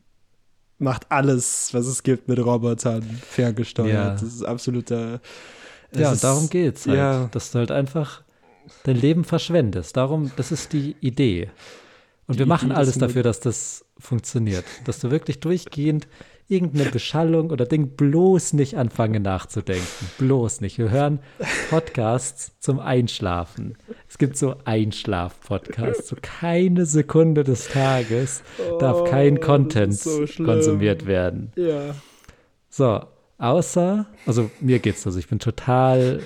macht 0.79 1.11
alles, 1.11 1.73
was 1.73 1.87
es 1.87 2.03
gibt 2.03 2.27
mit 2.27 2.39
Robotern 2.39 3.01
ferngesteuert. 3.03 3.89
Ja. 3.93 4.11
Das 4.11 4.21
ist 4.23 4.43
absoluter. 4.43 5.19
es 5.91 5.99
Ja, 5.99 6.09
und 6.09 6.13
ist- 6.15 6.23
darum 6.23 6.49
geht's 6.49 6.85
halt. 6.85 6.97
Ja, 6.97 7.29
Dass 7.31 7.51
du 7.51 7.59
halt 7.59 7.71
einfach 7.71 8.21
dein 8.83 8.97
Leben 8.97 9.23
verschwendest. 9.23 9.97
Darum, 9.97 10.31
das 10.35 10.51
ist 10.51 10.73
die 10.73 10.95
Idee. 11.01 11.49
Und 12.27 12.35
Die 12.35 12.39
wir 12.39 12.45
machen 12.45 12.69
Idee 12.69 12.77
alles 12.77 12.97
dafür, 12.97 13.23
dass 13.23 13.39
das 13.39 13.85
funktioniert. 13.97 14.65
Dass 14.85 14.99
du 14.99 15.09
wirklich 15.11 15.39
durchgehend 15.39 16.07
irgendeine 16.49 16.89
Beschallung 16.89 17.49
oder 17.51 17.65
Ding 17.65 17.89
bloß 17.97 18.53
nicht 18.53 18.77
anfangen 18.77 19.23
nachzudenken. 19.23 19.85
Bloß 20.17 20.61
nicht. 20.61 20.77
Wir 20.77 20.89
hören 20.89 21.19
Podcasts 21.69 22.53
zum 22.59 22.79
Einschlafen. 22.79 23.77
Es 24.07 24.17
gibt 24.17 24.37
so 24.37 24.55
Einschlaf-Podcasts. 24.65 26.07
So 26.07 26.15
keine 26.21 26.85
Sekunde 26.85 27.43
des 27.43 27.67
Tages 27.67 28.43
darf 28.79 29.09
kein 29.09 29.37
Oh, 29.37 29.41
Content 29.41 29.97
so 29.99 30.25
konsumiert 30.43 31.05
werden. 31.05 31.51
ja. 31.55 31.95
So, 32.69 33.01
außer, 33.39 34.05
also 34.27 34.51
mir 34.59 34.77
geht's 34.79 35.01
so, 35.01 35.09
also 35.09 35.17
ich 35.19 35.27
bin 35.27 35.39
total 35.39 36.19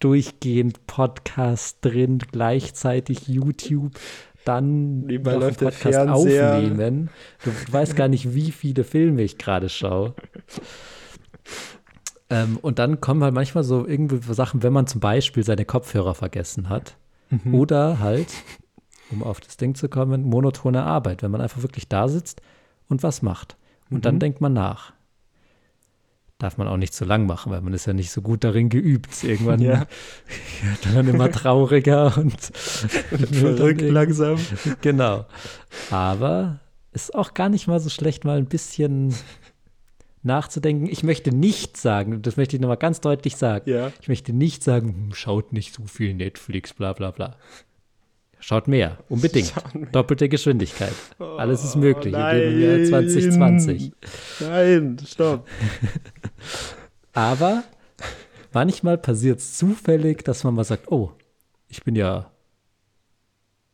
durchgehend 0.00 0.86
Podcast 0.88 1.78
drin, 1.82 2.18
gleichzeitig 2.32 3.28
YouTube, 3.28 3.92
dann 4.44 5.00
Nebenbei 5.02 5.34
läuft 5.34 5.60
der 5.60 5.66
Podcast 5.66 5.94
Fernseher. 5.94 6.54
aufnehmen. 6.56 7.10
Du, 7.44 7.50
weißt 7.72 7.96
gar 7.96 8.08
nicht, 8.08 8.34
wie 8.34 8.50
viele 8.52 8.84
Filme 8.84 9.22
ich 9.22 9.38
gerade 9.38 9.68
schaue. 9.68 10.14
Ähm, 12.30 12.58
und 12.62 12.78
dann 12.78 13.00
kommen 13.00 13.22
halt 13.22 13.34
manchmal 13.34 13.64
so 13.64 13.86
irgendwie 13.86 14.18
Sachen, 14.32 14.62
wenn 14.62 14.72
man 14.72 14.86
zum 14.86 15.00
Beispiel 15.00 15.44
seine 15.44 15.64
Kopfhörer 15.64 16.14
vergessen 16.14 16.68
hat. 16.68 16.96
Mhm. 17.30 17.54
Oder 17.54 17.98
halt, 18.00 18.28
um 19.10 19.22
auf 19.22 19.40
das 19.40 19.56
Ding 19.56 19.74
zu 19.74 19.88
kommen, 19.88 20.22
monotone 20.24 20.82
Arbeit, 20.82 21.22
wenn 21.22 21.30
man 21.30 21.40
einfach 21.40 21.62
wirklich 21.62 21.88
da 21.88 22.08
sitzt 22.08 22.40
und 22.88 23.02
was 23.02 23.22
macht. 23.22 23.56
Und 23.90 23.98
Mhm. 23.98 24.02
dann 24.02 24.18
denkt 24.18 24.40
man 24.40 24.52
nach. 24.54 24.92
Darf 26.42 26.58
man 26.58 26.66
auch 26.66 26.76
nicht 26.76 26.92
zu 26.92 27.04
lang 27.04 27.24
machen, 27.24 27.52
weil 27.52 27.60
man 27.60 27.72
ist 27.72 27.86
ja 27.86 27.92
nicht 27.92 28.10
so 28.10 28.20
gut 28.20 28.42
darin 28.42 28.68
geübt. 28.68 29.22
Irgendwann 29.22 29.60
Ja. 29.60 29.86
wird 30.82 30.92
man 30.92 31.06
immer 31.06 31.30
trauriger 31.30 32.18
und 32.18 32.34
dann 33.12 33.26
Verrückt 33.28 33.80
langsam. 33.82 34.40
Genau. 34.80 35.24
Aber 35.92 36.58
ist 36.90 37.14
auch 37.14 37.34
gar 37.34 37.48
nicht 37.48 37.68
mal 37.68 37.78
so 37.78 37.90
schlecht, 37.90 38.24
mal 38.24 38.38
ein 38.38 38.46
bisschen 38.46 39.14
nachzudenken. 40.24 40.86
Ich 40.86 41.04
möchte 41.04 41.30
nicht 41.30 41.76
sagen, 41.76 42.22
das 42.22 42.36
möchte 42.36 42.56
ich 42.56 42.60
nochmal 42.60 42.76
ganz 42.76 43.00
deutlich 43.00 43.36
sagen. 43.36 43.70
Ja. 43.70 43.92
Ich 44.00 44.08
möchte 44.08 44.32
nicht 44.32 44.64
sagen, 44.64 44.88
hm, 44.88 45.14
schaut 45.14 45.52
nicht 45.52 45.72
so 45.72 45.84
viel 45.84 46.12
Netflix, 46.12 46.74
bla 46.74 46.92
bla 46.92 47.12
bla. 47.12 47.36
Schaut 48.42 48.66
mehr, 48.66 48.98
unbedingt. 49.08 49.54
Mehr. 49.74 49.86
Doppelte 49.92 50.28
Geschwindigkeit. 50.28 50.92
Alles 51.18 51.62
ist 51.62 51.76
möglich. 51.76 52.12
Oh, 52.12 52.18
Wir 52.18 52.32
leben 52.34 52.54
im 52.54 52.60
Jahr 52.60 53.00
nein. 53.00 53.08
2020. 53.08 53.92
Nein, 54.40 54.96
stopp. 55.06 55.48
Aber 57.12 57.62
manchmal 58.52 58.98
passiert 58.98 59.38
es 59.38 59.56
zufällig, 59.56 60.24
dass 60.24 60.42
man 60.42 60.54
mal 60.54 60.64
sagt, 60.64 60.90
oh, 60.90 61.12
ich 61.68 61.84
bin 61.84 61.94
ja 61.94 62.30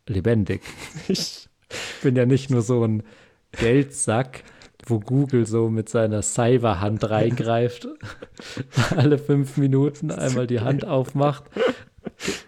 lebendig. 0.06 0.62
Ich 1.08 2.02
bin 2.02 2.16
ja 2.16 2.24
nicht 2.24 2.48
nur 2.48 2.62
so 2.62 2.84
ein 2.84 3.02
Geldsack, 3.52 4.44
wo 4.86 5.00
Google 5.00 5.46
so 5.46 5.68
mit 5.68 5.88
seiner 5.88 6.22
Cyberhand 6.22 7.10
reingreift, 7.10 7.88
alle 8.96 9.18
fünf 9.18 9.56
Minuten 9.56 10.10
einmal 10.10 10.46
die 10.46 10.60
Hand 10.60 10.86
aufmacht, 10.86 11.44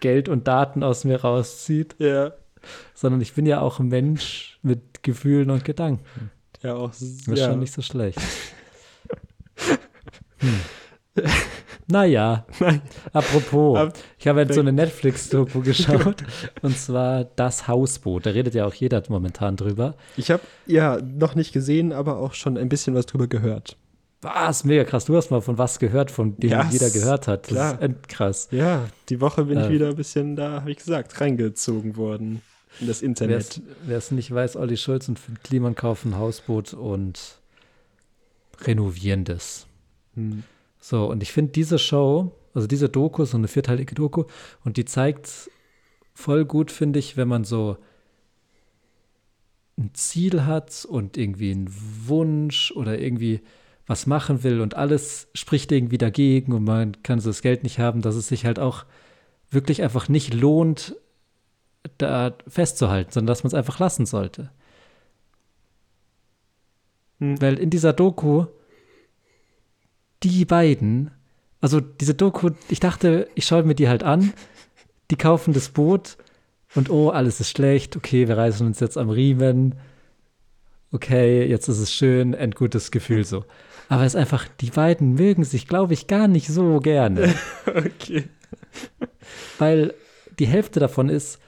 Geld 0.00 0.28
und 0.28 0.48
Daten 0.48 0.82
aus 0.82 1.04
mir 1.04 1.20
rauszieht, 1.20 1.96
ja. 1.98 2.32
sondern 2.94 3.20
ich 3.20 3.34
bin 3.34 3.46
ja 3.46 3.60
auch 3.60 3.80
ein 3.80 3.88
Mensch 3.88 4.58
mit 4.62 5.02
Gefühlen 5.02 5.50
und 5.50 5.64
Gedanken. 5.64 6.30
Ja, 6.62 6.74
auch. 6.74 6.90
Das 6.90 7.02
ist 7.02 7.26
ja. 7.26 7.48
schon 7.48 7.60
nicht 7.60 7.72
so 7.72 7.82
schlecht. 7.82 8.18
Hm. 10.42 10.58
Naja, 11.90 12.46
Nein. 12.60 12.82
apropos, 13.12 13.92
ich 14.18 14.28
habe 14.28 14.40
jetzt 14.40 14.54
so 14.54 14.60
eine 14.60 14.72
Netflix-Doku 14.72 15.60
geschaut 15.64 16.22
und 16.62 16.78
zwar 16.78 17.24
Das 17.24 17.66
Hausboot. 17.66 18.26
Da 18.26 18.30
redet 18.30 18.54
ja 18.54 18.64
auch 18.64 18.74
jeder 18.74 19.02
momentan 19.08 19.56
drüber. 19.56 19.96
Ich 20.16 20.30
habe 20.30 20.42
ja 20.66 20.98
noch 21.02 21.34
nicht 21.34 21.52
gesehen, 21.52 21.92
aber 21.92 22.18
auch 22.18 22.34
schon 22.34 22.56
ein 22.56 22.68
bisschen 22.68 22.94
was 22.94 23.06
drüber 23.06 23.26
gehört. 23.26 23.76
Was, 24.22 24.64
mega 24.64 24.84
krass. 24.84 25.06
Du 25.06 25.16
hast 25.16 25.30
mal 25.30 25.40
von 25.40 25.56
was 25.56 25.78
gehört, 25.78 26.10
von 26.10 26.36
dem 26.36 26.50
Ja, 26.50 26.68
jeder 26.70 26.90
gehört 26.90 27.26
hat. 27.26 27.44
Das 27.44 27.48
klar. 27.52 27.74
ist 27.74 27.80
endkrass. 27.80 28.48
Ja, 28.50 28.88
die 29.08 29.20
Woche 29.20 29.44
bin 29.44 29.58
ich 29.58 29.66
Äh. 29.66 29.70
wieder 29.70 29.88
ein 29.88 29.96
bisschen 29.96 30.36
da, 30.36 30.60
habe 30.60 30.70
ich 30.70 30.76
gesagt, 30.76 31.20
reingezogen 31.20 31.96
worden 31.96 32.42
in 32.80 32.86
das 32.86 33.00
Internet. 33.02 33.62
Wer 33.84 33.96
es 33.98 34.10
nicht 34.10 34.30
weiß, 34.32 34.56
Olli 34.56 34.76
Schulz 34.76 35.08
und 35.08 35.18
Finn 35.18 35.38
Kliman 35.42 35.74
kaufen 35.74 36.12
ein 36.12 36.18
Hausboot 36.18 36.74
und 36.74 37.38
renovieren 38.62 39.24
das. 39.24 39.66
Hm. 40.14 40.42
So, 40.78 41.06
und 41.06 41.22
ich 41.22 41.32
finde 41.32 41.52
diese 41.52 41.78
Show, 41.78 42.32
also 42.54 42.66
diese 42.66 42.88
Doku, 42.90 43.24
so 43.24 43.38
eine 43.38 43.48
vierteilige 43.48 43.94
Doku, 43.94 44.24
und 44.64 44.76
die 44.76 44.84
zeigt 44.84 45.50
voll 46.12 46.44
gut, 46.44 46.70
finde 46.70 46.98
ich, 46.98 47.16
wenn 47.16 47.28
man 47.28 47.44
so 47.44 47.78
ein 49.78 49.90
Ziel 49.94 50.44
hat 50.44 50.84
und 50.84 51.16
irgendwie 51.16 51.52
einen 51.52 51.74
Wunsch 52.06 52.70
oder 52.72 52.98
irgendwie 52.98 53.40
was 53.90 54.06
machen 54.06 54.44
will 54.44 54.60
und 54.60 54.76
alles 54.76 55.26
spricht 55.34 55.72
irgendwie 55.72 55.98
dagegen 55.98 56.52
und 56.52 56.62
man 56.62 57.02
kann 57.02 57.18
so 57.18 57.28
das 57.28 57.42
Geld 57.42 57.64
nicht 57.64 57.80
haben, 57.80 58.02
dass 58.02 58.14
es 58.14 58.28
sich 58.28 58.46
halt 58.46 58.60
auch 58.60 58.84
wirklich 59.50 59.82
einfach 59.82 60.08
nicht 60.08 60.32
lohnt, 60.32 60.94
da 61.98 62.34
festzuhalten, 62.46 63.10
sondern 63.10 63.26
dass 63.26 63.42
man 63.42 63.48
es 63.48 63.54
einfach 63.54 63.80
lassen 63.80 64.06
sollte. 64.06 64.52
Hm. 67.18 67.42
Weil 67.42 67.58
in 67.58 67.70
dieser 67.70 67.92
Doku 67.92 68.46
die 70.22 70.44
beiden, 70.44 71.10
also 71.60 71.80
diese 71.80 72.14
Doku, 72.14 72.50
ich 72.68 72.78
dachte, 72.78 73.26
ich 73.34 73.44
schaue 73.44 73.64
mir 73.64 73.74
die 73.74 73.88
halt 73.88 74.04
an, 74.04 74.32
die 75.10 75.16
kaufen 75.16 75.52
das 75.52 75.68
Boot 75.68 76.16
und 76.76 76.90
oh, 76.90 77.10
alles 77.10 77.40
ist 77.40 77.50
schlecht, 77.50 77.96
okay, 77.96 78.28
wir 78.28 78.36
reißen 78.36 78.64
uns 78.64 78.78
jetzt 78.78 78.96
am 78.96 79.10
Riemen, 79.10 79.74
okay, 80.92 81.44
jetzt 81.44 81.66
ist 81.66 81.80
es 81.80 81.92
schön, 81.92 82.36
ein 82.36 82.52
gutes 82.52 82.92
Gefühl 82.92 83.24
so. 83.24 83.44
Aber 83.90 84.04
es 84.04 84.14
ist 84.14 84.20
einfach, 84.20 84.46
die 84.60 84.70
beiden 84.70 85.14
mögen 85.14 85.42
sich, 85.42 85.66
glaube 85.66 85.94
ich, 85.94 86.06
gar 86.06 86.28
nicht 86.28 86.46
so 86.48 86.78
gerne. 86.78 87.34
Okay. 87.66 88.24
Weil 89.58 89.94
die 90.38 90.46
Hälfte 90.46 90.78
davon 90.78 91.08
ist, 91.08 91.40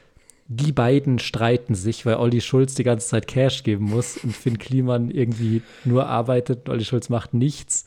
die 0.48 0.72
beiden 0.72 1.20
streiten 1.20 1.74
sich, 1.74 2.04
weil 2.04 2.16
Olli 2.16 2.40
Schulz 2.40 2.74
die 2.74 2.82
ganze 2.82 3.06
Zeit 3.06 3.28
Cash 3.28 3.62
geben 3.62 3.84
muss 3.86 4.16
und 4.18 4.36
Finn 4.36 4.58
Kliman 4.58 5.10
irgendwie 5.10 5.62
nur 5.84 6.06
arbeitet. 6.06 6.68
Olli 6.68 6.84
Schulz 6.84 7.08
macht 7.08 7.32
nichts. 7.32 7.84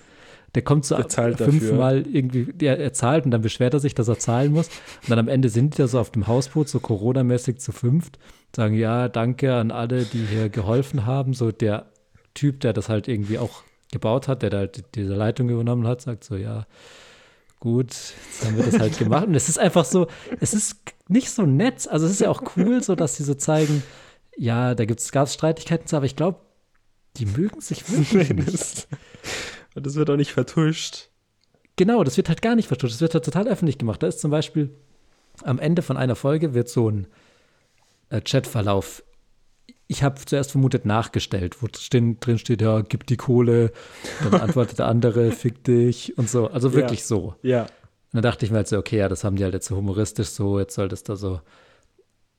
Der 0.56 0.64
kommt 0.64 0.86
so 0.86 0.95
dafür. 0.95 1.36
fünfmal 1.38 2.06
irgendwie, 2.07 2.45
der, 2.45 2.80
er 2.80 2.94
zahlt 2.94 3.26
und 3.26 3.32
dann 3.32 3.41
beschwert 3.41 3.73
er 3.73 3.82
sich, 3.82 3.94
dass 3.94 4.07
er 4.07 4.19
zahlen 4.19 4.53
muss. 4.53 4.68
Und 5.03 5.10
dann 5.10 5.19
am 5.19 5.27
Ende 5.27 5.49
sind 5.49 5.73
die 5.73 5.82
da 5.82 5.88
so 5.88 5.99
auf 5.99 6.11
dem 6.11 6.27
Hausboot, 6.27 6.69
so 6.69 6.80
Corona-mäßig 6.80 7.57
zu 7.57 7.73
fünft, 7.73 8.19
sagen, 8.56 8.76
ja, 8.76 9.10
danke 9.10 9.53
an 9.53 9.72
alle, 9.72 10.06
die 10.06 10.26
hier 10.26 10.48
geholfen 10.48 11.06
haben. 11.06 11.34
So 11.34 11.52
der 11.52 11.88
Typ, 12.34 12.61
der 12.61 12.72
das 12.72 12.88
halt 12.88 13.10
irgendwie 13.10 13.38
auch 13.38 13.64
gebaut 13.91 14.28
hat, 14.28 14.41
der 14.41 14.49
da 14.49 14.68
die- 14.68 14.84
diese 14.95 15.14
Leitung 15.16 15.49
übernommen 15.49 15.88
hat, 15.88 16.02
sagt 16.02 16.24
so, 16.24 16.36
ja, 16.36 16.66
gut, 17.60 17.91
jetzt 17.91 18.45
haben 18.45 18.57
wir 18.57 18.64
das 18.66 18.80
halt 18.80 18.98
gemacht. 18.98 19.28
Und 19.28 19.36
es 19.36 19.49
ist 19.49 19.57
einfach 19.60 19.86
so, 19.86 20.07
es 20.40 20.53
ist 20.53 20.78
nicht 21.07 21.30
so 21.32 21.44
nett. 21.44 21.88
Also 21.88 22.06
es 22.06 22.12
ist 22.14 22.22
ja 22.22 22.30
auch 22.30 22.44
cool, 22.57 22.84
so 22.84 22.95
dass 22.95 23.16
sie 23.18 23.24
so 23.24 23.34
zeigen, 23.34 23.84
ja, 24.38 24.76
da 24.76 24.86
gab 24.86 24.98
es 24.99 25.34
Streitigkeiten, 25.34 25.95
aber 25.95 26.06
ich 26.06 26.16
glaube, 26.16 26.40
die 27.18 27.26
mögen 27.26 27.62
sich 27.62 27.90
wirklich 27.90 28.30
nicht. 28.34 28.53
das, 28.53 28.88
und 29.76 29.86
das 29.86 29.95
wird 29.95 30.10
auch 30.10 30.18
nicht 30.18 30.34
vertuscht. 30.34 31.10
Genau, 31.78 32.03
das 32.03 32.18
wird 32.18 32.28
halt 32.30 32.41
gar 32.41 32.56
nicht 32.56 32.68
vertuscht. 32.68 32.94
Das 32.95 33.02
wird 33.02 33.14
halt 33.14 33.26
total 33.26 33.48
öffentlich 33.48 33.78
gemacht. 33.78 34.03
Da 34.03 34.07
ist 34.07 34.20
zum 34.20 34.32
Beispiel 34.32 34.76
am 35.44 35.60
Ende 35.60 35.82
von 35.82 35.95
einer 35.98 36.16
Folge 36.16 36.53
wird 36.53 36.68
so 36.70 36.90
ein 36.90 37.07
äh, 38.10 38.22
Chatverlauf. 38.22 39.03
Ich 39.88 40.03
habe 40.03 40.20
zuerst 40.26 40.52
vermutet 40.52 40.86
nachgestellt, 40.86 41.62
wo 41.62 41.68
stehen, 41.78 42.20
drin 42.20 42.40
steht, 42.40 42.62
ja, 42.62 42.82
gib 42.82 43.06
die 43.06 43.18
Kohle. 43.18 43.72
Dann 44.24 44.41
antwortet 44.41 44.80
der 44.80 44.88
andere, 44.88 45.32
fick 45.32 45.64
dich 45.64 46.18
und 46.18 46.30
so. 46.30 46.48
Also 46.48 46.74
wirklich 46.74 47.06
so. 47.06 47.36
Ja. 47.44 47.62
Und 47.62 47.70
dann 48.14 48.24
dachte 48.24 48.45
ich 48.45 48.52
mir 48.52 48.57
halt 48.57 48.68
so, 48.68 48.78
okay, 48.78 48.98
ja, 48.98 49.10
das 49.10 49.24
haben 49.24 49.36
die 49.36 49.44
halt 49.44 49.53
jetzt 49.53 49.68
so 49.68 49.76
humoristisch 49.76 50.30
so, 50.30 50.57
jetzt 50.60 50.74
soll 50.74 50.88
das 50.88 51.03
da 51.03 51.16
so. 51.16 51.41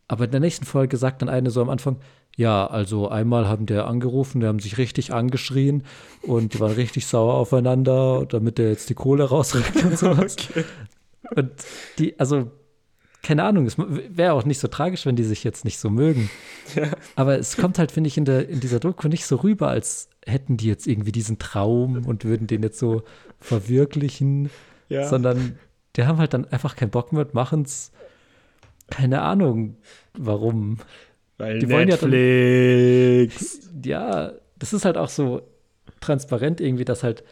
Aber 0.08 0.24
in 0.24 0.30
der 0.30 0.40
nächsten 0.40 0.64
Folge 0.64 0.96
sagt 0.96 1.22
dann 1.22 1.28
eine 1.28 1.50
so 1.50 1.60
am 1.60 1.68
Anfang, 1.68 1.98
ja, 2.36 2.66
also 2.66 3.08
einmal 3.08 3.48
haben 3.48 3.66
der 3.66 3.86
angerufen, 3.86 4.40
die 4.40 4.46
haben 4.46 4.58
sich 4.58 4.78
richtig 4.78 5.12
angeschrien 5.12 5.84
und 6.22 6.54
die 6.54 6.60
waren 6.60 6.72
richtig 6.72 7.06
sauer 7.06 7.34
aufeinander, 7.34 8.26
damit 8.28 8.58
der 8.58 8.70
jetzt 8.70 8.90
die 8.90 8.94
Kohle 8.94 9.24
rausrückt 9.24 9.84
und 9.84 9.98
sowas. 9.98 10.36
Und 11.34 11.50
die, 11.98 12.18
also, 12.20 12.50
keine 13.22 13.42
Ahnung, 13.44 13.66
es 13.66 13.76
wäre 13.78 14.32
auch 14.34 14.44
nicht 14.44 14.60
so 14.60 14.68
tragisch, 14.68 15.04
wenn 15.06 15.16
die 15.16 15.24
sich 15.24 15.42
jetzt 15.44 15.64
nicht 15.64 15.78
so 15.78 15.90
mögen. 15.90 16.30
Aber 17.16 17.38
es 17.38 17.56
kommt 17.56 17.78
halt, 17.78 17.90
finde 17.90 18.08
ich, 18.08 18.16
in, 18.16 18.24
der, 18.24 18.48
in 18.48 18.60
dieser 18.60 18.78
Doku 18.80 19.08
nicht 19.08 19.26
so 19.26 19.36
rüber, 19.36 19.68
als 19.68 20.08
hätten 20.24 20.56
die 20.56 20.68
jetzt 20.68 20.86
irgendwie 20.86 21.12
diesen 21.12 21.38
Traum 21.38 22.06
und 22.06 22.24
würden 22.24 22.46
den 22.46 22.62
jetzt 22.62 22.78
so 22.78 23.02
verwirklichen 23.40 24.50
Ja. 24.88 25.08
sondern 25.08 25.58
die 25.96 26.04
haben 26.04 26.18
halt 26.18 26.34
dann 26.34 26.44
einfach 26.46 26.76
keinen 26.76 26.90
Bock 26.90 27.12
mehr 27.12 27.22
und 27.26 27.34
machen 27.34 27.62
es. 27.62 27.90
Keine 28.90 29.22
Ahnung, 29.22 29.76
warum. 30.16 30.78
Weil 31.38 31.58
die 31.58 31.68
wollen 31.70 31.88
ja 31.88 31.96
dann- 31.96 32.10
Netflix. 32.10 33.70
Ja, 33.84 34.32
das 34.58 34.72
ist 34.72 34.84
halt 34.84 34.96
auch 34.96 35.08
so 35.08 35.42
transparent 36.00 36.60
irgendwie, 36.60 36.84
dass 36.84 37.02
halt, 37.02 37.24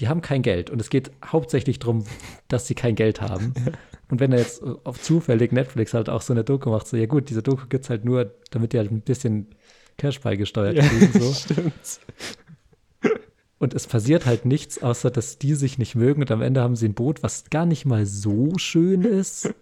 die 0.00 0.08
haben 0.08 0.22
kein 0.22 0.42
Geld 0.42 0.70
und 0.70 0.80
es 0.80 0.90
geht 0.90 1.10
hauptsächlich 1.24 1.78
darum, 1.78 2.04
dass 2.48 2.66
sie 2.66 2.74
kein 2.74 2.94
Geld 2.94 3.20
haben. 3.20 3.54
Und 4.10 4.20
wenn 4.20 4.32
er 4.32 4.40
jetzt 4.40 4.62
auf 4.84 5.00
zufällig 5.00 5.52
Netflix 5.52 5.94
halt 5.94 6.10
auch 6.10 6.20
so 6.20 6.34
eine 6.34 6.44
Doku 6.44 6.68
macht, 6.68 6.86
so, 6.86 6.98
ja 6.98 7.06
gut, 7.06 7.30
diese 7.30 7.42
Doku 7.42 7.66
gibt 7.70 7.84
es 7.84 7.90
halt 7.90 8.04
nur, 8.04 8.34
damit 8.50 8.74
die 8.74 8.78
halt 8.78 8.90
ein 8.90 9.00
bisschen 9.00 9.46
Cash 9.96 10.20
beigesteuert 10.20 10.76
Ja, 10.76 10.86
kriegen. 10.86 11.18
So. 11.18 11.32
stimmt. 11.32 12.00
Und 13.58 13.72
es 13.72 13.86
passiert 13.86 14.26
halt 14.26 14.44
nichts, 14.44 14.82
außer 14.82 15.10
dass 15.10 15.38
die 15.38 15.54
sich 15.54 15.78
nicht 15.78 15.94
mögen. 15.94 16.20
Und 16.20 16.30
am 16.30 16.42
Ende 16.42 16.60
haben 16.60 16.76
sie 16.76 16.88
ein 16.88 16.94
Boot, 16.94 17.22
was 17.22 17.48
gar 17.48 17.64
nicht 17.64 17.86
mal 17.86 18.04
so 18.04 18.58
schön 18.58 19.02
ist. 19.02 19.54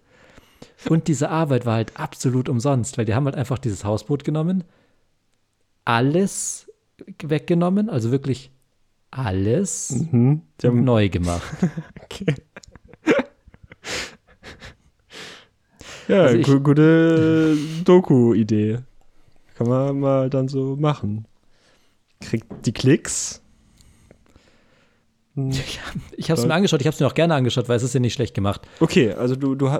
Und 0.89 1.07
diese 1.07 1.29
Arbeit 1.29 1.67
war 1.67 1.75
halt 1.75 1.97
absolut 1.97 2.49
umsonst, 2.49 2.99
weil 2.99 3.05
die 3.05 3.15
haben 3.15 3.27
halt 3.27 3.37
einfach 3.37 3.59
dieses 3.59 3.85
Hausboot 3.85 4.25
genommen, 4.25 4.65
alles 5.85 6.71
weggenommen, 7.23 7.89
also 7.89 8.11
wirklich 8.11 8.51
alles 9.11 9.91
Mhm. 9.91 10.43
Haben, 10.63 10.85
neu 10.85 11.09
gemacht. 11.09 11.43
okay. 12.05 12.35
ja, 16.09 16.23
Also 16.23 16.37
ich- 16.39 16.47
gu 16.47 16.61
gute 16.61 17.57
Doku-Idee. 17.85 18.79
Kann 19.57 19.69
man 19.69 20.01
mal 20.01 20.31
dann 20.31 20.49
so 20.49 20.77
machen. 20.77 21.27
Kriegt 22.21 22.67
die 22.67 22.73
Klicks. 22.73 23.43
Hm. 25.35 25.51
Ich 26.17 26.31
habe 26.31 26.39
es 26.41 26.47
mir 26.47 26.53
angeschaut, 26.55 26.81
ich 26.81 26.87
habe 26.87 26.95
es 26.95 27.01
mir 27.01 27.07
auch 27.07 27.15
gerne 27.15 27.35
angeschaut, 27.35 27.69
weil 27.69 27.77
es 27.77 27.83
ist 27.83 27.95
ja 27.95 28.01
nicht 28.01 28.13
schlecht 28.15 28.35
gemacht. 28.35 28.61
Okay, 28.79 29.13
also 29.13 29.37
du, 29.37 29.55
du 29.55 29.71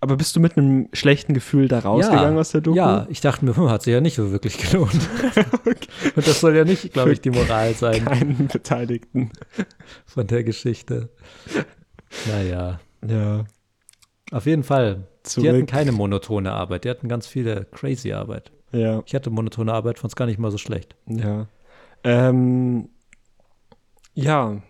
aber 0.00 0.16
bist 0.16 0.36
du 0.36 0.40
mit 0.40 0.56
einem 0.56 0.88
schlechten 0.92 1.32
Gefühl 1.34 1.68
da 1.68 1.78
rausgegangen 1.80 2.38
aus 2.38 2.50
der 2.50 2.60
Doku? 2.60 2.76
Ja, 2.76 3.06
ich 3.08 3.20
dachte 3.20 3.44
mir, 3.44 3.56
hm, 3.56 3.70
hat 3.70 3.82
sich 3.82 3.92
ja 3.92 4.00
nicht 4.00 4.14
so 4.16 4.30
wirklich 4.30 4.58
gelohnt. 4.58 4.92
Und 6.16 6.26
das 6.26 6.40
soll 6.40 6.54
ja 6.56 6.64
nicht, 6.64 6.92
glaube 6.92 7.12
ich, 7.12 7.20
die 7.20 7.30
Moral 7.30 7.74
sein. 7.74 8.04
Keinen 8.04 8.48
Beteiligten. 8.48 9.30
von 10.04 10.26
der 10.26 10.44
Geschichte. 10.44 11.08
Naja, 12.28 12.80
Ja. 13.06 13.44
auf 14.32 14.46
jeden 14.46 14.62
Fall. 14.64 15.08
Die 15.24 15.28
Zurück. 15.30 15.48
hatten 15.48 15.66
keine 15.66 15.92
monotone 15.92 16.52
Arbeit, 16.52 16.84
die 16.84 16.90
hatten 16.90 17.08
ganz 17.08 17.26
viele 17.26 17.64
crazy 17.72 18.12
Arbeit. 18.12 18.52
Ja. 18.72 19.02
Ich 19.06 19.14
hatte 19.14 19.30
monotone 19.30 19.72
Arbeit, 19.72 19.98
fand 19.98 20.12
es 20.12 20.16
gar 20.16 20.26
nicht 20.26 20.38
mal 20.38 20.50
so 20.50 20.58
schlecht. 20.58 20.94
Ja. 21.06 21.46
Ähm, 22.04 22.90
ja. 24.14 24.62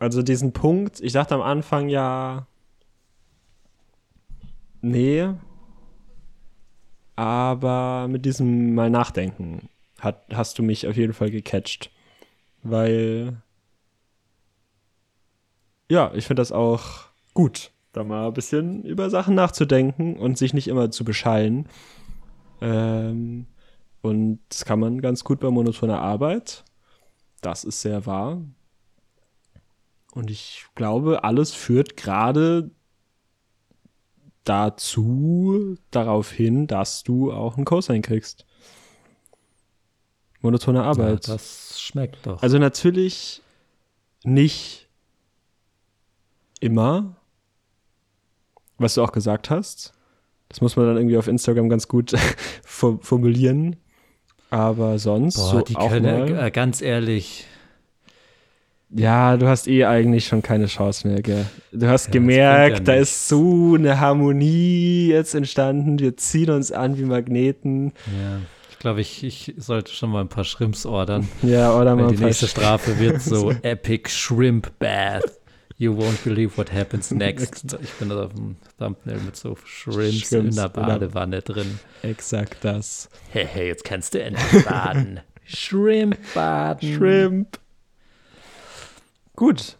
Also 0.00 0.22
diesen 0.22 0.52
Punkt, 0.52 1.00
ich 1.00 1.12
dachte 1.12 1.34
am 1.34 1.42
Anfang 1.42 1.88
ja, 1.88 2.46
nee. 4.80 5.28
Aber 7.16 8.06
mit 8.08 8.24
diesem 8.24 8.74
mal 8.74 8.90
nachdenken 8.90 9.68
hat, 9.98 10.24
hast 10.32 10.58
du 10.58 10.62
mich 10.62 10.86
auf 10.86 10.96
jeden 10.96 11.12
Fall 11.12 11.30
gecatcht. 11.30 11.90
Weil, 12.62 13.42
ja, 15.90 16.12
ich 16.14 16.26
finde 16.26 16.40
das 16.40 16.52
auch 16.52 17.06
gut, 17.34 17.72
da 17.92 18.04
mal 18.04 18.28
ein 18.28 18.34
bisschen 18.34 18.84
über 18.84 19.10
Sachen 19.10 19.34
nachzudenken 19.34 20.16
und 20.16 20.38
sich 20.38 20.54
nicht 20.54 20.68
immer 20.68 20.90
zu 20.90 21.04
beschallen. 21.04 21.68
Ähm, 22.60 23.46
und 24.00 24.40
das 24.48 24.64
kann 24.64 24.80
man 24.80 25.00
ganz 25.00 25.24
gut 25.24 25.40
bei 25.40 25.50
monotoner 25.50 26.00
Arbeit. 26.00 26.64
Das 27.40 27.64
ist 27.64 27.80
sehr 27.80 28.06
wahr. 28.06 28.40
Und 30.12 30.30
ich 30.30 30.66
glaube, 30.74 31.24
alles 31.24 31.52
führt 31.52 31.96
gerade 31.96 32.70
dazu, 34.48 35.76
darauf 35.90 36.30
hin, 36.30 36.66
dass 36.66 37.02
du 37.02 37.32
auch 37.32 37.56
einen 37.56 37.64
Cosine 37.64 38.00
kriegst. 38.02 38.46
Monotone 40.40 40.82
Arbeit. 40.82 41.26
Ja, 41.26 41.34
das 41.34 41.80
schmeckt 41.80 42.26
doch. 42.26 42.42
Also 42.42 42.58
natürlich 42.58 43.42
nicht 44.24 44.88
immer, 46.60 47.16
was 48.78 48.94
du 48.94 49.02
auch 49.02 49.12
gesagt 49.12 49.50
hast. 49.50 49.94
Das 50.48 50.60
muss 50.60 50.76
man 50.76 50.86
dann 50.86 50.96
irgendwie 50.96 51.18
auf 51.18 51.28
Instagram 51.28 51.68
ganz 51.68 51.88
gut 51.88 52.14
formulieren. 52.64 53.76
Aber 54.50 54.98
sonst 54.98 55.36
Boah, 55.36 55.50
so 55.50 55.60
die 55.60 55.76
auch 55.76 55.90
können, 55.90 56.34
mal. 56.34 56.46
äh, 56.46 56.50
ganz 56.50 56.80
ehrlich, 56.80 57.46
Ja, 58.90 59.36
du 59.36 59.46
hast 59.48 59.68
eh 59.68 59.84
eigentlich 59.84 60.26
schon 60.26 60.40
keine 60.42 60.66
Chance 60.66 61.06
mehr, 61.06 61.20
gell? 61.20 61.44
Du 61.72 61.86
hast 61.88 62.06
Ja, 62.06 62.12
gemerkt, 62.12 62.78
ja 62.78 62.84
da 62.84 62.94
ist 62.94 63.28
so 63.28 63.74
eine 63.74 64.00
Harmonie 64.00 65.08
jetzt 65.08 65.34
entstanden. 65.34 65.98
Wir 65.98 66.16
ziehen 66.16 66.50
uns 66.50 66.72
an 66.72 66.96
wie 66.98 67.04
Magneten. 67.04 67.92
ja, 68.06 68.38
ich 68.70 68.78
glaube, 68.78 69.00
ich, 69.00 69.24
ich 69.24 69.54
sollte 69.58 69.92
schon 69.92 70.10
mal 70.10 70.20
ein 70.22 70.28
paar 70.28 70.44
Shrimps 70.44 70.86
ordern. 70.86 71.28
Ja, 71.42 71.74
oder 71.78 71.96
mal 71.96 72.12
die 72.14 72.22
nächste 72.24 72.46
Sch- 72.46 72.50
Strafe 72.50 72.98
wird 72.98 73.20
so 73.22 73.50
Epic 73.62 74.08
Shrimp 74.08 74.70
Bath. 74.78 75.38
You 75.76 75.92
won't 75.92 76.24
believe 76.24 76.56
what 76.56 76.72
happens 76.72 77.10
next. 77.10 77.76
Ich 77.82 77.92
bin 77.94 78.08
da 78.08 78.24
auf 78.24 78.32
dem 78.34 78.56
Thumbnail 78.78 79.18
mit 79.24 79.36
so 79.36 79.56
Shrimps, 79.64 80.32
in 80.32 80.52
Shrimps 80.52 80.56
der 80.56 80.64
in 80.66 80.72
der- 80.72 80.82
Badewanne 80.82 81.42
drin. 81.42 81.78
Exakt 82.02 82.64
das. 82.64 83.08
Hey, 83.30 83.46
hey, 83.52 83.66
jetzt 83.68 83.84
kannst 83.84 84.14
du 84.14 84.22
endlich 84.22 84.64
baden. 84.64 85.20
Shrimp 85.44 86.16
baden. 86.34 86.94
Shrimp. 86.94 87.58
Gut. 89.38 89.78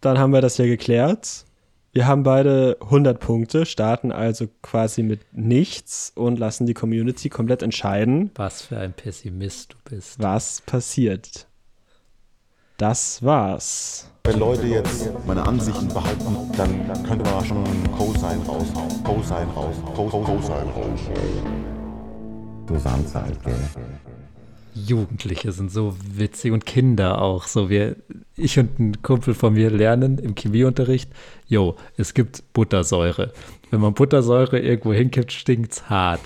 Dann 0.00 0.18
haben 0.18 0.32
wir 0.32 0.40
das 0.40 0.56
ja 0.56 0.66
geklärt. 0.66 1.44
Wir 1.92 2.06
haben 2.06 2.22
beide 2.22 2.76
100 2.80 3.18
Punkte, 3.18 3.66
starten 3.66 4.12
also 4.12 4.46
quasi 4.62 5.02
mit 5.02 5.22
nichts 5.32 6.12
und 6.14 6.38
lassen 6.38 6.64
die 6.64 6.74
Community 6.74 7.28
komplett 7.28 7.62
entscheiden, 7.62 8.30
Was 8.36 8.62
für 8.62 8.78
ein 8.78 8.92
Pessimist 8.92 9.72
du 9.72 9.76
bist. 9.90 10.22
was 10.22 10.60
passiert. 10.60 11.48
Das 12.76 13.20
war's. 13.24 14.08
Wenn 14.22 14.38
Leute 14.38 14.66
jetzt 14.68 15.08
meine 15.26 15.44
Ansichten 15.44 15.88
behalten, 15.88 16.36
dann, 16.56 16.86
dann 16.86 17.02
könnte 17.02 17.28
man 17.28 17.44
schon 17.44 17.64
Cosine 17.96 18.44
raushauen. 18.46 19.02
Cosine 19.02 19.52
raushauen. 19.56 19.94
Co- 19.96 20.08
Co- 20.08 20.20
Cosine 20.22 20.72
raushauen. 20.72 22.66
Du 22.66 22.78
Samstag, 22.78 23.42
gell? 23.44 23.54
Jugendliche 24.76 25.52
sind 25.52 25.70
so 25.70 25.96
witzig 26.06 26.52
und 26.52 26.66
Kinder 26.66 27.22
auch. 27.22 27.46
So 27.46 27.70
wir, 27.70 27.96
ich 28.36 28.58
und 28.58 28.78
ein 28.78 29.02
Kumpel 29.02 29.34
von 29.34 29.54
mir 29.54 29.70
lernen 29.70 30.18
im 30.18 30.34
Chemieunterricht, 30.34 31.10
jo, 31.46 31.76
es 31.96 32.14
gibt 32.14 32.52
Buttersäure. 32.52 33.32
Wenn 33.70 33.80
man 33.80 33.94
Buttersäure 33.94 34.58
irgendwo 34.58 34.92
hinkippt, 34.92 35.32
stinkt's 35.32 35.88
hart. 35.88 36.20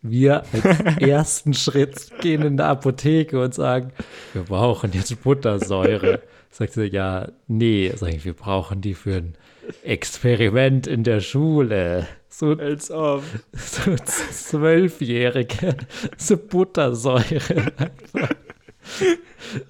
Wir 0.00 0.44
als 0.52 0.64
ersten 1.00 1.54
Schritt 1.54 2.10
gehen 2.20 2.42
in 2.42 2.56
der 2.56 2.66
Apotheke 2.66 3.42
und 3.42 3.54
sagen, 3.54 3.92
wir 4.32 4.42
brauchen 4.42 4.92
jetzt 4.92 5.22
Buttersäure. 5.22 6.22
Sagt 6.50 6.72
sie, 6.72 6.86
ja, 6.86 7.28
nee, 7.46 7.92
sag 7.94 8.14
ich, 8.14 8.24
wir 8.24 8.32
brauchen 8.32 8.80
die 8.80 8.94
für 8.94 9.16
ein 9.16 9.34
Experiment 9.82 10.86
in 10.86 11.04
der 11.04 11.20
Schule. 11.20 12.06
So 12.38 12.52
Als 12.52 12.88
ob. 12.92 13.24
so 13.52 13.96
Zwölfjährige, 14.30 15.76
so 16.16 16.36
Buttersäure. 16.36 17.72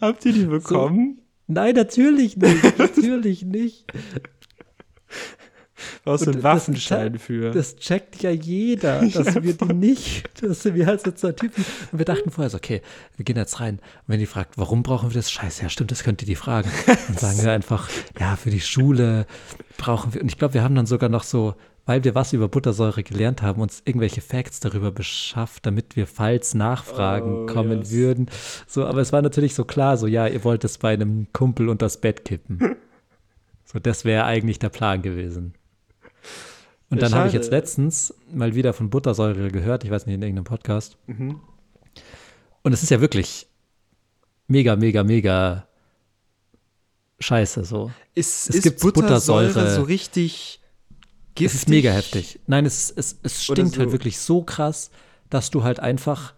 Habt 0.03 0.27
ihr 0.27 0.33
die 0.35 0.45
bekommen? 0.45 1.23
Nein, 1.47 1.75
natürlich 1.77 2.37
nicht, 2.37 2.79
natürlich 2.79 3.43
nicht. 3.43 3.87
Was 6.05 6.27
ein 6.27 6.35
das- 6.35 6.43
Waffenschein 6.43 7.19
für. 7.19 7.53
Das 7.53 7.77
checkt 7.77 8.21
ja 8.23 8.31
jeder, 8.33 9.01
dass 9.15 9.43
wir 9.43 9.55
die 9.55 9.73
nicht, 9.73 10.29
dass 10.43 10.67
wir 10.67 10.89
als 10.89 11.05
so 11.05 11.13
zwei 11.13 11.33
Typen. 11.33 11.65
Und 11.91 11.99
wir 11.99 12.05
dachten 12.05 12.31
vorher 12.31 12.51
so, 12.51 12.59
okay, 12.59 12.83
wir 13.17 13.25
gehen 13.25 13.37
jetzt 13.39 13.61
rein. 13.61 13.77
Und 13.77 14.09
wenn 14.09 14.21
die 14.21 14.27
fragt, 14.27 14.59
warum 14.59 14.83
brauchen 14.83 15.09
wir 15.09 15.15
das? 15.15 15.31
Scheiße, 15.31 15.63
ja, 15.63 15.71
stimmt, 15.71 15.91
das 15.91 16.03
könnt 16.05 16.21
ihr 16.21 16.27
die 16.27 16.35
fragen. 16.35 16.71
Dann 16.87 17.17
sagen 17.17 17.43
wir 17.43 17.53
einfach, 17.53 17.89
ja, 18.21 18.37
für 18.37 18.51
die 18.51 18.61
Schule 18.61 19.27
brauchen 19.79 20.13
wir. 20.13 20.21
Und 20.21 20.29
ich 20.31 20.37
glaube, 20.37 20.53
wir 20.53 20.63
haben 20.63 20.75
dann 20.75 20.85
sogar 20.87 21.09
noch 21.09 21.23
so, 21.23 21.55
weil 21.89 22.05
wir 22.05 22.15
was 22.15 22.35
über 22.35 22.49
Buttersäure 22.49 23.03
gelernt 23.03 23.41
haben, 23.41 23.63
uns 23.63 23.81
irgendwelche 23.87 24.21
Facts 24.21 24.61
darüber 24.61 24.93
beschafft, 24.93 25.65
damit 25.65 25.97
wir, 25.97 26.07
falls 26.07 26.53
Nachfragen 26.53 27.45
Oh, 27.45 27.47
kommen 27.47 27.79
yes. 27.79 27.91
würden. 27.93 28.27
So, 28.67 28.85
aber 28.85 29.01
es 29.01 29.11
war 29.11 29.23
natürlich 29.23 29.55
so 29.55 29.65
klar, 29.65 29.97
so, 29.97 30.07
ja, 30.07 30.27
ihr 30.27 30.45
wollt 30.45 30.65
es 30.65 30.77
bei 30.77 30.93
einem 30.93 31.29
Kumpel 31.33 31.71
unter 31.71 31.87
das 31.87 31.99
Bett 32.01 32.27
kippen. 32.27 32.77
So, 33.65 33.79
das 33.79 34.05
wäre 34.05 34.25
eigentlich 34.25 34.59
der 34.59 34.69
Plan 34.69 35.01
gewesen. 35.01 35.55
Und 36.91 37.01
dann 37.03 37.15
habe 37.15 37.29
ich 37.29 37.35
jetzt 37.35 37.51
letztens 37.51 38.15
mal 38.33 38.55
wieder 38.55 38.75
von 38.75 38.91
Buttersäure 38.91 39.51
gehört, 39.51 39.83
ich 39.85 39.91
weiß 39.91 40.05
nicht, 40.07 40.15
in 40.17 40.23
irgendeinem 40.23 40.45
Podcast. 40.45 40.99
Mhm. 41.07 41.41
Und 42.63 42.73
es 42.75 42.83
ist 42.83 42.91
ja 42.91 43.01
wirklich 43.01 43.47
mega, 44.47 44.77
mega, 44.77 45.05
mega 45.05 45.67
scheiße 47.19 47.65
so. 47.65 47.91
Ist, 48.15 48.51
Es 48.51 48.57
ist 48.57 48.63
gibt 48.63 48.81
Buttersäure, 48.81 49.47
Buttersäure. 49.49 49.75
so 49.75 49.83
richtig 49.83 50.61
giftig? 51.39 51.47
Es 51.47 51.55
ist 51.63 51.69
mega 51.69 51.91
heftig. 51.91 52.41
Nein, 52.47 52.67
es, 52.67 52.91
es, 52.91 53.19
es 53.23 53.43
stinkt 53.45 53.79
halt 53.79 53.89
so- 53.89 53.93
wirklich 53.93 54.19
so 54.19 54.43
krass, 54.43 54.91
dass 55.31 55.51
du 55.51 55.63
halt 55.65 55.81
einfach, 55.81 56.35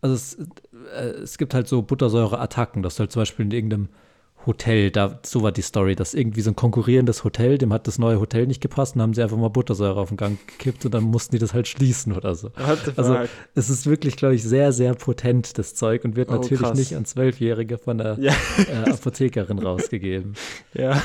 also 0.00 0.14
es, 0.14 0.34
äh, 0.94 1.22
es 1.22 1.38
gibt 1.38 1.54
halt 1.54 1.68
so 1.68 1.82
Buttersäure-Attacken, 1.82 2.82
dass 2.82 2.96
du 2.96 3.00
halt 3.00 3.12
zum 3.12 3.20
Beispiel 3.22 3.44
in 3.46 3.50
irgendeinem 3.52 3.88
Hotel, 4.46 4.90
da, 4.90 5.20
so 5.22 5.42
war 5.42 5.52
die 5.52 5.60
Story, 5.60 5.94
dass 5.94 6.14
irgendwie 6.14 6.40
so 6.40 6.50
ein 6.50 6.56
konkurrierendes 6.56 7.24
Hotel, 7.24 7.58
dem 7.58 7.74
hat 7.74 7.86
das 7.86 7.98
neue 7.98 8.18
Hotel 8.20 8.46
nicht 8.46 8.62
gepasst 8.62 8.94
und 8.96 9.02
haben 9.02 9.12
sie 9.12 9.22
einfach 9.22 9.36
mal 9.36 9.48
Buttersäure 9.50 10.00
auf 10.00 10.08
den 10.08 10.16
Gang 10.16 10.38
gekippt 10.46 10.82
und 10.86 10.94
dann 10.94 11.04
mussten 11.04 11.32
die 11.36 11.38
das 11.38 11.52
halt 11.52 11.68
schließen 11.68 12.14
oder 12.14 12.34
so. 12.34 12.50
Also 12.96 13.18
es 13.54 13.68
ist 13.68 13.84
wirklich, 13.84 14.16
glaube 14.16 14.34
ich, 14.36 14.42
sehr, 14.42 14.72
sehr 14.72 14.94
potent, 14.94 15.58
das 15.58 15.74
Zeug 15.74 16.04
und 16.06 16.16
wird 16.16 16.30
Oh, 16.30 16.36
natürlich 16.36 16.62
krass. 16.62 16.78
nicht 16.78 16.96
an 16.96 17.04
Zwölfjährige 17.04 17.76
von 17.76 17.98
der 17.98 18.18
Ja, 18.18 18.32
äh, 18.66 18.90
Apothekerin 18.90 19.58
rausgegeben. 19.58 20.32
ja. 20.72 21.02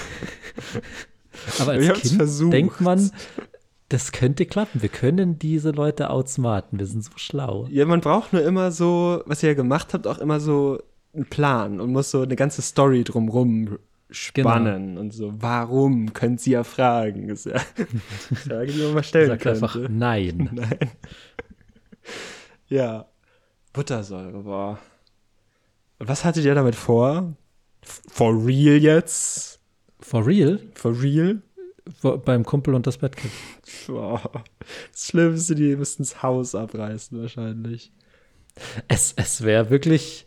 Aber 1.60 1.72
als 1.74 2.02
Kind 2.02 2.16
versucht. 2.16 2.53
denkt 2.53 2.82
man, 2.82 3.12
das 3.90 4.12
könnte 4.12 4.45
klappen. 4.45 4.82
Wir 4.82 4.90
können 4.90 5.38
diese 5.38 5.72
Leute 5.72 6.10
outsmarten. 6.10 6.80
Wir 6.80 6.86
sind 6.88 7.03
so 7.03 7.12
schlau. 7.18 7.68
Ja, 7.70 7.86
man 7.86 8.02
braucht 8.02 8.34
nur 8.34 8.44
immer 8.44 8.72
so, 8.72 9.22
was 9.26 9.44
ihr 9.44 9.49
ja 9.49 9.56
gemacht 9.56 9.94
habt, 9.94 10.07
auch 10.07 10.18
immer 10.18 10.40
so 10.40 10.82
einen 11.14 11.26
Plan 11.26 11.80
und 11.80 11.91
muss 11.91 12.12
so 12.12 12.22
eine 12.22 12.36
ganze 12.36 12.62
Story 12.62 13.03
drumrum 13.03 13.78
spannen 14.10 14.98
und 14.98 15.14
so. 15.14 15.32
Warum? 15.41 16.14
Könnt 16.14 16.45
ihr 16.48 16.53
ja 16.53 16.64
fragen. 16.64 17.30
Ist 17.30 17.45
ja 17.45 17.60
Frage, 18.34 18.72
die 18.72 18.82
man 18.82 18.94
mal 18.95 19.03
stellen 19.03 19.30
Sagt 19.30 19.44
könnte. 19.44 19.64
einfach 19.64 19.78
nein. 19.90 20.49
Nein. 20.53 20.91
Ja. 22.68 23.06
Buttersäure, 23.74 24.44
boah. 24.44 24.80
Was 25.99 26.24
hattet 26.26 26.45
ihr 26.45 26.56
damit 26.56 26.76
vor? 26.76 27.34
For 27.82 28.34
real 28.45 28.78
jetzt? 28.78 29.55
For 30.00 30.26
real? 30.26 30.60
For 30.76 31.02
real? 31.02 31.42
Beim 32.02 32.44
Kumpel 32.44 32.74
und 32.74 32.88
das 32.88 32.98
Bettkind. 32.98 33.32
Boah. 33.88 34.22
Das 34.92 35.06
Schlimmste, 35.08 35.54
die 35.56 35.76
müssten 35.76 36.04
das 36.04 36.24
Haus 36.24 36.56
abreißen 36.56 37.22
wahrscheinlich. 37.22 37.92
Es, 38.88 39.14
es 39.18 39.44
wäre 39.44 39.70
wirklich. 39.70 40.26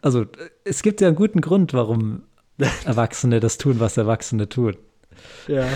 Also, 0.00 0.26
es 0.64 0.82
gibt 0.82 1.00
ja 1.00 1.08
einen 1.08 1.16
guten 1.16 1.40
Grund, 1.40 1.72
warum 1.74 2.22
Erwachsene 2.84 3.40
das 3.40 3.58
tun, 3.58 3.78
was 3.78 3.96
Erwachsene 3.96 4.48
tun. 4.48 4.76
Ja. 5.46 5.68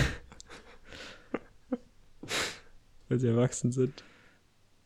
Weil 3.07 3.19
sie 3.19 3.27
erwachsen 3.27 3.71
sind. 3.71 4.03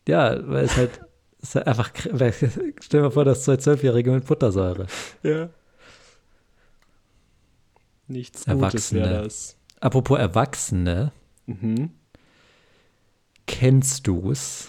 Ja, 0.06 0.38
weil 0.48 0.64
es 0.64 0.76
halt. 0.76 1.00
Es 1.40 1.48
ist 1.48 1.54
halt 1.56 1.66
einfach. 1.66 1.90
Stell 1.94 3.00
dir 3.00 3.00
mal 3.00 3.10
vor, 3.10 3.24
dass 3.24 3.42
zwei 3.44 3.56
Zwölfjährige 3.56 4.12
mit 4.12 4.26
Buttersäure. 4.26 4.86
Ja. 5.24 5.50
Nichts 8.12 8.44
Gutes 8.44 8.54
Erwachsene. 8.62 9.00
wäre 9.00 9.22
das. 9.24 9.56
Apropos 9.80 10.18
Erwachsene, 10.18 11.12
Mhm. 11.46 11.90
kennst 13.46 14.06
du's, 14.06 14.68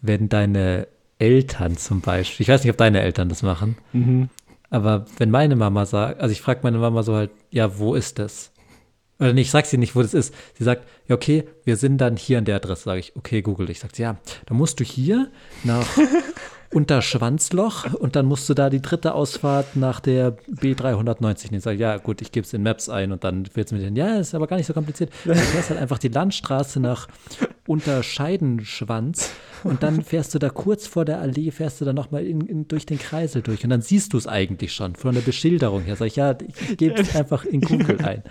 wenn 0.00 0.28
deine 0.28 0.86
Eltern 1.18 1.76
zum 1.76 2.00
Beispiel, 2.00 2.44
ich 2.44 2.48
weiß 2.48 2.62
nicht, 2.62 2.70
ob 2.70 2.76
deine 2.76 3.00
Eltern 3.00 3.28
das 3.28 3.42
machen, 3.42 3.76
Mhm. 3.92 4.28
aber 4.70 5.06
wenn 5.18 5.30
meine 5.30 5.56
Mama 5.56 5.86
sagt, 5.86 6.20
also 6.20 6.32
ich 6.32 6.40
frage 6.40 6.60
meine 6.62 6.78
Mama 6.78 7.02
so 7.02 7.14
halt, 7.14 7.30
ja, 7.50 7.78
wo 7.78 7.94
ist 7.94 8.18
das? 8.18 8.52
Oder 9.18 9.32
nee, 9.32 9.40
ich 9.40 9.50
sag 9.50 9.64
sie 9.64 9.78
nicht, 9.78 9.96
wo 9.96 10.02
das 10.02 10.12
ist. 10.12 10.34
Sie 10.58 10.64
sagt, 10.64 10.86
ja, 11.08 11.14
okay, 11.14 11.44
wir 11.64 11.78
sind 11.78 11.96
dann 12.02 12.18
hier 12.18 12.36
an 12.36 12.44
der 12.44 12.56
Adresse. 12.56 12.82
Sage 12.84 13.00
ich, 13.00 13.16
okay, 13.16 13.40
Google. 13.40 13.70
Ich 13.70 13.80
sage, 13.80 13.94
ja, 13.96 14.18
dann 14.44 14.58
musst 14.58 14.78
du 14.78 14.84
hier 14.84 15.30
nach 15.64 15.86
Unterschwanzloch 16.72 17.94
und 17.94 18.16
dann 18.16 18.26
musst 18.26 18.48
du 18.48 18.54
da 18.54 18.70
die 18.70 18.82
dritte 18.82 19.14
Ausfahrt 19.14 19.76
nach 19.76 20.00
der 20.00 20.36
B390 20.60 21.44
nehmen. 21.46 21.58
Ich 21.58 21.64
sage, 21.64 21.78
ja, 21.78 21.96
gut, 21.98 22.20
ich 22.22 22.32
gebe 22.32 22.44
es 22.46 22.52
in 22.52 22.62
Maps 22.62 22.88
ein 22.88 23.12
und 23.12 23.24
dann 23.24 23.46
wird 23.54 23.66
es 23.66 23.72
mit 23.72 23.82
den, 23.82 23.96
ja, 23.96 24.16
ist 24.16 24.34
aber 24.34 24.46
gar 24.46 24.56
nicht 24.56 24.66
so 24.66 24.72
kompliziert. 24.72 25.10
Du 25.24 25.34
fährst 25.34 25.70
halt 25.70 25.80
einfach 25.80 25.98
die 25.98 26.08
Landstraße 26.08 26.80
nach 26.80 27.08
Unterscheidenschwanz 27.66 29.30
und 29.64 29.82
dann 29.82 30.02
fährst 30.02 30.34
du 30.34 30.38
da 30.38 30.48
kurz 30.50 30.86
vor 30.86 31.04
der 31.04 31.20
Allee, 31.20 31.50
fährst 31.50 31.80
du 31.80 31.84
dann 31.84 31.96
nochmal 31.96 32.24
in, 32.24 32.40
in, 32.42 32.68
durch 32.68 32.86
den 32.86 32.98
Kreisel 32.98 33.42
durch 33.42 33.64
und 33.64 33.70
dann 33.70 33.82
siehst 33.82 34.12
du 34.12 34.18
es 34.18 34.26
eigentlich 34.26 34.72
schon 34.72 34.94
von 34.94 35.14
der 35.14 35.22
Beschilderung 35.22 35.82
her. 35.82 35.96
Sag 35.96 36.06
ich, 36.06 36.16
ja, 36.16 36.36
ich 36.68 36.76
gebe 36.76 37.00
es 37.00 37.14
einfach 37.16 37.44
in 37.44 37.60
Google 37.60 37.98
ein. 38.04 38.22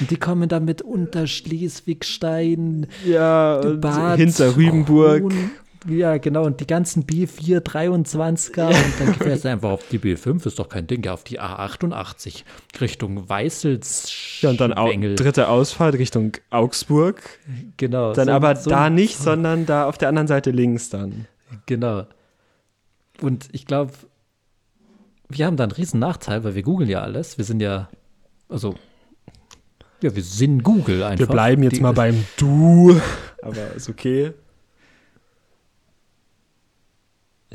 Und 0.00 0.10
die 0.10 0.16
kommen 0.16 0.48
dann 0.48 0.64
mit 0.64 0.82
Unterschleswigstein, 0.82 2.86
Ja, 3.04 3.60
Bad, 3.76 4.18
hinter 4.18 4.56
Rübenburg. 4.56 5.22
Kron- 5.22 5.50
Ja, 5.88 6.18
genau. 6.18 6.44
Und 6.44 6.60
die 6.60 6.66
ganzen 6.66 7.04
B4 7.04 7.60
23er. 7.60 8.66
Und 8.68 9.00
dann 9.00 9.14
fährst 9.14 9.44
du 9.44 9.50
einfach 9.50 9.70
auf 9.70 9.82
die 9.90 9.98
B5, 9.98 10.46
ist 10.46 10.58
doch 10.58 10.68
kein 10.68 10.86
Ding. 10.86 11.02
Ja, 11.04 11.12
auf 11.14 11.24
die 11.24 11.40
A88 11.40 12.42
Richtung 12.80 13.28
Weißels. 13.28 14.40
Ja, 14.40 14.50
und 14.50 14.60
dann 14.60 14.72
au 14.72 14.90
dritte 14.92 15.48
Ausfahrt 15.48 15.94
Richtung 15.94 16.32
Augsburg. 16.50 17.22
Genau. 17.76 18.12
Dann 18.14 18.26
so- 18.26 18.32
aber 18.32 18.56
so- 18.56 18.70
da 18.70 18.90
nicht, 18.90 19.16
sondern 19.16 19.66
da 19.66 19.86
auf 19.86 19.96
der 19.98 20.08
anderen 20.08 20.26
Seite 20.28 20.50
links 20.50 20.90
dann. 20.90 21.26
Genau. 21.66 22.04
Und 23.22 23.48
ich 23.52 23.66
glaube, 23.66 23.92
wir 25.28 25.46
haben 25.46 25.56
da 25.56 25.64
einen 25.64 25.72
riesen 25.72 26.00
Nachteil, 26.00 26.44
weil 26.44 26.54
wir 26.54 26.62
googeln 26.62 26.90
ja 26.90 27.00
alles. 27.02 27.38
Wir 27.38 27.44
sind 27.44 27.60
ja, 27.60 27.88
also, 28.48 28.74
ja, 30.02 30.14
wir 30.14 30.22
sind 30.22 30.62
Google 30.62 31.02
einfach. 31.02 31.18
Wir 31.20 31.26
bleiben 31.26 31.62
jetzt 31.62 31.76
Die- 31.76 31.80
mal 31.82 31.92
beim 31.94 32.24
Du. 32.36 33.00
Aber 33.42 33.72
ist 33.74 33.88
okay. 33.88 34.32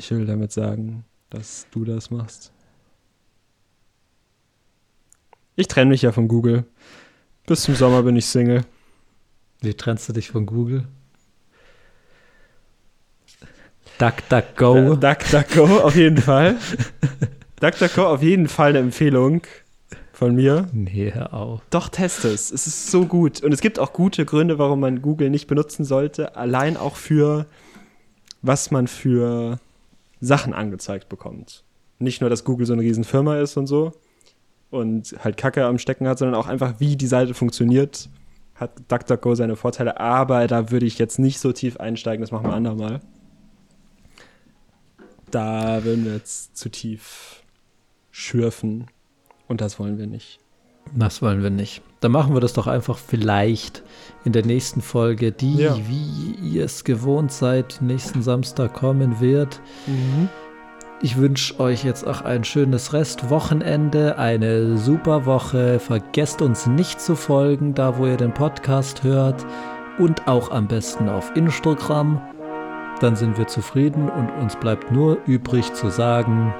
Ich 0.01 0.09
will 0.09 0.25
damit 0.25 0.51
sagen, 0.51 1.05
dass 1.29 1.67
du 1.69 1.85
das 1.85 2.09
machst. 2.09 2.51
Ich 5.55 5.67
trenne 5.67 5.91
mich 5.91 6.01
ja 6.01 6.11
von 6.11 6.27
Google. 6.27 6.65
Bis 7.45 7.61
zum 7.61 7.75
Sommer 7.75 8.01
bin 8.01 8.15
ich 8.15 8.25
Single. 8.25 8.65
Wie 9.61 9.75
trennst 9.75 10.09
du 10.09 10.13
dich 10.13 10.31
von 10.31 10.47
Google? 10.47 10.87
DuckDuckGo. 13.99 14.95
DuckDuckGo 14.95 15.81
auf 15.81 15.95
jeden 15.95 16.17
Fall. 16.17 16.55
DuckDuckGo 17.59 18.07
auf 18.07 18.23
jeden 18.23 18.47
Fall 18.47 18.71
eine 18.71 18.79
Empfehlung 18.79 19.43
von 20.13 20.33
mir. 20.33 20.67
Nee, 20.73 21.11
hör 21.13 21.31
auf. 21.35 21.61
Doch, 21.69 21.89
teste 21.89 22.29
es. 22.29 22.49
Es 22.49 22.65
ist 22.65 22.89
so 22.89 23.05
gut. 23.05 23.43
Und 23.43 23.53
es 23.53 23.61
gibt 23.61 23.77
auch 23.77 23.93
gute 23.93 24.25
Gründe, 24.25 24.57
warum 24.57 24.79
man 24.79 25.03
Google 25.03 25.29
nicht 25.29 25.45
benutzen 25.45 25.85
sollte. 25.85 26.35
Allein 26.35 26.75
auch 26.75 26.95
für, 26.95 27.45
was 28.41 28.71
man 28.71 28.87
für 28.87 29.59
Sachen 30.21 30.53
angezeigt 30.53 31.09
bekommt. 31.09 31.65
Nicht 31.99 32.21
nur, 32.21 32.29
dass 32.29 32.45
Google 32.45 32.65
so 32.65 32.73
eine 32.73 32.83
Riesenfirma 32.83 33.37
ist 33.37 33.57
und 33.57 33.67
so 33.67 33.91
und 34.69 35.15
halt 35.23 35.37
Kacke 35.37 35.65
am 35.65 35.77
Stecken 35.77 36.07
hat, 36.07 36.17
sondern 36.17 36.39
auch 36.39 36.47
einfach, 36.47 36.79
wie 36.79 36.95
die 36.95 37.07
Seite 37.07 37.33
funktioniert, 37.33 38.09
hat 38.55 38.79
DuckDuckGo 38.87 39.35
seine 39.35 39.55
Vorteile. 39.55 39.99
Aber 39.99 40.47
da 40.47 40.71
würde 40.71 40.85
ich 40.85 40.97
jetzt 40.97 41.19
nicht 41.19 41.39
so 41.39 41.51
tief 41.51 41.77
einsteigen, 41.77 42.21
das 42.21 42.31
machen 42.31 42.45
wir 42.45 42.53
andermal. 42.53 43.01
Da 45.29 45.83
würden 45.83 46.05
wir 46.05 46.13
jetzt 46.13 46.55
zu 46.55 46.69
tief 46.69 47.43
schürfen 48.11 48.87
und 49.47 49.61
das 49.61 49.79
wollen 49.79 49.97
wir 49.97 50.07
nicht. 50.07 50.40
Das 50.93 51.21
wollen 51.21 51.41
wir 51.43 51.49
nicht. 51.49 51.81
Dann 52.01 52.11
machen 52.11 52.33
wir 52.33 52.41
das 52.41 52.53
doch 52.53 52.67
einfach 52.67 52.97
vielleicht 52.97 53.83
in 54.25 54.33
der 54.33 54.45
nächsten 54.45 54.81
Folge, 54.81 55.31
die, 55.31 55.55
Ja. 55.57 55.75
wie 55.87 56.35
ihr 56.55 56.65
es 56.65 56.83
gewohnt 56.83 57.31
seid, 57.31 57.79
nächsten 57.81 58.21
Samstag 58.23 58.73
kommen 58.73 59.19
wird. 59.21 59.61
Mhm. 59.87 60.27
Ich 61.03 61.17
wünsche 61.17 61.59
euch 61.59 61.83
jetzt 61.83 62.05
auch 62.05 62.21
ein 62.21 62.43
schönes 62.43 62.93
Restwochenende, 62.93 64.17
eine 64.19 64.77
super 64.77 65.25
Woche. 65.25 65.79
Vergesst 65.79 66.41
uns 66.41 66.67
nicht 66.67 67.01
zu 67.01 67.15
folgen, 67.15 67.73
da 67.73 67.97
wo 67.97 68.05
ihr 68.05 68.17
den 68.17 68.33
Podcast 68.33 69.03
hört 69.03 69.43
und 69.97 70.27
auch 70.27 70.51
am 70.51 70.67
besten 70.67 71.09
auf 71.09 71.31
Instagram. 71.35 72.21
Dann 72.99 73.15
sind 73.15 73.37
wir 73.39 73.47
zufrieden 73.47 74.09
und 74.09 74.29
uns 74.41 74.55
bleibt 74.57 74.91
nur 74.91 75.17
übrig 75.25 75.73
zu 75.73 75.89
sagen, 75.89 76.53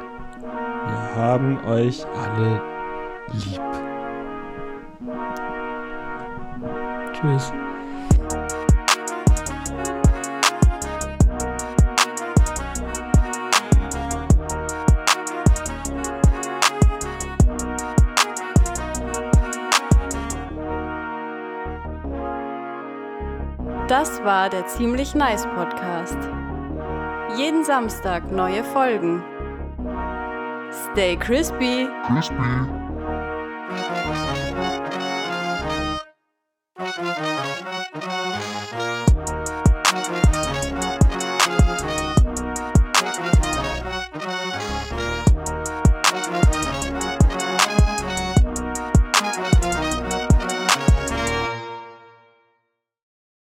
Wir 0.88 1.16
haben 1.16 1.60
euch 1.68 2.04
alle 2.18 2.62
lieb. 3.34 3.91
Tschüss. 7.22 7.54
Das 23.88 24.24
war 24.24 24.50
der 24.50 24.66
Ziemlich 24.68 25.16
Nice 25.16 25.46
Podcast. 25.54 26.18
Jeden 27.36 27.66
Samstag 27.66 28.32
neue 28.32 28.64
Folgen. 28.64 29.22
Stay 30.94 31.18
crispy. 31.18 31.90
Crispy. 32.08 32.81
Thank 36.84 36.98
you. 39.10 39.11